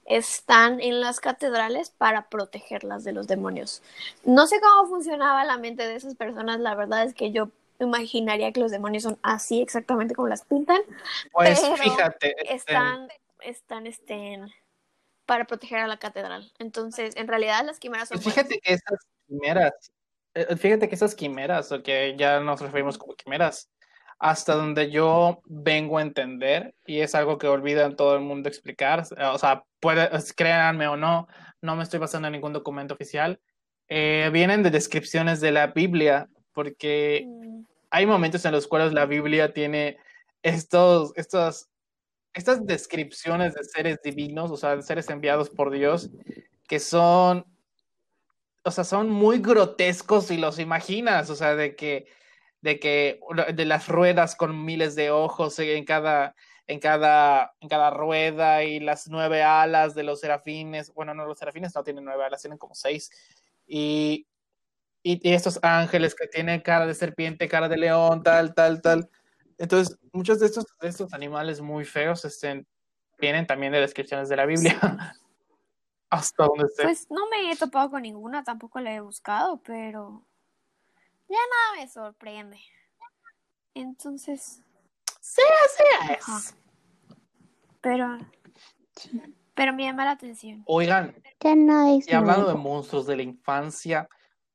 están 0.04 0.80
en 0.80 1.00
las 1.00 1.18
catedrales 1.18 1.90
para 1.90 2.28
protegerlas 2.28 3.02
de 3.02 3.12
los 3.12 3.26
demonios. 3.26 3.82
No 4.24 4.46
sé 4.46 4.60
cómo 4.60 4.88
funcionaba 4.88 5.44
la 5.44 5.58
mente 5.58 5.88
de 5.88 5.96
esas 5.96 6.14
personas, 6.14 6.60
la 6.60 6.76
verdad 6.76 7.02
es 7.02 7.12
que 7.12 7.32
yo 7.32 7.50
imaginaría 7.80 8.52
que 8.52 8.60
los 8.60 8.70
demonios 8.70 9.02
son 9.02 9.18
así 9.22 9.60
exactamente 9.60 10.14
como 10.14 10.28
las 10.28 10.44
pintan, 10.44 10.80
Pues 11.32 11.60
pero 11.60 11.76
fíjate, 11.76 12.34
este, 12.40 12.54
están, 12.54 13.08
están, 13.40 13.86
estén 13.86 14.50
para 15.26 15.44
proteger 15.44 15.78
a 15.78 15.86
la 15.86 15.98
catedral. 15.98 16.52
Entonces, 16.58 17.14
en 17.16 17.28
realidad 17.28 17.64
las 17.64 17.78
quimeras 17.78 18.08
son 18.08 18.16
pues 18.16 18.34
buenas. 18.34 18.48
fíjate 18.48 18.60
que 18.60 18.72
esas 18.74 19.06
quimeras, 19.26 19.92
eh, 20.34 20.56
fíjate 20.56 20.88
que 20.88 20.94
esas 20.94 21.14
quimeras, 21.14 21.70
o 21.72 21.82
que 21.82 22.16
ya 22.18 22.40
nos 22.40 22.60
referimos 22.60 22.98
como 22.98 23.14
quimeras, 23.14 23.70
hasta 24.18 24.54
donde 24.54 24.90
yo 24.90 25.40
vengo 25.46 25.98
a 25.98 26.02
entender, 26.02 26.74
y 26.84 27.00
es 27.00 27.14
algo 27.14 27.38
que 27.38 27.46
olvidan 27.46 27.96
todo 27.96 28.14
el 28.16 28.20
mundo 28.20 28.48
explicar, 28.48 29.04
o 29.32 29.38
sea, 29.38 29.64
puede, 29.78 30.10
créanme 30.36 30.88
o 30.88 30.96
no, 30.96 31.26
no 31.62 31.76
me 31.76 31.82
estoy 31.84 32.00
basando 32.00 32.28
en 32.28 32.32
ningún 32.32 32.52
documento 32.52 32.94
oficial, 32.94 33.40
eh, 33.88 34.30
vienen 34.32 34.62
de 34.62 34.70
descripciones 34.70 35.40
de 35.40 35.52
la 35.52 35.68
Biblia, 35.68 36.28
porque 36.52 37.24
Mm, 37.26 37.62
hay 37.90 38.06
momentos 38.06 38.44
en 38.44 38.52
los 38.52 38.66
cuales 38.66 38.92
la 38.92 39.06
Biblia 39.06 39.52
tiene 39.52 39.98
estos, 40.42 41.12
estos, 41.16 41.68
estas 42.32 42.64
descripciones 42.66 43.54
de 43.54 43.64
seres 43.64 43.98
divinos, 44.02 44.50
o 44.50 44.56
sea, 44.56 44.76
de 44.76 44.82
seres 44.82 45.10
enviados 45.10 45.50
por 45.50 45.70
Dios, 45.70 46.10
que 46.68 46.78
son, 46.78 47.44
o 48.62 48.70
sea, 48.70 48.84
son 48.84 49.10
muy 49.10 49.38
grotescos 49.38 50.26
si 50.26 50.36
los 50.36 50.58
imaginas, 50.58 51.30
o 51.30 51.34
sea, 51.34 51.56
de 51.56 51.74
que, 51.74 52.06
de 52.60 52.78
que, 52.78 53.20
de 53.54 53.64
las 53.64 53.88
ruedas 53.88 54.36
con 54.36 54.64
miles 54.64 54.94
de 54.94 55.10
ojos 55.10 55.58
en 55.58 55.84
cada, 55.84 56.36
en 56.68 56.78
cada, 56.78 57.54
en 57.60 57.68
cada 57.68 57.90
rueda 57.90 58.62
y 58.62 58.78
las 58.78 59.08
nueve 59.08 59.42
alas 59.42 59.94
de 59.96 60.04
los 60.04 60.20
serafines, 60.20 60.94
bueno, 60.94 61.12
no, 61.14 61.26
los 61.26 61.38
serafines 61.38 61.74
no 61.74 61.82
tienen 61.82 62.04
nueve 62.04 62.24
alas, 62.24 62.40
tienen 62.42 62.58
como 62.58 62.76
seis, 62.76 63.10
y, 63.66 64.26
y, 65.02 65.28
y 65.28 65.32
estos 65.32 65.58
ángeles 65.62 66.14
que 66.14 66.26
tienen 66.26 66.60
cara 66.60 66.86
de 66.86 66.94
serpiente, 66.94 67.48
cara 67.48 67.68
de 67.68 67.76
león, 67.76 68.22
tal, 68.22 68.54
tal, 68.54 68.82
tal. 68.82 69.10
Entonces, 69.58 69.98
muchos 70.12 70.40
de 70.40 70.46
estos, 70.46 70.66
de 70.80 70.88
estos 70.88 71.12
animales 71.12 71.60
muy 71.60 71.84
feos 71.84 72.24
este, 72.24 72.66
vienen 73.18 73.46
también 73.46 73.72
de 73.72 73.80
descripciones 73.80 74.28
de 74.28 74.36
la 74.36 74.46
Biblia. 74.46 74.78
Hasta 76.10 76.44
donde 76.44 76.64
esté. 76.64 76.82
Pues 76.82 77.06
no 77.10 77.28
me 77.28 77.52
he 77.52 77.56
topado 77.56 77.90
con 77.90 78.02
ninguna, 78.02 78.42
tampoco 78.42 78.80
la 78.80 78.94
he 78.94 79.00
buscado, 79.00 79.60
pero 79.62 80.26
ya 81.28 81.36
nada 81.36 81.82
me 81.82 81.88
sorprende. 81.88 82.58
Entonces, 83.74 84.62
Sí, 85.20 85.42
así 85.64 86.12
es. 86.12 86.28
Ajá. 86.28 86.40
pero, 87.80 88.18
pero 89.54 89.72
me 89.74 89.84
llama 89.84 90.04
la 90.04 90.12
atención. 90.12 90.62
Oigan, 90.66 91.14
Ya 91.40 91.54
no 91.54 91.96
es 91.96 92.08
y 92.08 92.14
hablando 92.14 92.48
de 92.48 92.54
monstruos 92.54 93.06
de 93.06 93.16
la 93.16 93.22
infancia, 93.22 94.08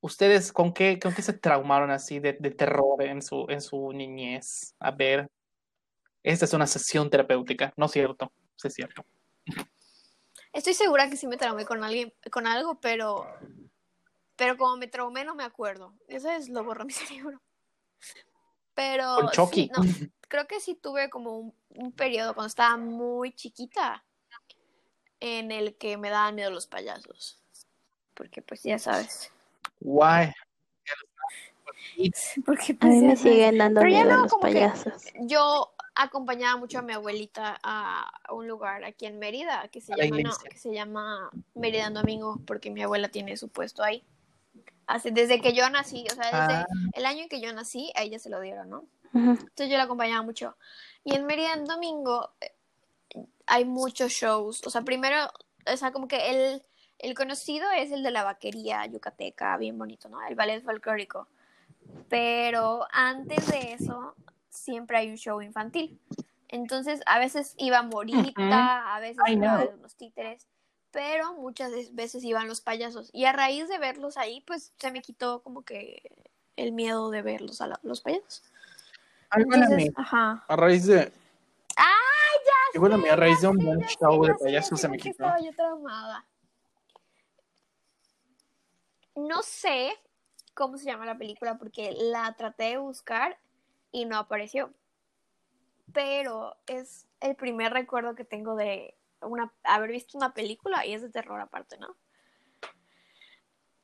¿ustedes 0.06 0.54
con 0.54 0.72
qué, 0.72 1.00
con 1.00 1.16
qué 1.16 1.24
se 1.24 1.34
traumaron 1.34 1.90
así 1.90 2.20
de, 2.20 2.34
de 2.34 2.52
terror 2.52 3.02
en 3.02 3.24
su, 3.24 3.48
en 3.50 3.60
su 3.60 3.92
niñez? 3.92 4.76
A 4.80 4.92
ver, 4.92 5.28
esta 6.22 6.46
es 6.46 6.54
una 6.54 6.68
sesión 6.68 7.10
terapéutica, 7.10 7.74
¿no 7.76 7.88
es 7.88 7.92
cierto? 7.92 8.32
Sí, 8.56 8.68
es 8.68 8.76
cierto. 8.76 9.04
Estoy 10.54 10.76
segura 10.76 11.10
que 11.10 11.18
sí 11.18 11.26
me 11.26 11.38
traumé 11.38 11.66
con 11.66 11.84
alguien, 11.84 12.14
con 12.32 12.46
algo, 12.46 12.80
pero, 12.80 13.26
pero 14.36 14.58
como 14.58 14.78
me 14.78 14.88
traumé 14.88 15.26
no 15.26 15.34
me 15.34 15.44
acuerdo. 15.44 15.96
Eso 16.08 16.30
es 16.30 16.50
lo 16.50 16.64
borró 16.64 16.86
mi 16.86 16.94
cerebro. 16.94 17.42
Pero 18.76 19.16
Con 19.16 19.30
Chucky. 19.30 19.64
sí, 19.64 19.72
no, 19.76 20.10
creo 20.28 20.46
que 20.46 20.60
sí 20.60 20.76
tuve 20.76 21.10
como 21.10 21.40
un, 21.40 21.56
un 21.70 21.92
periodo 21.92 22.36
cuando 22.36 22.50
estaba 22.50 22.78
muy 22.78 23.34
chiquita 23.34 24.06
en 25.20 25.52
el 25.52 25.78
que 25.78 25.98
me 25.98 26.12
daban 26.12 26.36
miedo 26.36 26.52
los 26.52 26.68
payasos. 26.68 27.42
Porque 28.14 28.44
pues 28.44 28.62
ya 28.62 28.78
sabes. 28.78 29.32
Guay. 29.80 30.32
Porque 32.46 32.74
A 32.74 32.76
pues 32.80 32.94
mí 32.94 33.02
ya 33.02 33.08
me 33.08 33.16
siguen 33.16 33.58
dando 33.58 33.82
Pero 33.82 33.92
ya 33.94 34.04
miedo 34.04 34.16
no, 34.18 34.24
los 34.24 34.32
como 34.32 34.46
que- 34.48 34.54
payasos. 34.54 35.04
Yo 35.22 35.74
acompañaba 35.96 36.58
mucho 36.58 36.80
a 36.80 36.82
mi 36.82 36.94
abuelita 36.94 37.58
a 37.64 38.12
un 38.32 38.48
lugar 38.48 38.84
aquí 38.84 39.06
en 39.06 39.18
Mérida 39.18 39.68
que 39.70 39.80
se 39.80 39.94
A 39.94 39.98
llama, 39.98 40.18
no, 40.22 40.32
que 40.50 40.58
se 40.58 40.74
llama 40.74 41.30
Mérida 41.54 41.88
en 41.88 41.94
Domingo, 41.94 42.40
porque 42.46 42.70
mi 42.70 42.84
abuela 42.84 43.08
tiene 43.10 43.38
su 43.38 43.50
puesto 43.50 43.82
ahí. 43.82 44.04
Así, 44.88 45.10
desde 45.12 45.42
que 45.42 45.54
yo 45.54 45.68
nací, 45.70 46.06
o 46.12 46.14
sea, 46.16 46.26
desde 46.26 46.54
Ah. 46.62 46.66
el 46.94 47.06
año 47.06 47.24
en 47.24 47.30
que 47.30 47.40
yo 47.42 47.52
nací, 47.54 47.92
a 47.96 48.04
ella 48.04 48.20
se 48.20 48.30
lo 48.30 48.40
dieron, 48.42 48.70
¿no? 48.70 48.80
Ujú. 49.14 49.32
Entonces 49.32 49.70
yo 49.70 49.78
la 49.78 49.84
acompañaba 49.84 50.22
mucho. 50.22 50.58
Y 51.04 51.16
en 51.16 51.26
Mérida 51.26 51.54
en 51.54 51.64
Domingo 51.66 52.30
eh, 52.42 52.54
hay 53.48 53.64
muchos 53.66 54.12
shows. 54.12 54.62
O 54.68 54.70
sea, 54.70 54.82
primero, 54.82 55.16
o 55.72 55.78
sea, 55.78 55.92
como 55.94 56.08
que 56.10 56.30
el, 56.30 56.62
el 57.00 57.14
conocido 57.16 57.70
es 57.72 57.92
el 57.92 58.04
de 58.04 58.12
la 58.12 58.24
vaquería 58.24 58.86
yucateca, 58.86 59.56
bien 59.58 59.78
bonito, 59.78 60.10
¿no? 60.10 60.22
El 60.26 60.36
ballet 60.36 60.64
folclórico. 60.64 61.28
Pero 62.10 62.86
antes 62.92 63.48
de 63.48 63.74
eso, 63.74 64.16
siempre 64.50 64.98
hay 64.98 65.10
un 65.10 65.18
show 65.18 65.42
infantil. 65.42 66.00
Entonces, 66.48 67.02
a 67.06 67.20
veces 67.20 67.56
iba 67.58 67.82
Morita, 67.82 68.96
a 68.96 69.00
veces 69.00 69.24
iban 69.28 69.82
los 69.82 69.96
títeres, 69.96 70.48
pero 70.92 71.34
muchas 71.34 71.72
veces 71.94 72.24
iban 72.24 72.48
los 72.48 72.62
payasos. 72.62 73.10
Y 73.12 73.26
a 73.26 73.34
raíz 73.34 73.68
de 73.68 73.78
verlos 73.80 74.18
ahí, 74.18 74.42
pues 74.42 74.72
se 74.78 74.92
me 74.92 75.02
quitó 75.02 75.42
como 75.42 75.64
que 75.64 76.02
el 76.56 76.72
miedo 76.72 77.10
de 77.10 77.22
verlos 77.22 77.60
a 77.62 77.68
la- 77.68 77.80
los 77.84 78.02
payasos. 78.02 78.44
Ay, 79.30 79.44
Entonces, 79.44 79.92
ajá. 79.96 80.46
a 80.48 80.56
raíz 80.56 80.86
de. 80.86 81.00
¡Ay, 81.76 82.38
ya! 82.46 82.76
Y 82.76 82.78
bueno, 82.78 82.96
a 82.96 82.98
mí, 83.00 83.10
a 83.10 83.16
raíz 83.16 83.42
de 83.42 83.48
un 83.48 83.58
buen 83.58 83.82
sé, 83.82 83.96
show 84.00 84.24
de 84.24 84.34
sé, 84.38 84.44
payasos 84.46 84.80
se 84.80 84.88
me 84.88 84.98
quitó. 84.98 85.10
Estaba 85.26 85.40
yo 85.42 85.54
traumada. 85.54 86.26
No 89.16 89.42
sé 89.44 89.94
cómo 90.54 90.78
se 90.78 90.86
llama 90.86 91.06
la 91.06 91.18
película 91.18 91.58
porque 91.58 91.92
la 91.92 92.34
traté 92.36 92.64
de 92.66 92.78
buscar 92.78 93.38
y 93.92 94.06
no 94.06 94.18
apareció. 94.18 94.74
Pero 95.94 96.56
es 96.68 97.08
el 97.20 97.36
primer 97.36 97.72
recuerdo 97.72 98.16
que 98.16 98.26
tengo 98.26 98.56
de 98.56 98.96
una, 99.22 99.54
haber 99.64 99.92
visto 99.92 100.18
una 100.18 100.34
película 100.34 100.86
y 100.86 100.94
es 100.94 101.02
de 101.02 101.10
terror 101.10 101.40
aparte, 101.40 101.78
¿no? 101.78 101.96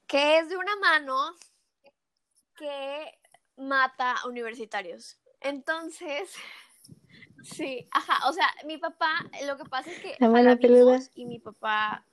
Que 0.07 0.39
es 0.39 0.49
de 0.49 0.57
una 0.57 0.75
mano 0.77 1.35
que 2.57 3.17
mata 3.57 4.13
a 4.13 4.27
universitarios. 4.27 5.17
Entonces, 5.39 6.33
sí, 7.43 7.87
ajá, 7.91 8.27
o 8.29 8.33
sea, 8.33 8.47
mi 8.65 8.77
papá, 8.77 9.11
lo 9.45 9.57
que 9.57 9.65
pasa 9.65 9.91
es 9.91 9.99
que 9.99 10.17
La 10.19 10.55
vimos 10.55 11.09
y 11.15 11.25
mi 11.25 11.39
papá 11.39 12.05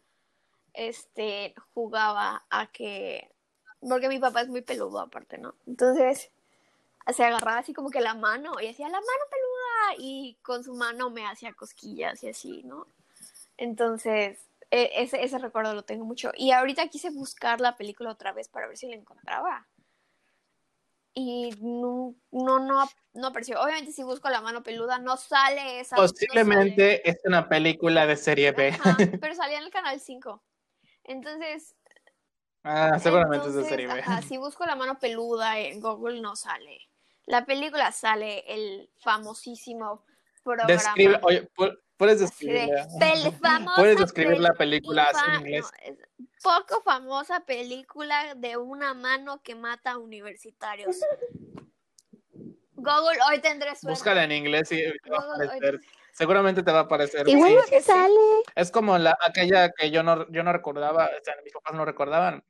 este 0.78 1.55
jugaba 1.74 2.44
a 2.50 2.66
que 2.68 3.30
porque 3.80 4.09
mi 4.09 4.18
papá 4.18 4.42
es 4.42 4.48
muy 4.48 4.62
peludo 4.62 5.00
aparte, 5.00 5.38
¿no? 5.38 5.55
Entonces 5.66 6.30
se 7.12 7.24
agarraba 7.24 7.59
así 7.59 7.72
como 7.72 7.90
que 7.90 8.00
la 8.00 8.14
mano 8.14 8.60
y 8.60 8.68
hacía 8.68 8.86
la 8.88 9.00
mano 9.00 9.24
peluda 9.30 10.05
y 10.05 10.36
con 10.42 10.62
su 10.62 10.74
mano 10.74 11.10
me 11.10 11.26
hacía 11.26 11.52
cosquillas 11.55 12.22
y 12.22 12.28
así, 12.28 12.62
¿no? 12.64 12.86
Entonces, 13.56 14.38
e- 14.70 14.90
ese, 14.96 15.22
ese 15.24 15.38
recuerdo 15.38 15.74
lo 15.74 15.82
tengo 15.84 16.05
mucho. 16.05 16.30
Y 16.36 16.52
ahorita 16.52 16.88
quise 16.88 17.10
buscar 17.10 17.60
la 17.60 17.76
película 17.76 18.10
otra 18.10 18.32
vez 18.32 18.48
para 18.48 18.66
ver 18.66 18.76
si 18.76 18.88
la 18.88 18.96
encontraba. 18.96 19.66
Y 21.14 21.50
no, 21.60 22.14
no, 22.30 22.60
no, 22.60 22.88
no 23.14 23.26
apareció. 23.26 23.60
Obviamente 23.60 23.92
si 23.92 24.02
busco 24.02 24.28
la 24.28 24.40
mano 24.40 24.62
peluda 24.62 24.98
no 24.98 25.16
sale 25.16 25.80
esa. 25.80 25.96
no 25.96 26.02
Posiblemente 26.02 27.09
es 27.09 27.18
una 27.24 27.48
película 27.48 28.06
de 28.06 28.16
serie 28.16 28.52
B. 28.52 28.68
Ajá, 28.68 28.96
pero 29.20 29.34
salía 29.34 29.59
en 29.59 29.64
el 29.64 29.70
canal 29.70 29.98
5. 29.98 30.42
Entonces, 31.09 31.74
Ah, 32.64 32.98
seguramente 32.98 33.48
es 33.48 33.55
de 33.55 33.60
Entonces, 33.60 33.68
serie 33.70 33.86
B. 33.86 34.01
ajá, 34.01 34.20
si 34.22 34.36
busco 34.36 34.66
la 34.66 34.76
mano 34.76 34.98
peluda 34.98 35.59
en 35.59 35.80
Google 35.80 36.20
no 36.20 36.36
sale. 36.36 36.78
La 37.24 37.47
película 37.47 37.93
sale 37.93 38.44
el 38.47 38.90
famosísimo 38.98 40.05
programa. 40.43 40.70
Describe, 40.72 41.18
oye, 41.22 41.48
pu- 41.55 41.78
puedes 41.97 42.20
así 42.20 42.47
de, 42.47 42.52
describirla. 42.66 42.89
"Pel- 43.01 43.32
famosa 43.40 43.74
Puedes 43.76 43.98
describir 43.98 44.40
la 44.40 44.51
pel- 44.51 44.56
película 44.59 45.05
así 45.05 45.30
en 45.30 45.40
inglés. 45.40 45.64
no, 46.18 46.26
poco 46.43 46.82
famosa 46.82 47.40
película 47.40 48.35
de 48.35 48.56
una 48.59 48.93
mano 48.93 49.40
que 49.43 49.55
mata 49.55 49.93
a 49.93 49.98
universitarios. 49.98 50.97
Google, 52.74 53.18
hoy 53.30 53.40
tendré 53.40 53.70
suerte. 53.70 53.89
Búscala 53.89 54.24
en 54.24 54.32
inglés 54.32 54.70
y 54.72 54.82
te 55.02 55.10
va 55.10 55.18
a 55.18 55.26
Google, 55.26 55.44
aparecer. 55.47 55.80
Seguramente 56.12 56.62
te 56.62 56.72
va 56.72 56.80
a 56.80 56.82
aparecer. 56.82 57.28
Igual 57.28 57.51
sí. 57.51 57.56
no 57.56 57.62
se 57.62 57.80
sale. 57.80 58.14
Es 58.55 58.70
como 58.70 58.98
la, 58.98 59.16
aquella 59.26 59.70
que 59.70 59.90
yo 59.90 60.02
no, 60.02 60.30
yo 60.30 60.43
no 60.43 60.52
recordaba, 60.52 61.06
o 61.06 61.24
sea, 61.24 61.35
mis 61.44 61.52
papás 61.52 61.74
no 61.74 61.85
recordaban, 61.85 62.43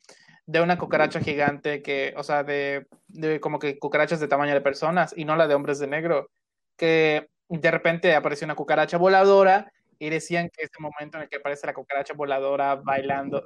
de 0.47 0.63
una 0.63 0.79
cucaracha 0.79 1.21
gigante 1.21 1.83
que, 1.83 2.15
o 2.17 2.23
sea, 2.23 2.43
de, 2.43 2.87
de 3.09 3.41
como 3.41 3.59
que 3.59 3.79
cucarachas 3.79 4.21
de 4.21 4.29
tamaño 4.29 4.55
de 4.55 4.63
personas 4.63 5.13
y 5.17 5.27
no 5.27 5.37
la 5.37 5.47
de 5.47 5.55
hombres 5.55 5.79
de 5.79 5.87
negro, 5.87 6.31
que 6.77 7.29
de 7.49 7.71
repente 7.71 8.15
apareció 8.15 8.47
una 8.47 8.55
cucaracha 8.55 8.97
voladora 8.97 9.71
y 9.99 10.11
decían 10.11 10.49
que 10.49 10.65
ese 10.65 10.81
momento 10.81 11.19
en 11.19 11.25
el 11.25 11.29
que 11.29 11.37
aparece 11.37 11.67
la 11.67 11.75
cucaracha 11.75 12.15
voladora 12.15 12.77
bailando, 12.77 13.45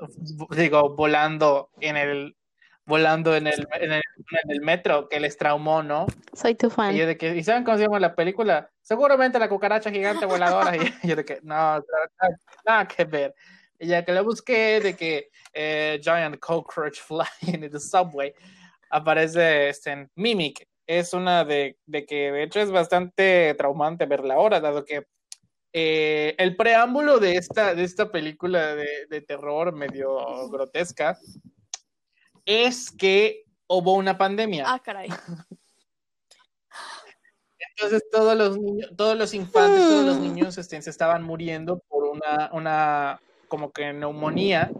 digo, 0.50 0.94
volando 0.94 1.70
en 1.80 1.96
el, 1.96 2.36
volando 2.84 3.34
en 3.36 3.46
el, 3.46 3.66
en 3.80 3.92
el, 3.92 4.02
en 4.44 4.50
el 4.50 4.60
metro, 4.60 5.08
que 5.08 5.20
les 5.20 5.36
traumó, 5.36 5.82
¿no? 5.82 6.06
Soy 6.32 6.54
tu 6.54 6.66
Y 6.66 6.70
fan. 6.70 6.94
yo 6.96 7.06
de 7.06 7.16
que, 7.16 7.36
¿y 7.36 7.44
saben 7.44 7.64
cómo 7.64 7.76
se 7.76 7.84
llama 7.84 8.00
la 8.00 8.14
película? 8.14 8.70
Seguramente 8.80 9.38
la 9.38 9.48
cucaracha 9.48 9.90
gigante 9.90 10.26
voladora. 10.26 10.72
Y 11.04 11.08
yo 11.08 11.16
de 11.16 11.24
que, 11.24 11.38
no, 11.42 11.82
nada, 12.66 12.88
que 12.88 13.04
ver. 13.04 13.34
Y 13.78 13.86
ya 13.88 14.04
que 14.04 14.12
lo 14.12 14.24
busqué 14.24 14.80
de 14.80 14.94
que 14.96 15.30
eh, 15.52 16.00
Giant 16.02 16.38
Cockroach 16.38 17.00
Flying 17.00 17.64
in 17.64 17.70
the 17.70 17.80
Subway, 17.80 18.34
aparece 18.90 19.68
este, 19.68 19.90
en 19.92 20.10
Mimic. 20.16 20.66
Es 20.86 21.12
una 21.14 21.44
de, 21.44 21.78
de 21.86 22.04
que, 22.04 22.32
de 22.32 22.42
hecho, 22.42 22.60
es 22.60 22.70
bastante 22.70 23.54
traumante 23.56 24.06
verla 24.06 24.34
ahora, 24.34 24.60
dado 24.60 24.84
que 24.84 25.06
eh, 25.72 26.34
el 26.38 26.56
preámbulo 26.56 27.18
de 27.18 27.36
esta, 27.36 27.74
de 27.74 27.84
esta 27.84 28.10
película 28.10 28.74
de, 28.74 29.06
de 29.08 29.20
terror 29.22 29.72
medio 29.72 30.48
grotesca 30.50 31.16
es 32.44 32.90
que 32.90 33.44
hubo 33.66 33.94
una 33.94 34.18
pandemia. 34.18 34.64
Ah, 34.66 34.80
caray. 34.80 35.08
Entonces 37.76 38.04
todos 38.10 38.36
los 38.36 38.58
niños, 38.58 38.90
todos 38.96 39.16
los 39.16 39.34
infantes, 39.34 39.80
todos 39.80 40.04
los 40.04 40.18
niños 40.18 40.58
este, 40.58 40.80
se 40.82 40.90
estaban 40.90 41.22
muriendo 41.22 41.78
por 41.88 42.04
una, 42.04 42.50
una 42.52 43.20
como 43.48 43.72
que 43.72 43.92
neumonía 43.92 44.70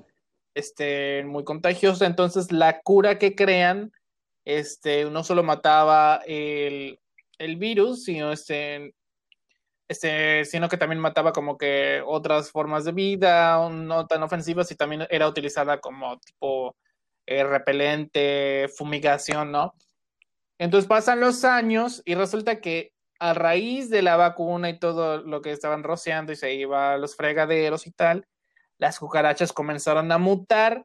este, 0.54 1.24
muy 1.24 1.44
contagiosa. 1.44 2.06
Entonces 2.06 2.52
la 2.52 2.80
cura 2.80 3.18
que 3.18 3.34
crean 3.34 3.92
este, 4.44 5.04
no 5.06 5.24
solo 5.24 5.42
mataba 5.42 6.20
el, 6.26 7.00
el 7.38 7.56
virus, 7.56 8.04
sino, 8.04 8.32
este, 8.32 8.94
este, 9.88 10.44
sino 10.44 10.68
que 10.68 10.76
también 10.76 11.00
mataba 11.00 11.32
como 11.32 11.56
que 11.56 12.02
otras 12.04 12.50
formas 12.50 12.84
de 12.84 12.92
vida, 12.92 13.68
no 13.70 14.06
tan 14.06 14.22
ofensivas, 14.22 14.70
y 14.70 14.76
también 14.76 15.06
era 15.10 15.28
utilizada 15.28 15.80
como 15.80 16.18
tipo 16.18 16.76
eh, 17.26 17.44
repelente, 17.44 18.68
fumigación, 18.76 19.52
¿no? 19.52 19.74
Entonces 20.58 20.88
pasan 20.88 21.20
los 21.20 21.44
años 21.44 22.02
y 22.04 22.14
resulta 22.14 22.60
que 22.60 22.92
a 23.18 23.34
raíz 23.34 23.88
de 23.90 24.02
la 24.02 24.16
vacuna 24.16 24.68
y 24.70 24.78
todo 24.78 25.22
lo 25.22 25.42
que 25.42 25.52
estaban 25.52 25.84
rociando 25.84 26.32
y 26.32 26.36
se 26.36 26.54
iba 26.54 26.94
a 26.94 26.98
los 26.98 27.14
fregaderos 27.16 27.86
y 27.86 27.92
tal, 27.92 28.26
las 28.78 28.98
cucarachas 28.98 29.52
comenzaron 29.52 30.10
a 30.10 30.18
mutar, 30.18 30.84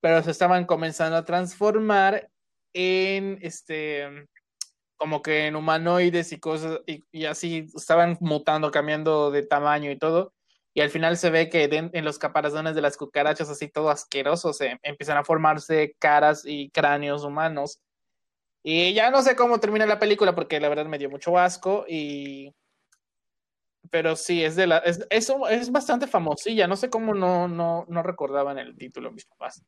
pero 0.00 0.22
se 0.22 0.30
estaban 0.30 0.64
comenzando 0.64 1.16
a 1.16 1.24
transformar 1.24 2.30
en 2.72 3.38
este 3.42 4.28
como 4.96 5.20
que 5.22 5.46
en 5.46 5.56
humanoides 5.56 6.32
y 6.32 6.38
cosas 6.38 6.80
y, 6.86 7.04
y 7.10 7.24
así 7.24 7.66
estaban 7.74 8.16
mutando, 8.20 8.70
cambiando 8.70 9.32
de 9.32 9.42
tamaño 9.44 9.90
y 9.90 9.98
todo. 9.98 10.32
Y 10.74 10.80
al 10.80 10.90
final 10.90 11.16
se 11.16 11.30
ve 11.30 11.48
que 11.48 11.64
en 11.70 12.04
los 12.04 12.18
caparazones 12.18 12.74
de 12.74 12.80
las 12.80 12.96
cucarachas, 12.96 13.50
así 13.50 13.68
todo 13.68 13.90
asqueroso, 13.90 14.52
se 14.52 14.78
empiezan 14.82 15.18
a 15.18 15.24
formarse 15.24 15.94
caras 15.98 16.44
y 16.46 16.70
cráneos 16.70 17.24
humanos. 17.24 17.80
Y 18.62 18.94
ya 18.94 19.10
no 19.10 19.22
sé 19.22 19.36
cómo 19.36 19.60
termina 19.60 19.86
la 19.86 19.98
película 19.98 20.34
porque 20.34 20.60
la 20.60 20.68
verdad 20.68 20.86
me 20.86 20.98
dio 20.98 21.10
mucho 21.10 21.36
asco 21.38 21.84
y 21.88 22.54
pero 23.90 24.16
sí 24.16 24.42
es 24.44 24.56
de 24.56 24.66
la 24.66 24.78
es, 24.78 25.04
es, 25.10 25.32
es 25.50 25.72
bastante 25.72 26.06
famosilla, 26.06 26.68
no 26.68 26.76
sé 26.76 26.88
cómo 26.88 27.12
no 27.12 27.48
no 27.48 27.84
no 27.88 28.02
recordaban 28.02 28.58
el 28.58 28.76
título 28.76 29.10
mis 29.10 29.26
papás. 29.26 29.62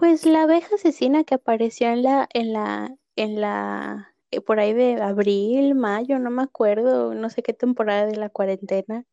Pues 0.00 0.24
la 0.24 0.44
abeja 0.44 0.76
asesina 0.76 1.24
que 1.24 1.34
apareció 1.34 1.88
en 1.88 2.02
la, 2.02 2.26
en 2.32 2.54
la, 2.54 2.96
en 3.16 3.38
la, 3.38 4.09
por 4.46 4.60
ahí 4.60 4.72
de 4.72 5.02
abril, 5.02 5.74
mayo, 5.74 6.18
no 6.20 6.30
me 6.30 6.42
acuerdo, 6.42 7.14
no 7.14 7.30
sé 7.30 7.42
qué 7.42 7.52
temporada 7.52 8.06
de 8.06 8.16
la 8.16 8.28
cuarentena. 8.30 9.04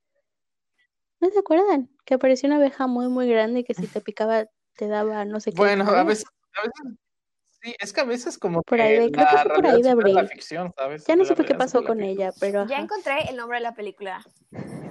¿No 1.20 1.30
se 1.32 1.40
acuerdan? 1.40 1.90
Que 2.06 2.14
apareció 2.14 2.48
una 2.48 2.58
abeja 2.58 2.86
muy, 2.86 3.08
muy 3.10 3.28
grande 3.28 3.62
y 3.62 3.64
que 3.64 3.74
si 3.74 3.88
te 3.88 4.02
picaba 4.02 4.46
te 4.76 4.88
daba 4.88 5.26
no 5.26 5.40
sé 5.40 5.52
qué. 5.52 5.58
Bueno, 5.58 5.90
a 5.90 6.04
veces, 6.04 6.26
a 6.56 6.62
veces 6.62 6.98
sí, 7.64 7.76
es 7.80 7.92
que 7.94 8.02
a 8.02 8.04
veces 8.04 8.38
como 8.38 8.62
Por 8.62 8.78
que 8.78 8.84
ahí 8.84 9.06
de- 9.08 9.12
creo 9.12 9.26
que 9.28 9.36
la 9.36 9.42
fue 9.42 9.56
por 9.56 9.66
ahí 9.66 9.82
de 9.82 9.88
la 9.88 9.94
abril. 9.94 10.28
ficción, 10.30 10.72
¿sabes? 10.78 11.04
Ya 11.08 11.16
no 11.16 11.26
supe 11.26 11.46
qué 11.46 11.56
pasó 11.56 11.84
con 11.84 11.98
la 11.98 12.06
ella, 12.06 12.32
pero 12.40 12.68
Ya 12.68 12.78
encontré 12.78 13.28
el 13.30 13.36
nombre 13.38 13.58
de 13.58 13.64
la 13.64 13.74
película. 13.74 14.24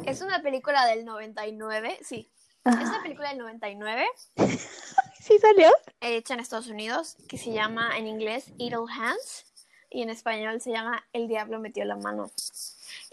Es 0.05 0.20
una 0.23 0.43
película 0.43 0.85
del 0.86 1.05
99, 1.05 1.98
sí. 2.03 2.32
Es 2.65 2.89
una 2.89 2.97
Ay, 2.97 3.03
película 3.05 3.28
del 3.28 3.39
99, 3.39 4.07
¿Sí 5.20 5.39
salió? 5.39 5.69
hecha 6.01 6.35
en 6.35 6.40
Estados 6.40 6.66
Unidos, 6.69 7.16
que 7.28 7.39
se 7.39 7.53
llama 7.53 7.97
en 7.97 8.07
inglés 8.09 8.53
Idle 8.59 8.85
Hands 8.93 9.44
y 9.91 10.03
en 10.03 10.11
español 10.11 10.61
se 10.61 10.71
llama 10.71 11.07
El 11.13 11.29
Diablo 11.29 11.59
metió 11.61 11.85
la 11.85 11.97
mano. 11.97 12.31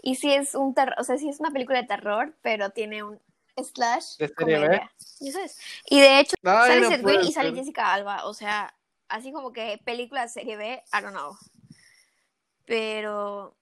Y 0.02 0.16
sí 0.16 0.32
es 0.32 0.54
un 0.54 0.74
terror, 0.74 0.94
o 0.98 1.04
sea, 1.04 1.16
sí 1.18 1.28
es 1.28 1.40
una 1.40 1.50
película 1.50 1.80
de 1.80 1.86
terror, 1.88 2.34
pero 2.42 2.70
tiene 2.70 3.02
un 3.02 3.20
slash 3.56 4.16
¿De 4.18 4.28
serie 4.28 4.58
B? 4.58 4.64
comedia. 4.66 4.92
¿Ya 5.20 5.32
sabes? 5.32 5.58
Y 5.88 6.00
de 6.00 6.20
hecho 6.20 6.36
Ay, 6.42 6.68
sale 6.68 6.80
no 6.82 6.88
Seth 6.88 7.02
Green 7.02 7.20
y 7.22 7.32
sale. 7.32 7.52
Jessica 7.54 7.92
Alba, 7.92 8.26
o 8.26 8.34
sea, 8.34 8.74
así 9.08 9.32
como 9.32 9.52
que 9.52 9.80
película 9.84 10.22
de 10.22 10.28
serie 10.28 10.56
B, 10.56 10.82
I 10.92 11.00
don't 11.02 11.12
know. 11.14 11.36
Pero 12.64 13.56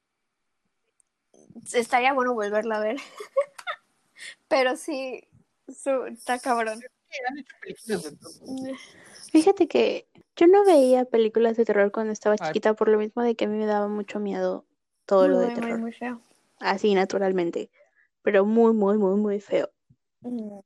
estaría 1.73 2.13
bueno 2.13 2.35
volverla 2.35 2.77
a 2.77 2.81
ver. 2.81 2.97
Pero 4.49 4.77
sí, 4.77 5.27
su- 5.69 6.07
está 6.07 6.39
cabrón. 6.39 6.81
Fíjate 9.31 9.69
que 9.69 10.07
yo 10.37 10.47
no 10.47 10.65
veía 10.65 11.05
películas 11.05 11.57
de 11.57 11.65
terror 11.65 11.93
cuando 11.93 12.13
estaba 12.13 12.37
Ay. 12.39 12.49
chiquita 12.49 12.75
por 12.75 12.89
lo 12.89 12.99
mismo 12.99 13.23
de 13.23 13.35
que 13.37 13.45
a 13.45 13.49
mí 13.49 13.57
me 13.59 13.67
daba 13.67 13.89
mucho 13.89 14.19
miedo 14.21 14.67
todo 15.07 15.29
lo 15.29 15.39
de 15.39 15.47
Muy, 15.47 15.55
muy, 15.55 15.61
terror. 15.63 15.79
muy 15.79 15.93
feo. 15.93 16.21
Así 16.59 16.95
naturalmente, 16.95 17.71
pero 18.23 18.45
muy, 18.45 18.73
muy, 18.73 18.99
muy, 18.99 19.17
muy 19.17 19.41
feo. 19.41 19.71
Mm. 20.21 20.61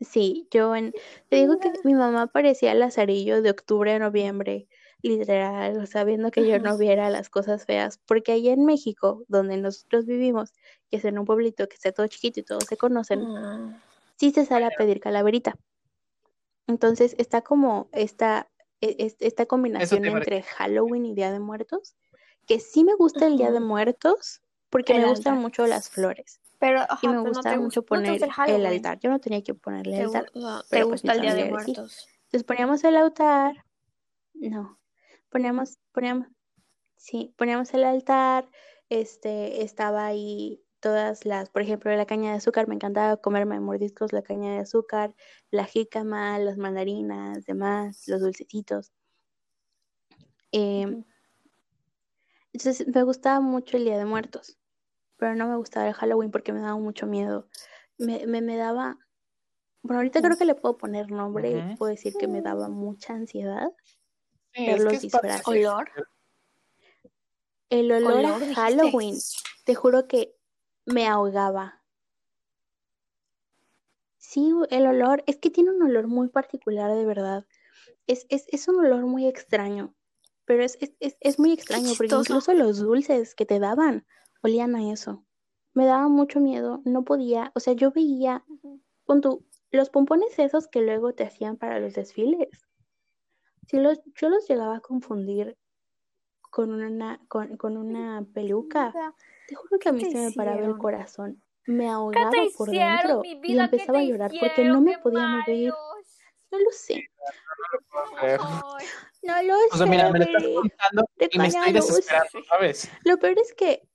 Sí, 0.00 0.48
yo 0.50 0.74
en... 0.74 0.92
Te 1.28 1.36
digo 1.36 1.58
que 1.60 1.72
mi 1.84 1.94
mamá 1.94 2.26
parecía 2.28 2.72
Lazarillo 2.74 3.42
de 3.42 3.50
octubre 3.50 3.92
a 3.92 3.98
noviembre, 3.98 4.66
literal, 5.02 5.78
o 5.78 5.86
sea, 5.86 6.04
viendo 6.04 6.30
que 6.30 6.48
yo 6.48 6.58
no 6.58 6.78
viera 6.78 7.10
las 7.10 7.28
cosas 7.28 7.66
feas, 7.66 7.98
porque 8.06 8.32
allá 8.32 8.52
en 8.52 8.64
México, 8.64 9.24
donde 9.28 9.58
nosotros 9.58 10.06
vivimos, 10.06 10.52
que 10.90 10.96
es 10.96 11.04
en 11.04 11.18
un 11.18 11.26
pueblito 11.26 11.68
que 11.68 11.74
está 11.74 11.92
todo 11.92 12.06
chiquito 12.06 12.40
y 12.40 12.44
todos 12.44 12.64
se 12.64 12.76
conocen, 12.78 13.20
Ah. 13.22 13.78
sí 14.16 14.30
se 14.30 14.46
sale 14.46 14.66
a 14.66 14.70
pedir 14.70 15.00
calaverita. 15.00 15.54
Entonces 16.66 17.14
está 17.18 17.42
como 17.42 17.88
esta, 17.92 18.50
es- 18.80 19.16
esta 19.20 19.46
combinación 19.46 20.04
entre 20.04 20.42
Halloween 20.42 21.06
y 21.06 21.14
Día 21.14 21.32
de 21.32 21.40
Muertos, 21.40 21.94
que 22.46 22.60
sí 22.60 22.84
me 22.84 22.94
gusta 22.94 23.26
el 23.26 23.36
Día 23.36 23.50
de. 23.52 23.60
Muertos, 23.60 24.40
porque 24.70 24.94
El 24.94 25.02
me 25.02 25.06
gustan 25.08 25.34
altar. 25.34 25.42
mucho 25.42 25.66
las 25.66 25.90
flores. 25.90 26.40
Pero, 26.58 26.80
ajá, 26.80 26.98
Y 27.02 27.06
me 27.08 27.12
pero 27.14 27.22
no 27.22 27.28
gusta 27.30 27.50
te 27.50 27.58
mucho 27.58 27.80
no 27.80 27.86
poner 27.86 28.22
el 28.22 28.54
el 28.54 28.66
altar. 28.66 28.98
Yo 28.98 29.10
no 29.10 29.18
tenía 29.18 29.42
que 29.42 29.54
ponerle 29.54 29.96
Te, 29.96 30.02
altar. 30.04 30.30
gu- 30.32 30.38
o 30.38 30.40
sea, 30.40 30.62
¿te 30.62 30.66
pero 30.70 30.88
pues 30.88 31.02
gusta 31.02 31.14
el 31.14 31.20
Día 31.22 31.34
de 31.34 31.40
familiares 31.42 31.64
sí. 31.66 31.72
Muertos. 31.72 32.08
Entonces 32.24 32.44
poníamos 32.44 32.84
el 32.84 32.96
altar, 32.96 33.64
no, 34.34 34.78
poníamos, 35.30 35.78
poníamos, 35.92 36.28
sí, 36.96 37.34
poníamos 37.36 37.72
el 37.74 37.84
altar, 37.84 38.48
este, 38.88 39.62
estaba 39.62 40.06
ahí 40.06 40.62
todas 40.80 41.24
las, 41.24 41.50
por 41.50 41.62
ejemplo, 41.62 41.94
la 41.94 42.06
caña 42.06 42.30
de 42.30 42.38
azúcar, 42.38 42.68
me 42.68 42.74
encantaba 42.74 43.16
comerme 43.18 43.60
mordiscos 43.60 44.12
la 44.12 44.22
caña 44.22 44.52
de 44.52 44.58
azúcar, 44.58 45.14
la 45.50 45.64
jícama, 45.64 46.38
las 46.38 46.56
mandarinas, 46.56 47.44
demás, 47.44 48.04
los 48.06 48.20
dulcecitos. 48.20 48.92
Em, 50.52 51.04
entonces 52.52 52.88
me 52.88 53.02
gustaba 53.02 53.40
mucho 53.40 53.76
el 53.76 53.84
Día 53.84 53.98
de 53.98 54.04
Muertos, 54.04 54.58
pero 55.16 55.34
no 55.34 55.46
me 55.48 55.56
gustaba 55.56 55.86
el 55.86 55.94
Halloween 55.94 56.30
porque 56.30 56.52
me 56.52 56.60
daba 56.60 56.76
mucho 56.78 57.06
miedo. 57.06 57.48
Me, 57.98 58.26
me, 58.26 58.40
me 58.40 58.56
daba, 58.56 58.98
bueno, 59.82 59.98
ahorita 59.98 60.22
creo 60.22 60.36
que 60.36 60.44
le 60.46 60.54
puedo 60.54 60.76
poner 60.76 61.10
nombre 61.10 61.50
y 61.50 61.76
puedo 61.76 61.90
decir 61.90 62.14
que 62.18 62.26
me 62.26 62.42
daba 62.42 62.68
mucha 62.68 63.14
ansiedad 63.14 63.70
Sí, 64.52 64.66
ver 64.66 64.80
los 64.80 65.00
disfraces. 65.00 65.46
¿Olor? 65.46 65.90
El 67.68 67.92
olor 67.92 68.12
¿Olor, 68.14 68.24
a 68.24 68.38
dijiste? 68.38 68.60
Halloween, 68.60 69.16
te 69.64 69.74
juro 69.76 70.08
que 70.08 70.34
me 70.86 71.06
ahogaba. 71.06 71.82
Sí, 74.16 74.52
el 74.70 74.86
olor, 74.86 75.24
es 75.26 75.38
que 75.38 75.50
tiene 75.50 75.70
un 75.70 75.82
olor 75.82 76.06
muy 76.06 76.28
particular 76.28 76.94
de 76.94 77.04
verdad. 77.04 77.46
Es, 78.06 78.26
es, 78.28 78.46
es 78.48 78.68
un 78.68 78.76
olor 78.76 79.06
muy 79.06 79.26
extraño, 79.26 79.94
pero 80.44 80.62
es, 80.62 80.78
es, 80.80 80.94
es, 81.00 81.16
es 81.20 81.38
muy 81.38 81.52
extraño 81.52 81.92
porque 81.96 82.14
incluso 82.14 82.52
los 82.54 82.78
dulces 82.78 83.34
que 83.34 83.46
te 83.46 83.58
daban 83.58 84.06
olían 84.42 84.74
a 84.76 84.92
eso. 84.92 85.24
Me 85.74 85.86
daba 85.86 86.08
mucho 86.08 86.40
miedo, 86.40 86.82
no 86.84 87.04
podía, 87.04 87.52
o 87.54 87.60
sea, 87.60 87.74
yo 87.74 87.92
veía, 87.92 88.44
pon 89.04 89.20
tú, 89.20 89.46
los 89.70 89.90
pompones 89.90 90.38
esos 90.38 90.68
que 90.68 90.80
luego 90.80 91.14
te 91.14 91.24
hacían 91.24 91.56
para 91.56 91.78
los 91.78 91.94
desfiles. 91.94 92.48
Sí, 93.68 93.78
los, 93.78 94.00
yo 94.16 94.28
los 94.28 94.48
llegaba 94.48 94.76
a 94.76 94.80
confundir 94.80 95.56
con 96.50 96.72
una, 96.72 97.20
con, 97.28 97.56
con 97.56 97.76
una 97.76 98.24
peluca. 98.34 98.92
Te 99.48 99.54
juro 99.54 99.78
que 99.78 99.88
a 99.88 99.92
mí 99.92 100.04
se 100.04 100.18
me 100.18 100.32
paraba 100.32 100.66
el 100.66 100.76
corazón. 100.76 101.42
Me 101.66 101.88
ahogaba 101.88 102.30
¿Qué 102.30 102.48
te 102.48 102.56
por 102.56 102.70
dentro 102.70 103.22
y 103.24 103.58
empezaba 103.58 103.98
a 104.00 104.02
llorar 104.02 104.32
porque 104.38 104.64
no 104.64 104.80
me 104.80 104.92
¡Qué 104.92 104.98
podía 104.98 105.26
mover. 105.28 105.72
No 106.50 106.58
lo 106.58 106.70
sé. 106.72 107.08
Ay, 108.18 108.36
No 109.22 109.42
lo 109.42 109.54
O 109.56 109.76
sea, 109.76 109.78
sé, 109.78 109.86
mira, 109.86 110.10
me 110.10 110.18
lo 110.18 110.24
estás 110.24 110.42
Bri. 110.42 110.54
contando 110.54 111.04
Te 111.16 111.28
y 111.30 111.38
me 111.38 111.46
estoy 111.46 111.72
desesperando, 111.72 112.44
¿sabes? 112.48 112.90
Lo 113.04 113.18
peor 113.18 113.38
es 113.38 113.54
que 113.54 113.88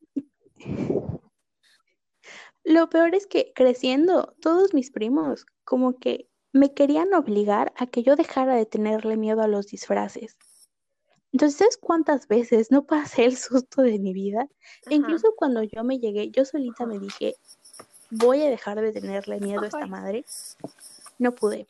lo 2.64 2.90
peor 2.90 3.14
es 3.14 3.28
que 3.28 3.52
creciendo, 3.54 4.36
todos 4.42 4.74
mis 4.74 4.92
primos 4.92 5.46
como 5.64 6.00
que 6.00 6.30
me 6.52 6.74
querían 6.74 7.14
obligar 7.14 7.74
a 7.76 7.88
que 7.88 8.02
yo 8.02 8.16
dejara 8.16 8.56
de 8.56 8.66
tenerle 8.66 9.18
miedo 9.18 9.42
a 9.42 9.48
los 9.48 9.68
disfraces. 9.68 10.38
Entonces, 11.36 11.58
¿sabes 11.58 11.76
cuántas 11.76 12.30
veces 12.30 12.72
no 12.72 12.86
pasé 12.86 13.26
el 13.26 13.36
susto 13.36 13.82
de 13.82 14.00
mi 14.00 14.14
vida? 14.14 14.48
Ajá. 14.86 14.96
incluso 14.96 15.34
cuando 15.36 15.64
yo 15.64 15.84
me 15.84 16.00
llegué, 16.00 16.32
yo 16.32 16.46
solita 16.46 16.86
me 16.86 16.98
dije, 16.98 17.36
voy 18.10 18.42
a 18.42 18.50
dejar 18.50 18.80
de 18.80 18.94
tenerle 18.94 19.42
miedo 19.42 19.62
a 19.64 19.68
esta 19.68 19.86
madre. 19.86 20.24
No 21.20 21.36
pude. 21.36 21.68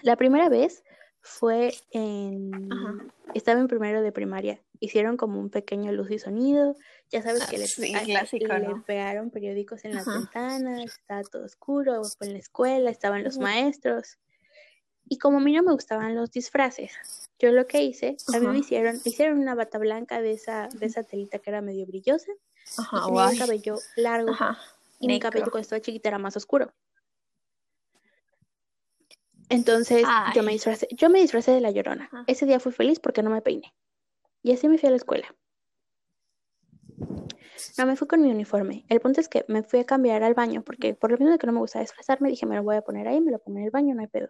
La 0.00 0.16
primera 0.16 0.48
vez 0.48 0.82
fue 1.20 1.74
en... 1.90 2.72
Ajá. 2.72 2.94
Estaba 3.34 3.60
en 3.60 3.68
primero 3.68 4.00
de 4.00 4.10
primaria. 4.10 4.58
Hicieron 4.80 5.18
como 5.18 5.38
un 5.38 5.50
pequeño 5.50 5.92
luz 5.92 6.10
y 6.10 6.18
sonido. 6.18 6.74
Ya 7.10 7.20
sabes 7.20 7.44
que 7.46 7.58
le, 7.58 7.66
Sí, 7.68 7.94
a- 7.94 8.04
clásico, 8.04 8.54
le 8.54 8.68
¿no? 8.68 8.84
pegaron 8.86 9.30
periódicos 9.30 9.84
en 9.84 9.96
las 9.96 10.08
Ajá. 10.08 10.18
ventanas, 10.20 10.86
estaba 10.98 11.22
todo 11.24 11.44
oscuro, 11.44 12.04
fue 12.16 12.28
en 12.28 12.32
la 12.32 12.38
escuela, 12.38 12.88
estaban 12.90 13.22
los 13.22 13.36
maestros. 13.36 14.16
Y 15.08 15.18
como 15.18 15.38
a 15.38 15.40
mí 15.40 15.52
no 15.52 15.62
me 15.62 15.72
gustaban 15.72 16.14
los 16.14 16.30
disfraces, 16.30 16.92
yo 17.38 17.52
lo 17.52 17.66
que 17.66 17.82
hice, 17.82 18.16
a 18.28 18.38
mí 18.38 18.46
Ajá. 18.46 18.52
me 18.52 18.58
hicieron, 18.58 18.96
me 18.96 19.10
hicieron 19.10 19.38
una 19.38 19.54
bata 19.54 19.78
blanca 19.78 20.20
de 20.20 20.32
esa, 20.32 20.68
de 20.74 20.86
esa 20.86 21.02
telita 21.02 21.38
que 21.38 21.50
era 21.50 21.62
medio 21.62 21.86
brillosa 21.86 22.30
y 22.30 22.80
Ajá, 22.80 23.04
tenía 23.06 23.30
el 23.30 23.38
cabello 23.38 23.78
largo 23.96 24.32
Ajá. 24.32 24.58
y 25.00 25.06
mi 25.06 25.18
cabello 25.18 25.46
cuando 25.50 25.60
estaba 25.60 25.80
chiquita 25.80 26.08
era 26.08 26.18
más 26.18 26.36
oscuro. 26.36 26.72
Entonces 29.48 30.06
yo 30.34 30.42
me 30.42 30.52
disfracé, 30.52 30.88
yo 30.90 31.08
me 31.08 31.20
disfracé 31.20 31.52
de 31.52 31.60
la 31.60 31.70
llorona. 31.70 32.10
Ese 32.26 32.44
día 32.44 32.60
fui 32.60 32.72
feliz 32.72 33.00
porque 33.00 33.22
no 33.22 33.30
me 33.30 33.40
peiné. 33.40 33.72
Y 34.42 34.52
así 34.52 34.68
me 34.68 34.78
fui 34.78 34.88
a 34.88 34.90
la 34.90 34.96
escuela. 34.96 35.34
No 37.78 37.86
me 37.86 37.96
fui 37.96 38.06
con 38.06 38.22
mi 38.22 38.30
uniforme. 38.30 38.84
El 38.88 39.00
punto 39.00 39.20
es 39.20 39.28
que 39.28 39.44
me 39.48 39.62
fui 39.62 39.80
a 39.80 39.84
cambiar 39.84 40.22
al 40.22 40.34
baño 40.34 40.62
porque 40.62 40.94
por 40.94 41.10
lo 41.10 41.16
mismo 41.16 41.32
de 41.32 41.38
que 41.38 41.46
no 41.46 41.52
me 41.52 41.60
gusta 41.60 41.80
disfrazarme, 41.80 42.28
dije 42.28 42.44
me 42.44 42.56
lo 42.56 42.62
voy 42.62 42.76
a 42.76 42.82
poner 42.82 43.08
ahí, 43.08 43.20
me 43.20 43.32
lo 43.32 43.38
pongo 43.38 43.58
en 43.58 43.64
el 43.64 43.70
baño, 43.70 43.94
no 43.94 44.02
hay 44.02 44.06
pedo. 44.08 44.28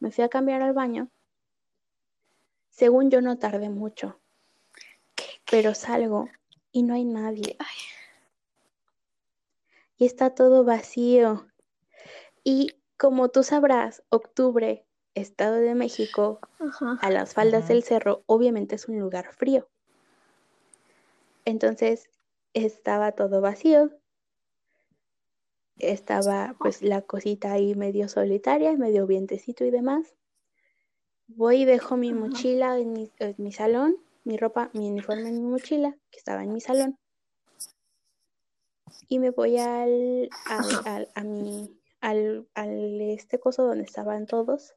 Me 0.00 0.10
fui 0.10 0.24
a 0.24 0.28
cambiar 0.28 0.62
al 0.62 0.72
baño. 0.72 1.08
Según 2.70 3.10
yo 3.10 3.20
no 3.20 3.38
tardé 3.38 3.68
mucho, 3.70 4.20
pero 5.50 5.74
salgo 5.74 6.28
y 6.70 6.82
no 6.82 6.94
hay 6.94 7.04
nadie. 7.04 7.56
Y 9.96 10.06
está 10.06 10.34
todo 10.34 10.62
vacío. 10.62 11.48
Y 12.44 12.76
como 12.96 13.30
tú 13.30 13.42
sabrás, 13.42 14.04
octubre, 14.10 14.84
Estado 15.14 15.56
de 15.56 15.74
México, 15.74 16.38
Ajá. 16.60 16.98
a 17.00 17.10
las 17.10 17.34
faldas 17.34 17.66
del 17.66 17.82
cerro, 17.82 18.22
obviamente 18.26 18.76
es 18.76 18.86
un 18.86 19.00
lugar 19.00 19.32
frío. 19.32 19.68
Entonces 21.44 22.08
estaba 22.54 23.12
todo 23.12 23.40
vacío. 23.40 23.90
Estaba 25.78 26.56
pues 26.58 26.82
la 26.82 27.02
cosita 27.02 27.52
ahí 27.52 27.74
medio 27.74 28.08
solitaria, 28.08 28.72
medio 28.76 29.06
vientecito 29.06 29.64
y 29.64 29.70
demás. 29.70 30.14
Voy 31.28 31.62
y 31.62 31.64
dejo 31.64 31.96
mi 31.96 32.12
mochila 32.12 32.78
en 32.78 32.92
mi, 32.92 33.10
en 33.18 33.34
mi 33.38 33.52
salón, 33.52 33.96
mi 34.24 34.36
ropa, 34.36 34.70
mi 34.72 34.90
uniforme 34.90 35.28
en 35.28 35.36
mi 35.42 35.50
mochila, 35.50 35.96
que 36.10 36.18
estaba 36.18 36.42
en 36.42 36.52
mi 36.52 36.60
salón. 36.60 36.98
Y 39.08 39.18
me 39.18 39.30
voy 39.30 39.58
al, 39.58 40.30
al, 40.48 40.82
al- 40.84 41.08
a 41.14 41.24
mi, 41.24 41.70
al, 42.00 42.48
al 42.54 43.00
este 43.00 43.38
coso 43.38 43.64
donde 43.64 43.84
estaban 43.84 44.26
todos. 44.26 44.74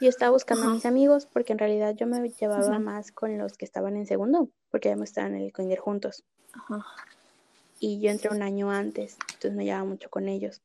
Yo 0.00 0.08
estaba 0.08 0.30
buscando 0.32 0.66
a 0.66 0.70
mis 0.70 0.86
amigos 0.86 1.26
porque 1.26 1.52
en 1.52 1.58
realidad 1.58 1.94
yo 1.94 2.06
me 2.06 2.26
llevaba 2.30 2.78
más 2.78 3.12
con 3.12 3.36
los 3.36 3.56
que 3.58 3.64
estaban 3.66 3.96
en 3.96 4.06
segundo, 4.06 4.48
porque 4.70 4.88
además 4.88 5.10
estaban 5.10 5.34
en 5.34 5.42
el 5.42 5.52
kinder 5.52 5.78
juntos. 5.78 6.24
Ajá. 6.54 6.84
Y 7.80 8.00
yo 8.00 8.10
entré 8.10 8.30
un 8.30 8.42
año 8.42 8.70
antes, 8.70 9.16
entonces 9.22 9.54
me 9.54 9.64
llevaba 9.64 9.84
mucho 9.84 10.10
con 10.10 10.28
ellos. 10.28 10.60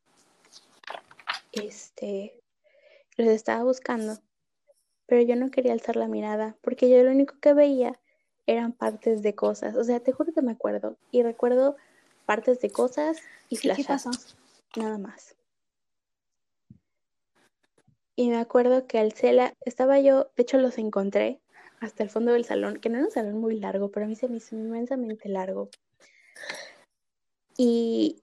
Este, 1.53 2.37
los 3.15 3.29
estaba 3.29 3.63
buscando, 3.63 4.19
pero 5.05 5.21
yo 5.21 5.37
no 5.37 5.49
quería 5.49 5.71
alzar 5.71 5.95
la 5.95 6.09
mirada 6.09 6.57
porque 6.61 6.89
yo 6.89 7.01
lo 7.03 7.11
único 7.11 7.39
que 7.39 7.53
veía 7.53 7.97
eran 8.45 8.73
partes 8.73 9.21
de 9.21 9.33
cosas. 9.33 9.75
O 9.75 9.83
sea, 9.85 10.01
te 10.01 10.11
juro 10.11 10.33
que 10.33 10.41
me 10.41 10.51
acuerdo 10.51 10.97
y 11.11 11.23
recuerdo 11.23 11.77
partes 12.25 12.59
de 12.59 12.69
cosas 12.69 13.17
y 13.49 13.55
¿Y 13.55 13.73
qué 13.73 13.83
pasó? 13.85 14.11
nada 14.75 14.97
más. 14.97 15.35
Y 18.17 18.29
me 18.29 18.37
acuerdo 18.37 18.87
que 18.87 18.99
al 18.99 19.13
Cela 19.13 19.53
estaba 19.61 19.99
yo, 19.99 20.29
de 20.35 20.43
hecho 20.43 20.57
los 20.57 20.77
encontré 20.77 21.41
hasta 21.79 22.03
el 22.03 22.09
fondo 22.09 22.31
del 22.31 22.45
salón, 22.45 22.79
que 22.79 22.89
no 22.89 22.97
era 22.97 23.05
un 23.05 23.11
salón 23.11 23.39
muy 23.39 23.59
largo, 23.59 23.89
pero 23.91 24.05
a 24.05 24.09
mí 24.09 24.15
se 24.15 24.27
me 24.27 24.37
hizo 24.37 24.55
inmensamente 24.55 25.27
largo. 25.27 25.69
Y 27.57 28.21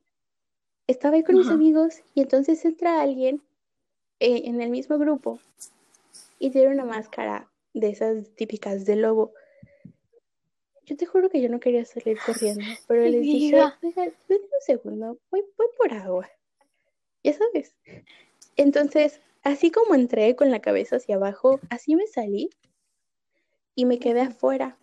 estaba 0.87 1.17
ahí 1.17 1.25
con 1.25 1.37
mis 1.37 1.49
amigos 1.49 2.03
y 2.15 2.21
entonces 2.21 2.65
entra 2.65 3.01
alguien 3.01 3.43
eh, 4.21 4.43
en 4.45 4.61
el 4.61 4.71
mismo 4.71 4.99
grupo 4.99 5.41
y 6.39 6.51
tiene 6.51 6.69
una 6.69 6.85
máscara 6.85 7.51
de 7.73 7.91
esas 7.91 8.29
típicas 8.35 8.85
de 8.85 8.97
lobo. 8.97 9.33
Yo 10.85 10.97
te 10.97 11.07
juro 11.07 11.31
que 11.31 11.41
yo 11.41 11.49
no 11.49 11.61
quería 11.61 11.85
salir 11.85 12.19
corriendo, 12.25 12.65
pero 12.89 13.03
les 13.03 13.23
dije, 13.23 13.61
oigan, 13.83 14.13
un 14.29 14.39
segundo, 14.61 15.19
voy, 15.31 15.45
voy 15.57 15.67
por 15.79 15.95
agua. 15.95 16.29
Ya 17.23 17.33
sabes. 17.33 17.75
Entonces, 18.57 19.21
así 19.43 19.71
como 19.71 19.95
entré 19.95 20.35
con 20.37 20.51
la 20.51 20.61
cabeza 20.61 20.97
hacia 20.97 21.17
abajo, 21.17 21.61
así 21.71 21.95
me 21.95 22.07
salí 22.07 22.51
y 23.75 23.87
me 23.87 23.99
quedé 23.99 24.23
afuera. 24.23 24.79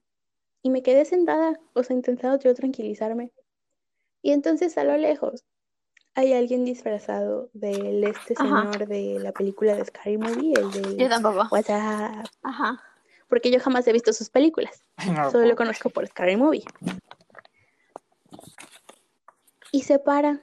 Y 0.62 0.70
me 0.70 0.84
quedé 0.84 1.06
sentada, 1.06 1.60
o 1.74 1.84
sea, 1.84 1.96
intentando 1.96 2.38
yo 2.40 2.54
tranquilizarme. 2.54 3.32
Y 4.22 4.32
entonces 4.32 4.78
a 4.78 4.84
lo 4.84 4.98
lejos 4.98 5.46
hay 6.16 6.34
alguien 6.34 6.66
disfrazado 6.66 7.50
del 7.54 8.04
este 8.04 8.34
Ajá. 8.38 8.72
señor 8.74 8.88
de 8.88 9.20
la 9.20 9.32
película 9.32 9.76
de 9.76 9.86
Scary 9.86 10.18
Movie, 10.18 10.54
el 10.60 10.72
Yo 10.72 10.82
del 10.82 11.10
tampoco. 11.10 11.48
WhatsApp, 11.52 12.26
Ajá. 12.44 12.84
porque 13.30 13.52
yo 13.52 13.60
jamás 13.60 13.88
he 13.88 13.94
visto 13.94 14.12
sus 14.12 14.30
películas, 14.30 14.84
No, 15.16 15.32
solo 15.32 15.46
lo 15.48 15.56
conozco 15.56 15.90
por 15.90 16.06
Scary 16.08 16.36
Movie. 16.36 16.64
Y 19.72 19.84
se 19.84 20.00
para 20.00 20.42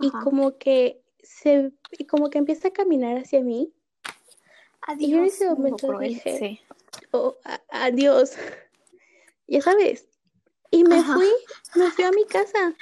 y 0.00 0.10
como 0.10 0.56
que 0.58 1.02
se 1.22 1.72
y 1.90 2.06
como 2.06 2.30
que 2.30 2.38
empieza 2.38 2.68
a 2.68 2.72
caminar 2.72 3.18
hacia 3.18 3.42
mí. 3.42 3.72
Y 4.96 5.10
yo 5.10 5.18
en 5.18 5.24
Adiós, 5.24 5.34
ese 5.34 5.48
momento 5.50 5.98
dije, 5.98 6.38
Sí. 6.38 6.60
oh, 7.10 7.36
a- 7.44 7.60
adiós. 7.70 8.32
Ya 9.50 9.62
sabes. 9.62 10.06
Y 10.70 10.84
me 10.84 10.98
Ajá. 10.98 11.14
fui, 11.14 11.30
me 11.74 11.90
fui 11.90 12.04
a 12.04 12.10
mi 12.10 12.24
casa. 12.26 12.76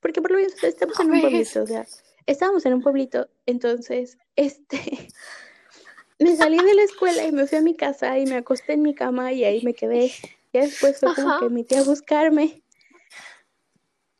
Porque 0.00 0.22
por 0.22 0.30
lo 0.30 0.38
menos 0.38 0.62
estamos 0.62 0.98
en 1.00 1.06
un 1.06 1.12
¿Ves? 1.12 1.20
pueblito, 1.22 1.62
o 1.62 1.66
sea, 1.66 1.86
estábamos 2.26 2.64
en 2.66 2.74
un 2.74 2.82
pueblito. 2.82 3.28
Entonces, 3.46 4.18
este, 4.36 4.78
me 6.18 6.36
salí 6.36 6.62
de 6.62 6.74
la 6.74 6.82
escuela 6.82 7.26
y 7.26 7.32
me 7.32 7.46
fui 7.46 7.58
a 7.58 7.62
mi 7.62 7.76
casa 7.76 8.18
y 8.18 8.26
me 8.26 8.36
acosté 8.36 8.74
en 8.74 8.82
mi 8.82 8.94
cama 8.94 9.32
y 9.32 9.44
ahí 9.44 9.62
me 9.62 9.74
quedé. 9.74 10.12
Ya 10.52 10.62
después 10.62 10.98
fue 10.98 11.14
como 11.14 11.38
que 11.38 11.48
mi 11.48 11.64
tía 11.64 11.80
a 11.80 11.84
buscarme. 11.84 12.62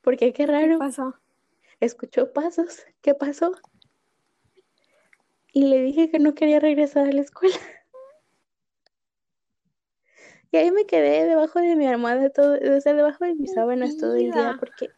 Porque 0.02 0.32
qué 0.32 0.44
¿Qué 0.44 0.46
raro, 0.46 0.78
pasó? 0.78 1.14
escuchó 1.80 2.32
pasos. 2.32 2.84
¿Qué 3.02 3.14
pasó? 3.14 3.52
Y 5.52 5.64
le 5.64 5.82
dije 5.82 6.10
que 6.10 6.18
no 6.18 6.34
quería 6.34 6.60
regresar 6.60 7.08
a 7.08 7.12
la 7.12 7.22
escuela. 7.22 7.56
Y 10.52 10.56
ahí 10.56 10.70
me 10.70 10.84
quedé 10.84 11.26
debajo 11.26 11.60
de 11.60 11.76
mi 11.76 11.86
almohada 11.86 12.30
todo, 12.30 12.54
o 12.54 12.80
sea, 12.80 12.94
debajo 12.94 13.24
de 13.24 13.34
mis 13.34 13.52
sábanas 13.52 13.96
todo 13.96 14.14
el 14.14 14.32
día 14.32 14.56
porque 14.58 14.90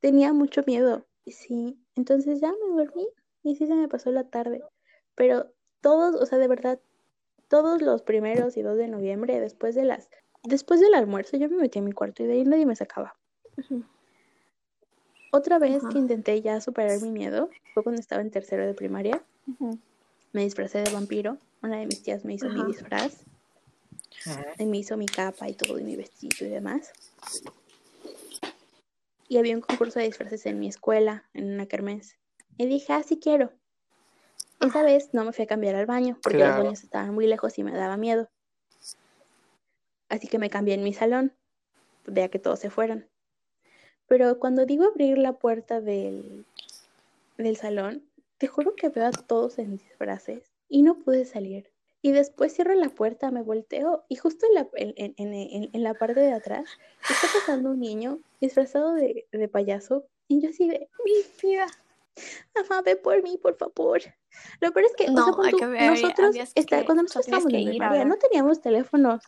tenía 0.00 0.32
mucho 0.32 0.62
miedo. 0.66 1.04
Y 1.24 1.32
Sí, 1.32 1.78
entonces 1.96 2.40
ya 2.40 2.50
me 2.52 2.84
dormí 2.84 3.06
y 3.42 3.56
sí 3.56 3.66
se 3.66 3.74
me 3.74 3.88
pasó 3.88 4.10
la 4.10 4.24
tarde. 4.24 4.62
Pero 5.14 5.52
todos, 5.80 6.14
o 6.20 6.26
sea, 6.26 6.38
de 6.38 6.48
verdad, 6.48 6.80
todos 7.48 7.82
los 7.82 8.02
primeros 8.02 8.56
y 8.56 8.62
dos 8.62 8.76
de 8.76 8.88
noviembre, 8.88 9.40
después 9.40 9.74
de 9.74 9.84
las, 9.84 10.08
después 10.44 10.80
del 10.80 10.94
almuerzo, 10.94 11.36
yo 11.36 11.48
me 11.48 11.56
metí 11.56 11.80
a 11.80 11.82
mi 11.82 11.92
cuarto 11.92 12.22
y 12.22 12.26
de 12.26 12.34
ahí 12.34 12.44
nadie 12.44 12.66
me 12.66 12.76
sacaba. 12.76 13.16
Otra 15.32 15.58
vez 15.58 15.82
que 15.90 15.98
intenté 15.98 16.40
ya 16.40 16.60
superar 16.60 17.00
mi 17.00 17.10
miedo 17.10 17.48
fue 17.74 17.82
cuando 17.82 18.00
estaba 18.00 18.22
en 18.22 18.30
tercero 18.30 18.66
de 18.66 18.74
primaria. 18.74 19.22
Me 20.32 20.44
disfracé 20.44 20.82
de 20.82 20.92
vampiro. 20.92 21.38
Una 21.62 21.78
de 21.78 21.86
mis 21.86 22.02
tías 22.02 22.24
me 22.24 22.34
hizo 22.34 22.48
mi 22.48 22.64
disfraz. 22.64 23.24
Y 24.58 24.66
me 24.66 24.78
hizo 24.78 24.96
mi 24.96 25.06
capa 25.06 25.48
y 25.48 25.54
todo, 25.54 25.78
y 25.78 25.84
mi 25.84 25.96
vestido 25.96 26.46
y 26.46 26.50
demás. 26.50 26.92
Y 29.28 29.38
había 29.38 29.54
un 29.54 29.62
concurso 29.62 29.98
de 29.98 30.06
disfraces 30.06 30.46
en 30.46 30.58
mi 30.58 30.68
escuela, 30.68 31.28
en 31.34 31.52
una 31.52 31.66
kermés. 31.66 32.18
Y 32.58 32.66
dije, 32.66 32.92
ah, 32.92 33.02
sí 33.02 33.18
quiero. 33.18 33.52
Esa 34.60 34.82
vez 34.82 35.10
no 35.12 35.24
me 35.24 35.32
fui 35.32 35.44
a 35.44 35.48
cambiar 35.48 35.74
al 35.74 35.86
baño, 35.86 36.18
porque 36.22 36.38
los 36.38 36.56
baños 36.56 36.84
estaban 36.84 37.14
muy 37.14 37.26
lejos 37.26 37.58
y 37.58 37.64
me 37.64 37.72
daba 37.72 37.96
miedo. 37.96 38.28
Así 40.08 40.28
que 40.28 40.38
me 40.38 40.50
cambié 40.50 40.74
en 40.74 40.84
mi 40.84 40.92
salón, 40.92 41.32
de 42.06 42.24
a 42.24 42.28
que 42.28 42.38
todos 42.38 42.60
se 42.60 42.70
fueran. 42.70 43.08
Pero 44.06 44.38
cuando 44.38 44.66
digo 44.66 44.84
abrir 44.84 45.18
la 45.18 45.32
puerta 45.32 45.80
del, 45.80 46.44
del 47.38 47.56
salón, 47.56 48.06
te 48.38 48.46
juro 48.46 48.76
que 48.76 48.90
veo 48.90 49.06
a 49.06 49.10
todos 49.10 49.58
en 49.58 49.78
disfraces 49.78 50.52
y 50.68 50.82
no 50.82 50.98
pude 50.98 51.24
salir. 51.24 51.71
Y 52.04 52.10
después 52.12 52.52
cierro 52.54 52.74
la 52.74 52.88
puerta, 52.88 53.30
me 53.30 53.42
volteo 53.42 54.04
y 54.08 54.16
justo 54.16 54.44
en 54.46 54.54
la, 54.54 54.68
en, 54.74 55.14
en- 55.16 55.70
en- 55.72 55.82
la 55.82 55.94
parte 55.94 56.18
de 56.20 56.32
atrás 56.32 56.64
está 57.08 57.28
pasando 57.38 57.70
un 57.70 57.78
niño 57.80 58.18
disfrazado 58.40 58.94
de, 58.94 59.26
de 59.30 59.48
payaso 59.48 60.04
y 60.26 60.40
yo 60.42 60.50
así 60.50 60.68
de, 60.68 60.88
mi 61.04 61.12
vida, 61.42 61.66
mamá, 62.54 62.82
ve 62.82 62.96
por 62.96 63.22
mí, 63.22 63.38
por 63.38 63.56
favor. 63.56 64.00
Lo 64.60 64.72
peor 64.72 64.86
es 64.86 64.96
que, 64.96 65.04
o 65.08 65.12
No, 65.12 65.24
sea, 65.26 65.50
tú, 65.50 65.58
que 65.58 65.66
ver, 65.66 65.90
nosotros, 65.90 66.34
está- 66.56 66.84
cuando 66.84 67.02
o 67.02 67.04
nosotros 67.04 67.26
estábamos 67.26 67.54
en 67.54 67.64
primaria, 67.70 68.04
no 68.04 68.16
teníamos 68.16 68.60
teléfonos. 68.60 69.22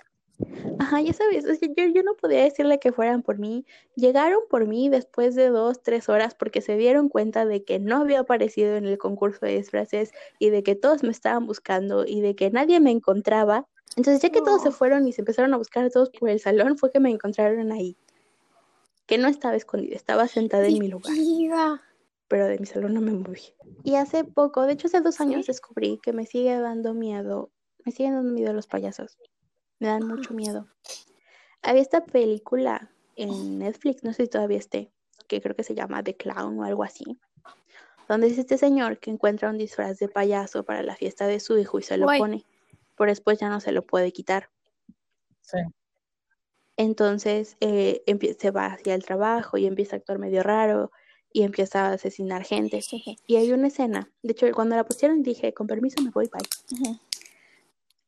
Ajá, 0.79 1.01
ya 1.01 1.13
sabes, 1.13 1.45
o 1.45 1.55
sea, 1.55 1.69
yo, 1.77 1.87
yo 1.87 2.03
no 2.03 2.15
podía 2.15 2.43
decirle 2.43 2.79
que 2.79 2.93
fueran 2.93 3.23
por 3.23 3.39
mí. 3.39 3.65
Llegaron 3.95 4.41
por 4.51 4.67
mí 4.67 4.89
después 4.89 5.35
de 5.35 5.49
dos, 5.49 5.83
tres 5.83 6.09
horas 6.09 6.35
porque 6.35 6.61
se 6.61 6.77
dieron 6.77 7.09
cuenta 7.09 7.47
de 7.47 7.65
que 7.65 7.79
no 7.79 7.99
había 7.99 8.21
aparecido 8.21 8.77
en 8.77 8.87
el 8.87 8.99
concurso 8.99 9.47
de 9.47 9.57
disfraces 9.57 10.13
y 10.39 10.51
de 10.51 10.63
que 10.63 10.75
todos 10.75 11.03
me 11.03 11.11
estaban 11.11 11.47
buscando 11.47 12.05
y 12.07 12.21
de 12.21 12.35
que 12.35 12.51
nadie 12.51 12.81
me 12.81 12.91
encontraba. 12.91 13.69
Entonces, 13.97 14.23
ya 14.23 14.31
que 14.31 14.43
todos 14.43 14.63
se 14.63 14.73
fueron 14.73 15.07
y 15.07 15.13
se 15.13 15.21
empezaron 15.21 15.55
a 15.55 15.57
buscar 15.57 15.85
a 15.85 15.91
todos 15.91 16.11
por 16.11 16.29
el 16.29 16.41
salón, 16.41 16.77
fue 16.77 16.91
que 16.91 16.99
me 16.99 17.11
encontraron 17.11 17.71
ahí. 17.71 17.97
Que 19.07 19.19
no 19.19 19.29
estaba 19.29 19.55
escondida, 19.55 19.95
estaba 19.95 20.27
sentada 20.27 20.67
en 20.67 20.79
mi 20.79 20.89
lugar, 20.89 21.15
pero 22.27 22.47
de 22.47 22.59
mi 22.59 22.67
salón 22.67 22.95
no 22.95 23.01
me 23.01 23.13
moví. 23.13 23.55
Y 23.85 23.95
hace 23.95 24.25
poco, 24.25 24.63
de 24.63 24.73
hecho 24.73 24.89
hace 24.89 25.01
dos 25.01 25.21
años 25.21 25.47
descubrí 25.47 26.01
que 26.03 26.13
me 26.13 26.27
sigue 26.27 26.59
dando 26.59 26.95
miedo, 26.95 27.51
me 27.85 27.93
siguen 27.93 28.15
dando 28.15 28.33
miedo 28.33 28.53
los 28.53 28.67
payasos. 28.67 29.17
Me 29.85 29.91
dan 29.91 30.09
mucho 30.09 30.33
miedo. 30.33 30.67
Había 31.61 31.83
esta 31.83 32.07
película 32.07 32.91
en 33.17 33.59
Netflix, 33.59 34.03
no 34.03 34.15
sé 34.15 34.23
si 34.23 34.31
todavía 34.31 34.57
esté, 34.57 34.91
que 35.29 35.43
creo 35.43 35.55
que 35.55 35.63
se 35.63 35.75
llama 35.75 36.03
The 36.03 36.17
Clown 36.17 36.59
o 36.59 36.65
algo 36.65 36.85
así, 36.85 37.05
donde 38.09 38.29
es 38.29 38.39
este 38.39 38.57
señor 38.57 38.99
que 38.99 39.11
encuentra 39.11 39.51
un 39.51 39.59
disfraz 39.59 39.99
de 39.99 40.09
payaso 40.09 40.65
para 40.65 40.83
la 40.83 40.97
fiesta 40.97 41.27
de 41.27 41.39
su 41.39 41.59
hijo 41.59 41.79
y 41.79 41.83
se 41.83 41.99
lo 41.99 42.07
Guay. 42.07 42.19
pone, 42.19 42.45
pero 42.97 43.11
después 43.11 43.39
ya 43.39 43.51
no 43.51 43.61
se 43.61 43.73
lo 43.73 43.83
puede 43.83 44.11
quitar. 44.11 44.49
Sí. 45.43 45.59
Entonces 46.79 47.59
eh, 47.61 48.03
se 48.39 48.51
va 48.53 48.69
hacia 48.69 48.95
el 48.95 49.05
trabajo 49.05 49.59
y 49.59 49.67
empieza 49.67 49.97
a 49.97 49.99
actuar 49.99 50.19
medio 50.19 50.43
raro 50.43 50.93
y 51.31 51.43
empieza 51.43 51.89
a 51.89 51.93
asesinar 51.93 52.45
gente. 52.45 52.81
Sí. 52.81 53.19
Y 53.27 53.37
hay 53.37 53.53
una 53.53 53.69
escena, 53.69 54.11
de 54.23 54.33
hecho 54.33 54.47
cuando 54.55 54.77
la 54.77 54.85
pusieron 54.85 55.23
dije, 55.23 55.53
con 55.53 55.67
permiso 55.67 56.01
me 56.01 56.09
voy, 56.09 56.31
bye. 56.33 56.79
Ujú. 56.81 56.99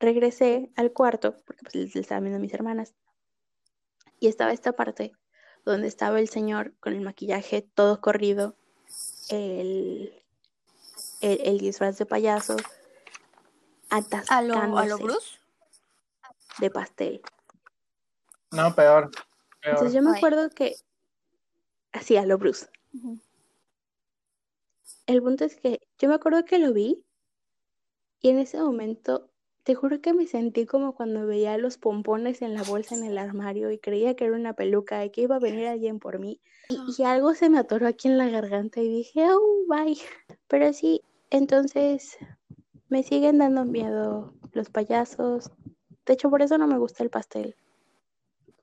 Regresé 0.06 0.70
al 0.76 0.92
cuarto, 0.92 1.36
porque 1.44 1.62
pues 1.64 1.74
le 1.74 2.00
estaban 2.00 2.22
viendo 2.22 2.38
a 2.38 2.40
mis 2.40 2.54
hermanas, 2.54 2.94
y 4.20 4.28
estaba 4.28 4.52
esta 4.52 4.72
parte 4.72 5.12
donde 5.64 5.88
estaba 5.88 6.20
el 6.20 6.28
señor 6.28 6.74
con 6.78 6.94
el 6.94 7.00
maquillaje 7.00 7.60
todo 7.60 8.00
corrido, 8.00 8.56
el, 9.28 10.22
el, 11.20 11.40
el 11.42 11.58
disfraz 11.58 11.98
de 11.98 12.06
payaso, 12.06 12.56
¿A 13.88 14.00
lo, 14.00 14.06
a 14.26 14.42
lo 14.42 14.54
atascándose 14.54 15.02
Bruce? 15.02 15.38
de 16.58 16.70
pastel. 16.70 17.22
No, 18.52 18.74
peor. 18.74 19.10
peor. 19.10 19.74
Entonces 19.74 19.92
yo 19.92 20.02
me 20.02 20.16
acuerdo 20.16 20.50
que, 20.50 20.76
así 21.92 22.16
a 22.16 22.24
lo 22.26 22.38
Bruce. 22.38 22.68
El 25.06 25.22
punto 25.22 25.44
es 25.44 25.56
que 25.56 25.80
yo 25.98 26.08
me 26.08 26.14
acuerdo 26.14 26.44
que 26.44 26.58
lo 26.58 26.72
vi 26.72 27.04
y 28.20 28.30
en 28.30 28.38
ese 28.38 28.58
momento 28.58 29.30
te 29.66 29.74
juro 29.74 30.00
que 30.00 30.14
me 30.14 30.28
sentí 30.28 30.64
como 30.64 30.94
cuando 30.94 31.26
veía 31.26 31.58
los 31.58 31.76
pompones 31.76 32.40
en 32.40 32.54
la 32.54 32.62
bolsa 32.62 32.94
en 32.94 33.02
el 33.02 33.18
armario 33.18 33.72
y 33.72 33.78
creía 33.78 34.14
que 34.14 34.24
era 34.24 34.36
una 34.36 34.52
peluca 34.52 35.04
y 35.04 35.10
que 35.10 35.22
iba 35.22 35.34
a 35.34 35.40
venir 35.40 35.66
alguien 35.66 35.98
por 35.98 36.20
mí 36.20 36.40
y, 36.68 36.78
y 36.96 37.02
algo 37.02 37.34
se 37.34 37.50
me 37.50 37.58
atoró 37.58 37.88
aquí 37.88 38.06
en 38.06 38.16
la 38.16 38.28
garganta 38.28 38.80
y 38.80 38.88
dije, 38.88 39.24
oh, 39.28 39.64
bye. 39.66 39.96
Pero 40.46 40.72
sí, 40.72 41.02
entonces 41.30 42.16
me 42.88 43.02
siguen 43.02 43.38
dando 43.38 43.64
miedo 43.64 44.32
los 44.52 44.70
payasos. 44.70 45.50
De 46.06 46.12
hecho, 46.12 46.30
por 46.30 46.42
eso 46.42 46.58
no 46.58 46.68
me 46.68 46.78
gusta 46.78 47.02
el 47.02 47.10
pastel. 47.10 47.56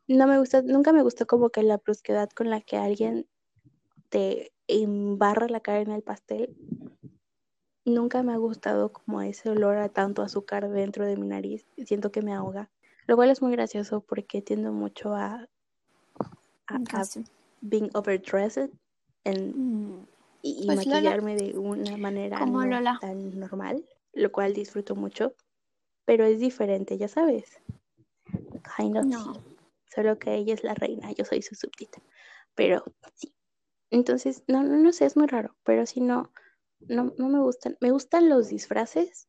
No 0.07 0.25
me 0.25 0.39
gusta, 0.39 0.61
nunca 0.61 0.93
me 0.93 1.03
gustó 1.03 1.27
como 1.27 1.49
que 1.49 1.63
la 1.63 1.80
brusquedad 1.80 2.30
con 2.30 2.49
la 2.49 2.61
que 2.61 2.77
alguien 2.77 3.27
te 4.07 4.53
embarra 4.67 5.49
la 5.49 5.59
cara 5.59 5.81
en 5.81 5.91
el 5.91 6.01
pastel. 6.01 6.55
Nunca 7.85 8.23
me 8.23 8.34
ha 8.34 8.38
gustado 8.38 8.91
como 8.93 9.22
ese 9.22 9.49
olor 9.49 9.77
a 9.77 9.89
tanto 9.89 10.22
azúcar 10.22 10.69
dentro 10.69 11.05
de 11.05 11.18
mi 11.18 11.27
nariz. 11.27 11.65
Siento 11.85 12.11
que 12.11 12.22
me 12.22 12.34
ahoga. 12.34 12.69
Lo 13.07 13.15
cual 13.18 13.30
es 13.30 13.41
muy 13.41 13.51
gracioso 13.51 14.01
porque 14.01 14.41
tiendo 14.41 14.72
mucho 14.72 15.14
a, 15.14 15.47
a, 16.68 16.76
a 16.76 17.03
being 17.61 17.89
overdressed 17.93 18.69
en, 19.26 19.51
Mm. 19.55 20.07
y, 20.41 20.65
Pues, 20.65 20.85
Lola, 20.85 20.99
maquillarme 21.01 21.35
de 21.35 21.57
una 21.57 21.97
manera 21.97 22.39
como 22.39 22.61
no 22.61 22.68
Lola. 22.68 22.97
tan 23.01 23.39
normal, 23.39 23.85
lo 24.14 24.31
cual 24.31 24.53
disfruto 24.53 24.95
mucho, 24.95 25.34
pero 26.05 26.26
es 26.26 26.39
diferente, 26.39 26.97
ya 26.97 27.07
sabes. 27.07 27.61
Kind 28.77 28.97
of 28.97 29.05
No. 29.05 29.34
sí. 29.34 29.39
Solo 29.93 30.18
que 30.18 30.34
ella 30.34 30.53
es 30.53 30.64
la 30.64 30.73
reina, 30.73 31.11
yo 31.11 31.23
soy 31.26 31.41
su 31.41 31.55
súbdita. 31.55 32.01
Pero 32.55 32.84
sí. 33.15 33.34
Entonces, 33.91 34.43
no, 34.47 34.64
no, 34.64 34.77
no 34.77 34.91
sé, 34.91 35.05
es 35.05 35.15
muy 35.15 35.27
raro, 35.27 35.55
pero 35.64 35.85
sí 35.85 36.01
no, 36.01 36.31
no, 36.88 37.14
no 37.18 37.30
me 37.30 37.39
gustan. 37.39 37.77
Me 37.81 37.91
gustan 37.91 38.30
los 38.30 38.49
disfraces, 38.49 39.27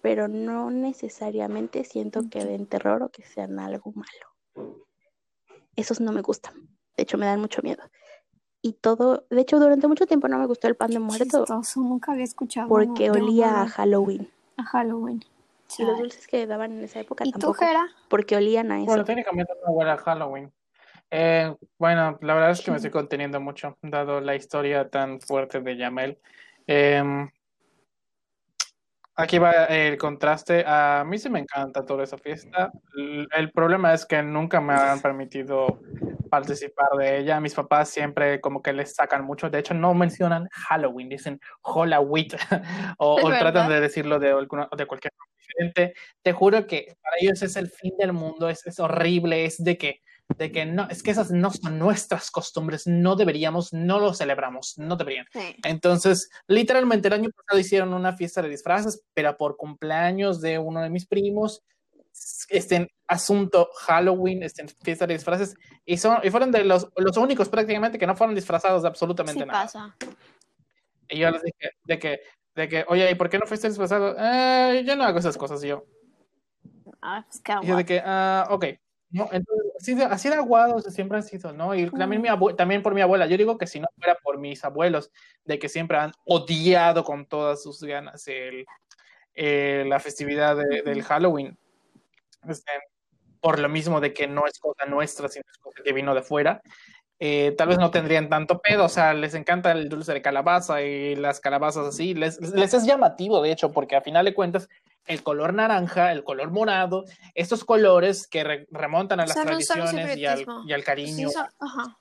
pero 0.00 0.28
no 0.28 0.70
necesariamente 0.70 1.84
siento 1.84 2.22
que 2.30 2.44
den 2.44 2.66
terror 2.66 3.02
o 3.02 3.08
que 3.10 3.22
sean 3.22 3.58
algo 3.58 3.92
malo. 3.92 4.74
Esos 5.76 6.00
no 6.00 6.12
me 6.12 6.22
gustan. 6.22 6.54
De 6.96 7.04
hecho, 7.04 7.18
me 7.18 7.26
dan 7.26 7.40
mucho 7.40 7.62
miedo. 7.62 7.82
Y 8.60 8.74
todo, 8.74 9.26
de 9.28 9.40
hecho, 9.40 9.58
durante 9.58 9.88
mucho 9.88 10.06
tiempo 10.06 10.28
no 10.28 10.38
me 10.38 10.46
gustó 10.46 10.68
el 10.68 10.76
pan 10.76 10.90
de 10.90 11.00
muerto 11.00 11.24
Chistoso, 11.24 11.80
nunca 11.80 12.12
había 12.12 12.24
escuchado 12.24 12.68
porque 12.68 13.10
olía 13.10 13.62
a 13.62 13.66
Halloween. 13.66 14.30
a 14.56 14.64
Halloween. 14.64 15.24
Y 15.78 15.84
los 15.84 15.98
dulces 15.98 16.26
que 16.26 16.46
daban 16.46 16.72
en 16.72 16.84
esa 16.84 17.00
época 17.00 17.24
¿Y 17.26 17.32
tú, 17.32 17.52
Jera? 17.54 17.88
porque 18.08 18.36
olían 18.36 18.70
a 18.70 18.76
eso. 18.76 18.86
Bueno, 18.86 19.04
técnicamente 19.04 19.52
no 19.64 19.72
huele 19.72 19.90
a 19.90 19.96
Halloween. 19.96 20.52
Eh, 21.10 21.54
bueno, 21.78 22.18
la 22.22 22.34
verdad 22.34 22.50
es 22.52 22.62
que 22.62 22.70
me 22.70 22.76
estoy 22.76 22.90
conteniendo 22.90 23.40
mucho, 23.40 23.76
dado 23.82 24.20
la 24.20 24.34
historia 24.34 24.88
tan 24.88 25.20
fuerte 25.20 25.60
de 25.60 25.76
Yamel. 25.76 26.18
Em, 26.66 27.28
aquí 29.14 29.38
va 29.38 29.52
el 29.66 29.96
contraste. 29.98 30.64
A 30.66 31.04
mí 31.06 31.18
sí 31.18 31.28
me 31.30 31.40
encanta 31.40 31.84
toda 31.84 32.04
esa 32.04 32.18
fiesta. 32.18 32.70
El 32.94 33.50
problema 33.52 33.92
es 33.94 34.06
que 34.06 34.22
nunca 34.22 34.60
me 34.60 34.74
han 34.74 35.00
permitido 35.00 35.80
participar 36.32 36.88
de 36.98 37.18
ella. 37.18 37.40
Mis 37.40 37.54
papás 37.54 37.90
siempre 37.90 38.40
como 38.40 38.62
que 38.62 38.72
les 38.72 38.94
sacan 38.94 39.22
mucho. 39.22 39.50
De 39.50 39.58
hecho, 39.58 39.74
no 39.74 39.92
mencionan 39.92 40.48
Halloween, 40.50 41.10
dicen 41.10 41.38
Halloween 41.62 42.28
o, 42.98 43.16
o 43.22 43.28
tratan 43.28 43.68
de 43.68 43.80
decirlo 43.80 44.18
de, 44.18 44.30
alguna, 44.30 44.66
de 44.74 44.86
cualquier 44.86 45.12
forma 45.14 45.34
diferente. 45.38 45.94
Te 46.22 46.32
juro 46.32 46.66
que 46.66 46.96
para 47.02 47.16
ellos 47.20 47.42
es 47.42 47.54
el 47.56 47.68
fin 47.68 47.92
del 47.98 48.14
mundo, 48.14 48.48
es, 48.48 48.66
es 48.66 48.80
horrible, 48.80 49.44
es 49.44 49.62
de 49.62 49.76
que 49.76 50.00
de 50.38 50.52
que 50.52 50.66
no, 50.66 50.88
es 50.88 51.02
que 51.02 51.10
esas 51.10 51.30
no 51.30 51.50
son 51.50 51.78
nuestras 51.78 52.30
costumbres, 52.30 52.86
no 52.86 53.16
deberíamos, 53.16 53.72
no 53.72 53.98
lo 53.98 54.14
celebramos, 54.14 54.74
no 54.78 54.96
deberían. 54.96 55.26
Sí. 55.32 55.56
Entonces, 55.64 56.30
literalmente 56.46 57.08
el 57.08 57.14
año 57.14 57.30
pasado 57.30 57.60
hicieron 57.60 57.94
una 57.94 58.16
fiesta 58.16 58.42
de 58.42 58.48
disfraces, 58.48 59.02
pero 59.14 59.36
por 59.36 59.56
cumpleaños 59.56 60.40
de 60.40 60.58
uno 60.58 60.82
de 60.82 60.90
mis 60.90 61.06
primos, 61.06 61.62
este 62.48 62.92
asunto 63.06 63.70
Halloween, 63.86 64.42
este 64.42 64.66
fiesta 64.82 65.06
de 65.06 65.14
disfraces, 65.14 65.54
y, 65.84 65.96
son, 65.96 66.18
y 66.22 66.30
fueron 66.30 66.50
de 66.50 66.64
los, 66.64 66.88
los 66.96 67.16
únicos 67.16 67.48
prácticamente 67.48 67.98
que 67.98 68.06
no 68.06 68.16
fueron 68.16 68.34
disfrazados 68.34 68.82
de 68.82 68.88
absolutamente 68.88 69.40
Sí 69.40 69.46
nada. 69.46 69.62
pasa. 69.62 69.96
Y 71.08 71.18
yo 71.18 71.30
les 71.30 71.42
dije 71.42 71.70
de 71.84 71.98
que, 71.98 72.20
de 72.54 72.68
que, 72.68 72.84
oye, 72.88 73.10
¿y 73.10 73.14
por 73.14 73.28
qué 73.28 73.38
no 73.38 73.46
fuiste 73.46 73.68
disfrazado? 73.68 74.14
Eh, 74.18 74.82
yo 74.86 74.96
no 74.96 75.04
hago 75.04 75.18
esas 75.18 75.36
cosas, 75.36 75.62
y 75.64 75.68
yo. 75.68 75.84
Ah, 77.00 77.24
pues 77.26 77.40
qué 77.40 77.54
Y 77.62 77.66
yo 77.66 77.76
de 77.76 77.84
que, 77.84 78.02
ah, 78.04 78.46
ok. 78.50 78.64
No, 79.12 79.28
entonces, 79.30 80.06
así 80.10 80.28
de, 80.30 80.34
aguados 80.36 80.84
siempre 80.84 81.18
han 81.18 81.22
sido, 81.22 81.52
¿no? 81.52 81.74
Y 81.74 81.90
también, 81.90 82.22
mi 82.22 82.28
también 82.56 82.82
por 82.82 82.94
mi 82.94 83.02
abuela. 83.02 83.26
Yo 83.26 83.36
digo 83.36 83.58
que 83.58 83.66
si 83.66 83.78
no 83.78 83.86
fuera 83.98 84.16
por 84.22 84.38
mis 84.38 84.64
abuelos, 84.64 85.10
de 85.44 85.58
que 85.58 85.68
siempre 85.68 85.98
han 85.98 86.12
odiado 86.24 87.04
con 87.04 87.26
todas 87.26 87.62
sus 87.62 87.82
ganas 87.82 88.26
el, 88.28 88.64
eh, 89.34 89.84
la 89.86 90.00
festividad 90.00 90.56
de- 90.56 90.82
del 90.82 91.02
Halloween. 91.02 91.58
Este, 92.48 92.72
por 93.40 93.58
lo 93.58 93.68
mismo 93.68 94.00
de 94.00 94.12
que 94.14 94.26
no 94.28 94.46
es 94.46 94.58
cosa 94.58 94.86
nuestra, 94.86 95.28
sino 95.28 95.44
es 95.50 95.58
cosa 95.58 95.82
que 95.84 95.92
vino 95.92 96.14
de 96.14 96.22
fuera. 96.22 96.62
eh, 97.20 97.54
tal 97.56 97.68
vez 97.68 97.78
no 97.78 97.90
tendrían 97.92 98.28
tanto 98.28 98.60
pedo, 98.60 98.86
o 98.86 98.88
sea, 98.88 99.14
les 99.14 99.34
encanta 99.34 99.72
el 99.72 99.88
dulce 99.88 100.12
de 100.12 100.22
calabaza 100.22 100.82
y 100.82 101.16
las 101.16 101.40
calabazas 101.40 101.86
así, 101.86 102.14
les, 102.14 102.40
les 102.52 102.74
es 102.74 102.84
llamativo, 102.84 103.40
de 103.42 103.52
hecho, 103.52 103.72
porque 103.72 103.96
a 103.96 104.00
final 104.02 104.24
de 104.24 104.34
cuentas, 104.34 104.68
el 105.06 105.22
color 105.22 105.52
naranja, 105.54 106.12
el 106.12 106.24
color 106.24 106.50
morado, 106.50 107.04
estos 107.34 107.64
colores 107.64 108.26
que 108.26 108.44
re- 108.44 108.66
remontan 108.70 109.20
a 109.20 109.26
las 109.26 109.34
Son- 109.34 109.46
tradiciones 109.46 110.16
y 110.16 110.26
al, 110.26 110.46
y 110.66 110.72
al 110.72 110.84
cariño, 110.84 111.28
Sí, 111.28 111.34
son- 111.34 111.46
ajá. 111.58 111.98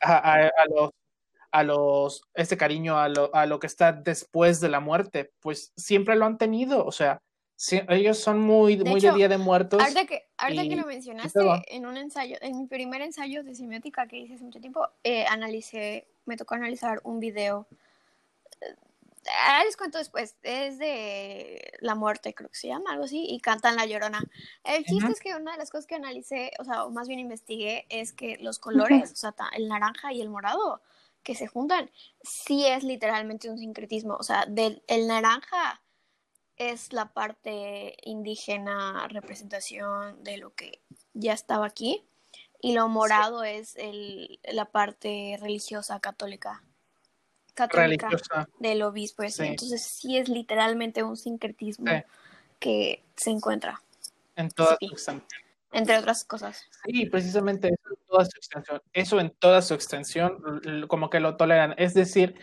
a, 0.00 0.16
a- 0.16 0.46
a 0.48 0.64
los, 0.74 0.90
a 1.50 1.62
los, 1.62 2.22
este 2.34 2.56
cariño 2.56 2.98
a 2.98 3.08
lo, 3.08 3.34
a 3.34 3.46
lo 3.46 3.58
que 3.58 3.66
está 3.66 3.92
después 3.92 4.60
de 4.60 4.68
la 4.68 4.80
muerte, 4.80 5.32
pues 5.40 5.72
siempre 5.76 6.16
lo 6.16 6.26
han 6.26 6.36
tenido, 6.36 6.84
o 6.84 6.92
sea, 6.92 7.22
sí, 7.56 7.80
ellos 7.88 8.18
son 8.18 8.38
muy, 8.40 8.76
De 8.76 8.84
muy 8.84 8.98
hecho, 8.98 9.12
de 9.12 9.16
Día 9.16 9.28
de 9.28 9.38
Muertos. 9.38 9.80
Ahorita 9.80 10.04
que, 10.04 10.28
ahorita 10.36 10.64
y- 10.64 10.68
que 10.68 10.76
lo 10.76 10.86
mencionaste, 10.86 11.40
en 11.68 11.86
un 11.86 11.96
ensayo, 11.96 12.36
en 12.42 12.58
mi 12.58 12.66
primer 12.66 13.00
ensayo 13.00 13.42
de 13.42 13.54
semiótica 13.54 14.06
que 14.06 14.18
hice 14.18 14.34
hace 14.34 14.44
mucho 14.44 14.60
tiempo, 14.60 14.86
eh, 15.02 15.24
analicé, 15.26 16.06
me 16.26 16.36
tocó 16.36 16.54
analizar 16.54 17.00
un 17.04 17.18
video. 17.20 17.66
Ah, 19.42 19.62
les 19.64 19.76
cuento 19.76 19.98
después, 19.98 20.36
es 20.42 20.78
de 20.78 21.72
la 21.80 21.94
muerte, 21.94 22.34
creo 22.34 22.48
que 22.48 22.56
se 22.56 22.68
llama, 22.68 22.92
algo 22.92 23.04
así, 23.04 23.24
y 23.28 23.40
cantan 23.40 23.76
La 23.76 23.86
Llorona. 23.86 24.22
El 24.64 24.84
chiste 24.84 25.12
es 25.12 25.20
que 25.20 25.34
una 25.34 25.52
de 25.52 25.58
las 25.58 25.70
cosas 25.70 25.86
que 25.86 25.94
analicé, 25.94 26.52
o 26.58 26.64
sea, 26.64 26.84
o 26.84 26.90
más 26.90 27.08
bien 27.08 27.20
investigué, 27.20 27.86
es 27.88 28.12
que 28.12 28.36
los 28.38 28.58
colores, 28.58 29.12
o 29.12 29.16
sea, 29.16 29.34
el 29.54 29.68
naranja 29.68 30.12
y 30.12 30.20
el 30.20 30.28
morado, 30.28 30.82
que 31.22 31.34
se 31.34 31.48
juntan, 31.48 31.90
sí 32.22 32.66
es 32.66 32.84
literalmente 32.84 33.50
un 33.50 33.58
sincretismo, 33.58 34.14
o 34.14 34.22
sea, 34.22 34.46
del, 34.46 34.82
el 34.86 35.08
naranja 35.08 35.82
es 36.56 36.92
la 36.92 37.12
parte 37.12 37.96
indígena, 38.02 39.08
representación 39.08 40.22
de 40.22 40.38
lo 40.38 40.54
que 40.54 40.80
ya 41.14 41.32
estaba 41.32 41.66
aquí, 41.66 42.06
y 42.60 42.72
lo 42.72 42.88
morado 42.88 43.44
es 43.44 43.76
el, 43.76 44.40
la 44.44 44.66
parte 44.66 45.36
religiosa 45.40 46.00
católica. 46.00 46.62
Católica 47.56 48.08
religiosa. 48.08 48.48
del 48.60 48.82
obispo. 48.82 49.22
Sí. 49.28 49.42
Entonces 49.44 49.82
sí 49.82 50.16
es 50.18 50.28
literalmente 50.28 51.02
un 51.02 51.16
sincretismo 51.16 51.86
Sí. 51.90 52.02
que 52.58 53.02
se 53.16 53.30
encuentra, 53.30 53.80
En 54.36 54.50
toda 54.50 54.76
Sí. 54.78 54.86
su 54.88 54.94
extensión. 54.94 55.26
entre 55.72 55.98
otras 55.98 56.24
cosas. 56.24 56.64
Sí, 56.86 57.06
precisamente 57.06 57.68
eso 57.68 57.90
en 57.90 58.06
toda 58.06 58.24
su 58.24 58.36
extensión. 58.38 58.82
Eso 58.92 59.20
en 59.20 59.30
toda 59.30 59.62
su 59.62 59.74
extensión, 59.74 60.86
como 60.88 61.10
que 61.10 61.20
lo 61.20 61.36
toleran. 61.36 61.74
Es 61.76 61.92
decir, 61.94 62.34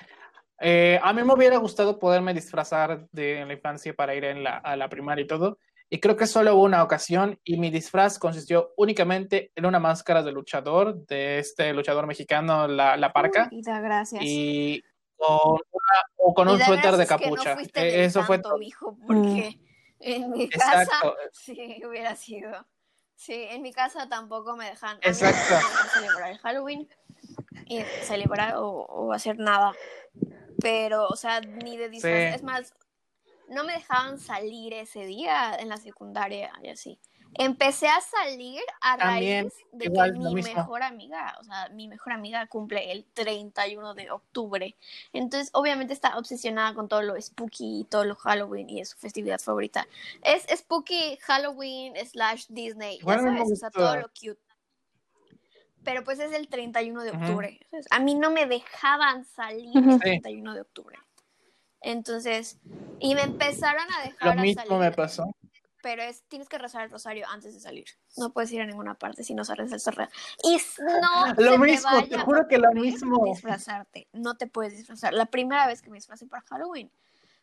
eh, 0.59 0.99
a 1.01 1.13
mí 1.13 1.23
me 1.23 1.33
hubiera 1.33 1.57
gustado 1.57 1.97
poderme 1.99 2.33
disfrazar 2.33 3.07
de 3.11 3.43
la 3.45 3.53
infancia 3.53 3.93
para 3.95 4.13
ir 4.15 4.23
en 4.25 4.43
la, 4.43 4.57
a 4.57 4.75
la 4.75 4.87
primaria 4.89 5.23
y 5.23 5.27
todo. 5.27 5.57
Y 5.89 5.99
creo 5.99 6.15
que 6.15 6.25
solo 6.27 6.55
hubo 6.55 6.63
una 6.63 6.81
ocasión 6.83 7.39
y 7.43 7.57
mi 7.57 7.69
disfraz 7.69 8.17
consistió 8.19 8.73
únicamente 8.77 9.51
en 9.55 9.65
una 9.65 9.79
máscara 9.79 10.23
de 10.23 10.31
luchador, 10.31 11.05
de 11.05 11.39
este 11.39 11.71
luchador 11.73 12.07
mexicano, 12.07 12.67
la, 12.67 12.97
la 12.97 13.13
parca, 13.13 13.47
Y 13.51 13.61
da 13.61 13.79
gracias. 13.79 14.23
y 14.23 14.83
con, 15.27 15.51
una- 15.71 16.03
o 16.17 16.33
con 16.33 16.47
un 16.49 16.59
suéter 16.61 16.97
de 16.97 17.03
que 17.03 17.07
capucha. 17.07 17.55
no 17.55 17.61
Eh, 17.61 17.67
del 17.73 17.99
eso 18.01 18.23
fue 18.23 18.39
todo. 18.39 18.57
mijo, 18.57 18.97
porque 19.07 19.59
en 19.99 20.31
mi 20.31 20.49
casa 20.49 20.83
Exacto. 20.83 21.15
sí 21.33 21.81
hubiera 21.85 22.15
sido. 22.15 22.65
Sí, 23.15 23.33
en 23.49 23.61
mi 23.61 23.71
casa 23.71 24.09
tampoco 24.09 24.55
me 24.55 24.65
dejan, 24.65 24.97
no 25.05 25.13
celebrar 25.13 26.31
el 26.31 26.37
Halloween 26.39 26.89
y 27.67 27.81
celebrar 28.01 28.55
o, 28.57 28.67
o 28.67 29.13
hacer 29.13 29.37
nada. 29.37 29.73
Pero, 30.59 31.07
o 31.07 31.15
sea, 31.15 31.39
ni 31.41 31.77
de 31.77 31.89
disfraz. 31.89 32.13
Sí. 32.29 32.35
Es 32.35 32.43
más, 32.43 32.73
no 33.49 33.63
me 33.63 33.73
dejaban 33.73 34.17
salir 34.19 34.73
ese 34.73 35.05
día 35.05 35.55
en 35.59 35.69
la 35.69 35.77
secundaria 35.77 36.51
y 36.63 36.69
así. 36.69 36.99
Empecé 37.35 37.87
a 37.87 37.99
salir 38.01 38.61
a 38.81 38.97
También, 38.97 39.45
raíz 39.45 39.53
de 39.71 39.85
igual, 39.85 40.13
que 40.13 40.19
lo 40.19 40.29
mi 40.29 40.35
mismo. 40.35 40.55
mejor 40.55 40.83
amiga, 40.83 41.35
o 41.39 41.43
sea, 41.43 41.69
mi 41.69 41.87
mejor 41.87 42.13
amiga 42.13 42.45
cumple 42.47 42.91
el 42.91 43.05
31 43.13 43.93
de 43.95 44.11
octubre. 44.11 44.75
Entonces, 45.13 45.49
obviamente 45.53 45.93
está 45.93 46.17
obsesionada 46.17 46.73
con 46.73 46.87
todo 46.87 47.01
lo 47.01 47.19
spooky 47.19 47.81
y 47.81 47.83
todo 47.85 48.03
lo 48.05 48.15
Halloween 48.15 48.69
y 48.69 48.81
es 48.81 48.89
su 48.89 48.97
festividad 48.97 49.39
favorita. 49.39 49.87
Es 50.21 50.45
spooky 50.59 51.17
Halloween 51.21 51.93
slash 52.05 52.45
Disney, 52.49 52.99
ya 52.99 53.13
a 53.13 53.19
sabes, 53.19 53.51
o 53.51 53.55
sea, 53.55 53.71
todo 53.71 53.95
lo 53.97 54.07
cute. 54.09 54.39
Pero 55.83 56.03
pues 56.03 56.19
es 56.19 56.31
el 56.33 56.47
31 56.47 57.03
de 57.03 57.11
octubre. 57.11 57.59
A 57.89 57.99
mí 57.99 58.15
no 58.15 58.31
me 58.31 58.45
dejaban 58.45 59.25
salir 59.25 59.69
el 59.75 59.93
Sí. 59.93 59.99
31 59.99 60.53
de 60.53 60.61
octubre. 60.61 60.97
Entonces, 61.81 62.57
y 62.99 63.13
me 63.15 63.23
empezaron 63.23 63.83
a 63.91 63.97
Lo 64.05 64.09
dejar 64.11 64.39
a 64.39 64.41
mismo 64.41 64.63
salir, 64.63 64.77
me 64.79 64.91
pasó. 64.93 65.35
Pero 65.83 66.01
es 66.01 66.23
tienes 66.29 66.47
que 66.47 66.57
rezar 66.57 66.85
el 66.85 66.89
rosario 66.89 67.27
antes 67.29 67.53
de 67.53 67.59
salir. 67.59 67.85
No 68.15 68.31
puedes 68.31 68.49
ir 68.53 68.61
a 68.61 68.65
ninguna 68.65 68.95
parte 68.95 69.21
si 69.25 69.35
no 69.35 69.43
sabes 69.43 69.65
el 69.65 69.79
rosario. 69.79 70.09
Y 70.41 70.57
no 70.79 71.33
Lo 71.35 71.51
se 71.51 71.57
mismo, 71.57 71.89
te 71.89 71.95
vaya 71.95 72.07
te 72.07 72.15
a 72.15 72.21
juro 72.21 72.47
que 72.47 72.57
lo 72.57 72.71
mismo. 72.71 73.25
Disfrazarte, 73.25 74.07
no 74.13 74.35
te 74.35 74.47
puedes 74.47 74.77
disfrazar. 74.77 75.13
La 75.13 75.25
primera 75.25 75.67
vez 75.67 75.81
que 75.81 75.89
me 75.89 75.97
disfrazé 75.97 76.25
para 76.25 76.41
Halloween 76.43 76.89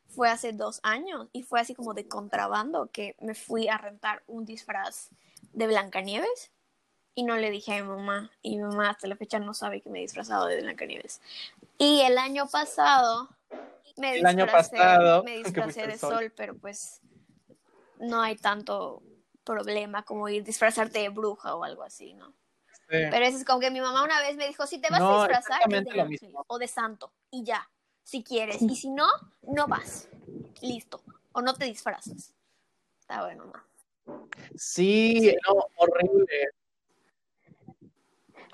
fue 0.09 0.31
hace 0.31 0.53
dos 0.55 0.81
años 0.83 1.29
y 1.33 1.43
fue 1.43 1.61
así 1.61 1.75
como 1.75 1.93
de 1.93 2.09
contrabando 2.09 2.87
que 2.91 3.15
me 3.21 3.35
fui 3.35 3.69
a 3.69 3.77
rentar 3.77 4.23
un 4.27 4.47
disfraz 4.47 5.11
de 5.53 5.67
Blancanieves 5.67 6.51
y 7.15 7.25
no 7.25 7.37
le 7.37 7.51
dije 7.51 7.75
a 7.77 7.83
mi 7.83 7.89
mamá 7.89 8.31
y 8.41 8.57
mi 8.57 8.63
mamá 8.63 8.89
hasta 8.89 9.07
la 9.07 9.17
fecha 9.17 9.39
no 9.39 9.53
sabe 9.53 9.83
que 9.83 9.91
me 9.91 9.99
he 9.99 10.03
disfrazado 10.03 10.47
de 10.47 10.63
Blancanieves. 10.63 11.21
Y 11.77 12.01
el 12.01 12.17
año 12.17 12.49
pasado 12.49 13.29
me 13.99 14.19
El 14.19 14.25
año 14.25 14.45
disfracé, 14.45 14.79
pasado, 14.79 15.25
me 15.25 15.45
fuiste 15.45 15.87
de 15.87 15.99
sol, 15.99 16.33
pero 16.35 16.57
pues 16.57 17.03
no 18.01 18.21
hay 18.21 18.37
tanto 18.37 19.03
problema 19.45 20.05
como 20.05 20.29
ir 20.29 20.43
disfrazarte 20.45 20.99
de 20.99 21.09
bruja 21.09 21.55
o 21.55 21.65
algo 21.65 21.83
así, 21.83 22.15
¿no? 22.15 22.35
Sí. 22.91 22.99
Pero 23.11 23.25
eso 23.25 23.39
es 23.39 23.45
como 23.45 23.61
que 23.61 23.71
mi 23.71 23.81
mamá 23.81 24.03
una 24.03 24.21
vez 24.21 24.37
me 24.37 24.49
dijo, 24.49 24.67
si 24.67 24.81
te 24.81 24.91
vas 24.91 25.01
No, 25.01 25.21
a 25.21 25.29
disfrazar, 25.29 25.69
de 25.69 26.33
o 26.47 26.59
de 26.59 26.67
santo, 26.69 27.13
y 27.31 27.45
ya, 27.45 27.71
si 28.03 28.25
quieres. 28.25 28.61
Y 28.61 28.75
si 28.75 28.91
no, 28.91 29.07
no 29.43 29.69
vas. 29.69 30.09
Listo. 30.61 31.01
O 31.33 31.41
no 31.41 31.55
te 31.55 31.67
disfrazas. 31.67 32.35
Está 32.99 33.23
bueno, 33.23 33.47
mamá. 33.47 33.67
Sí, 34.57 35.37
no, 35.49 35.65
horrible. 35.77 36.51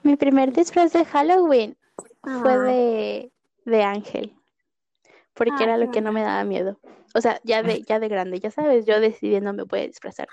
Mi 0.02 0.16
primer 0.16 0.52
disfraz 0.52 0.92
de 0.92 1.04
Halloween 1.04 1.76
fue 2.22 2.52
Ah. 2.52 2.58
de, 2.58 3.32
de 3.64 3.82
ángel, 3.82 4.35
porque 5.36 5.52
Ah, 5.60 5.64
era 5.64 5.76
lo 5.76 5.90
que 5.90 6.00
no 6.00 6.12
me 6.12 6.22
daba 6.22 6.42
miedo. 6.44 6.78
O 7.14 7.20
sea, 7.20 7.40
ya 7.44 7.62
de, 7.62 7.82
ya 7.82 8.00
de 8.00 8.08
grande, 8.08 8.40
ya 8.40 8.50
sabes, 8.50 8.84
yo 8.86 9.00
decidí 9.00 9.40
no 9.40 9.52
me 9.52 9.64
puede 9.64 9.86
disfrazar. 9.88 10.28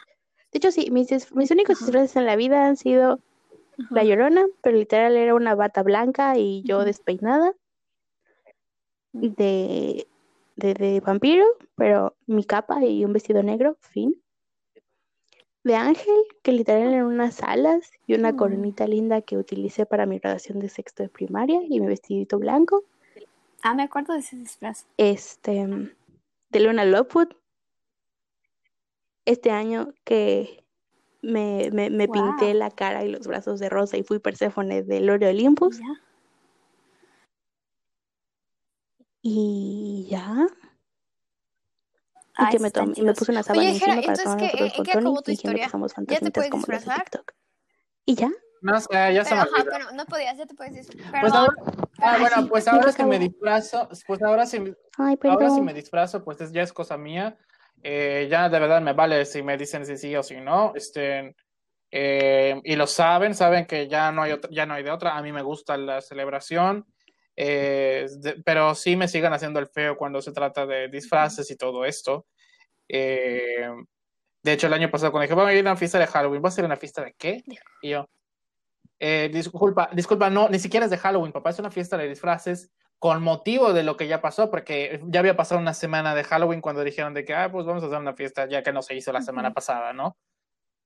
De 0.52 0.58
hecho, 0.58 0.72
sí, 0.72 0.90
mis, 0.92 1.10
mis 1.34 1.52
únicos 1.52 1.76
Ajá. 1.78 1.86
disfraces 1.86 2.16
en 2.16 2.26
la 2.26 2.36
vida 2.36 2.66
han 2.66 2.78
sido 2.78 3.20
La. 3.90 4.04
Llorona, 4.04 4.46
pero 4.62 4.78
literal 4.78 5.16
era 5.16 5.36
una 5.36 5.56
bata 5.56 5.84
blanca 5.84 6.38
y 6.38 6.64
yo 6.64 6.84
despeinada 6.84 7.54
de, 9.14 10.08
de, 10.56 10.74
de 10.74 11.00
vampiro, 11.00 11.46
pero 11.76 12.16
mi 12.28 12.44
capa 12.44 12.84
y 12.84 13.06
un 13.06 13.14
vestido 13.14 13.44
negro, 13.44 13.78
fin. 13.82 14.22
De 15.64 15.76
ángel, 15.76 16.16
que 16.42 16.52
literal 16.52 16.94
eran 16.94 17.06
unas 17.06 17.42
alas 17.42 17.90
y 18.06 18.16
una 18.16 18.34
coronita 18.34 18.86
linda 18.86 19.22
que 19.22 19.38
utilicé 19.38 19.86
para 19.86 20.06
mi 20.06 20.20
graduación 20.20 20.60
de 20.60 20.68
sexto 20.68 21.04
de 21.04 21.10
primaria 21.10 21.62
y 21.70 21.80
mi 21.80 21.88
vestidito 21.88 22.38
blanco. 22.38 22.84
Ah, 23.64 23.74
me 23.74 23.84
acuerdo 23.84 24.14
de 24.14 24.20
ese 24.20 24.36
disfraz. 24.36 24.86
Este, 24.98 25.66
de 26.50 26.60
Luna 26.60 26.84
Lovewood. 26.84 27.30
Este 29.26 29.52
año 29.52 29.94
que 30.04 30.66
me, 31.22 31.70
me, 31.72 31.90
me 31.90 32.10
pinté 32.10 32.48
Wow. 32.48 32.54
la 32.56 32.70
cara 32.72 33.06
y 33.06 33.10
los 33.10 33.26
brazos 33.26 33.62
de 33.62 33.70
rosa 33.70 33.96
y 33.96 34.04
fui 34.04 34.20
Perséfone 34.20 34.84
de 34.84 35.00
Lore 35.00 35.30
Olympus. 35.30 35.80
Ya. 35.80 36.02
Y 39.22 40.08
ya. 40.10 40.46
Y 42.16 42.20
Ay, 42.36 42.52
que 42.52 42.60
me, 42.60 42.68
están 42.68 42.94
tom- 42.94 43.06
me 43.06 43.14
puse 43.14 43.32
una 43.32 43.44
sábana 43.44 43.70
Oye, 43.70 43.80
Jera, 43.80 43.94
encima 43.94 44.14
para 44.14 44.18
entonces, 44.34 44.52
tomar 44.52 44.52
¿qué, 44.52 44.58
fotos 44.58 44.76
con 44.76 45.04
Tony 45.04 45.16
tu 45.16 45.24
fingiendo 45.24 45.24
que 45.26 45.34
historia? 45.34 45.70
somos 45.70 45.92
¿Ya 45.92 45.96
te 45.96 46.06
fantasmitas 46.06 46.34
puedes 46.34 46.52
disfrazar? 46.52 47.04
TikTok. 47.04 47.32
Y 48.06 48.16
ya. 48.16 48.32
No 48.64 48.80
sé, 48.80 48.88
ya 49.14 49.26
se 49.26 49.32
Pero, 49.32 49.36
me 49.36 49.42
ajá, 49.42 49.66
pero 49.70 49.92
no 49.92 50.06
podías, 50.06 50.38
ya 50.38 50.46
te 50.46 50.56
puedes 50.56 50.74
disfrazar. 50.74 51.22
Pues 51.22 51.34
Perdón. 51.34 51.50
ahora, 51.50 51.90
ah, 52.02 52.18
bueno, 52.18 52.48
pues 52.48 52.68
ahora 52.68 52.92
se 52.94 53.04
si 53.04 53.04
me 53.06 53.20
disfrazo, 53.20 53.90
pues 54.08 54.22
ahora 54.24 54.46
si, 54.46 54.58
Ay, 54.98 55.18
ahora 55.24 55.50
si 55.50 55.62
me 55.62 55.74
disfrazo, 55.74 56.24
pues 56.24 56.40
es- 56.40 56.52
ya 56.54 56.62
es 56.64 56.72
cosa 56.72 56.98
mía. 56.98 57.38
Eh, 57.84 58.28
ya 58.32 58.48
de 58.48 58.60
verdad 58.60 58.82
me 58.82 58.94
vale 58.94 59.26
si 59.26 59.44
me 59.44 59.58
dicen 59.58 59.86
si 59.86 59.98
sí 59.98 60.16
o 60.16 60.24
si 60.24 60.38
no. 60.38 60.72
Este, 60.76 61.36
eh, 61.92 62.62
y 62.64 62.76
lo 62.78 62.88
saben, 62.88 63.36
saben 63.36 63.66
que 63.66 63.90
ya 63.90 64.12
no 64.14 64.22
hay 64.24 64.32
otra, 64.32 64.50
ya 64.50 64.66
no 64.66 64.76
hay 64.76 64.84
de 64.84 64.92
otra. 64.92 65.18
A 65.18 65.22
mí 65.22 65.34
me 65.34 65.42
gusta 65.42 65.76
la 65.76 66.00
celebración, 66.00 66.86
eh, 67.36 68.08
de- 68.20 68.42
pero 68.46 68.74
sí 68.76 68.96
me 68.96 69.10
sigan 69.10 69.34
haciendo 69.34 69.60
el 69.60 69.68
feo 69.68 69.98
cuando 69.98 70.22
se 70.22 70.32
trata 70.32 70.66
de 70.66 70.88
disfraces 70.88 71.52
y 71.52 71.58
todo 71.58 71.84
esto. 71.84 72.28
Eh, 72.88 73.68
de 74.42 74.52
hecho, 74.54 74.68
el 74.68 74.74
año 74.74 74.90
pasado 74.90 75.12
cuando 75.12 75.24
dije, 75.24 75.36
vamos 75.36 75.52
a 75.52 75.54
ir 75.54 75.60
a 75.68 75.72
una 75.72 75.76
fiesta 75.78 76.00
de 76.00 76.08
Halloween, 76.08 76.42
¿vas 76.42 76.58
a 76.58 76.62
ir 76.62 76.66
a 76.66 76.68
una 76.68 76.78
fiesta 76.78 77.04
de 77.04 77.14
qué? 77.18 77.44
Y 77.82 77.90
yo, 77.90 78.08
eh, 79.00 79.30
disculpa, 79.34 79.90
disculpa, 79.94 80.30
no, 80.30 80.50
ni 80.50 80.60
siquiera 80.60 80.86
es 80.86 80.92
de 80.92 80.98
Halloween, 80.98 81.32
papá, 81.32 81.50
es 81.50 81.60
una 81.60 81.72
fiesta 81.72 81.98
de 81.98 82.08
disfraces 82.08 82.72
con 83.00 83.22
motivo 83.22 83.74
de 83.74 83.84
lo 83.84 83.98
que 83.98 84.08
ya 84.08 84.22
pasó, 84.22 84.50
porque 84.50 85.02
ya 85.08 85.20
había 85.20 85.36
pasado 85.36 85.60
una 85.60 85.74
semana 85.74 86.16
de 86.16 86.24
Halloween 86.24 86.62
cuando 86.62 86.84
dijeron 86.84 87.14
de 87.14 87.26
que, 87.26 87.34
ah, 87.34 87.52
pues 87.52 87.66
vamos 87.66 87.84
a 87.84 87.88
hacer 87.88 88.00
una 88.00 88.14
fiesta 88.14 88.48
ya 88.48 88.64
que 88.64 88.72
no 88.72 88.82
se 88.82 88.96
hizo 88.96 89.12
la 89.12 89.22
semana 89.22 89.54
pasada, 89.54 89.92
¿no? 89.92 90.16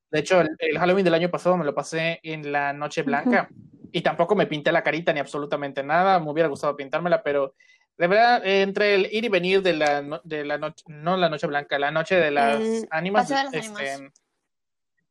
De 0.09 0.19
hecho, 0.19 0.41
el, 0.41 0.49
el 0.57 0.79
Halloween 0.79 1.05
del 1.05 1.13
año 1.13 1.29
pasado 1.29 1.57
me 1.57 1.65
lo 1.65 1.75
pasé 1.75 2.19
en 2.23 2.51
la 2.51 2.73
Noche 2.73 3.03
Blanca 3.03 3.49
y 3.91 4.01
tampoco 4.01 4.35
me 4.35 4.47
pinté 4.47 4.71
la 4.71 4.83
carita 4.83 5.13
ni 5.13 5.19
absolutamente 5.19 5.83
nada, 5.83 6.19
me 6.19 6.31
hubiera 6.31 6.49
gustado 6.49 6.75
pintármela, 6.75 7.21
pero 7.21 7.53
de 7.97 8.07
verdad, 8.07 8.45
eh, 8.45 8.61
entre 8.61 8.93
el 8.93 9.09
ir 9.11 9.25
y 9.25 9.29
venir 9.29 9.61
de 9.61 9.73
la, 9.73 10.21
de 10.23 10.45
la 10.45 10.57
noche, 10.57 10.83
no 10.87 11.17
la 11.17 11.29
noche 11.29 11.47
blanca, 11.47 11.79
la 11.79 11.91
noche 11.91 12.15
de 12.15 12.31
las 12.31 12.61
El 12.61 12.87
ánimas, 12.91 13.27
de 13.27 13.35
las 13.35 13.53
este, 13.53 13.91
ánimas. 13.91 14.13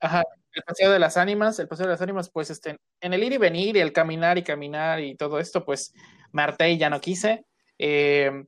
ajá, 0.00 0.22
el 0.56 0.64
paseo 0.64 0.90
de 0.92 0.98
las 0.98 1.16
ánimas, 1.18 1.58
el 1.60 1.68
paseo 1.68 1.86
de 1.86 1.92
las 1.92 2.02
ánimas, 2.02 2.30
pues 2.30 2.50
este, 2.50 2.78
en 3.00 3.12
el 3.14 3.22
ir 3.24 3.32
y 3.34 3.38
venir 3.38 3.76
y 3.76 3.80
el 3.80 3.92
caminar 3.92 4.38
y 4.38 4.44
caminar 4.44 5.00
y 5.00 5.16
todo 5.16 5.38
esto, 5.40 5.64
pues 5.64 5.94
me 6.32 6.42
harté 6.42 6.70
y 6.72 6.78
ya 6.78 6.90
no 6.90 7.00
quise. 7.00 7.46
eh, 7.78 8.44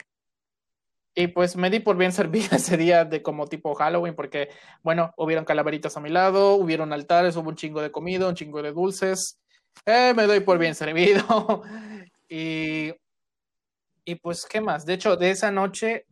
y 1.14 1.28
pues 1.28 1.56
me 1.56 1.70
di 1.70 1.80
por 1.80 1.96
bien 1.96 2.12
servida 2.12 2.56
ese 2.56 2.76
día 2.76 3.04
de 3.04 3.22
como 3.22 3.46
tipo 3.46 3.74
Halloween, 3.74 4.14
porque, 4.14 4.48
bueno, 4.82 5.12
hubieron 5.16 5.44
calaveritas 5.44 5.96
a 5.96 6.00
mi 6.00 6.10
lado, 6.10 6.54
hubieron 6.54 6.92
altares, 6.92 7.36
hubo 7.36 7.48
un 7.50 7.56
chingo 7.56 7.82
de 7.82 7.90
comida, 7.90 8.28
un 8.28 8.34
chingo 8.34 8.62
de 8.62 8.72
dulces. 8.72 9.38
Eh, 9.86 10.12
me 10.16 10.26
doy 10.26 10.40
por 10.40 10.58
bien 10.58 10.74
servido. 10.74 11.62
y, 12.28 12.92
y 14.04 14.14
pues, 14.16 14.46
¿qué 14.46 14.60
más? 14.60 14.86
De 14.86 14.94
hecho, 14.94 15.16
de 15.16 15.30
esa 15.30 15.50
noche 15.50 16.06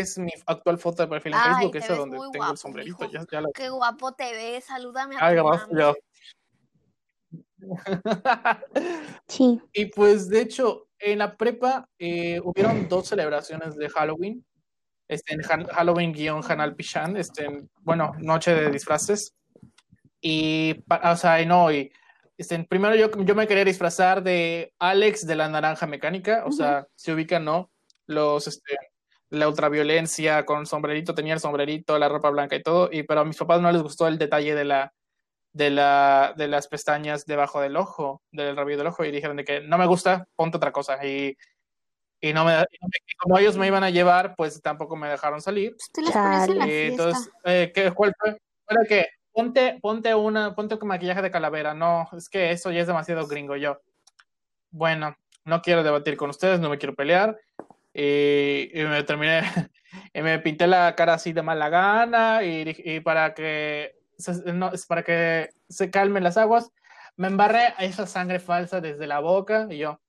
es 0.00 0.18
mi 0.18 0.30
actual 0.46 0.78
foto 0.78 1.02
de 1.02 1.08
perfil 1.08 1.32
en 1.32 1.38
Ay, 1.42 1.54
Facebook, 1.54 1.76
esa 1.76 1.94
donde 1.94 2.16
muy 2.16 2.30
tengo 2.30 2.50
el 2.50 2.56
sombrerito. 2.56 2.98
mijo. 3.08 3.12
Ya, 3.12 3.24
ya 3.30 3.40
la- 3.40 3.48
Qué 3.54 3.68
guapo 3.68 4.12
te 4.12 4.32
ves, 4.32 4.64
salúdame 4.64 5.16
a 5.16 5.26
Ay, 5.26 5.36
tu 5.36 5.44
gracias. 5.44 5.68
mami. 5.72 5.94
Sí. 9.28 9.60
Y 9.72 9.86
pues, 9.86 10.28
de 10.28 10.40
hecho, 10.42 10.88
en 10.98 11.18
la 11.18 11.36
prepa 11.36 11.88
eh, 11.98 12.40
hubieron 12.42 12.88
dos 12.88 13.08
celebraciones 13.08 13.76
de 13.76 13.88
Halloween. 13.88 14.44
Este, 15.08 15.34
en 15.34 15.40
Han- 15.50 15.66
Halloween-Hanal 15.66 16.74
Pichán, 16.76 17.16
este, 17.16 17.44
en- 17.44 17.70
bueno, 17.80 18.12
noche 18.18 18.54
de 18.54 18.70
disfraces. 18.70 19.34
Y, 20.20 20.82
o 21.02 21.16
sea, 21.16 21.40
y 21.42 21.46
no, 21.46 21.70
y 21.70 21.92
este, 22.38 22.62
primero 22.64 22.94
yo, 22.96 23.10
yo 23.24 23.34
me 23.34 23.46
quería 23.46 23.64
disfrazar 23.64 24.22
de 24.22 24.72
Alex 24.78 25.26
de 25.26 25.36
la 25.36 25.48
Naranja 25.48 25.86
Mecánica, 25.86 26.44
o 26.46 26.52
sea, 26.52 26.86
se 26.94 27.12
ubican, 27.12 27.44
¿no? 27.44 27.70
Los, 28.06 28.46
este, 28.48 28.76
la 29.30 29.48
ultraviolencia 29.48 30.44
con 30.44 30.66
sombrerito, 30.66 31.14
tenía 31.14 31.34
el 31.34 31.40
sombrerito, 31.40 31.98
la 31.98 32.08
ropa 32.08 32.30
blanca 32.30 32.56
y 32.56 32.62
todo, 32.62 32.88
y 32.92 33.02
pero 33.02 33.20
a 33.20 33.24
mis 33.24 33.36
papás 33.36 33.60
no 33.60 33.70
les 33.72 33.82
gustó 33.82 34.06
el 34.06 34.18
detalle 34.18 34.54
de 34.54 34.64
la, 34.64 34.92
de 35.52 35.70
la, 35.70 36.34
de 36.36 36.48
las 36.48 36.68
pestañas 36.68 37.26
debajo 37.26 37.60
del 37.60 37.76
ojo, 37.76 38.22
del 38.30 38.56
rabillo 38.56 38.78
del 38.78 38.88
ojo, 38.88 39.04
y 39.04 39.10
dijeron 39.10 39.36
de 39.36 39.44
que 39.44 39.60
no 39.60 39.78
me 39.78 39.86
gusta, 39.86 40.26
ponte 40.36 40.56
otra 40.56 40.72
cosa, 40.72 41.04
y, 41.04 41.36
y 42.20 42.32
no 42.32 42.44
me, 42.44 42.60
y 42.60 43.16
como 43.16 43.38
ellos 43.38 43.56
me 43.56 43.66
iban 43.66 43.84
a 43.84 43.90
llevar, 43.90 44.34
pues 44.36 44.60
tampoco 44.62 44.96
me 44.96 45.08
dejaron 45.08 45.40
salir, 45.40 45.74
Pues 45.76 45.90
te 45.92 46.02
las 46.02 46.12
pones 46.12 46.48
en 46.48 46.58
la 46.58 46.64
fiesta. 46.64 47.02
entonces, 47.02 47.32
eh, 47.44 47.72
¿qué, 47.74 47.92
¿cuál 47.92 48.12
fue? 48.18 48.36
Que 48.88 49.06
ponte, 49.34 49.78
ponte 49.82 50.14
una, 50.14 50.54
ponte 50.54 50.78
un 50.80 50.88
maquillaje 50.88 51.20
de 51.20 51.30
calavera. 51.30 51.74
No, 51.74 52.08
es 52.16 52.28
que 52.28 52.50
eso 52.50 52.70
ya 52.70 52.80
es 52.80 52.86
demasiado 52.86 53.26
gringo 53.26 53.56
yo. 53.56 53.78
Bueno, 54.70 55.14
no 55.44 55.60
quiero 55.60 55.82
debatir 55.82 56.16
con 56.16 56.30
ustedes, 56.30 56.60
no 56.60 56.70
me 56.70 56.78
quiero 56.78 56.94
pelear. 56.94 57.38
Y, 57.94 58.70
y 58.74 58.84
me 58.84 59.04
terminé, 59.04 59.42
y 60.12 60.22
me 60.22 60.38
pinté 60.40 60.66
la 60.66 60.94
cara 60.96 61.14
así 61.14 61.32
de 61.32 61.42
mala 61.42 61.68
gana 61.68 62.42
y, 62.42 63.00
para 63.00 63.34
que 63.34 63.96
se, 64.18 64.52
no, 64.52 64.72
para 64.88 65.04
que 65.04 65.50
se 65.68 65.90
calmen 65.90 66.24
las 66.24 66.36
aguas, 66.36 66.70
me 67.16 67.28
embarré 67.28 67.74
esa 67.78 68.06
sangre 68.06 68.40
falsa 68.40 68.80
desde 68.80 69.06
la 69.06 69.20
boca 69.20 69.68
y 69.70 69.78
yo, 69.78 70.00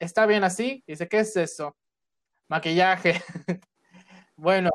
¿está 0.00 0.26
bien 0.26 0.42
así? 0.44 0.82
Dice, 0.86 1.08
¿qué 1.08 1.20
es 1.20 1.36
eso? 1.36 1.76
Maquillaje. 2.48 3.22
bueno, 4.36 4.70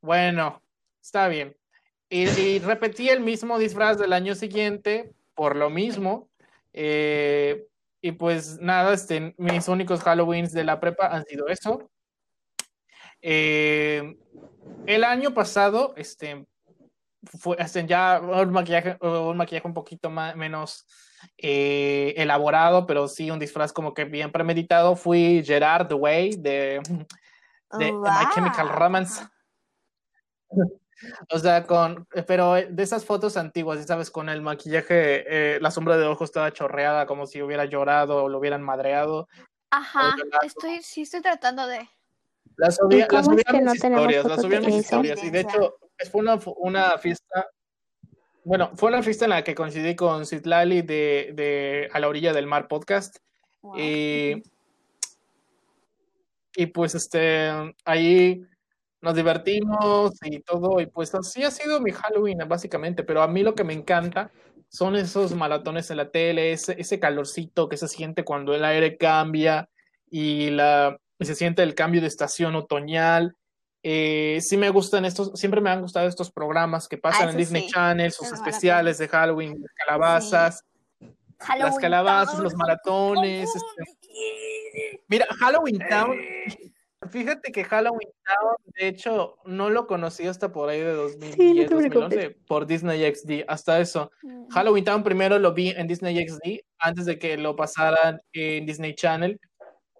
bueno, 0.00 0.62
está 1.02 1.28
bien. 1.28 1.54
Y, 2.08 2.28
y 2.28 2.58
repetí 2.60 3.10
el 3.10 3.20
mismo 3.20 3.58
disfraz 3.58 3.98
del 3.98 4.12
año 4.14 4.34
siguiente 4.34 5.12
por 5.34 5.56
lo 5.56 5.68
mismo. 5.68 6.30
eh, 6.72 7.66
y 8.04 8.12
pues 8.12 8.60
nada, 8.60 8.92
este, 8.92 9.34
mis 9.38 9.66
únicos 9.66 10.02
Halloweens 10.06 10.52
de 10.52 10.62
la 10.62 10.78
prepa 10.78 11.06
han 11.06 11.24
sido 11.24 11.48
eso. 11.48 11.90
Eh, 13.22 14.18
el 14.84 15.04
año 15.04 15.32
pasado, 15.32 15.94
este, 15.96 16.46
fue 17.22 17.56
este, 17.58 17.86
ya 17.86 18.20
un 18.20 18.52
maquillaje, 18.52 18.98
un 19.00 19.38
maquillaje 19.38 19.66
un 19.66 19.72
poquito 19.72 20.10
más, 20.10 20.36
menos 20.36 20.86
eh, 21.38 22.12
elaborado, 22.18 22.86
pero 22.86 23.08
sí 23.08 23.30
un 23.30 23.38
disfraz 23.38 23.72
como 23.72 23.94
que 23.94 24.04
bien 24.04 24.30
premeditado. 24.30 24.96
Fui 24.96 25.42
Gerard 25.42 25.90
Way 25.90 26.36
de, 26.36 26.82
de 27.78 27.90
Oh, 27.90 28.02
My 28.02 28.34
Chemical 28.34 28.68
wow. 28.68 28.76
Romance. 28.76 29.22
O 31.30 31.38
sea, 31.38 31.64
con, 31.64 32.06
pero 32.26 32.54
de 32.54 32.82
esas 32.82 33.04
fotos 33.04 33.36
antiguas, 33.36 33.78
ya 33.78 33.86
sabes, 33.86 34.10
con 34.10 34.28
el 34.28 34.42
maquillaje, 34.42 35.24
eh, 35.56 35.60
la 35.60 35.70
sombra 35.70 35.96
de 35.96 36.06
ojos 36.06 36.32
toda 36.32 36.52
chorreada, 36.52 37.06
como 37.06 37.26
si 37.26 37.42
hubiera 37.42 37.64
llorado 37.64 38.24
o 38.24 38.28
lo 38.28 38.38
hubieran 38.38 38.62
madreado. 38.62 39.28
Ajá, 39.70 40.14
estoy, 40.42 40.82
sí 40.82 41.02
estoy 41.02 41.20
tratando 41.20 41.66
de. 41.66 41.88
Las 42.56 42.76
subí, 42.76 42.96
¿Y 42.96 43.06
las 43.10 43.26
subí 43.26 43.40
es 43.40 43.48
a 43.48 43.52
mis 43.52 43.62
no 43.64 43.74
historias, 43.74 44.24
las 44.24 44.40
subí 44.40 44.54
a 44.54 44.60
mis 44.60 44.76
historias. 44.76 45.24
Y 45.24 45.30
de 45.30 45.40
hecho, 45.40 45.76
fue 46.10 46.20
una, 46.20 46.38
una 46.56 46.98
fiesta, 46.98 47.48
bueno, 48.44 48.70
fue 48.76 48.90
una 48.90 49.02
fiesta 49.02 49.24
en 49.24 49.30
la 49.30 49.42
que 49.42 49.54
coincidí 49.54 49.96
con 49.96 50.26
Citlali 50.26 50.82
de, 50.82 51.32
de 51.34 51.88
A 51.92 51.98
la 51.98 52.08
orilla 52.08 52.32
del 52.32 52.46
mar 52.46 52.68
podcast. 52.68 53.16
Wow. 53.62 53.78
Y, 53.78 54.42
y 56.54 56.66
pues 56.66 56.94
este, 56.94 57.74
ahí 57.84 58.46
nos 59.04 59.14
divertimos 59.14 60.12
y 60.22 60.40
todo, 60.40 60.80
y 60.80 60.86
pues 60.86 61.14
así 61.14 61.44
ha 61.44 61.50
sido 61.50 61.80
mi 61.80 61.92
Halloween 61.92 62.38
básicamente, 62.48 63.04
pero 63.04 63.22
a 63.22 63.28
mí 63.28 63.42
lo 63.42 63.54
que 63.54 63.62
me 63.64 63.72
encanta 63.74 64.32
son 64.68 64.96
esos 64.96 65.34
maratones 65.34 65.90
en 65.90 65.98
la 65.98 66.10
tele, 66.10 66.52
ese, 66.52 66.74
ese 66.80 66.98
calorcito 66.98 67.68
que 67.68 67.76
se 67.76 67.86
siente 67.86 68.24
cuando 68.24 68.54
el 68.54 68.64
aire 68.64 68.96
cambia 68.96 69.68
y, 70.10 70.50
la, 70.50 70.98
y 71.18 71.24
se 71.26 71.34
siente 71.36 71.62
el 71.62 71.74
cambio 71.76 72.00
de 72.00 72.08
estación 72.08 72.56
otoñal. 72.56 73.36
Eh, 73.84 74.38
sí 74.40 74.56
me 74.56 74.70
gustan 74.70 75.04
estos, 75.04 75.38
siempre 75.38 75.60
me 75.60 75.70
han 75.70 75.82
gustado 75.82 76.08
estos 76.08 76.32
programas 76.32 76.88
que 76.88 76.96
pasan 76.98 77.28
Ah, 77.28 77.30
en 77.32 77.36
Disney 77.36 77.62
sí, 77.64 77.70
Channel, 77.70 78.10
sus 78.10 78.32
especiales 78.32 78.98
de 78.98 79.06
Halloween, 79.08 79.60
las 79.60 79.72
calabazas, 79.74 80.64
las 81.00 81.46
Halloween 81.48 81.80
calabazas, 81.80 82.34
Town. 82.34 82.44
los 82.44 82.54
maratones. 82.54 83.50
este, 83.54 83.98
Mira, 85.08 85.26
Halloween 85.38 85.78
Town, 85.88 86.16
fíjate 87.10 87.52
que 87.52 87.64
Halloween 87.64 88.08
Town, 88.24 88.56
de 88.78 88.88
hecho, 88.88 89.36
no 89.44 89.70
lo 89.70 89.86
conocí 89.86 90.26
hasta 90.26 90.52
por 90.52 90.68
ahí 90.68 90.80
de 90.80 90.92
2010, 90.92 91.34
Sí, 91.34 91.54
no 91.54 91.66
te 91.68 91.74
2011, 91.74 92.30
por 92.46 92.66
Disney 92.66 93.14
XD, 93.14 93.44
hasta 93.48 93.80
eso. 93.80 94.10
Mm. 94.22 94.48
Halloween 94.48 94.84
Town 94.84 95.02
primero 95.02 95.38
lo 95.38 95.52
vi 95.54 95.70
en 95.70 95.86
Disney 95.86 96.16
XD 96.28 96.60
antes 96.78 97.06
de 97.06 97.18
que 97.18 97.36
lo 97.36 97.56
pasaran 97.56 98.20
en 98.32 98.66
Disney 98.66 98.94
Channel 98.94 99.38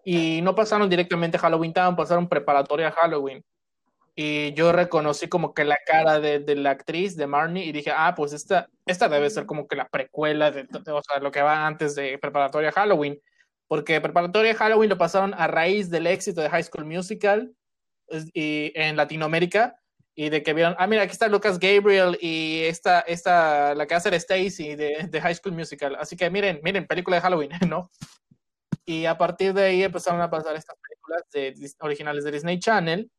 y 0.04 0.40
no 0.42 0.54
pasaron 0.54 0.88
directamente 0.90 1.36
a 1.36 1.40
Halloween 1.40 1.72
Town, 1.72 1.96
pasaron 1.96 2.28
preparatoria 2.28 2.88
a 2.88 2.92
Halloween. 2.92 3.42
Y 4.16 4.52
yo 4.52 4.70
reconocí 4.70 5.28
como 5.28 5.54
que 5.54 5.64
la 5.64 5.76
cara 5.86 6.20
de, 6.20 6.38
de 6.38 6.54
la 6.54 6.70
actriz, 6.70 7.16
de 7.16 7.26
Marnie, 7.26 7.64
y 7.64 7.72
dije, 7.72 7.90
ah, 7.92 8.14
pues 8.16 8.32
esta, 8.32 8.68
esta 8.86 9.08
debe 9.08 9.28
ser 9.28 9.44
como 9.44 9.66
que 9.66 9.74
la 9.74 9.88
precuela 9.88 10.50
de, 10.52 10.64
de- 10.64 10.92
o 10.92 11.02
sea, 11.02 11.18
lo 11.20 11.32
que 11.32 11.42
va 11.42 11.66
antes 11.66 11.94
de 11.96 12.16
preparatoria 12.18 12.68
a 12.68 12.72
Halloween. 12.72 13.18
Porque 13.68 14.00
preparatoria 14.00 14.52
a 14.52 14.56
Halloween 14.56 14.90
lo 14.90 14.98
pasaron 14.98 15.34
a 15.34 15.46
raíz 15.46 15.90
del 15.90 16.06
éxito 16.06 16.40
de 16.40 16.50
High 16.50 16.64
School 16.64 16.84
Musical 16.84 17.54
y 18.34 18.72
en 18.74 18.96
Latinoamérica 18.96 19.80
y 20.16 20.28
de 20.28 20.42
que 20.42 20.54
vieron, 20.54 20.76
ah, 20.78 20.86
mira, 20.86 21.02
aquí 21.02 21.12
está 21.12 21.26
Lucas 21.26 21.58
Gabriel 21.58 22.16
y 22.20 22.60
esta, 22.64 23.00
esta 23.00 23.74
la 23.74 23.86
que 23.86 23.94
hace 23.94 24.14
Stacy 24.14 24.76
de, 24.76 25.08
de 25.10 25.20
High 25.20 25.34
School 25.34 25.54
Musical. 25.54 25.96
Así 25.98 26.16
que 26.16 26.30
miren, 26.30 26.60
miren, 26.62 26.86
película 26.86 27.16
de 27.16 27.22
Halloween, 27.22 27.50
¿no? 27.68 27.90
Y 28.86 29.06
a 29.06 29.18
partir 29.18 29.52
de 29.54 29.64
ahí 29.64 29.82
empezaron 29.82 30.20
a 30.20 30.30
pasar 30.30 30.54
estas 30.54 30.76
películas 30.76 31.22
de, 31.32 31.72
originales 31.80 32.24
de 32.24 32.30
Disney 32.30 32.58
Channel 32.58 33.10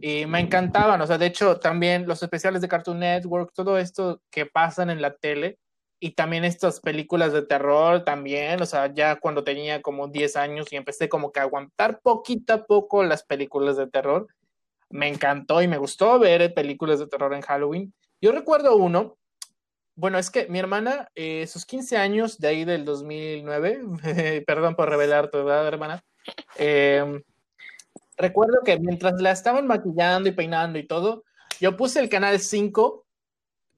y 0.00 0.24
me 0.26 0.40
encantaban, 0.40 1.00
o 1.00 1.06
sea, 1.06 1.18
de 1.18 1.26
hecho 1.26 1.58
también 1.58 2.06
los 2.06 2.22
especiales 2.22 2.62
de 2.62 2.68
Cartoon 2.68 3.00
Network, 3.00 3.52
todo 3.52 3.76
esto 3.76 4.22
que 4.30 4.46
pasan 4.46 4.88
en 4.88 5.02
la 5.02 5.14
tele 5.14 5.58
y 6.00 6.12
también 6.12 6.44
estas 6.44 6.80
películas 6.80 7.34
de 7.34 7.42
terror 7.42 8.04
también, 8.04 8.60
o 8.62 8.66
sea, 8.66 8.92
ya 8.92 9.16
cuando 9.16 9.44
tenía 9.44 9.82
como 9.82 10.08
10 10.08 10.34
años 10.36 10.72
y 10.72 10.76
empecé 10.76 11.10
como 11.10 11.30
que 11.30 11.40
a 11.40 11.42
aguantar 11.42 12.00
poquito 12.00 12.54
a 12.54 12.64
poco 12.64 13.04
las 13.04 13.22
películas 13.22 13.76
de 13.76 13.86
terror, 13.86 14.26
me 14.88 15.08
encantó 15.08 15.60
y 15.60 15.68
me 15.68 15.76
gustó 15.76 16.18
ver 16.18 16.54
películas 16.54 16.98
de 16.98 17.06
terror 17.06 17.34
en 17.34 17.42
Halloween. 17.42 17.94
Yo 18.20 18.32
recuerdo 18.32 18.76
uno, 18.76 19.18
bueno, 19.94 20.18
es 20.18 20.30
que 20.30 20.46
mi 20.48 20.58
hermana, 20.58 21.10
eh, 21.14 21.46
sus 21.46 21.66
15 21.66 21.98
años 21.98 22.38
de 22.38 22.48
ahí 22.48 22.64
del 22.64 22.86
2009, 22.86 23.82
perdón 24.46 24.74
por 24.76 24.88
revelar 24.88 25.30
tu 25.30 25.38
edad, 25.38 25.66
hermana, 25.66 26.02
eh, 26.56 27.22
recuerdo 28.16 28.60
que 28.64 28.78
mientras 28.78 29.20
la 29.20 29.32
estaban 29.32 29.66
maquillando 29.66 30.30
y 30.30 30.32
peinando 30.32 30.78
y 30.78 30.86
todo, 30.86 31.24
yo 31.60 31.76
puse 31.76 32.00
el 32.00 32.08
canal 32.08 32.40
5, 32.40 33.04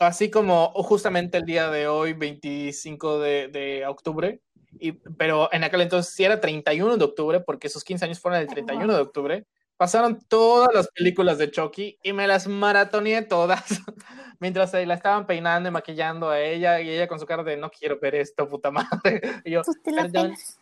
así 0.04 0.30
como 0.30 0.70
justamente 0.74 1.38
el 1.38 1.44
día 1.44 1.70
de 1.70 1.86
hoy, 1.88 2.12
25 2.12 3.18
de, 3.20 3.48
de 3.48 3.86
octubre, 3.86 4.40
y, 4.78 4.92
pero 4.92 5.48
en 5.52 5.64
aquel 5.64 5.82
entonces 5.82 6.14
sí 6.14 6.24
era 6.24 6.40
31 6.40 6.96
de 6.96 7.04
octubre, 7.04 7.40
porque 7.40 7.68
sus 7.68 7.84
15 7.84 8.04
años 8.06 8.20
fueron 8.20 8.40
el 8.40 8.46
31 8.48 8.94
de 8.94 9.00
octubre, 9.00 9.46
pasaron 9.76 10.18
todas 10.28 10.68
las 10.74 10.88
películas 10.88 11.38
de 11.38 11.50
Chucky 11.50 11.98
y 12.02 12.12
me 12.12 12.26
las 12.26 12.46
maratoneé 12.46 13.22
todas 13.22 13.64
mientras 14.38 14.70
se 14.70 14.86
la 14.86 14.94
estaban 14.94 15.26
peinando 15.26 15.68
y 15.68 15.72
maquillando 15.72 16.30
a 16.30 16.40
ella 16.40 16.80
y 16.80 16.88
ella 16.90 17.08
con 17.08 17.18
su 17.18 17.26
cara 17.26 17.42
de 17.42 17.56
no 17.56 17.70
quiero 17.70 17.98
ver 17.98 18.14
esto, 18.14 18.48
puta 18.48 18.70
madre. 18.70 19.20
Y 19.44 19.50
yo, 19.52 19.62
Pues 19.64 19.82
te 19.82 19.90
la 19.92 20.02
"Perdón, 20.02 20.28
pelas. 20.34 20.58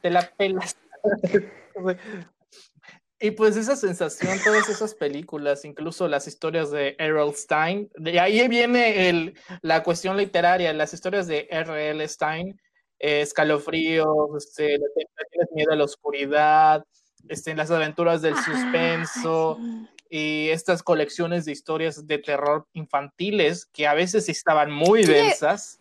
te 0.00 0.10
la 0.10 0.22
pelas. 0.36 0.76
Y 3.18 3.30
pues 3.30 3.56
esa 3.56 3.76
sensación, 3.76 4.38
todas 4.44 4.68
esas 4.68 4.94
películas, 4.94 5.64
incluso 5.64 6.06
las 6.06 6.26
historias 6.28 6.70
de 6.70 6.96
Errol 6.98 7.34
Stein, 7.34 7.90
de 7.96 8.20
ahí 8.20 8.46
viene 8.46 9.08
el, 9.08 9.34
la 9.62 9.82
cuestión 9.82 10.18
literaria, 10.18 10.70
las 10.74 10.92
historias 10.92 11.26
de 11.26 11.48
R.L. 11.50 12.06
Stein, 12.08 12.60
eh, 12.98 13.22
escalofríos, 13.22 14.06
este, 14.36 14.78
tienes 15.30 15.50
miedo 15.54 15.72
a 15.72 15.76
la 15.76 15.84
oscuridad, 15.84 16.84
este, 17.28 17.54
las 17.54 17.70
aventuras 17.70 18.20
del 18.20 18.34
Ah, 18.36 18.42
suspenso 18.44 19.56
sí. 19.58 19.88
y 20.10 20.48
estas 20.50 20.82
colecciones 20.82 21.46
de 21.46 21.52
historias 21.52 22.06
de 22.06 22.18
terror 22.18 22.66
infantiles 22.74 23.64
que 23.64 23.86
a 23.86 23.94
veces 23.94 24.28
estaban 24.28 24.70
muy 24.70 25.04
Sí. 25.04 25.12
densas. 25.12 25.80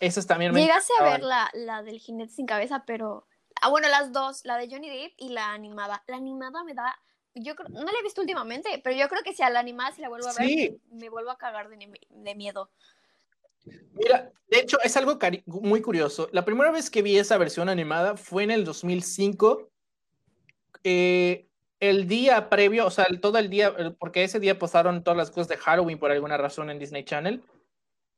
Esas 0.00 0.26
también 0.26 0.52
me 0.52 0.60
Llegase 0.60 0.92
a 0.98 1.04
ver 1.04 1.22
la, 1.22 1.50
la 1.54 1.82
del 1.84 2.00
jinete 2.00 2.32
sin 2.32 2.46
cabeza, 2.46 2.82
pero. 2.84 3.27
Ah, 3.62 3.68
bueno, 3.70 3.88
las 3.88 4.12
dos, 4.12 4.44
la 4.44 4.56
de 4.56 4.68
Johnny 4.70 4.88
Depp 4.88 5.12
y 5.16 5.30
la 5.30 5.52
animada. 5.52 6.02
La 6.06 6.16
animada 6.16 6.64
me 6.64 6.74
da. 6.74 6.96
Yo 7.34 7.54
creo, 7.54 7.68
no 7.68 7.84
la 7.84 7.98
he 7.98 8.02
visto 8.02 8.20
últimamente, 8.20 8.80
pero 8.82 8.96
yo 8.96 9.08
creo 9.08 9.22
que 9.22 9.32
si 9.34 9.42
a 9.42 9.50
la 9.50 9.60
animada 9.60 9.92
si 9.92 10.00
la 10.00 10.08
vuelvo 10.08 10.28
a 10.28 10.32
ver, 10.34 10.46
Sí. 10.46 10.80
me, 10.90 10.98
me 11.02 11.08
vuelvo 11.08 11.30
a 11.30 11.38
cagar 11.38 11.68
de, 11.68 12.34
miedo. 12.34 12.70
Mira, 13.92 14.32
de 14.48 14.58
hecho 14.60 14.78
es 14.82 14.96
algo 14.96 15.18
muy 15.46 15.80
curioso. 15.82 16.28
La 16.32 16.44
primera 16.44 16.70
vez 16.70 16.90
que 16.90 17.02
vi 17.02 17.16
esa 17.18 17.36
versión 17.38 17.68
animada 17.68 18.16
fue 18.16 18.44
en 18.44 18.50
el 18.50 18.64
2005. 18.64 19.70
eh, 20.84 21.48
el 21.80 22.08
día 22.08 22.48
previo, 22.48 22.86
o 22.86 22.90
sea, 22.90 23.04
el- 23.04 23.20
todo 23.20 23.38
el 23.38 23.50
día, 23.50 23.74
porque 23.98 24.24
ese 24.24 24.40
día 24.40 24.58
pasaron 24.58 25.02
todas 25.04 25.16
las 25.16 25.30
cosas 25.30 25.48
de 25.48 25.56
Halloween 25.56 25.98
por 25.98 26.10
alguna 26.10 26.36
razón 26.36 26.70
en 26.70 26.78
Disney 26.78 27.04
Channel. 27.04 27.42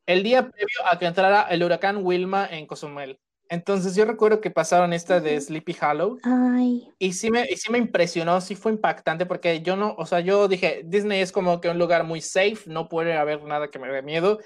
El 0.06 0.22
día 0.22 0.48
previo 0.50 0.76
a 0.86 0.98
que 0.98 1.06
entrara 1.06 1.42
el 1.42 1.62
huracán 1.62 1.98
Wilma 2.04 2.46
en 2.46 2.66
Cozumel. 2.66 3.18
Entonces 3.50 3.96
yo 3.96 4.04
recuerdo 4.04 4.40
que 4.40 4.50
pasaron 4.50 4.92
esta 4.92 5.20
de 5.20 5.38
Sleepy 5.40 5.76
Hollow 5.82 6.18
Ay, 6.22 6.88
y 6.98 7.12
sí 7.12 7.30
me, 7.30 7.46
y 7.50 7.56
sí 7.56 7.70
me 7.70 7.78
impresionó, 7.78 8.40
sí 8.40 8.54
fue 8.54 8.72
impactante 8.72 9.26
porque 9.26 9.60
yo 9.60 9.76
no, 9.76 9.94
o 9.98 10.06
sea, 10.06 10.20
yo 10.20 10.46
dije, 10.48 10.82
Disney 10.84 11.20
es 11.20 11.32
como 11.32 11.60
que 11.60 11.68
un 11.68 11.78
lugar 11.78 12.04
muy 12.04 12.20
safe, 12.20 12.60
no 12.66 12.88
puede 12.88 13.14
haber 13.14 13.42
nada 13.42 13.68
que 13.68 13.78
me 13.80 13.88
dé 13.88 14.02
miedo. 14.02 14.38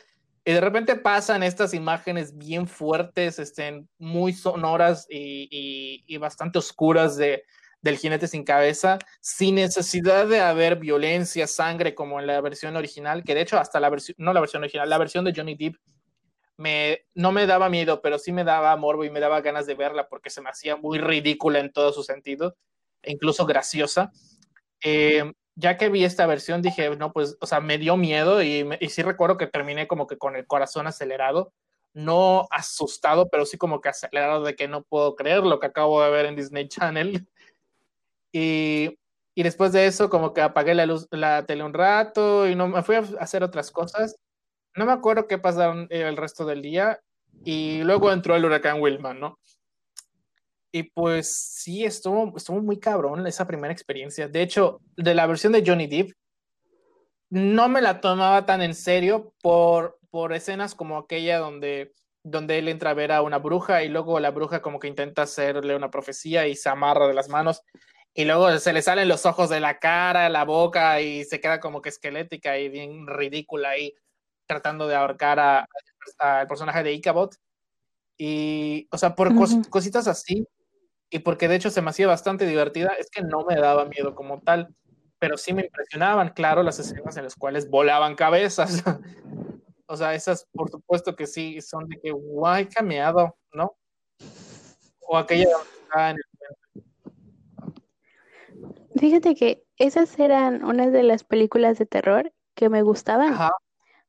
Y 0.47 0.53
de 0.53 0.61
repente 0.61 0.97
pasan 0.97 1.43
estas 1.43 1.73
imágenes 1.75 2.37
bien 2.37 2.67
fuertes, 2.67 3.39
este, 3.39 3.85
muy 3.99 4.33
sonoras 4.33 5.07
y, 5.09 5.49
y- 5.51 6.05
y 6.07 6.17
bastante 6.19 6.59
oscuras 6.59 7.17
de, 7.17 7.45
del 7.81 7.99
jinete 7.99 8.27
sin 8.29 8.45
cabeza, 8.45 8.99
sin 9.21 9.57
necesidad 9.57 10.27
de 10.27 10.41
haber 10.41 10.77
violencia, 10.77 11.47
sangre, 11.47 11.95
como 11.95 12.21
en 12.21 12.27
la 12.27 12.41
versión 12.41 12.77
original, 12.77 13.23
que 13.25 13.35
de 13.35 13.43
hecho 13.43 13.59
hasta 13.59 13.81
la 13.81 13.91
versión, 13.91 14.17
no 14.19 14.33
la 14.33 14.41
versión 14.41 14.63
original, 14.63 14.89
la 14.89 14.99
versión 14.99 15.25
de 15.25 15.33
Johnny 15.37 15.55
Depp 15.55 15.77
me, 16.57 17.01
no 17.15 17.33
me 17.33 17.47
daba 17.47 17.69
miedo, 17.69 18.01
pero 18.03 18.19
sí 18.19 18.33
me 18.33 18.45
daba 18.45 18.77
morbo 18.77 19.05
y 19.05 19.11
me 19.11 19.21
daba 19.21 19.41
ganas 19.41 19.67
de 19.67 19.75
verla 19.75 20.09
porque 20.09 20.31
se 20.31 20.41
me 20.43 20.51
hacía 20.51 20.77
muy 20.77 20.99
ridícula 20.99 21.59
en 21.61 21.73
todo 21.73 21.93
su 21.93 22.03
sentido, 22.05 22.57
e 23.03 23.13
incluso 23.13 23.47
graciosa. 23.47 24.13
Eh, 24.83 25.33
ya 25.57 25.77
que 25.79 25.89
vi 25.89 26.05
esta 26.05 26.27
versión 26.27 26.63
dije, 26.63 26.97
no, 26.97 27.13
pues, 27.13 27.37
o 27.41 27.47
sea, 27.47 27.61
me 27.61 27.79
dio 27.79 27.97
miedo 27.97 28.43
y, 28.43 28.65
me- 28.65 28.79
y 28.81 28.89
sí 28.91 29.03
recuerdo 29.03 29.37
que 29.39 29.47
terminé 29.47 29.87
como 29.89 30.07
que 30.07 30.19
con 30.19 30.37
el 30.37 30.47
corazón 30.47 30.87
acelerado, 30.87 31.53
no 31.95 32.47
asustado, 32.51 33.29
pero 33.31 33.47
sí 33.47 33.57
como 33.59 33.81
que 33.81 33.89
acelerado 33.91 34.43
de 34.45 34.57
que 34.57 34.69
no 34.69 34.83
puedo 34.85 35.15
creer 35.17 35.45
lo 35.45 35.61
que 35.61 35.67
acabo 35.67 36.03
de 36.03 36.11
ver 36.11 36.27
en 36.27 36.37
Disney 36.37 36.69
Channel. 36.69 37.27
Y, 38.33 38.99
y 39.35 39.43
después 39.43 39.73
de 39.73 39.87
eso 39.87 40.11
como 40.11 40.33
que 40.35 40.41
apagué 40.41 40.75
la 40.75 40.87
luz, 40.87 41.07
la 41.11 41.47
tele 41.47 41.65
un 41.65 41.75
rato 41.75 42.49
y 42.49 42.55
no 42.55 42.69
me 42.69 42.83
fui 42.83 42.97
a 42.97 43.01
hacer 43.21 43.43
otras 43.43 43.71
cosas. 43.71 44.17
No 44.77 44.87
me 44.87 44.93
acuerdo 44.93 45.29
qué 45.29 45.39
pasaron 45.39 45.87
eh, 45.91 46.03
el 46.03 46.17
resto 46.17 46.45
del 46.45 46.63
día 46.63 47.01
y 47.45 47.83
luego 47.83 48.13
entró 48.13 48.35
el 48.35 48.45
huracán 48.45 48.81
Wilma, 48.81 49.15
¿no? 49.15 49.39
Y 50.73 50.85
pues 50.85 51.37
sí, 51.37 51.85
estuvo, 51.85 52.37
estuvo 52.37 52.61
muy 52.61 52.81
cabrón 52.81 53.25
esa 53.27 53.47
primera 53.47 53.73
experiencia. 53.73 54.27
De 54.27 54.43
hecho, 54.43 54.81
de 54.97 55.15
la 55.15 55.27
versión 55.27 55.53
de 55.53 55.63
Johnny 55.65 55.87
Depp, 55.87 56.13
no 57.31 57.69
me 57.69 57.81
la 57.81 58.01
tomaba 58.01 58.45
tan 58.45 58.61
en 58.63 58.75
serio 58.75 59.33
por, 59.41 59.99
por 60.11 60.33
escenas 60.33 60.75
como 60.75 60.99
aquella 60.99 61.39
donde, 61.39 61.93
donde 62.25 62.59
él 62.59 62.69
entra 62.69 62.91
a 62.91 62.95
ver 62.95 63.13
a 63.13 63.23
una 63.23 63.39
bruja 63.39 63.85
y 63.85 63.89
luego 63.89 64.19
la 64.19 64.31
bruja 64.31 64.63
como 64.63 64.81
que 64.81 64.89
intenta 64.89 65.23
hacerle 65.23 65.77
una 65.77 65.91
profecía 65.91 66.49
y 66.49 66.57
se 66.57 66.69
amarra 66.69 67.07
de 67.07 67.15
las 67.15 67.29
manos 67.29 67.63
y 68.13 68.25
luego 68.25 68.57
se 68.59 68.73
le 68.73 68.83
salen 68.83 69.09
los 69.09 69.27
ojos 69.27 69.51
de 69.51 69.61
la 69.61 69.79
cara, 69.79 70.29
la 70.29 70.45
boca 70.45 71.01
y 71.01 71.25
se 71.25 71.41
queda 71.41 71.61
como 71.61 71.83
que 71.83 71.89
esquelética 71.89 72.59
y 72.59 72.69
bien 72.69 73.07
ridícula 73.07 73.71
ahí 73.71 73.95
tratando 74.47 74.87
de 74.87 74.95
ahorcar 74.95 75.39
a- 75.41 75.69
a- 76.19 76.41
al 76.41 76.47
personaje 76.47 76.83
de 76.83 76.93
Ichabod. 76.93 77.31
Y, 78.17 78.87
o 78.93 78.99
sea, 78.99 79.15
por 79.15 79.33
cos- 79.35 79.69
cositas 79.69 80.07
así, 80.07 80.47
y 81.11 81.19
porque 81.21 81.49
de 81.49 81.57
hecho 81.57 81.71
se 81.71 81.83
me 81.83 81.91
hacía 81.91 82.07
bastante 82.07 82.47
divertida, 82.47 82.93
es 82.99 83.11
que 83.11 83.23
no 83.23 83.45
me 83.45 83.57
daba 83.57 83.85
miedo 83.87 84.15
como 84.15 84.41
tal, 84.41 84.75
pero 85.19 85.37
sí 85.37 85.53
me 85.53 85.63
impresionaban, 85.63 86.31
claro, 86.31 86.63
las 86.63 86.79
escenas 86.79 87.17
en 87.17 87.25
las 87.25 87.35
cuales 87.37 87.69
volaban 87.69 88.15
cabezas. 88.15 88.83
o 89.87 89.97
sea, 89.97 90.15
esas, 90.15 90.47
por 90.53 90.71
supuesto 90.71 91.15
que 91.17 91.27
sí, 91.27 91.61
son 91.61 91.89
de 91.89 91.99
que, 92.01 92.11
guay, 92.11 92.67
cameado, 92.67 93.37
¿no? 93.53 93.77
O 95.01 95.17
aquella 95.17 95.49
en 95.97 96.17
el 96.17 96.23
fíjate 98.99 99.35
que 99.35 99.65
esas 99.77 100.19
eran 100.19 100.65
unas 100.65 100.93
de 100.93 101.03
las 101.03 101.25
películas 101.25 101.79
de 101.79 101.87
terror 101.87 102.33
que 102.55 102.69
me 102.69 102.83
gustaban, 102.83 103.33
Ajá, 103.35 103.51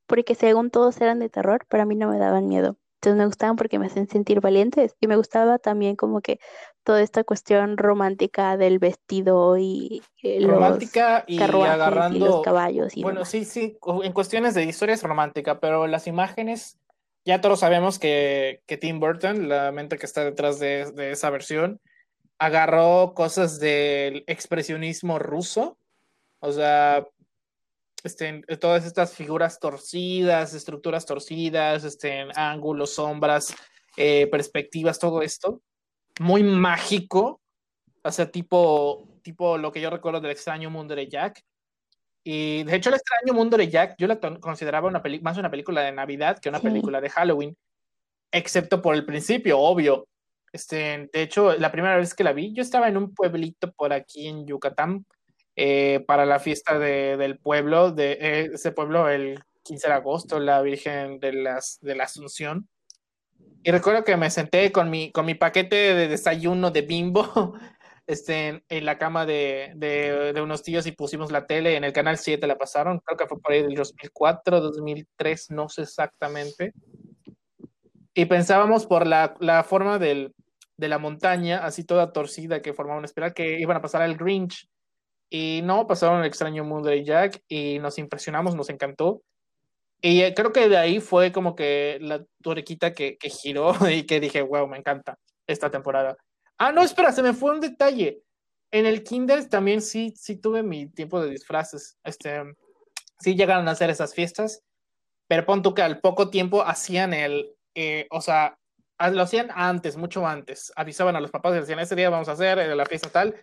porque 0.08 0.36
según 0.36 0.70
todos 0.70 1.00
eran 1.02 1.20
de 1.20 1.30
terror, 1.30 1.66
pero 1.70 1.84
a 1.84 1.86
mí 1.86 1.96
no 1.96 2.10
me 2.10 2.18
daban 2.18 2.48
miedo. 2.48 2.78
Entonces 2.96 3.18
me 3.20 3.26
gustaban 3.26 3.56
porque 3.56 3.78
me 3.78 3.86
hacían 3.86 4.08
sentir 4.08 4.42
valientes 4.42 4.96
y 5.00 5.08
me 5.08 5.16
gustaba 5.16 5.60
también 5.60 5.96
como 5.96 6.22
que 6.22 6.40
toda 6.84 7.02
esta 7.04 7.24
cuestión 7.24 7.78
romántica 7.78 8.58
del 8.58 8.80
vestido 8.80 9.58
y 9.58 10.02
eh, 10.24 10.40
los 10.40 10.52
romántica 10.52 11.24
y 11.28 11.38
carruajes 11.38 11.76
y 11.76 11.78
los 11.78 11.82
agarrando 11.82 12.42
caballos 12.42 12.98
y 12.98 13.04
Bueno, 13.04 13.20
demás. 13.20 13.30
sí, 13.30 13.46
sí, 13.46 13.78
en 14.04 14.12
cuestiones 14.12 14.56
de 14.56 14.64
historia 14.64 14.96
es 14.96 15.04
romántica, 15.04 15.60
pero 15.60 15.86
las 15.86 16.08
imágenes, 16.08 16.80
ya 17.26 17.42
todos 17.42 17.60
sabemos 17.60 18.00
que, 18.00 18.64
que 18.66 18.78
Tim 18.78 19.00
Burton, 19.00 19.50
la 19.50 19.72
mente 19.72 19.98
que 19.98 20.06
está 20.08 20.24
detrás 20.24 20.60
de, 20.60 20.92
de 20.92 21.12
esa 21.12 21.30
versión, 21.30 21.80
agarró 22.40 23.14
cosas 23.14 23.60
del 23.60 24.24
expresionismo 24.28 25.20
ruso, 25.20 25.78
o 26.40 26.52
sea, 26.52 27.06
este, 28.06 28.42
todas 28.60 28.86
estas 28.86 29.14
figuras 29.14 29.60
torcidas, 29.60 30.54
estructuras 30.54 31.06
torcidas, 31.06 31.84
este, 31.84 32.28
ángulos, 32.36 32.94
sombras, 32.94 33.54
eh, 33.98 34.28
perspectivas, 34.28 35.00
todo 35.00 35.22
esto, 35.22 35.62
muy 36.20 36.44
mágico, 36.44 37.42
o 38.04 38.12
sea, 38.12 38.30
tipo, 38.30 39.20
tipo 39.22 39.58
lo 39.58 39.72
que 39.72 39.82
yo 39.82 39.90
recuerdo 39.90 40.22
del 40.22 40.32
extraño 40.32 40.70
mundo 40.70 40.96
de 40.96 41.08
Jack. 41.08 41.42
Y 42.24 42.64
de 42.64 42.76
hecho, 42.76 42.90
el 42.90 42.96
extraño 42.96 43.34
mundo 43.34 43.58
de 43.58 43.70
Jack, 43.70 43.96
yo 43.98 44.08
la 44.08 44.20
consideraba 44.20 44.88
una 44.88 45.02
más 45.22 45.38
una 45.38 45.52
película 45.52 45.82
de 45.82 45.92
Navidad 45.92 46.40
que 46.40 46.50
una 46.50 46.60
Sí. 46.60 46.68
película 46.68 47.02
de 47.02 47.10
Halloween, 47.10 47.58
excepto 48.32 48.82
por 48.82 48.96
el 48.96 49.06
principio, 49.06 49.60
obvio. 49.60 50.08
Este, 50.52 51.10
de 51.12 51.22
hecho, 51.22 51.54
la 51.58 51.72
primera 51.72 51.98
vez 51.98 52.14
que 52.14 52.24
la 52.24 52.34
vi, 52.34 52.54
yo 52.54 52.62
estaba 52.62 52.88
en 52.88 52.98
un 52.98 53.14
pueblito 53.14 53.72
por 53.74 53.92
aquí 53.94 54.28
en 54.28 54.46
Yucatán 54.48 55.06
eh, 55.56 56.04
para 56.08 56.26
la 56.26 56.40
fiesta 56.40 56.78
de- 56.80 57.18
del 57.18 57.38
pueblo, 57.40 57.92
de 57.92 58.14
eh, 58.20 58.50
ese 58.54 58.72
pueblo 58.72 59.10
el 59.10 59.40
15 59.64 59.88
de 59.88 59.94
agosto, 59.94 60.40
la 60.40 60.62
Virgen 60.62 61.20
de, 61.20 61.34
las, 61.34 61.80
de 61.82 61.96
la 61.96 62.04
Asunción. 62.06 62.68
Y 63.64 63.72
recuerdo 63.72 64.04
que 64.04 64.16
me 64.18 64.30
senté 64.30 64.72
con 64.72 64.90
mi, 64.90 65.12
con 65.12 65.26
mi 65.26 65.34
paquete 65.36 65.76
de 65.96 66.08
desayuno 66.08 66.70
de 66.70 66.82
bimbo 66.84 67.54
este, 68.08 68.48
en, 68.50 68.64
en 68.70 68.86
la 68.86 68.98
cama 69.00 69.26
de, 69.26 69.72
de, 69.76 70.34
de 70.34 70.42
unos 70.42 70.62
tíos 70.62 70.86
y 70.86 70.92
pusimos 70.92 71.32
la 71.32 71.48
tele. 71.48 71.76
En 71.76 71.84
el 71.84 71.92
canal 71.94 72.18
7 72.20 72.46
la 72.46 72.58
pasaron, 72.58 73.00
creo 73.00 73.18
que 73.18 73.26
fue 73.28 73.40
por 73.40 73.52
ahí 73.54 73.64
del 73.64 73.74
2004, 73.74 74.62
2003, 74.62 75.50
no 75.52 75.68
sé 75.70 75.82
exactamente. 75.82 76.74
Y 78.14 78.26
pensábamos 78.26 78.86
por 78.86 79.08
la, 79.08 79.36
la 79.40 79.64
forma 79.64 80.00
del, 80.00 80.34
de 80.78 80.88
la 80.88 81.00
montaña, 81.00 81.66
así 81.66 81.84
toda 81.84 82.14
torcida 82.14 82.62
que 82.62 82.74
formaba 82.74 83.00
una 83.00 83.08
espiral, 83.08 83.34
que 83.34 83.60
iban 83.60 83.78
a 83.78 83.82
pasar 83.82 84.02
al 84.04 84.16
Grinch. 84.16 84.70
Y 85.30 85.62
no, 85.64 85.88
pasaron 85.88 86.20
el 86.20 86.26
extraño 86.26 86.64
mundo 86.64 86.90
de 86.90 87.04
Jack 87.04 87.44
y 87.48 87.80
nos 87.80 87.98
impresionamos, 87.98 88.56
nos 88.56 88.70
encantó. 88.70 89.22
Y 90.02 90.22
eh, 90.22 90.34
creo 90.36 90.52
que 90.52 90.70
de 90.70 90.78
ahí 90.78 91.00
fue 91.00 91.32
como 91.32 91.56
que 91.56 91.98
la 92.02 92.24
tuerquita 92.42 92.94
que, 92.94 93.18
que 93.18 93.30
giró 93.30 93.74
y 93.90 94.04
que 94.04 94.20
dije, 94.20 94.42
wow, 94.42 94.68
me 94.68 94.78
encanta 94.78 95.18
esta 95.48 95.72
temporada. 95.72 96.18
Ah, 96.58 96.72
no, 96.72 96.84
espera, 96.84 97.12
se 97.12 97.24
me 97.24 97.34
fue 97.34 97.52
un 97.52 97.60
detalle. 97.60 98.22
En 98.72 98.86
el 98.86 99.04
Kinder 99.04 99.48
también 99.48 99.82
sí, 99.82 100.14
sí 100.16 100.38
tuve 100.38 100.64
mi 100.64 100.88
tiempo 100.88 101.22
de 101.22 101.30
disfraces. 101.30 101.98
Este, 102.04 102.44
sí 103.20 103.36
llegaron 103.36 103.68
a 103.68 103.72
hacer 103.72 103.90
esas 103.90 104.14
fiestas, 104.14 104.64
pero 105.28 105.46
pon 105.46 105.62
tú 105.62 105.74
que 105.74 105.82
al 105.82 106.00
poco 106.00 106.30
tiempo 106.30 106.62
hacían 106.62 107.14
el, 107.14 107.56
eh, 107.74 108.08
o 108.12 108.22
sea, 108.22 108.58
lo 109.12 109.22
hacían 109.22 109.50
antes, 109.54 109.98
mucho 109.98 110.26
antes. 110.26 110.72
Avisaban 110.76 111.16
a 111.16 111.20
los 111.20 111.32
papás 111.32 111.54
decían, 111.54 111.80
ese 111.80 111.96
día 111.96 112.10
vamos 112.10 112.30
a 112.30 112.34
hacer 112.34 112.60
eh, 112.60 112.76
la 112.76 112.86
fiesta 112.86 113.10
tal. 113.10 113.36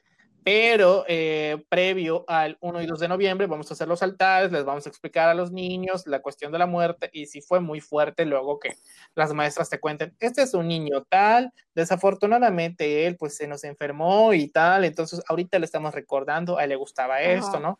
Pero 0.45 1.05
eh, 1.07 1.65
previo 1.69 2.25
al 2.27 2.57
1 2.61 2.83
y 2.83 2.87
2 2.87 3.01
de 3.01 3.09
noviembre 3.09 3.47
vamos 3.47 3.71
a 3.71 3.75
hacer 3.75 3.87
los 3.87 4.03
altares, 4.03 4.51
les 4.51 4.65
vamos 4.65 4.87
a 4.87 4.89
explicar 4.89 5.29
a 5.29 5.35
los 5.35 5.53
niños 5.53 6.07
la 6.07 6.21
cuestión 6.21 6.51
de 6.53 6.59
la 6.59 6.67
muerte 6.67 7.11
y 7.13 7.27
si 7.27 7.41
fue 7.41 7.61
muy 7.61 7.81
fuerte 7.81 8.25
luego 8.25 8.59
que 8.59 8.77
las 9.15 9.33
maestras 9.33 9.71
te 9.71 9.79
cuenten, 9.79 10.17
este 10.19 10.43
es 10.43 10.55
un 10.55 10.69
niño 10.69 11.05
tal, 11.09 11.53
desafortunadamente 11.75 13.07
él 13.07 13.17
pues 13.17 13.37
se 13.37 13.47
nos 13.47 13.65
enfermó 13.65 14.33
y 14.35 14.49
tal, 14.49 14.85
entonces 14.85 15.23
ahorita 15.29 15.59
le 15.59 15.67
estamos 15.67 15.95
recordando, 15.95 16.59
a 16.59 16.65
él 16.65 16.71
le 16.71 16.77
gustaba 16.77 17.21
esto, 17.21 17.61
¿no? 17.61 17.79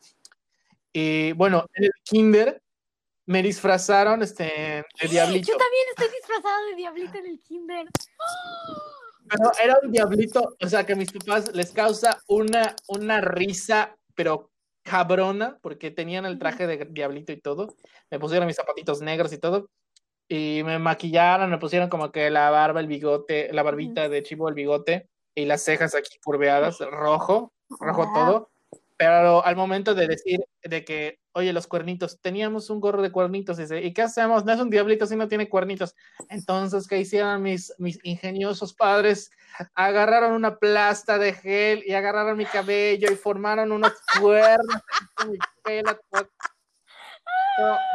Y 0.93 1.33
bueno, 1.33 1.67
en 1.75 1.85
el 1.85 1.93
kinder 2.05 2.63
me 3.27 3.43
disfrazaron 3.43 4.23
este, 4.23 4.85
de 5.01 5.09
diablito. 5.09 5.53
Yo 5.53 5.57
también 5.57 5.85
estoy 5.91 6.09
disfrazada 6.17 6.67
de 6.67 6.77
diablito 6.77 7.19
en 7.19 7.27
el 7.27 7.41
kinder. 7.41 7.87
Pero 9.33 9.51
era 9.63 9.79
un 9.83 9.91
diablito, 9.91 10.57
o 10.63 10.69
sea, 10.69 10.85
que 10.85 10.93
a 10.93 10.97
mis 10.97 11.13
papás 11.13 11.55
les 11.55 11.73
causa 11.73 12.19
una, 12.29 12.77
una 12.89 13.21
risa, 13.21 13.97
pero 14.15 14.51
cabrona, 14.83 15.59
porque 15.63 15.91
tenían 15.91 16.27
el 16.27 16.39
traje 16.39 16.67
de 16.67 16.87
diablito 16.91 17.33
y 17.33 17.41
todo. 17.41 17.75
Me 18.11 18.19
pusieron 18.19 18.47
mis 18.47 18.57
zapatitos 18.57 19.01
negros 19.01 19.33
y 19.33 19.39
todo. 19.39 19.71
Y 20.29 20.63
me 20.65 20.79
maquillaron, 20.79 21.51
me 21.51 21.59
pusieron 21.59 21.89
como 21.89 22.11
que 22.11 22.31
la 22.31 22.51
barba, 22.51 22.81
el 22.81 22.87
bigote, 22.87 23.53
la 23.53 23.63
barbita 23.63 24.09
de 24.09 24.23
chivo, 24.23 24.49
el 24.49 24.55
bigote 24.55 25.09
y 25.35 25.45
las 25.45 25.63
cejas 25.63 25.95
aquí 25.95 26.19
curveadas, 26.25 26.79
rojo, 26.81 27.53
rojo 27.81 28.11
todo. 28.15 28.51
Pero 28.97 29.45
al 29.45 29.57
momento 29.57 29.95
de 29.95 30.09
decir 30.09 30.41
de 30.63 30.85
que, 30.85 31.19
oye, 31.35 31.53
los 31.53 31.67
cuernitos, 31.67 32.21
teníamos 32.21 32.71
un 32.71 32.81
gorro 32.81 33.03
de 33.03 33.11
cuernitos, 33.11 33.59
y, 33.59 33.63
dice, 33.63 33.83
¿y 33.83 33.93
qué 33.93 34.03
hacemos? 34.03 34.45
No 34.45 34.53
es 34.53 34.61
un 34.61 34.71
diablito 34.71 35.07
si 35.07 35.17
no 35.17 35.29
tiene 35.29 35.49
cuernitos. 35.49 35.95
Entonces, 36.29 36.87
¿qué 36.87 36.99
hicieron 36.99 37.43
mis, 37.43 37.75
mis 37.79 37.99
ingeniosos 38.03 38.75
padres? 38.75 39.31
Agarraron 39.75 40.33
una 40.33 40.57
plasta 40.59 41.19
de 41.19 41.33
gel 41.33 41.83
y 41.87 41.93
agarraron 41.93 42.37
mi 42.37 42.45
cabello 42.45 43.11
y 43.11 43.17
formaron 43.17 43.73
unos 43.73 43.93
cuernos 44.21 44.83
con 45.15 45.31
mi 45.31 45.39
pelo, 45.63 45.99
todo, 46.11 46.29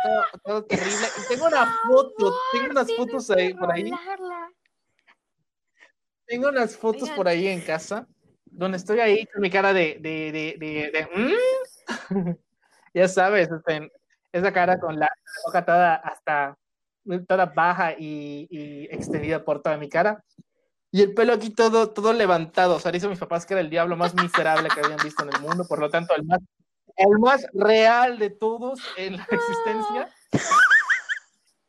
todo, 0.03 0.23
todo, 0.43 0.65
terrible. 0.65 1.07
Y 1.17 1.27
tengo 1.27 1.47
una 1.47 1.65
foto, 1.87 2.33
tengo 2.51 2.71
unas 2.71 2.95
fotos 2.95 3.29
ahí 3.31 3.53
por 3.53 3.71
ahí. 3.71 3.91
Tengo 6.25 6.49
unas 6.49 6.75
fotos 6.75 7.09
por 7.11 7.27
ahí 7.27 7.47
en 7.47 7.61
casa 7.61 8.07
donde 8.45 8.77
estoy 8.77 8.99
ahí 8.99 9.25
con 9.27 9.41
mi 9.41 9.49
cara 9.49 9.71
de, 9.71 9.97
de, 9.99 10.31
de, 10.31 10.55
de, 10.57 10.91
de, 10.91 11.07
"Mm". 11.15 12.37
Ya 12.97 13.07
sabes, 13.07 13.49
este, 13.51 13.91
esa 14.31 14.51
cara 14.51 14.79
con 14.79 14.97
la 14.99 15.09
boca 15.45 15.65
toda 15.65 15.95
hasta 15.95 16.57
toda 17.27 17.45
baja 17.45 17.93
y, 17.93 18.47
y 18.49 18.85
extendida 18.91 19.43
por 19.45 19.61
toda 19.61 19.77
mi 19.77 19.87
cara. 19.87 20.21
Y 20.91 21.01
el 21.01 21.13
pelo 21.13 21.33
aquí 21.33 21.49
todo, 21.51 21.89
todo 21.91 22.11
levantado. 22.13 22.75
O 22.75 22.79
sea, 22.79 22.91
dicen 22.91 23.09
mis 23.09 23.19
papás 23.19 23.45
que 23.45 23.53
era 23.53 23.61
el 23.61 23.69
diablo 23.69 23.95
más 23.95 24.13
miserable 24.15 24.69
que 24.69 24.79
habían 24.81 24.99
visto 25.03 25.23
en 25.23 25.33
el 25.33 25.41
mundo, 25.41 25.65
por 25.67 25.79
lo 25.79 25.89
tanto, 25.89 26.15
el 26.15 26.23
más, 26.25 26.39
el 26.95 27.19
más 27.19 27.45
real 27.53 28.17
de 28.19 28.29
todos 28.31 28.79
en 28.97 29.17
la 29.17 29.23
existencia. 29.29 30.09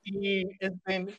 Y, 0.02 0.48
este, 0.60 1.18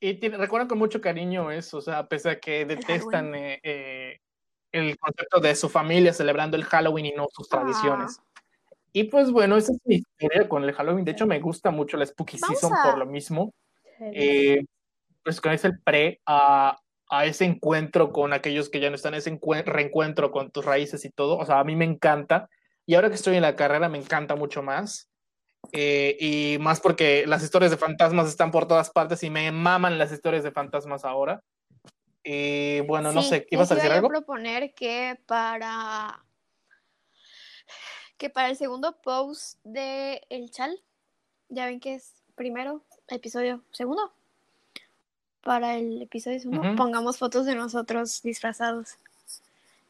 y 0.00 0.14
tiene- 0.14 0.38
recuerdan 0.38 0.68
con 0.68 0.78
mucho 0.78 1.00
cariño 1.00 1.50
eso, 1.50 1.78
o 1.78 1.82
sea, 1.82 1.98
a 1.98 2.08
pesar 2.08 2.40
que 2.40 2.64
detestan 2.64 3.34
eh, 3.34 3.60
eh, 3.62 4.18
el 4.72 4.96
concepto 4.98 5.38
de 5.40 5.54
su 5.54 5.68
familia 5.68 6.12
celebrando 6.12 6.56
el 6.56 6.64
Halloween 6.64 7.06
y 7.06 7.12
no 7.12 7.26
sus 7.30 7.48
tradiciones. 7.48 8.20
Y 8.92 9.04
pues 9.04 9.30
bueno, 9.30 9.56
esa 9.56 9.72
es 9.72 9.78
mi 9.84 9.96
historia 9.96 10.48
con 10.48 10.64
el 10.64 10.72
Halloween. 10.72 11.04
De 11.04 11.12
hecho, 11.12 11.26
me 11.26 11.40
gusta 11.40 11.70
mucho 11.70 11.96
la 11.96 12.04
Spooky 12.06 12.38
Vamos 12.40 12.58
Season 12.60 12.76
a- 12.78 12.82
por 12.82 12.98
lo 12.98 13.06
mismo. 13.06 13.54
Eh, 14.00 14.64
pues 15.24 15.40
con 15.40 15.52
ese 15.52 15.70
pre 15.84 16.20
a, 16.26 16.78
a 17.08 17.24
ese 17.26 17.44
encuentro 17.44 18.12
con 18.12 18.32
aquellos 18.32 18.68
que 18.68 18.80
ya 18.80 18.90
no 18.90 18.96
están, 18.96 19.14
ese 19.14 19.32
encue- 19.32 19.64
reencuentro 19.64 20.30
con 20.30 20.50
tus 20.50 20.64
raíces 20.64 21.04
y 21.04 21.10
todo. 21.10 21.38
O 21.38 21.46
sea, 21.46 21.60
a 21.60 21.64
mí 21.64 21.76
me 21.76 21.84
encanta. 21.84 22.48
Y 22.84 22.94
ahora 22.94 23.08
que 23.08 23.14
estoy 23.14 23.36
en 23.36 23.42
la 23.42 23.56
carrera, 23.56 23.88
me 23.88 23.98
encanta 23.98 24.34
mucho 24.36 24.62
más. 24.62 25.08
Eh, 25.72 26.16
y 26.18 26.58
más 26.58 26.80
porque 26.80 27.24
las 27.26 27.42
historias 27.44 27.70
de 27.70 27.76
fantasmas 27.78 28.26
están 28.28 28.50
por 28.50 28.66
todas 28.66 28.90
partes 28.90 29.22
y 29.22 29.30
me 29.30 29.50
maman 29.52 29.96
las 29.96 30.10
historias 30.12 30.42
de 30.42 30.50
fantasmas 30.50 31.04
ahora. 31.04 31.40
Y 32.24 32.80
bueno, 32.80 33.12
no 33.12 33.22
Sí, 33.22 33.28
sé, 33.28 33.46
¿ibas 33.50 33.70
a 33.72 33.76
decir 33.76 33.90
algo? 33.92 34.08
proponer 34.08 34.74
que 34.74 35.18
para 35.26 36.24
que 38.22 38.30
para 38.30 38.50
el 38.50 38.56
segundo 38.56 38.92
post 39.02 39.58
de 39.64 40.24
El 40.30 40.48
Chal, 40.52 40.80
ya 41.48 41.66
ven 41.66 41.80
que 41.80 41.94
es 41.94 42.12
primero, 42.36 42.80
episodio 43.08 43.64
segundo. 43.72 44.12
Para 45.42 45.74
el 45.74 46.02
episodio 46.02 46.38
segundo, 46.38 46.62
pongamos 46.76 47.18
fotos 47.18 47.46
de 47.46 47.56
nosotros 47.56 48.22
disfrazados. 48.22 48.96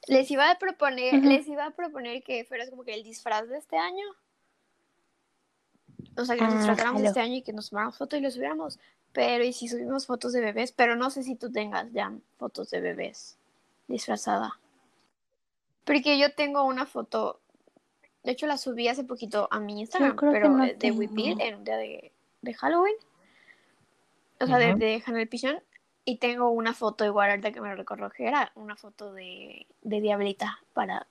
Les 0.06 0.30
iba 0.30 0.50
a 0.50 0.58
proponer, 0.58 1.22
les 1.22 1.46
iba 1.46 1.66
a 1.66 1.72
proponer 1.72 2.22
que 2.22 2.46
fuera 2.46 2.66
como 2.70 2.84
que 2.84 2.94
el 2.94 3.04
disfraz 3.04 3.50
de 3.50 3.58
este 3.58 3.76
año. 3.76 4.06
O 6.16 6.24
sea, 6.24 6.34
que 6.34 6.40
nos 6.40 6.54
Ah, 6.54 6.56
disfrazáramos 6.56 7.02
este 7.02 7.20
año 7.20 7.34
y 7.34 7.42
que 7.42 7.52
nos 7.52 7.68
tomáramos 7.68 7.98
fotos 7.98 8.18
y 8.18 8.22
lo 8.22 8.30
subiéramos. 8.30 8.78
Pero 9.12 9.44
y 9.44 9.52
si 9.52 9.68
subimos 9.68 10.06
fotos 10.06 10.32
de 10.32 10.40
bebés, 10.40 10.72
pero 10.72 10.96
no 10.96 11.10
sé 11.10 11.22
si 11.22 11.34
tú 11.34 11.52
tengas 11.52 11.92
ya 11.92 12.10
fotos 12.38 12.70
de 12.70 12.80
bebés 12.80 13.36
disfrazada. 13.88 14.58
Porque 15.84 16.18
yo 16.18 16.32
tengo 16.32 16.64
una 16.64 16.86
foto, 16.86 17.41
de 18.22 18.32
hecho 18.32 18.46
la 18.46 18.56
subí 18.56 18.88
hace 18.88 19.04
poquito 19.04 19.48
a 19.50 19.58
mi 19.60 19.80
Instagram, 19.80 20.16
pero 20.16 20.50
no 20.50 20.64
eh, 20.64 20.68
de 20.68 20.74
tengo. 20.74 21.02
en 21.02 21.54
un 21.56 21.64
día 21.64 21.76
de, 21.76 22.12
de 22.42 22.54
Halloween. 22.54 22.94
O 24.40 24.46
sea, 24.46 24.58
de, 24.58 24.70
Ujú. 24.70 24.78
de 24.78 25.02
Hannah 25.04 25.26
Pichón. 25.26 25.62
Y 26.04 26.18
tengo 26.18 26.50
una 26.50 26.74
foto 26.74 27.04
igual 27.04 27.30
ahorita 27.30 27.52
que 27.52 27.60
me 27.60 27.74
recuerdo 27.76 28.10
que 28.10 28.26
era 28.26 28.50
una 28.56 28.74
foto 28.76 29.12
de, 29.12 29.66
de 29.82 30.00
Diablita 30.00 30.58
para. 30.72 31.06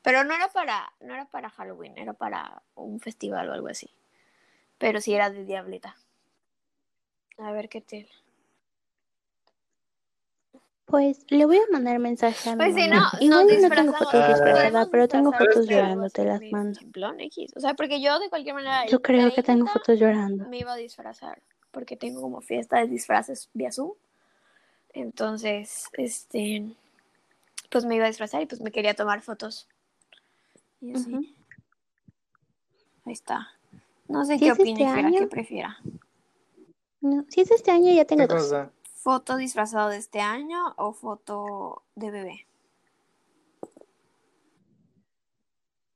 Pero 0.00 0.24
no 0.24 0.34
era 0.34 0.48
para, 0.48 0.92
no 1.00 1.12
era 1.12 1.26
para 1.26 1.50
Halloween, 1.50 1.98
era 1.98 2.14
para 2.14 2.62
un 2.74 2.98
festival 2.98 3.50
o 3.50 3.52
algo 3.52 3.68
así. 3.68 3.90
Pero 4.78 5.00
sí 5.00 5.14
era 5.14 5.28
de 5.30 5.44
Diablita. 5.44 5.96
A 7.38 7.52
ver 7.52 7.68
qué 7.68 7.82
tal. 7.82 8.08
Pues 10.84 11.24
le 11.28 11.46
voy 11.46 11.56
a 11.56 11.62
mandar 11.70 11.98
mensaje 11.98 12.50
a 12.50 12.56
mi 12.56 12.58
Pues 12.58 12.74
si 12.74 12.88
no, 12.88 12.96
mamá. 12.96 13.12
Igual 13.20 13.48
yo 13.48 13.68
no 13.68 13.74
tengo 13.74 13.92
fotos 13.92 14.28
disfrazadas, 14.28 14.88
pero 14.90 15.08
tengo 15.08 15.32
fotos 15.32 15.66
llorando, 15.66 16.10
te 16.10 16.24
las 16.24 16.40
mando. 16.50 16.78
simplón 16.78 17.20
X. 17.20 17.52
O 17.56 17.60
sea, 17.60 17.74
porque 17.74 18.00
yo 18.00 18.18
de 18.18 18.28
cualquier 18.28 18.54
manera. 18.54 18.86
Yo 18.86 19.00
creo 19.00 19.32
que 19.32 19.42
tengo 19.42 19.64
30 19.64 19.72
fotos 19.72 19.98
llorando. 19.98 20.48
Me 20.48 20.58
iba 20.58 20.72
a 20.72 20.76
disfrazar. 20.76 21.40
Porque 21.70 21.96
tengo 21.96 22.20
como 22.20 22.40
fiesta 22.40 22.78
de 22.80 22.88
disfraces 22.88 23.48
vía 23.54 23.72
Zoom. 23.72 23.92
Entonces, 24.92 25.86
este. 25.94 26.76
Pues 27.70 27.86
me 27.86 27.96
iba 27.96 28.04
a 28.04 28.08
disfrazar 28.08 28.42
y 28.42 28.46
pues 28.46 28.60
me 28.60 28.70
quería 28.70 28.94
tomar 28.94 29.22
fotos. 29.22 29.68
Y 30.80 30.94
así. 30.94 31.34
Ahí 33.06 33.12
está. 33.12 33.48
No 34.08 34.24
sé 34.24 34.38
qué 34.38 34.48
es 34.48 34.58
este 34.58 34.74
qué 34.74 35.26
prefiera. 35.26 35.78
No, 37.00 37.24
si 37.28 37.40
es 37.40 37.50
este 37.50 37.70
año 37.70 37.92
ya 37.92 38.04
tengo 38.04 38.28
¿Qué 38.28 38.34
dos. 38.34 38.42
cosa? 38.44 38.70
¿Foto 39.02 39.36
disfrazado 39.36 39.88
de 39.88 39.96
este 39.96 40.20
año 40.20 40.74
o 40.76 40.92
foto 40.92 41.82
de 41.96 42.12
bebé? 42.12 42.46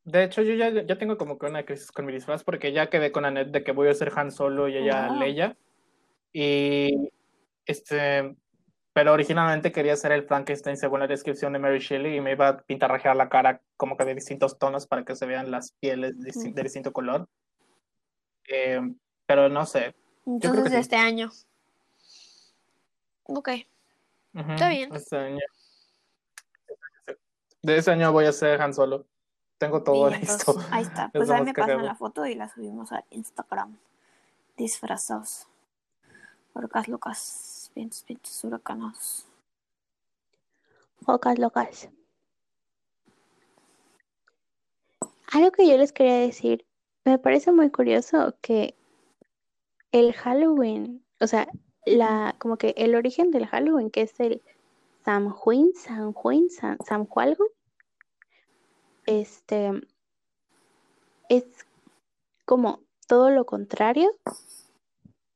De 0.03 0.24
hecho, 0.24 0.43
yo 0.43 0.55
ya, 0.55 0.70
ya 0.70 0.99
tengo 0.99 1.16
como 1.16 1.39
que 1.39 1.47
una 1.47 1.65
crisis 1.65 1.93
con 1.93 2.05
mi 2.05 2.12
disfraz 2.12 2.43
porque 2.43 2.73
ya 2.73 2.91
quedé 2.91 3.12
con 3.12 3.24
Annette 3.24 3.53
de 3.53 3.62
que 3.62 3.70
voy 3.70 3.89
a 3.89 3.95
ser 3.95 4.12
Han 4.16 4.33
Solo 4.33 4.69
y 4.69 4.77
ella 4.77 5.07
Wow. 5.09 5.20
Leia. 5.20 5.57
Y 6.33 7.12
este, 7.65 8.35
pero 8.93 9.12
originalmente 9.12 9.70
quería 9.70 9.93
hacer 9.93 10.11
el 10.11 10.24
Frankenstein 10.24 10.77
según 10.77 10.99
la 10.99 11.07
descripción 11.07 11.53
de 11.53 11.61
Mary 11.61 11.78
Shelley 11.78 12.16
y 12.16 12.20
me 12.20 12.33
iba 12.33 12.49
a 12.49 12.59
pintarrajear 12.59 13.15
la 13.15 13.28
cara 13.28 13.62
como 13.77 13.97
que 13.97 14.05
de 14.05 14.16
distintos 14.16 14.59
tonos 14.59 14.89
para 14.89 15.05
que 15.05 15.15
se 15.15 15.27
vean 15.27 15.53
las 15.53 15.70
pieles 15.78 16.19
de, 16.19 16.53
de 16.53 16.62
distinto 16.62 16.93
color. 16.93 17.28
Eh, 18.49 18.81
pero 19.27 19.49
no 19.49 19.65
sé. 19.65 19.95
creo 20.24 20.41
que 20.41 20.47
Entonces, 20.49 20.73
sí. 20.73 20.78
este 20.81 20.97
año. 20.97 21.31
Ok. 23.28 23.51
Está 24.35 24.69
bien. 24.69 24.94
Este 24.94 25.16
año. 25.16 25.40
De 27.62 27.77
ese 27.78 27.90
año 27.90 28.12
voy 28.12 28.27
a 28.27 28.32
ser 28.32 28.61
Han 28.61 28.74
Solo. 28.74 29.07
Tengo 29.59 29.82
todo 29.82 30.09
Bien, 30.09 30.20
listo. 30.20 30.53
entonces, 30.53 30.73
ahí 30.73 30.82
está. 30.82 31.07
Es 31.07 31.11
Pues 31.15 31.31
ahí 31.31 31.43
me 31.43 31.55
pasan 31.55 31.85
la 31.85 31.94
foto 31.94 32.27
y 32.27 32.35
la 32.35 32.48
subimos 32.48 32.93
a 32.93 33.05
Instagram. 33.11 33.78
Disfrazados. 34.57 35.47
Orcas 36.53 36.89
locas. 36.89 37.70
Vientos, 37.74 38.05
vientos 38.07 38.44
huracanados. 38.44 39.27
Locas, 41.07 41.39
locas. 41.39 41.89
Algo 45.32 45.51
que 45.51 45.69
yo 45.69 45.77
les 45.77 45.93
quería 45.93 46.19
decir, 46.19 46.65
me 47.05 47.19
parece 47.19 47.53
muy 47.53 47.70
curioso 47.70 48.36
que 48.40 48.74
el 49.93 50.12
Halloween, 50.15 51.05
o 51.20 51.27
sea, 51.27 51.48
la, 51.86 52.34
como 52.38 52.58
que 52.58 52.74
el 52.76 52.94
origen 52.94 53.30
del 53.30 53.46
Halloween, 53.46 53.90
que 53.90 54.02
es 54.02 54.18
el 54.20 54.42
Samhain, 55.04 55.72
Samhain, 55.74 56.50
Sam, 56.50 56.76
Samhualgo, 56.84 57.46
este, 59.06 59.70
es 61.28 61.44
como 62.44 62.80
todo 63.06 63.30
lo 63.30 63.46
contrario 63.46 64.10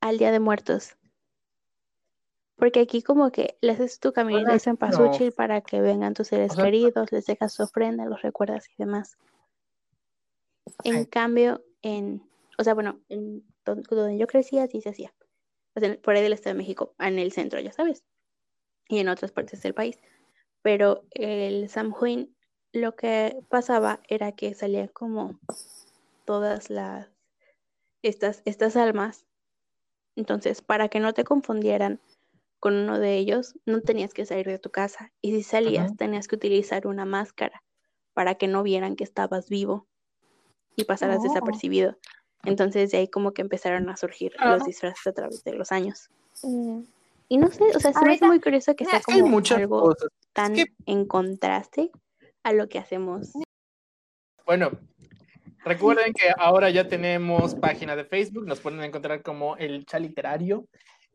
al 0.01 0.17
Día 0.17 0.31
de 0.31 0.39
Muertos. 0.39 0.97
Porque 2.57 2.81
aquí 2.81 3.01
como 3.01 3.31
que 3.31 3.57
le 3.61 3.71
haces 3.71 3.99
tu 3.99 4.13
caminito 4.13 4.43
Bueno, 4.43 4.53
de 4.53 4.59
cempasúchil 4.59 5.31
para 5.31 5.61
que 5.61 5.81
vengan 5.81 6.13
tus 6.13 6.27
seres 6.27 6.51
O 6.51 6.55
sea, 6.55 6.65
queridos, 6.65 7.11
les 7.11 7.25
dejas 7.25 7.53
su 7.53 7.63
ofrenda, 7.63 8.05
los 8.05 8.21
recuerdas 8.21 8.67
y 8.69 8.75
demás. 8.77 9.17
En 10.83 10.97
Ay. 10.97 11.05
cambio, 11.07 11.63
en, 11.81 12.21
o 12.59 12.63
sea, 12.63 12.73
bueno, 12.75 12.99
en 13.09 13.43
don- 13.65 13.81
donde 13.83 14.17
yo 14.17 14.27
crecía 14.27 14.67
sí 14.67 14.81
se 14.81 14.89
hacía. 14.89 15.13
Sea, 15.77 15.99
por 16.01 16.15
ahí 16.15 16.21
del 16.23 16.33
Estado 16.33 16.55
de 16.55 16.59
México, 16.59 16.95
en 16.99 17.19
el 17.19 17.31
centro, 17.31 17.59
ya 17.59 17.71
sabes. 17.71 18.03
Y 18.89 18.99
en 18.99 19.09
otras 19.09 19.31
partes 19.31 19.61
del 19.63 19.73
país. 19.73 19.99
Pero 20.63 21.05
el 21.11 21.69
Samhain, 21.69 22.35
lo 22.73 22.95
que 22.95 23.37
pasaba 23.49 24.01
era 24.07 24.33
que 24.33 24.53
salían 24.53 24.89
como 24.89 25.39
todas 26.25 26.69
las 26.69 27.09
estas, 28.03 28.41
estas 28.45 28.75
almas. 28.75 29.25
Entonces, 30.15 30.61
para 30.61 30.89
que 30.89 30.99
no 30.99 31.13
te 31.13 31.23
confundieran 31.23 32.01
con 32.59 32.75
uno 32.75 32.99
de 32.99 33.17
ellos, 33.17 33.55
no 33.65 33.81
tenías 33.81 34.13
que 34.13 34.25
salir 34.25 34.47
de 34.47 34.59
tu 34.59 34.71
casa. 34.71 35.11
Y 35.21 35.31
si 35.31 35.43
salías, 35.43 35.95
tenías 35.97 36.27
que 36.27 36.35
utilizar 36.35 36.87
una 36.87 37.05
máscara 37.05 37.63
para 38.13 38.35
que 38.35 38.47
no 38.47 38.63
vieran 38.63 38.95
que 38.95 39.03
estabas 39.03 39.49
vivo 39.49 39.87
y 40.75 40.85
pasaras 40.85 41.19
Oh. 41.19 41.23
desapercibido. 41.23 41.97
Entonces, 42.45 42.91
de 42.91 42.97
ahí 42.99 43.07
como 43.07 43.33
que 43.33 43.41
empezaron 43.41 43.89
a 43.89 43.97
surgir 43.97 44.33
Ah. 44.39 44.55
los 44.55 44.65
disfraces 44.65 45.05
a 45.07 45.13
través 45.13 45.43
de 45.43 45.53
los 45.53 45.71
años. 45.71 46.09
Mm. 46.43 46.81
Y 47.29 47.37
no 47.37 47.49
sé, 47.51 47.63
o 47.75 47.79
sea, 47.79 47.93
se 47.93 48.03
me 48.05 48.13
hace 48.13 48.25
muy 48.25 48.41
curioso 48.41 48.75
que 48.75 48.83
mira, 48.83 48.99
sea 48.99 49.01
como 49.15 49.27
muchas 49.27 49.59
algo 49.59 49.81
cosas. 49.81 50.09
tan 50.33 50.53
que- 50.53 50.65
en 50.85 51.05
contraste 51.05 51.91
a 52.43 52.51
lo 52.53 52.67
que 52.67 52.77
hacemos. 52.79 53.29
Bueno, 54.45 54.71
recuerden 55.63 56.13
que 56.13 56.33
ahora 56.37 56.69
ya 56.69 56.87
tenemos 56.87 57.55
página 57.55 57.95
de 57.95 58.03
Facebook, 58.05 58.45
nos 58.45 58.59
pueden 58.59 58.83
encontrar 58.83 59.21
como 59.21 59.55
el 59.57 59.85
chat 59.85 60.01
literario. 60.01 60.65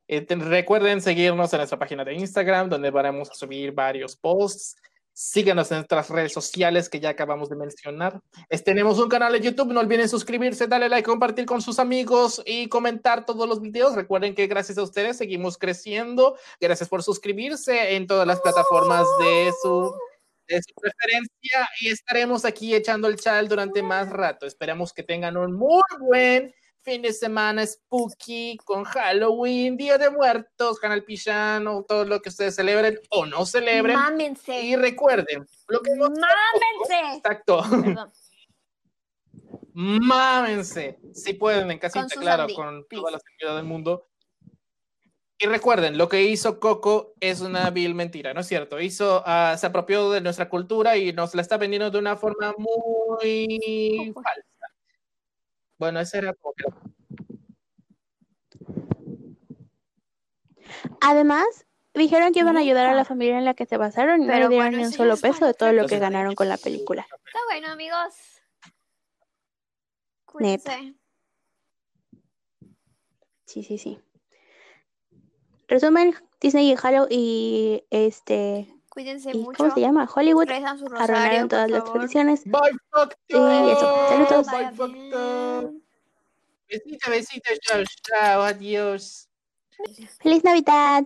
Eh, 0.08 0.20
te- 0.22 0.36
recuerden 0.36 1.00
seguirnos 1.02 1.52
en 1.52 1.58
nuestra 1.58 1.78
página 1.78 2.04
de 2.04 2.14
Instagram, 2.14 2.68
donde 2.70 2.90
vamos 2.90 3.30
a 3.30 3.34
subir 3.34 3.72
varios 3.72 4.16
posts. 4.16 4.76
Síganos 5.18 5.70
en 5.70 5.78
nuestras 5.78 6.10
redes 6.10 6.34
sociales 6.34 6.90
que 6.90 7.00
ya 7.00 7.08
acabamos 7.08 7.48
de 7.48 7.56
mencionar. 7.56 8.20
Es- 8.50 8.62
tenemos 8.62 8.98
un 8.98 9.08
canal 9.08 9.32
de 9.32 9.40
YouTube, 9.40 9.72
no 9.72 9.80
olviden 9.80 10.10
suscribirse, 10.10 10.66
darle 10.66 10.90
like, 10.90 11.06
compartir 11.08 11.46
con 11.46 11.62
sus 11.62 11.78
amigos 11.78 12.42
y 12.44 12.68
comentar 12.68 13.24
todos 13.24 13.48
los 13.48 13.62
videos. 13.62 13.94
Recuerden 13.94 14.34
que 14.34 14.46
gracias 14.46 14.76
a 14.76 14.82
ustedes 14.82 15.16
seguimos 15.16 15.56
creciendo. 15.56 16.36
Gracias 16.60 16.90
por 16.90 17.02
suscribirse 17.02 17.96
en 17.96 18.06
todas 18.06 18.26
las 18.26 18.42
plataformas 18.42 19.06
de 19.20 19.50
su 19.62 19.90
de 20.48 20.60
su 20.62 20.74
preferencia 20.80 21.66
y 21.80 21.88
estaremos 21.88 22.44
aquí 22.44 22.74
echando 22.74 23.08
el 23.08 23.16
chal 23.16 23.48
durante 23.48 23.82
más 23.82 24.10
rato. 24.10 24.44
Esperamos 24.46 24.92
que 24.92 25.02
tengan 25.02 25.36
un 25.38 25.52
muy 25.54 25.82
buen 25.98 26.54
fin 26.86 27.02
de 27.02 27.12
semana 27.12 27.66
spooky 27.66 28.56
con 28.64 28.84
Halloween, 28.84 29.76
Día 29.76 29.98
de 29.98 30.08
Muertos, 30.08 30.78
Canal 30.78 31.02
Pillano, 31.02 31.82
todo 31.82 32.04
lo 32.04 32.22
que 32.22 32.28
ustedes 32.28 32.54
celebren 32.54 33.00
o 33.10 33.26
no 33.26 33.44
celebren. 33.44 33.96
Mámense. 33.96 34.62
Y 34.62 34.76
recuerden, 34.76 35.44
lo 35.66 35.80
que 35.82 35.90
hemos 35.90 36.10
Mámense. 36.10 37.16
Exacto, 37.16 37.64
Perdón. 37.68 38.12
mámense, 39.74 41.00
si 41.12 41.34
pueden 41.34 41.72
en 41.72 41.80
casita, 41.80 42.04
Susan 42.04 42.22
claro, 42.22 42.46
con 42.54 42.84
please. 42.84 43.00
toda 43.00 43.10
la 43.10 43.18
seguridad 43.18 43.56
del 43.56 43.64
mundo. 43.64 44.06
Y 45.38 45.46
recuerden, 45.46 45.98
lo 45.98 46.08
que 46.08 46.22
hizo 46.22 46.60
Coco 46.60 47.14
es 47.18 47.40
una 47.40 47.68
vil 47.70 47.96
mentira, 47.96 48.32
¿no 48.32 48.40
es 48.40 48.46
cierto? 48.46 48.80
Hizo, 48.80 49.24
ah, 49.26 49.56
se 49.58 49.66
apropió 49.66 50.12
de 50.12 50.20
nuestra 50.20 50.48
cultura 50.48 50.96
y 50.96 51.12
nos 51.12 51.34
la 51.34 51.42
está 51.42 51.58
vendiendo 51.58 51.90
de 51.90 51.98
una 51.98 52.16
forma 52.16 52.54
muy 52.56 54.14
falsa. 54.14 54.55
Bueno, 55.78 56.00
ese 56.00 56.18
era 56.18 56.32
como 56.34 56.54
que 56.54 56.64
Además, 61.00 61.46
dijeron 61.94 62.32
que 62.32 62.40
iban 62.40 62.56
a 62.56 62.60
ayudar 62.60 62.86
a 62.86 62.94
la 62.94 63.04
familia 63.04 63.38
en 63.38 63.44
la 63.44 63.54
que 63.54 63.66
se 63.66 63.76
basaron 63.76 64.22
y 64.22 64.26
no 64.26 64.32
Pero 64.32 64.48
le 64.48 64.54
dieron 64.54 64.70
bueno, 64.70 64.78
ni 64.78 64.84
un 64.84 64.92
solo 64.92 65.16
peso 65.16 65.46
de 65.46 65.54
todo 65.54 65.72
lo 65.72 65.86
que 65.86 65.98
ganaron 65.98 66.34
con 66.34 66.48
la 66.48 66.56
película. 66.56 67.02
Está 67.02 67.38
bueno, 67.48 67.68
amigos. 67.68 68.14
Neta. 70.38 70.78
Sí, 73.46 73.62
sí, 73.62 73.78
sí. 73.78 73.98
Resumen, 75.68 76.14
Disney 76.40 76.70
y 76.70 76.76
Halo 76.80 77.06
y 77.08 77.84
este 77.90 78.75
Cuídense 78.96 79.30
y 79.30 79.38
mucho. 79.38 79.58
¿cómo 79.58 79.74
se 79.74 79.80
llama? 79.82 80.08
Hollywood 80.08 80.48
arruinaron 80.50 81.48
todas 81.50 81.70
las 81.70 81.84
tradiciones. 81.84 82.44
Bye. 82.46 82.70
Y 83.28 83.34
eso, 83.70 84.08
saludos. 84.08 84.46
Bye, 84.46 84.56
Vaya 84.56 84.70
Facto. 84.72 84.88
bien. 84.88 85.84
Besito, 86.66 87.10
besito, 87.10 87.50
chao, 87.60 87.82
chao, 88.02 88.40
adiós. 88.40 89.28
¡Feliz 90.22 90.42
Navidad! 90.44 91.04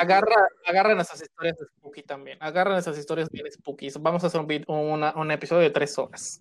Agarra, 0.00 0.48
agarran 0.66 0.98
esas 1.00 1.20
historias 1.20 1.58
de 1.58 1.66
spooky 1.66 2.02
también. 2.02 2.38
Agarran 2.40 2.78
esas 2.78 2.96
historias 2.96 3.28
bien 3.30 3.44
spooky. 3.52 3.90
Vamos 4.00 4.24
a 4.24 4.28
hacer 4.28 4.40
un, 4.40 4.64
una- 4.68 5.12
un 5.16 5.30
episodio 5.30 5.60
de 5.64 5.70
tres 5.70 5.98
horas. 5.98 6.40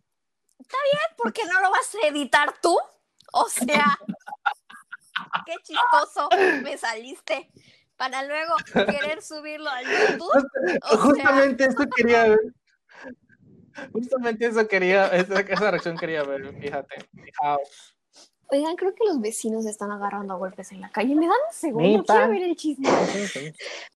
¿Por 1.17 1.33
qué 1.33 1.43
no 1.45 1.59
lo 1.59 1.69
vas 1.69 1.93
a 2.01 2.07
editar 2.07 2.53
tú? 2.61 2.77
O 3.33 3.49
sea, 3.49 3.85
qué 5.45 5.53
chistoso 5.63 6.29
me 6.63 6.77
saliste 6.77 7.49
para 7.97 8.23
luego 8.23 8.53
querer 8.73 9.21
subirlo 9.21 9.69
al 9.69 9.85
YouTube. 9.85 10.29
O 10.83 10.89
sea, 10.89 10.97
Justamente 10.97 11.65
eso 11.65 11.85
quería 11.95 12.29
ver. 12.29 12.39
Justamente 13.93 14.45
eso 14.47 14.67
quería, 14.67 15.07
esa, 15.07 15.39
esa 15.39 15.71
reacción 15.71 15.97
quería 15.97 16.23
ver, 16.23 16.53
fíjate. 16.59 16.95
Fijaos. 17.13 17.95
oigan, 18.47 18.75
creo 18.75 18.93
que 18.93 19.05
los 19.05 19.19
vecinos 19.19 19.65
están 19.65 19.91
agarrando 19.91 20.33
a 20.33 20.37
golpes 20.37 20.71
en 20.71 20.81
la 20.81 20.89
calle. 20.89 21.15
Me 21.15 21.27
dan 21.27 21.35
un 21.47 21.53
segundo, 21.53 22.03
quiero 22.03 22.29
ver 22.29 22.43
el 22.43 22.55
chisme. 22.55 22.89